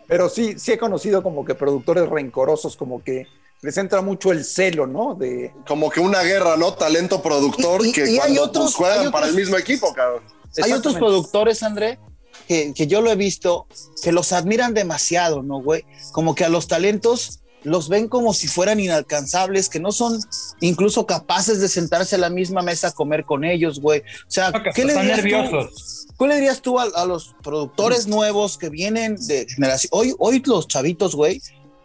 Pero 0.07 0.27
sí, 0.29 0.59
sí 0.59 0.73
he 0.73 0.77
conocido 0.77 1.23
como 1.23 1.45
que 1.45 1.55
productores 1.55 2.07
rencorosos, 2.09 2.75
como 2.75 3.03
que 3.03 3.27
les 3.61 3.77
entra 3.77 4.01
mucho 4.01 4.31
el 4.31 4.43
celo, 4.43 4.87
¿no? 4.87 5.13
De, 5.15 5.53
Como 5.67 5.89
que 5.89 5.99
una 5.99 6.21
guerra, 6.23 6.57
¿no? 6.57 6.73
Talento 6.73 7.21
productor 7.21 7.85
Y- 7.85 7.89
y- 7.89 7.91
que 7.91 8.05
y 8.05 8.13
hay 8.13 8.17
cuando 8.17 8.43
otros- 8.43 8.63
pues, 8.65 8.75
juegan 8.75 8.99
hay 9.01 9.05
otros- 9.07 9.13
para 9.13 9.27
el 9.27 9.35
mismo 9.35 9.57
equipo, 9.57 9.93
cabrón. 9.93 10.23
Hay 10.63 10.73
otros 10.73 10.95
productores, 10.95 11.63
André, 11.63 11.99
que, 12.47 12.73
que 12.73 12.87
yo 12.87 13.01
lo 13.01 13.11
he 13.11 13.15
visto, 13.15 13.67
que 14.03 14.11
los 14.11 14.31
admiran 14.33 14.73
demasiado, 14.73 15.43
¿no, 15.43 15.61
güey? 15.61 15.85
Como 16.11 16.35
que 16.35 16.43
a 16.43 16.49
los 16.49 16.67
talentos 16.67 17.37
los 17.63 17.87
ven 17.89 18.07
como 18.07 18.33
si 18.33 18.47
fueran 18.47 18.79
inalcanzables, 18.79 19.69
que 19.69 19.79
no 19.79 19.91
son 19.91 20.19
incluso 20.59 21.05
capaces 21.05 21.61
de 21.61 21.67
sentarse 21.69 22.15
a 22.15 22.17
la 22.19 22.31
misma 22.31 22.63
mesa 22.63 22.87
a 22.87 22.91
comer 22.91 23.23
con 23.23 23.43
ellos, 23.43 23.79
güey. 23.79 23.99
O 23.99 24.03
sea, 24.31 24.49
No, 24.49 24.63
que 24.63 24.71
¿qué 24.71 24.85
le 24.85 24.93
tú? 24.93 24.99
nerviosos. 25.03 26.07
¿Qué 26.17 26.27
le 26.27 26.35
dirías 26.35 26.61
tú 26.61 26.79
a, 26.79 26.83
a 26.95 27.05
los 27.05 27.35
productores 27.43 28.07
nuevos 28.07 28.57
que 28.57 28.69
vienen 28.69 29.15
de 29.27 29.45
generación? 29.47 29.89
Hoy, 29.93 30.15
hoy 30.17 30.41
los 30.45 30.67
chavitos, 30.67 31.15
güey, 31.15 31.39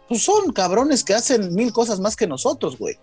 pues 0.07 0.23
son 0.23 0.51
cabrones 0.51 1.03
que 1.03 1.13
hacen 1.13 1.53
mil 1.53 1.71
cosas 1.73 1.99
más 1.99 2.15
que 2.15 2.27
nosotros, 2.27 2.77
güey. 2.77 2.97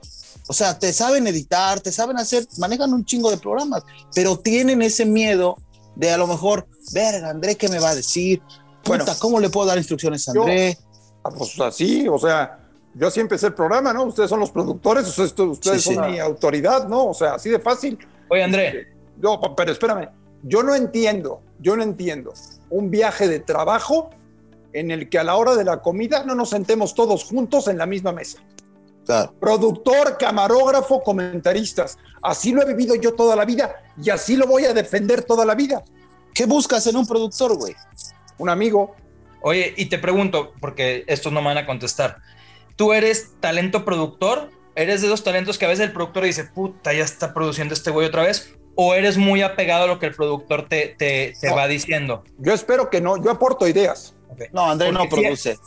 O 0.46 0.52
sea, 0.52 0.78
te 0.78 0.92
saben 0.92 1.26
editar, 1.26 1.80
te 1.80 1.90
saben 1.92 2.18
hacer, 2.18 2.46
manejan 2.59 2.92
un 2.92 3.05
chingo 3.05 3.30
de 3.30 3.38
programas, 3.38 3.82
pero 4.14 4.38
tienen 4.38 4.82
ese 4.82 5.05
miedo 5.07 5.57
de 5.96 6.11
a 6.11 6.18
lo 6.18 6.26
mejor, 6.26 6.66
verga, 6.92 7.30
André, 7.30 7.57
¿qué 7.57 7.68
me 7.68 7.78
va 7.78 7.90
a 7.90 7.94
decir? 7.94 8.40
Puta, 8.82 9.05
Bueno. 9.05 9.05
¿cómo 9.20 9.40
le 9.40 9.48
puedo 9.48 9.66
dar 9.66 9.78
instrucciones 9.78 10.28
a 10.28 10.32
André? 10.32 10.76
ah, 11.22 11.30
pues 11.30 11.59
así, 11.61 12.07
o 12.09 12.18
sea, 12.18 12.59
yo 12.94 13.09
así 13.09 13.20
empecé 13.20 13.46
el 13.46 13.55
programa, 13.55 13.92
¿no? 13.92 14.05
Ustedes 14.05 14.28
son 14.28 14.40
los 14.40 14.50
productores, 14.50 15.07
ustedes, 15.09 15.32
ustedes 15.38 15.82
Sí, 15.82 15.88
sí. 15.90 15.94
son 15.94 16.11
mi 16.11 16.18
autoridad, 16.18 16.86
¿no? 16.88 17.07
O 17.07 17.14
sea, 17.14 17.34
así 17.34 17.48
de 17.48 17.59
fácil. 17.61 17.98
Oye, 18.28 18.42
André, 18.42 18.88
No, 19.22 19.40
pero 19.57 19.72
espérame, 19.72 20.09
yo 20.42 20.62
no 20.62 20.74
entiendo, 20.74 21.40
yo 21.61 21.76
no 21.76 21.82
entiendo 21.82 22.34
un 22.70 22.90
viaje 22.90 23.28
de 23.28 23.40
trabajo 23.40 24.11
en 24.74 24.90
el 24.90 25.08
que 25.08 25.18
a 25.18 25.24
la 25.24 25.36
hora 25.36 25.54
de 25.54 25.64
la 25.64 25.80
comida 25.80 26.24
no 26.24 26.34
nos 26.34 26.50
sentemos 26.50 26.94
todos 26.94 27.24
juntos 27.24 27.68
en 27.68 27.78
la 27.78 27.86
misma 27.86 28.12
mesa. 28.12 28.38
Claro. 29.06 29.34
Productor, 29.38 30.16
camarógrafo, 30.18 31.02
comentaristas. 31.02 31.98
Así 32.22 32.52
lo 32.52 32.62
he 32.62 32.64
vivido 32.66 32.94
yo 32.94 33.14
toda 33.14 33.36
la 33.36 33.44
vida 33.44 33.74
y 34.02 34.10
así 34.10 34.36
lo 34.36 34.46
voy 34.46 34.64
a 34.64 34.72
defender 34.74 35.22
toda 35.22 35.44
la 35.44 35.54
vida. 35.54 35.84
¿Qué 36.34 36.46
buscas 36.46 36.86
en 36.86 36.96
un 36.96 37.06
productor, 37.06 37.56
güey? 37.56 37.74
Un 38.38 38.48
amigo, 38.48 38.96
oye, 39.42 39.72
y 39.76 39.86
te 39.86 39.98
pregunto, 39.98 40.52
porque 40.60 41.04
estos 41.06 41.32
no 41.32 41.40
me 41.40 41.48
van 41.48 41.58
a 41.58 41.66
contestar. 41.66 42.18
¿Tú 42.76 42.92
eres 42.92 43.34
talento 43.40 43.84
productor? 43.84 44.50
¿Eres 44.74 45.02
de 45.02 45.06
esos 45.06 45.22
talentos 45.22 45.58
que 45.58 45.66
a 45.66 45.68
veces 45.68 45.84
el 45.86 45.92
productor 45.92 46.24
dice, 46.24 46.44
puta, 46.44 46.92
ya 46.92 47.04
está 47.04 47.32
produciendo 47.32 47.74
este 47.74 47.90
güey 47.90 48.08
otra 48.08 48.22
vez? 48.22 48.54
¿O 48.74 48.94
eres 48.94 49.16
muy 49.18 49.42
apegado 49.42 49.84
a 49.84 49.86
lo 49.86 50.00
que 50.00 50.06
el 50.06 50.14
productor 50.14 50.66
te, 50.68 50.96
te, 50.98 51.34
te 51.40 51.48
No. 51.50 51.54
va 51.56 51.68
diciendo? 51.68 52.24
yo 52.38 52.52
espero 52.52 52.90
que 52.90 53.00
no, 53.00 53.22
yo 53.22 53.30
aporto 53.30 53.68
ideas. 53.68 54.13
No, 54.53 54.70
André 54.70 54.93
no 54.93 55.01
Porque 55.09 55.22
produce. 55.22 55.59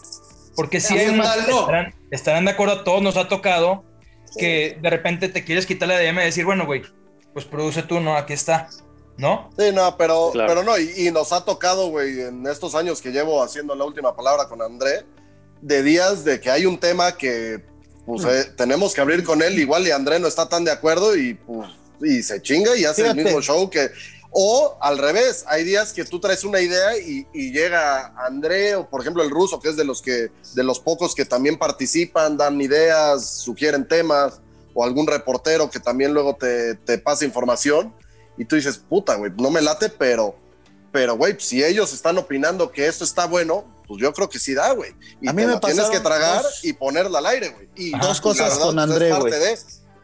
Porque 0.56 0.80
si 0.80 0.94
Sí, 0.94 1.00
hay 1.00 1.20
estarán, 1.20 1.94
estarán 2.12 2.46
de 2.46 2.52
acuerdo, 2.52 2.74
a 2.76 2.84
todos 2.84 3.02
nos 3.02 3.16
ha 3.18 3.28
tocado 3.28 3.84
que 4.38 4.78
de 4.82 4.90
repente 4.90 5.30
te 5.30 5.44
quieres 5.44 5.66
quitar 5.66 5.88
la 5.88 5.98
DM 6.00 6.20
y 6.22 6.26
decir, 6.26 6.46
bueno, 6.46 6.66
güey, 6.66 6.82
pues 7.34 7.46
produce 7.46 7.84
tú, 7.84 8.00
no, 8.00 8.16
aquí 8.18 8.34
está, 8.34 8.70
¿no? 9.18 9.50
Sí, 9.58 9.66
no, 9.74 9.96
pero, 9.98 10.32
Claro. 10.32 10.48
pero 10.48 10.64
no, 10.64 10.78
y, 10.78 11.08
y 11.08 11.12
nos 11.12 11.32
ha 11.32 11.46
tocado, 11.46 11.90
güey, 11.90 12.22
en 12.22 12.46
estos 12.48 12.74
años 12.76 13.02
que 13.02 13.12
llevo 13.12 13.42
haciendo 13.44 13.76
la 13.76 13.86
última 13.86 14.16
palabra 14.16 14.48
con 14.48 14.62
André, 14.62 15.06
de 15.62 15.84
días 15.84 16.24
de 16.24 16.40
que 16.40 16.50
hay 16.52 16.66
un 16.66 16.78
tema 16.80 17.16
que 17.18 17.64
pues, 18.06 18.24
Mm. 18.24 18.28
eh, 18.30 18.44
tenemos 18.56 18.94
que 18.94 19.02
abrir 19.02 19.24
con 19.24 19.42
él, 19.42 19.58
igual 19.60 19.86
y 19.88 19.92
André 19.92 20.18
no 20.20 20.28
está 20.28 20.48
tan 20.50 20.64
de 20.64 20.72
acuerdo 20.72 21.16
y 21.16 21.34
pues 21.36 21.70
y 22.02 22.22
se 22.22 22.40
chinga 22.42 22.76
y 22.78 22.86
hace 22.86 23.02
Fíjate. 23.02 23.20
el 23.20 23.26
mismo 23.26 23.42
show 23.42 23.70
que... 23.70 23.90
O 24.32 24.78
al 24.82 24.98
revés, 24.98 25.46
hay 25.48 25.64
días 25.64 25.94
que 25.94 26.04
tú 26.06 26.20
traes 26.20 26.44
una 26.44 26.60
idea 26.60 26.98
y, 26.98 27.28
y 27.34 27.52
llega 27.52 28.14
André 28.18 28.76
o 28.76 28.88
por 28.90 29.02
ejemplo 29.02 29.24
el 29.24 29.30
ruso, 29.30 29.60
que 29.60 29.70
es 29.70 29.78
de 29.78 29.86
los 29.86 30.02
que 30.02 30.30
de 30.54 30.64
los 30.64 30.80
pocos 30.80 31.16
que 31.16 31.26
también 31.26 31.58
participan, 31.58 32.38
dan 32.38 32.60
ideas, 32.62 33.26
sugieren 33.26 33.88
temas, 33.88 34.42
o 34.74 34.84
algún 34.84 35.08
reportero 35.08 35.70
que 35.72 35.80
también 35.80 36.14
luego 36.14 36.36
te, 36.36 36.76
te 36.76 37.00
pasa 37.00 37.26
información 37.26 37.94
y 38.38 38.46
tú 38.46 38.56
dices, 38.56 38.78
puta, 38.78 39.16
güey, 39.16 39.32
no 39.38 39.50
me 39.50 39.62
late, 39.62 39.90
pero, 39.90 40.36
pero, 40.92 41.18
güey, 41.18 41.36
si 41.40 41.64
ellos 41.64 41.92
están 41.94 42.18
opinando 42.20 42.72
que 42.72 42.86
esto 42.86 43.04
está 43.04 43.26
bueno, 43.26 43.66
pues 43.88 44.00
yo 44.02 44.14
creo 44.14 44.30
que 44.30 44.38
sí 44.38 44.54
da, 44.54 44.74
güey. 44.74 44.92
Y 45.22 45.30
A 45.30 45.34
mí 45.34 45.42
te 45.42 45.48
me 45.48 45.54
la 45.54 45.60
tienes 45.60 45.90
que 45.90 46.00
tragar 46.00 46.44
dos- 46.44 46.64
y 46.64 46.74
ponerla 46.74 47.18
al 47.20 47.26
aire, 47.26 47.50
güey. 47.50 47.70
Y 47.76 47.96
Ajá. 47.96 48.06
Dos 48.06 48.22
cosas 48.22 48.50
verdad, 48.50 48.66
con 48.66 48.76
pues, 48.76 48.86
es 48.86 48.92
André, 48.92 49.10
güey. 49.14 49.58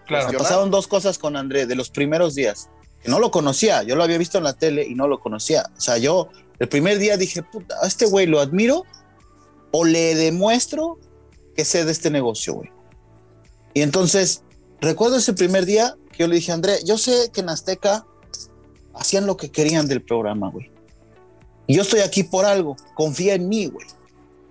Claro. 0.08 0.32
Me 0.32 0.38
pasaron 0.40 0.72
dos 0.72 0.88
cosas 0.88 1.18
con 1.20 1.36
André 1.38 1.66
de 1.68 1.76
los 1.76 1.90
primeros 1.92 2.34
días. 2.34 2.70
No 3.06 3.20
lo 3.20 3.32
conocía, 3.32 3.84
yo 3.84 3.96
lo 3.96 4.04
había 4.04 4.18
visto 4.18 4.38
en 4.38 4.46
la 4.46 4.54
tele 4.54 4.86
y 4.88 4.96
no 4.96 5.08
lo 5.08 5.20
conocía. 5.20 5.70
O 5.78 5.82
sea, 5.82 5.98
yo 5.98 6.30
el 6.60 6.70
primer 6.70 7.00
día 7.00 7.18
dije, 7.18 7.44
puta, 7.44 7.76
a 7.82 7.88
este 7.88 8.06
güey 8.06 8.28
lo 8.28 8.40
admiro 8.40 8.84
o 9.72 9.86
le 9.86 10.16
demuestro 10.16 11.00
que 11.56 11.66
sé 11.66 11.84
de 11.86 11.92
este 11.92 12.10
negocio, 12.10 12.54
güey. 12.54 12.70
Y 13.74 13.82
entonces, 13.82 14.44
recuerdo 14.80 15.18
ese 15.18 15.34
primer 15.34 15.66
día 15.66 15.96
que 16.12 16.20
yo 16.20 16.28
le 16.28 16.36
dije, 16.36 16.52
André, 16.52 16.80
yo 16.86 16.98
sé 16.98 17.32
que 17.34 17.42
en 17.42 17.50
Azteca 17.50 18.06
hacían 18.94 19.26
lo 19.26 19.36
que 19.36 19.52
querían 19.52 19.88
del 19.88 20.02
programa, 20.02 20.50
güey. 20.50 20.72
Y 21.68 21.76
yo 21.76 21.82
estoy 21.82 22.02
aquí 22.02 22.24
por 22.24 22.46
algo, 22.46 22.76
confía 22.94 23.34
en 23.34 23.50
mí, 23.50 23.68
güey. 23.68 23.88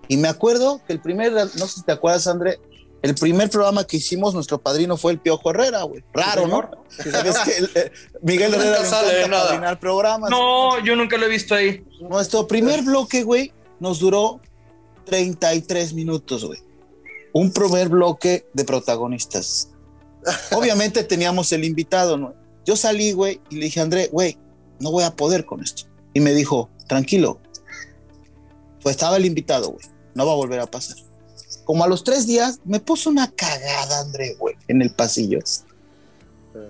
Y 0.07 0.17
me 0.17 0.27
acuerdo 0.27 0.81
que 0.85 0.93
el 0.93 0.99
primer, 0.99 1.31
no 1.31 1.67
sé 1.67 1.79
si 1.79 1.83
te 1.83 1.91
acuerdas, 1.91 2.27
André, 2.27 2.59
el 3.03 3.13
primer 3.15 3.49
programa 3.49 3.85
que 3.85 3.97
hicimos, 3.97 4.33
nuestro 4.33 4.59
padrino 4.61 4.97
fue 4.97 5.11
el 5.11 5.19
Piojo 5.19 5.51
Herrera, 5.51 5.83
güey. 5.83 6.03
Raro, 6.13 6.47
¿no? 6.47 6.71
Sabes 7.11 7.37
que 7.39 7.57
el- 7.57 7.69
eh, 7.75 7.91
Miguel 8.21 8.53
Herrera 8.55 8.79
le 8.81 8.85
sale 8.87 9.27
nada. 9.27 9.45
padrinar 9.49 9.79
programas. 9.79 10.29
No, 10.31 10.83
yo 10.83 10.95
nunca 10.95 11.17
lo 11.17 11.25
he 11.25 11.29
visto 11.29 11.53
ahí. 11.53 11.85
Nuestro 12.01 12.47
primer 12.47 12.81
bloque, 12.81 13.23
güey, 13.23 13.53
nos 13.79 13.99
duró 13.99 14.39
33 15.05 15.93
minutos, 15.93 16.45
güey. 16.45 16.59
Un 17.33 17.51
primer 17.51 17.89
bloque 17.89 18.47
de 18.53 18.63
protagonistas. 18.63 19.69
Obviamente 20.51 21.03
teníamos 21.03 21.51
el 21.51 21.65
invitado, 21.65 22.17
¿no? 22.17 22.33
Yo 22.65 22.77
salí, 22.77 23.11
güey, 23.11 23.41
y 23.49 23.55
le 23.57 23.65
dije, 23.65 23.81
André, 23.81 24.07
güey, 24.11 24.37
no 24.79 24.91
voy 24.91 25.03
a 25.03 25.15
poder 25.15 25.45
con 25.45 25.61
esto. 25.61 25.83
Y 26.13 26.21
me 26.21 26.31
dijo, 26.33 26.69
tranquilo. 26.87 27.41
Pues 28.81 28.95
estaba 28.95 29.17
el 29.17 29.25
invitado, 29.25 29.71
güey. 29.71 29.85
No 30.15 30.25
va 30.25 30.31
a 30.31 30.35
volver 30.35 30.59
a 30.61 30.67
pasar. 30.67 30.95
Como 31.65 31.83
a 31.83 31.87
los 31.87 32.03
tres 32.03 32.27
días, 32.27 32.59
me 32.65 32.79
puso 32.79 33.09
una 33.09 33.31
cagada, 33.31 33.99
André, 34.01 34.35
güey, 34.35 34.55
en 34.67 34.81
el 34.81 34.93
pasillo. 34.93 35.39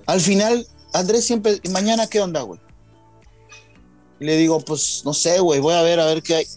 Al 0.06 0.22
final, 0.22 0.68
André 0.94 1.22
siempre, 1.22 1.60
¿y 1.64 1.70
mañana 1.70 2.08
qué 2.08 2.22
onda, 2.22 2.42
güey? 2.42 2.60
Y 4.20 4.26
le 4.26 4.38
digo, 4.38 4.60
pues 4.62 5.02
no 5.04 5.14
sé, 5.14 5.40
güey, 5.40 5.60
voy 5.60 5.74
a 5.74 5.82
ver, 5.82 6.00
a 6.00 6.06
ver 6.06 6.22
qué 6.22 6.36
hay. 6.36 6.48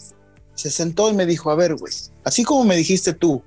Se 0.55 0.71
sentó 0.71 1.11
y 1.11 1.15
me 1.15 1.27
dijo, 1.27 1.51
a 1.51 1.55
ver, 1.55 1.75
güey, 1.75 1.93
así 2.25 2.45
como 2.45 2.65
me 2.65 2.77
dijiste 2.77 3.13
tú, 3.13 3.43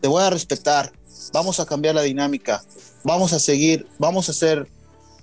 te 0.00 0.08
voy 0.08 0.22
a 0.22 0.30
respetar, 0.30 0.92
vamos 1.32 1.60
a 1.60 1.66
cambiar 1.66 1.94
la 1.94 2.02
dinámica, 2.02 2.62
vamos 3.04 3.32
a 3.32 3.38
seguir, 3.38 3.86
vamos 3.98 4.28
a 4.28 4.32
hacer, 4.32 4.68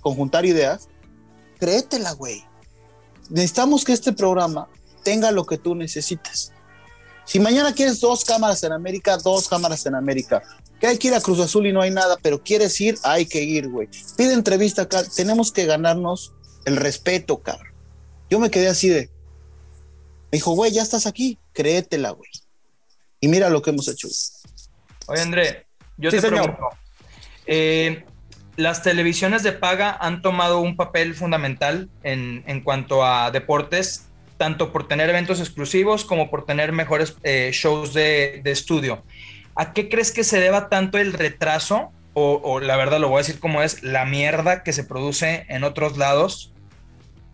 conjuntar 0.00 0.46
ideas, 0.46 0.88
créetela, 1.58 2.12
güey. 2.12 2.44
Necesitamos 3.30 3.84
que 3.84 3.92
este 3.92 4.12
programa 4.12 4.68
tenga 5.02 5.30
lo 5.30 5.46
que 5.46 5.58
tú 5.58 5.74
necesitas. 5.74 6.53
Si 7.24 7.40
mañana 7.40 7.72
quieres 7.72 8.00
dos 8.00 8.24
cámaras 8.24 8.62
en 8.64 8.72
América, 8.72 9.16
dos 9.16 9.48
cámaras 9.48 9.84
en 9.86 9.94
América. 9.94 10.42
Que 10.80 10.88
hay 10.88 10.98
que 10.98 11.08
ir 11.08 11.14
a 11.14 11.20
Cruz 11.20 11.40
Azul 11.40 11.66
y 11.66 11.72
no 11.72 11.80
hay 11.80 11.90
nada, 11.90 12.16
pero 12.22 12.42
quieres 12.42 12.78
ir, 12.80 12.98
hay 13.02 13.26
que 13.26 13.42
ir, 13.42 13.68
güey. 13.68 13.88
Pide 14.16 14.34
entrevista 14.34 14.82
acá, 14.82 15.02
tenemos 15.16 15.50
que 15.52 15.64
ganarnos 15.64 16.34
el 16.66 16.76
respeto, 16.76 17.38
cabrón. 17.38 17.72
Yo 18.28 18.38
me 18.38 18.50
quedé 18.50 18.68
así 18.68 18.88
de. 18.88 19.08
Me 20.32 20.38
dijo, 20.38 20.52
güey, 20.54 20.72
ya 20.72 20.82
estás 20.82 21.06
aquí, 21.06 21.38
créetela, 21.52 22.10
güey. 22.10 22.30
Y 23.20 23.28
mira 23.28 23.48
lo 23.48 23.62
que 23.62 23.70
hemos 23.70 23.88
hecho. 23.88 24.08
Oye, 25.06 25.20
André, 25.22 25.66
yo 25.96 26.10
Sí, 26.10 26.16
te 26.16 26.22
señor. 26.22 26.42
pregunto. 26.56 26.68
eh, 27.46 28.04
las 28.56 28.82
televisiones 28.82 29.42
de 29.42 29.52
paga 29.52 29.96
han 30.00 30.22
tomado 30.22 30.60
un 30.60 30.76
papel 30.76 31.14
fundamental 31.14 31.88
en, 32.02 32.44
en 32.46 32.60
cuanto 32.62 33.04
a 33.04 33.30
deportes, 33.30 34.06
tanto 34.36 34.72
por 34.72 34.88
tener 34.88 35.10
eventos 35.10 35.40
exclusivos 35.40 36.04
como 36.04 36.30
por 36.30 36.44
tener 36.44 36.72
mejores 36.72 37.16
eh, 37.22 37.50
shows 37.52 37.94
de, 37.94 38.40
de 38.42 38.50
estudio. 38.50 39.04
¿A 39.56 39.72
qué 39.72 39.88
crees 39.88 40.10
que 40.10 40.24
se 40.24 40.40
deba 40.40 40.68
tanto 40.68 40.98
el 40.98 41.12
retraso? 41.12 41.92
O, 42.14 42.40
o 42.44 42.60
la 42.60 42.76
verdad 42.76 43.00
lo 43.00 43.08
voy 43.08 43.16
a 43.16 43.18
decir 43.18 43.40
como 43.40 43.62
es, 43.62 43.82
la 43.82 44.04
mierda 44.04 44.62
que 44.62 44.72
se 44.72 44.84
produce 44.84 45.46
en 45.48 45.64
otros 45.64 45.96
lados, 45.96 46.52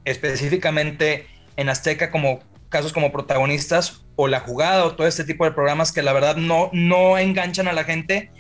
específicamente 0.05 1.27
en 1.56 1.68
Azteca 1.68 2.10
como 2.10 2.40
casos 2.70 2.93
como 2.93 3.12
protagonistas 3.12 4.05
o 4.16 4.28
la 4.28 4.40
jugada 4.40 4.85
o 4.85 4.94
todo 4.94 5.06
este 5.06 5.24
tipo 5.24 5.44
de 5.44 5.52
programas 5.52 5.93
que 5.93 6.02
la 6.02 6.12
verdad 6.12 6.36
no, 6.36 6.70
no 6.72 7.18
enganchan 7.18 7.68
a 7.68 7.72
la 7.72 7.85
gente 7.85 8.31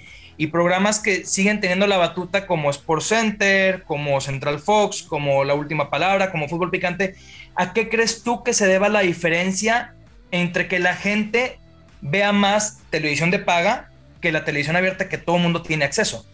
y 0.40 0.46
programas 0.46 1.00
que 1.00 1.26
siguen 1.26 1.60
teniendo 1.60 1.86
la 1.86 1.98
batuta 1.98 2.46
como 2.46 2.70
Sports 2.70 3.08
Center, 3.08 3.82
como 3.82 4.22
Central 4.22 4.58
Fox, 4.58 5.02
como 5.02 5.44
La 5.44 5.52
Última 5.52 5.90
Palabra, 5.90 6.30
como 6.30 6.48
Fútbol 6.48 6.70
Picante. 6.70 7.14
¿A 7.54 7.72
qué 7.72 7.88
crees 7.88 8.22
tú 8.22 8.42
que 8.42 8.52
se 8.52 8.66
deba 8.66 8.88
la 8.88 9.00
diferencia 9.00 9.94
entre 10.30 10.68
que 10.68 10.78
la 10.78 10.94
gente 10.94 11.58
vea 12.00 12.32
más 12.32 12.78
televisión 12.90 13.30
de 13.30 13.38
paga 13.38 13.90
que 14.20 14.32
la 14.32 14.44
televisión 14.44 14.76
abierta 14.76 15.08
que 15.08 15.18
todo 15.18 15.36
el 15.36 15.42
mundo 15.42 15.62
tiene 15.62 15.84
acceso? 15.84 16.24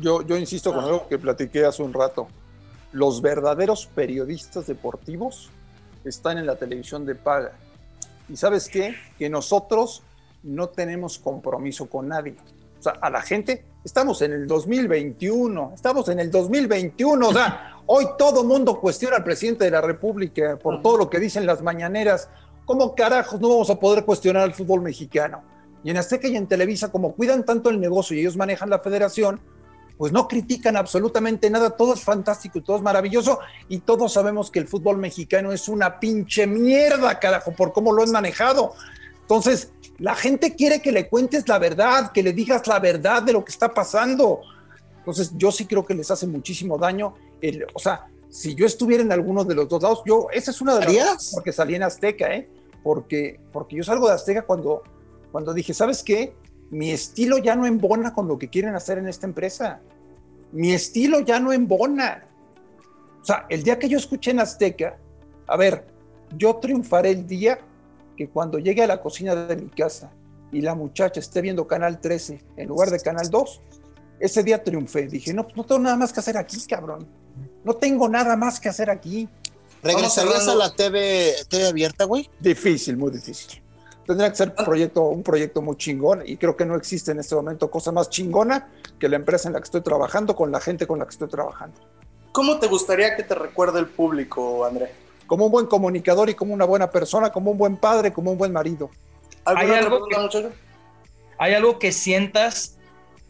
Yo, 0.00 0.22
yo 0.22 0.36
insisto 0.36 0.72
con 0.72 0.84
algo 0.84 1.08
que 1.08 1.18
platiqué 1.18 1.64
hace 1.64 1.82
un 1.82 1.92
rato. 1.92 2.28
Los 2.92 3.20
verdaderos 3.20 3.86
periodistas 3.86 4.66
deportivos 4.66 5.50
están 6.04 6.38
en 6.38 6.46
la 6.46 6.56
televisión 6.56 7.04
de 7.04 7.14
paga. 7.14 7.52
¿Y 8.28 8.36
sabes 8.36 8.68
qué? 8.68 8.94
Que 9.18 9.28
nosotros 9.28 10.02
no 10.42 10.68
tenemos 10.68 11.18
compromiso 11.18 11.86
con 11.86 12.08
nadie. 12.08 12.36
O 12.78 12.82
sea, 12.82 12.92
a 12.92 13.10
la 13.10 13.22
gente, 13.22 13.64
estamos 13.84 14.22
en 14.22 14.32
el 14.32 14.46
2021, 14.46 15.72
estamos 15.74 16.08
en 16.08 16.20
el 16.20 16.30
2021, 16.30 17.28
o 17.28 17.32
sea, 17.32 17.77
hoy 17.90 18.06
todo 18.18 18.44
mundo 18.44 18.78
cuestiona 18.80 19.16
al 19.16 19.24
presidente 19.24 19.64
de 19.64 19.70
la 19.70 19.80
República 19.80 20.58
por 20.62 20.82
todo 20.82 20.98
lo 20.98 21.10
que 21.10 21.18
dicen 21.18 21.46
las 21.46 21.62
mañaneras. 21.62 22.28
¿Cómo 22.66 22.94
carajos 22.94 23.40
no 23.40 23.48
vamos 23.48 23.70
a 23.70 23.80
poder 23.80 24.04
cuestionar 24.04 24.42
al 24.42 24.54
fútbol 24.54 24.82
mexicano? 24.82 25.42
Y 25.82 25.90
en 25.90 25.96
Azteca 25.96 26.28
y 26.28 26.36
en 26.36 26.46
Televisa, 26.46 26.92
como 26.92 27.14
cuidan 27.14 27.44
tanto 27.44 27.70
el 27.70 27.80
negocio 27.80 28.14
y 28.14 28.20
ellos 28.20 28.36
manejan 28.36 28.68
la 28.68 28.78
federación, 28.78 29.40
pues 29.96 30.12
no 30.12 30.28
critican 30.28 30.76
absolutamente 30.76 31.48
nada, 31.48 31.70
todo 31.70 31.94
es 31.94 32.02
fantástico 32.02 32.58
y 32.58 32.62
todo 32.62 32.76
es 32.76 32.82
maravilloso 32.82 33.40
y 33.68 33.78
todos 33.78 34.12
sabemos 34.12 34.50
que 34.50 34.58
el 34.58 34.68
fútbol 34.68 34.98
mexicano 34.98 35.50
es 35.50 35.66
una 35.66 35.98
pinche 35.98 36.46
mierda, 36.46 37.18
carajo, 37.18 37.52
por 37.52 37.72
cómo 37.72 37.92
lo 37.92 38.02
han 38.02 38.12
manejado. 38.12 38.74
Entonces, 39.22 39.72
la 39.98 40.14
gente 40.14 40.54
quiere 40.54 40.82
que 40.82 40.92
le 40.92 41.08
cuentes 41.08 41.48
la 41.48 41.58
verdad, 41.58 42.12
que 42.12 42.22
le 42.22 42.34
digas 42.34 42.66
la 42.66 42.78
verdad 42.80 43.22
de 43.22 43.32
lo 43.32 43.44
que 43.44 43.50
está 43.50 43.72
pasando. 43.72 44.42
Entonces, 44.98 45.32
yo 45.36 45.50
sí 45.50 45.64
creo 45.64 45.86
que 45.86 45.94
les 45.94 46.10
hace 46.10 46.26
muchísimo 46.26 46.76
daño. 46.76 47.14
El, 47.40 47.66
o 47.72 47.78
sea, 47.78 48.06
si 48.28 48.54
yo 48.54 48.66
estuviera 48.66 49.02
en 49.02 49.12
alguno 49.12 49.44
de 49.44 49.54
los 49.54 49.68
dos 49.68 49.82
lados, 49.82 50.02
yo, 50.06 50.28
esa 50.32 50.50
es 50.50 50.60
una 50.60 50.78
de 50.78 50.92
las 50.92 51.32
porque 51.32 51.52
salí 51.52 51.74
en 51.74 51.82
Azteca, 51.82 52.34
¿eh? 52.34 52.48
Porque, 52.82 53.40
porque 53.52 53.76
yo 53.76 53.82
salgo 53.82 54.08
de 54.08 54.14
Azteca 54.14 54.42
cuando, 54.42 54.82
cuando 55.32 55.52
dije, 55.52 55.74
¿sabes 55.74 56.02
qué? 56.02 56.34
mi 56.70 56.90
estilo 56.90 57.38
ya 57.38 57.56
no 57.56 57.66
embona 57.66 58.12
con 58.12 58.28
lo 58.28 58.38
que 58.38 58.48
quieren 58.48 58.74
hacer 58.74 58.98
en 58.98 59.08
esta 59.08 59.26
empresa. 59.26 59.80
Mi 60.52 60.72
estilo 60.72 61.20
ya 61.20 61.40
no 61.40 61.52
embona. 61.52 62.24
O 63.22 63.24
sea, 63.24 63.46
el 63.48 63.62
día 63.62 63.78
que 63.78 63.88
yo 63.88 63.98
escuché 63.98 64.30
en 64.32 64.40
Azteca, 64.40 64.98
a 65.46 65.56
ver, 65.56 65.86
yo 66.36 66.56
triunfaré 66.56 67.10
el 67.10 67.26
día 67.26 67.58
que 68.16 68.28
cuando 68.28 68.58
llegue 68.58 68.82
a 68.82 68.86
la 68.86 69.00
cocina 69.00 69.34
de 69.34 69.56
mi 69.56 69.68
casa 69.68 70.10
y 70.52 70.60
la 70.60 70.74
muchacha 70.74 71.20
esté 71.20 71.40
viendo 71.40 71.66
Canal 71.66 72.00
13 72.00 72.42
en 72.56 72.68
lugar 72.68 72.90
de 72.90 73.00
Canal 73.00 73.30
2, 73.30 73.60
ese 74.20 74.42
día 74.42 74.62
triunfé. 74.62 75.06
Dije, 75.06 75.32
no, 75.32 75.44
pues 75.44 75.56
no 75.56 75.64
tengo 75.64 75.80
nada 75.80 75.96
más 75.96 76.12
que 76.12 76.20
hacer 76.20 76.36
aquí, 76.36 76.58
cabrón. 76.66 77.06
No 77.64 77.74
tengo 77.74 78.08
nada 78.08 78.36
más 78.36 78.60
que 78.60 78.68
hacer 78.68 78.90
aquí. 78.90 79.28
¿Regresarías 79.82 80.48
a 80.48 80.54
la 80.54 80.74
TV, 80.74 81.34
TV 81.48 81.68
abierta, 81.68 82.04
güey? 82.04 82.28
Difícil, 82.40 82.96
muy 82.96 83.10
difícil 83.10 83.62
tendría 84.08 84.30
que 84.30 84.36
ser 84.36 84.54
un 84.58 84.64
proyecto, 84.64 85.02
un 85.02 85.22
proyecto 85.22 85.60
muy 85.60 85.76
chingón 85.76 86.22
y 86.24 86.38
creo 86.38 86.56
que 86.56 86.64
no 86.64 86.76
existe 86.76 87.12
en 87.12 87.20
este 87.20 87.34
momento 87.34 87.70
cosa 87.70 87.92
más 87.92 88.08
chingona 88.08 88.70
que 88.98 89.06
la 89.06 89.16
empresa 89.16 89.50
en 89.50 89.52
la 89.52 89.60
que 89.60 89.64
estoy 89.64 89.82
trabajando 89.82 90.34
con 90.34 90.50
la 90.50 90.60
gente 90.60 90.86
con 90.86 90.98
la 90.98 91.04
que 91.04 91.10
estoy 91.10 91.28
trabajando. 91.28 91.78
¿Cómo 92.32 92.58
te 92.58 92.68
gustaría 92.68 93.14
que 93.16 93.22
te 93.22 93.34
recuerde 93.34 93.80
el 93.80 93.86
público, 93.86 94.64
André? 94.64 94.94
Como 95.26 95.44
un 95.44 95.52
buen 95.52 95.66
comunicador 95.66 96.30
y 96.30 96.34
como 96.34 96.54
una 96.54 96.64
buena 96.64 96.90
persona, 96.90 97.30
como 97.30 97.50
un 97.50 97.58
buen 97.58 97.76
padre, 97.76 98.10
como 98.10 98.32
un 98.32 98.38
buen 98.38 98.50
marido. 98.50 98.88
¿Hay 99.44 99.70
algo, 99.72 100.06
que, 100.08 100.50
¿Hay 101.36 101.52
algo 101.52 101.78
que 101.78 101.92
sientas 101.92 102.77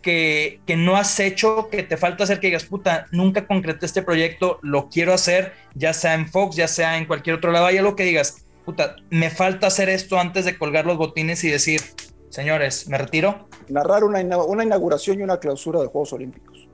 que, 0.08 0.62
que, 0.64 0.74
no 0.74 0.96
has 0.96 1.20
hecho, 1.20 1.68
que 1.70 1.82
te 1.82 1.98
falta 1.98 2.24
hacer, 2.24 2.40
que 2.40 2.46
digas, 2.46 2.64
puta, 2.64 3.08
nunca 3.12 3.46
concreté 3.46 3.84
este 3.84 4.00
proyecto, 4.00 4.58
lo 4.62 4.88
quiero 4.88 5.12
hacer, 5.12 5.52
ya 5.74 5.92
sea 5.92 6.14
en 6.14 6.26
Fox, 6.30 6.56
ya 6.56 6.66
sea 6.66 6.96
en 6.96 7.04
cualquier 7.04 7.36
otro 7.36 7.52
lado? 7.52 7.66
¿Hay 7.66 7.76
algo 7.76 7.94
que 7.94 8.04
digas, 8.04 8.46
puta, 8.64 8.96
me 9.10 9.28
falta 9.28 9.66
hacer 9.66 9.90
esto 9.90 10.18
antes 10.18 10.46
de 10.46 10.56
colgar 10.56 10.86
los 10.86 10.96
botines 10.96 11.44
y 11.44 11.50
decir, 11.50 11.82
señores, 12.30 12.88
me 12.88 12.96
retiro. 12.96 13.50
Narrar 13.68 14.02
una, 14.02 14.24
una 14.38 14.64
inauguración 14.64 15.20
y 15.20 15.24
una 15.24 15.38
clausura 15.40 15.82
de 15.82 15.88
Juegos 15.88 16.14
Olímpicos. 16.14 16.66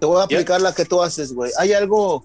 Te 0.00 0.06
voy 0.06 0.22
a 0.22 0.24
aplicar 0.24 0.62
la 0.62 0.74
que 0.74 0.86
tú 0.86 1.02
haces, 1.02 1.34
güey. 1.34 1.52
¿Hay 1.58 1.74
algo, 1.74 2.24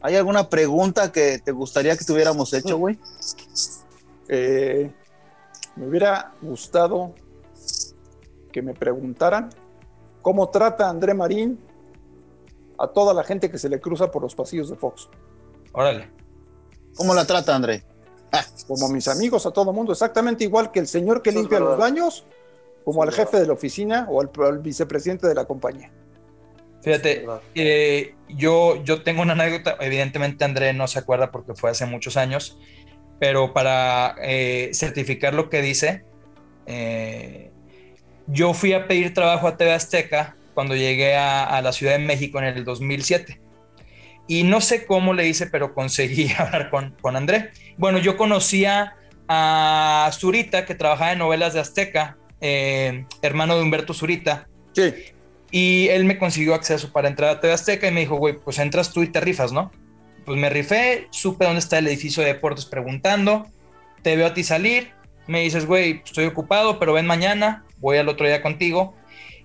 hay 0.00 0.14
alguna 0.14 0.48
pregunta 0.48 1.10
que 1.10 1.40
te 1.40 1.50
gustaría 1.50 1.96
que 1.96 2.04
tuviéramos 2.04 2.52
hecho, 2.52 2.76
güey? 2.76 3.00
Eh, 4.28 4.92
me 5.74 5.88
hubiera 5.88 6.34
gustado 6.40 7.16
que 8.50 8.62
me 8.62 8.74
preguntaran 8.74 9.50
cómo 10.22 10.50
trata 10.50 10.88
André 10.88 11.14
Marín 11.14 11.58
a 12.78 12.88
toda 12.88 13.12
la 13.14 13.24
gente 13.24 13.50
que 13.50 13.58
se 13.58 13.68
le 13.68 13.80
cruza 13.80 14.10
por 14.10 14.22
los 14.22 14.34
pasillos 14.34 14.70
de 14.70 14.76
Fox. 14.76 15.08
Órale. 15.72 16.10
¿Cómo 16.96 17.14
la 17.14 17.26
trata, 17.26 17.54
André? 17.54 17.84
Ah. 18.32 18.44
Como 18.66 18.88
mis 18.88 19.08
amigos, 19.08 19.46
a 19.46 19.50
todo 19.50 19.72
mundo, 19.72 19.92
exactamente 19.92 20.44
igual 20.44 20.70
que 20.70 20.80
el 20.80 20.86
señor 20.86 21.22
que 21.22 21.32
limpia 21.32 21.60
los 21.60 21.76
baños, 21.76 22.24
como 22.84 23.02
al 23.02 23.12
jefe 23.12 23.38
de 23.38 23.46
la 23.46 23.52
oficina 23.52 24.06
o 24.08 24.20
al, 24.20 24.58
vicepresidente 24.58 25.26
de 25.26 25.34
la 25.34 25.44
compañía. 25.44 25.90
Fíjate, 26.82 27.26
eh, 27.54 28.14
yo, 28.28 28.82
yo 28.84 29.02
tengo 29.02 29.20
una 29.22 29.32
anécdota, 29.32 29.76
evidentemente 29.80 30.44
André 30.44 30.72
no 30.72 30.86
se 30.86 30.98
acuerda 30.98 31.30
porque 31.30 31.54
fue 31.54 31.70
hace 31.70 31.84
muchos 31.84 32.16
años, 32.16 32.58
pero 33.18 33.52
para 33.52 34.16
eh, 34.22 34.70
certificar 34.72 35.34
lo 35.34 35.50
que 35.50 35.60
dice, 35.60 36.04
eh, 36.64 37.49
yo 38.30 38.54
fui 38.54 38.72
a 38.72 38.86
pedir 38.86 39.14
trabajo 39.14 39.46
a 39.46 39.56
TV 39.56 39.72
Azteca 39.72 40.36
cuando 40.54 40.74
llegué 40.74 41.16
a, 41.16 41.44
a 41.44 41.62
la 41.62 41.72
Ciudad 41.72 41.92
de 41.92 42.04
México 42.04 42.38
en 42.38 42.44
el 42.44 42.64
2007 42.64 43.40
y 44.30 44.44
no 44.44 44.60
sé 44.60 44.86
cómo 44.86 45.12
le 45.12 45.26
hice, 45.26 45.48
pero 45.48 45.74
conseguí 45.74 46.30
hablar 46.38 46.70
con, 46.70 46.94
con 47.00 47.16
André. 47.16 47.50
Bueno, 47.76 47.98
yo 47.98 48.16
conocía 48.16 48.94
a 49.26 50.08
Zurita, 50.12 50.64
que 50.64 50.76
trabajaba 50.76 51.10
en 51.10 51.18
novelas 51.18 51.52
de 51.52 51.58
Azteca, 51.58 52.16
eh, 52.40 53.06
hermano 53.22 53.56
de 53.56 53.62
Humberto 53.64 53.92
Zurita. 53.92 54.46
Sí. 54.72 54.94
Y 55.50 55.88
él 55.88 56.04
me 56.04 56.16
consiguió 56.16 56.54
acceso 56.54 56.92
para 56.92 57.08
entrar 57.08 57.30
a 57.30 57.40
TV 57.40 57.52
Azteca 57.52 57.88
y 57.88 57.90
me 57.90 58.00
dijo, 58.00 58.18
güey, 58.18 58.36
pues 58.38 58.60
entras 58.60 58.92
tú 58.92 59.02
y 59.02 59.08
te 59.08 59.20
rifas, 59.20 59.50
¿no? 59.50 59.72
Pues 60.24 60.38
me 60.38 60.48
rifé, 60.48 61.08
supe 61.10 61.44
dónde 61.44 61.58
está 61.58 61.78
el 61.78 61.88
edificio 61.88 62.22
de 62.22 62.34
deportes 62.34 62.66
preguntando, 62.66 63.48
te 64.02 64.14
veo 64.14 64.28
a 64.28 64.34
ti 64.34 64.44
salir, 64.44 64.92
me 65.26 65.40
dices, 65.40 65.66
güey, 65.66 66.02
estoy 66.04 66.26
ocupado, 66.26 66.78
pero 66.78 66.92
ven 66.92 67.06
mañana, 67.06 67.64
voy 67.78 67.98
al 67.98 68.08
otro 68.08 68.26
día 68.26 68.42
contigo. 68.42 68.94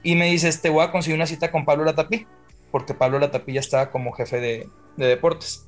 Y 0.04 0.16
me 0.16 0.30
dices, 0.30 0.62
te 0.62 0.70
voy 0.70 0.84
a 0.84 0.92
conseguir 0.92 1.16
una 1.16 1.26
cita 1.26 1.52
con 1.52 1.66
Pablo 1.66 1.84
Latapí 1.84 2.28
porque 2.76 2.94
Pablo 2.94 3.20
Latapilla 3.20 3.62
estaba 3.62 3.90
como 3.90 4.12
jefe 4.12 4.42
de, 4.42 4.68
deportes. 4.98 5.66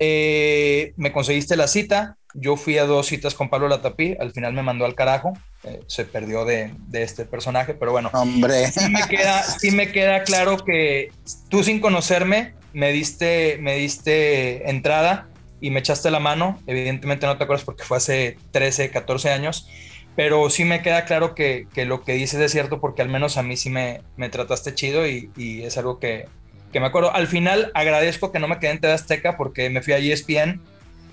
Eh, 0.00 0.92
me 0.96 1.12
conseguiste 1.12 1.54
la 1.54 1.68
cita, 1.68 2.16
yo 2.34 2.56
fui 2.56 2.76
a 2.76 2.86
dos 2.86 3.06
citas 3.06 3.34
con 3.34 3.48
Pablo 3.48 3.68
Latapí, 3.68 4.16
al 4.18 4.32
final 4.32 4.52
me 4.52 4.64
mandó 4.64 4.84
al 4.84 4.96
carajo, 4.96 5.34
eh, 5.62 5.78
se 5.86 6.04
perdió 6.04 6.44
de, 6.44 6.74
este 6.92 7.24
personaje, 7.24 7.74
pero 7.74 7.92
bueno, 7.92 8.10
Hombre. 8.14 8.66
Sí, 8.72 8.90
me 8.90 9.06
queda, 9.08 9.44
sí 9.44 9.70
me 9.70 9.92
queda 9.92 10.24
claro 10.24 10.56
que 10.56 11.12
tú 11.50 11.62
sin 11.62 11.78
conocerme 11.78 12.54
me 12.72 12.90
diste, 12.90 13.58
me 13.60 13.76
diste 13.76 14.68
entrada 14.68 15.28
y 15.60 15.70
me 15.70 15.80
echaste 15.80 16.10
la 16.10 16.20
mano, 16.20 16.60
evidentemente 16.66 17.26
no 17.26 17.36
te 17.36 17.44
acuerdas 17.44 17.64
porque 17.64 17.84
fue 17.84 17.96
hace 17.96 18.36
13, 18.52 18.90
14 18.90 19.30
años, 19.30 19.68
pero 20.16 20.48
sí 20.50 20.64
me 20.64 20.82
queda 20.82 21.04
claro 21.04 21.34
que, 21.34 21.66
lo 21.86 22.02
que 22.02 22.14
dices 22.14 22.40
es 22.40 22.52
cierto 22.52 22.80
porque 22.80 23.02
al 23.02 23.08
menos 23.08 23.36
a 23.36 23.42
mí 23.42 23.56
sí 23.56 23.70
me, 23.70 24.00
me 24.16 24.30
trataste 24.30 24.74
chido 24.74 25.06
y, 25.06 25.30
es 25.62 25.76
algo 25.76 25.98
que, 25.98 26.26
me 26.72 26.84
acuerdo. 26.84 27.14
Al 27.14 27.26
final 27.26 27.70
agradezco 27.72 28.32
que 28.32 28.38
no 28.38 28.48
me 28.48 28.58
quedé 28.58 28.72
en 28.72 28.80
TV 28.80 28.92
Azteca 28.92 29.38
porque 29.38 29.70
me 29.70 29.80
fui 29.80 29.94
a 29.94 29.98
ESPN, 29.98 30.60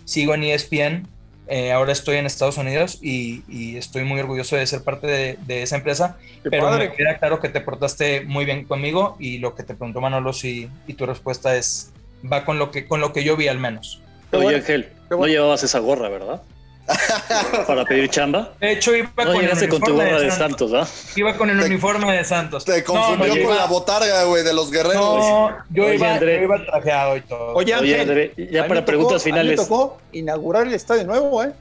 sigo 0.04 0.34
en 0.34 0.44
ESPN, 0.44 1.08
eh, 1.48 1.72
ahora 1.72 1.92
estoy 1.92 2.18
en 2.18 2.26
Estados 2.26 2.58
Unidos 2.58 3.00
y, 3.02 3.78
estoy 3.78 4.04
muy 4.04 4.20
orgulloso 4.20 4.56
de 4.56 4.66
ser 4.68 4.84
parte 4.84 5.38
de, 5.38 5.64
esa 5.64 5.78
empresa, 5.78 6.18
pero 6.44 6.72
me 6.72 6.92
queda 6.92 7.18
claro 7.18 7.40
que 7.40 7.50
te 7.50 7.62
portaste 7.62 8.22
muy 8.22 8.46
bien 8.46 8.66
conmigo 8.66 9.16
y 9.20 9.40
lo 9.40 9.56
que 9.56 9.64
te 9.64 9.74
preguntó 9.74 10.02
Manolo 10.02 10.34
si, 10.34 10.70
y 10.88 10.94
tu 10.94 11.06
respuesta 11.06 11.56
es, 11.56 11.94
va 12.30 12.46
con 12.46 12.60
lo 12.60 12.72
que, 12.72 12.88
con 12.88 13.02
lo 13.02 13.12
que 13.14 13.24
yo 13.24 13.36
vi 13.36 13.48
al 13.50 13.60
menos. 13.60 14.03
Oye 14.34 14.56
Ángel, 14.56 14.90
no 15.10 15.26
llevabas 15.26 15.64
esa 15.64 15.80
gorra, 15.80 16.10
¿verdad? 16.10 16.42
para 17.68 17.86
pedir 17.86 18.10
chamba. 18.10 18.54
De 18.60 18.74
hecho, 18.74 18.94
iba 18.96 19.10
con 19.16 19.28
el 19.42 19.70
con 19.70 19.82
tu 19.82 19.94
gorra 19.94 20.20
de, 20.20 20.32
Santos, 20.32 20.74
¿ah? 20.74 20.86
Iba 21.16 21.38
con 21.38 21.50
el 21.50 21.60
uniforme 21.60 22.12
de 22.12 22.24
Santos. 22.26 22.66
Te 22.66 22.84
confundió 22.84 23.46
con 23.46 23.56
la 23.56 23.66
botarga, 23.68 24.26
güey, 24.26 24.44
de 24.44 24.54
los 24.54 24.70
guerreros. 24.70 25.18
No, 25.18 25.56
yo, 25.70 25.94
iba, 25.94 26.14
André, 26.14 26.44
iba, 26.44 26.64
trajeado 26.66 27.18
y 27.18 27.22
todo. 27.22 27.54
Oye, 27.54 27.74
Oye 27.76 28.02
André, 28.02 28.34
ya 28.52 28.68
para 28.68 28.84
preguntas 28.84 29.24
finales. 29.24 29.60
A 29.60 29.64
mí 29.64 29.70
me 29.70 29.70
tocó 29.70 29.98
inaugurar 30.12 30.68
el 30.68 30.74
estadio 30.74 31.06
nuevo, 31.06 31.44
¿eh? 31.44 31.54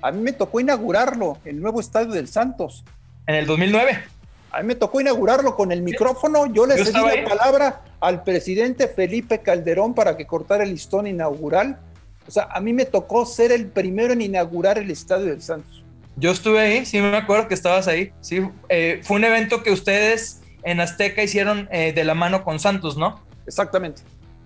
A 0.00 0.10
mí 0.10 0.22
me 0.22 0.32
tocó 0.32 0.60
inaugurarlo, 0.60 1.38
el 1.44 1.60
nuevo 1.60 1.80
estadio 1.80 2.12
del 2.12 2.28
Santos. 2.28 2.84
En 3.26 3.34
el 3.34 3.46
2009. 3.46 4.04
A 4.52 4.62
mí 4.62 4.68
me 4.68 4.74
tocó 4.74 5.00
inaugurarlo 5.00 5.54
con 5.54 5.70
el 5.70 5.82
micrófono. 5.82 6.46
Yo 6.46 6.64
le 6.64 6.82
cedí 6.82 6.92
la 6.92 7.28
palabra 7.28 7.82
al 8.00 8.22
presidente 8.22 8.88
Felipe 8.88 9.40
Calderón 9.40 9.94
para 9.94 10.16
que 10.16 10.26
cortara 10.26 10.64
el 10.64 10.70
listón 10.70 11.06
inaugural 11.06 11.78
o 12.26 12.30
sea, 12.30 12.48
a 12.52 12.60
mí 12.60 12.72
me 12.72 12.84
tocó 12.84 13.24
ser 13.26 13.52
el 13.52 13.66
primero 13.66 14.12
en 14.12 14.20
inaugurar 14.20 14.78
el 14.78 14.90
Estadio 14.90 15.26
del 15.26 15.42
Santos. 15.42 15.84
Yo 16.16 16.30
estuve 16.30 16.60
ahí, 16.60 16.86
sí 16.86 17.00
me 17.00 17.16
acuerdo 17.16 17.48
que 17.48 17.54
estabas 17.54 17.88
ahí. 17.88 18.12
Sí, 18.20 18.40
eh, 18.68 19.00
fue 19.02 19.16
un 19.16 19.24
evento 19.24 19.62
que 19.62 19.70
ustedes 19.70 20.42
en 20.62 20.80
Azteca 20.80 21.22
hicieron 21.22 21.68
eh, 21.70 21.92
de 21.92 22.04
la 22.04 22.14
mano 22.14 22.42
con 22.42 22.58
Santos, 22.58 22.96
¿no? 22.96 23.20
Exactamente. 23.46 24.02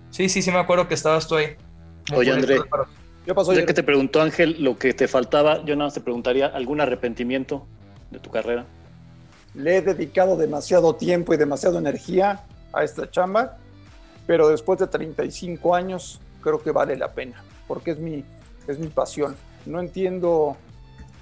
Sí, 0.09 0.27
sí, 0.27 0.41
sí 0.41 0.51
me 0.51 0.59
acuerdo 0.59 0.87
que 0.87 0.93
estabas 0.93 1.27
tú 1.27 1.35
ahí. 1.35 1.55
Oye, 2.13 2.31
André, 2.31 2.59
¿qué 3.25 3.33
pasó? 3.33 3.53
Ya 3.53 3.65
que 3.65 3.73
te 3.73 3.83
preguntó 3.83 4.21
Ángel 4.21 4.57
lo 4.61 4.77
que 4.77 4.93
te 4.93 5.07
faltaba, 5.07 5.63
yo 5.65 5.75
nada 5.75 5.87
más 5.87 5.93
te 5.93 6.01
preguntaría, 6.01 6.47
¿algún 6.47 6.81
arrepentimiento 6.81 7.65
de 8.11 8.19
tu 8.19 8.29
carrera? 8.29 8.65
le 9.53 9.77
he 9.77 9.81
dedicado 9.81 10.37
demasiado 10.37 10.95
tiempo 10.95 11.33
y 11.33 11.37
demasiada 11.37 11.79
energía 11.79 12.43
a 12.73 12.83
esta 12.83 13.09
chamba, 13.09 13.57
pero 14.25 14.47
después 14.47 14.79
de 14.79 14.87
35 14.87 15.75
años 15.75 16.21
creo 16.41 16.61
que 16.61 16.71
vale 16.71 16.95
la 16.95 17.11
pena, 17.11 17.43
porque 17.71 17.91
es 17.91 17.99
mi, 17.99 18.25
es 18.67 18.79
mi 18.79 18.87
pasión. 18.87 19.37
No 19.65 19.79
entiendo, 19.79 20.57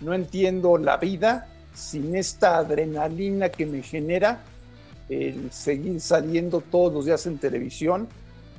no 0.01 0.15
entiendo 0.15 0.79
la 0.79 0.97
vida 0.97 1.47
sin 1.75 2.15
esta 2.15 2.57
adrenalina 2.57 3.49
que 3.49 3.67
me 3.67 3.83
genera 3.83 4.41
el 5.09 5.51
seguir 5.51 6.01
saliendo 6.01 6.61
todos 6.61 6.91
los 6.91 7.05
días 7.05 7.23
en 7.27 7.37
televisión 7.37 8.07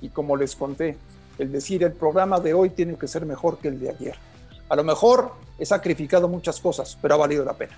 y 0.00 0.10
como 0.10 0.36
les 0.36 0.54
conté, 0.54 0.96
el 1.36 1.50
decir 1.50 1.82
el 1.82 1.90
programa 1.94 2.38
de 2.38 2.54
hoy 2.54 2.70
tiene 2.70 2.94
que 2.96 3.08
ser 3.08 3.26
mejor 3.26 3.58
que 3.58 3.66
el 3.66 3.80
de 3.80 3.90
ayer. 3.90 4.14
A 4.68 4.76
lo 4.76 4.84
mejor 4.84 5.32
he 5.58 5.66
sacrificado 5.66 6.28
muchas 6.28 6.60
cosas, 6.60 6.96
pero 7.02 7.14
ha 7.14 7.18
valido 7.18 7.44
la 7.44 7.54
pena. 7.54 7.76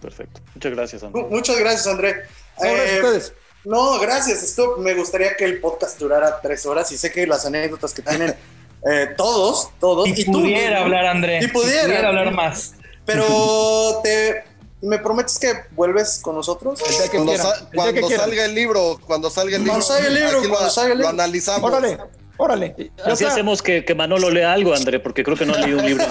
Perfecto. 0.00 0.40
Muchas 0.54 0.72
gracias, 0.72 1.02
André. 1.02 1.26
Muchas 1.28 1.58
gracias, 1.58 1.86
André. 1.88 2.12
No, 2.12 2.62
gracias 2.62 2.88
a 2.92 2.94
Eh, 2.94 3.00
ustedes. 3.02 3.32
No, 3.64 3.98
gracias. 3.98 4.44
Esto 4.44 4.76
me 4.78 4.94
gustaría 4.94 5.34
que 5.36 5.44
el 5.44 5.60
podcast 5.60 5.98
durara 5.98 6.40
tres 6.40 6.64
horas 6.66 6.92
y 6.92 6.96
sé 6.96 7.10
que 7.10 7.26
las 7.26 7.46
anécdotas 7.46 7.92
que 7.92 8.02
tienen 8.02 8.32
eh, 8.90 9.08
todos, 9.16 9.70
todos. 9.80 10.06
Y, 10.08 10.24
tú 10.24 10.32
pudiera 10.32 10.80
hablar, 10.82 11.06
André. 11.06 11.40
Y 11.42 11.48
pudiera. 11.48 12.08
hablar 12.08 12.32
más. 12.32 12.74
Pero 13.04 14.00
te, 14.02 14.44
¿me 14.82 14.98
prometes 14.98 15.38
que 15.38 15.52
vuelves 15.72 16.18
con 16.22 16.34
nosotros? 16.34 16.80
El 16.82 16.90
día 16.90 17.02
que 17.08 17.16
Cuando, 17.16 17.32
el 17.32 17.94
que 18.08 18.16
salga 18.16 18.44
el 18.44 18.54
libro, 18.54 18.98
cuando 19.06 19.30
salga 19.30 19.56
el 19.56 19.62
libro, 19.64 19.72
Cuando 19.72 19.86
salga 19.86 20.08
el 20.08 20.14
libro, 20.14 20.40
lo- 20.42 20.48
cuando 20.50 20.70
salga 20.70 20.92
el 20.92 20.98
lo 20.98 21.04
libro. 21.04 21.22
analizamos. 21.22 21.70
Órale, 21.70 21.98
órale. 22.36 22.74
Ya 22.78 23.04
Así 23.04 23.22
está. 23.24 23.28
hacemos 23.34 23.62
que, 23.62 23.84
que 23.84 23.94
Manolo 23.94 24.30
lea 24.30 24.52
algo, 24.52 24.74
André, 24.74 24.98
porque 25.00 25.22
creo 25.24 25.36
que 25.36 25.46
no 25.46 25.54
ha 25.54 25.58
leído 25.58 25.78
un 25.78 25.86
libro. 25.86 26.04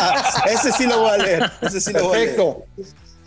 Ese 0.46 0.72
sí 0.72 0.86
lo 0.86 1.00
voy 1.00 1.10
a 1.10 1.16
leer. 1.18 1.52
Ese 1.62 1.80
sí 1.80 1.92
lo 1.92 2.08
voy 2.08 2.16
a 2.16 2.18
leer. 2.20 2.36
Perfecto. 2.36 2.64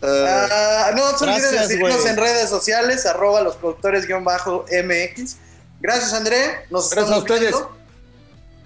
Ah, 0.04 0.92
no 0.96 1.18
se 1.18 1.24
olviden 1.24 1.52
de 1.52 1.68
seguirnos 1.68 2.06
en 2.06 2.18
redes 2.18 2.50
sociales, 2.50 3.06
arroba 3.06 3.42
los 3.42 3.56
productores 3.56 4.06
guion 4.06 4.24
bajo 4.24 4.66
MX. 4.70 5.38
Gracias, 5.80 6.14
André. 6.14 6.66
Nos 6.70 6.90
Gracias 6.90 6.98
a 6.98 7.18
estamos 7.18 7.20
ustedes. 7.24 7.42
viendo. 7.52 7.85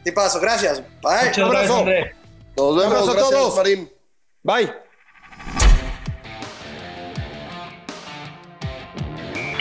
Tipazo, 0.04 0.40
gracias. 0.40 0.82
Bye. 1.02 1.28
Muchas 1.28 1.38
abrazo. 1.40 1.84
gracias, 1.86 2.16
nos 2.58 2.78
vemos. 2.78 2.86
abrazo 2.86 3.12
a 3.12 3.14
Gracias, 3.14 3.30
todos. 3.30 3.56
Marín. 3.58 3.92
Bye. 4.44 4.74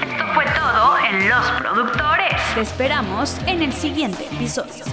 Esto 0.01 0.25
fue 0.35 0.45
todo 0.45 0.99
en 1.11 1.29
Los 1.29 1.51
Productores. 1.61 2.55
Te 2.55 2.61
esperamos 2.61 3.37
en 3.47 3.63
el 3.63 3.73
siguiente 3.73 4.27
episodio. 4.27 4.85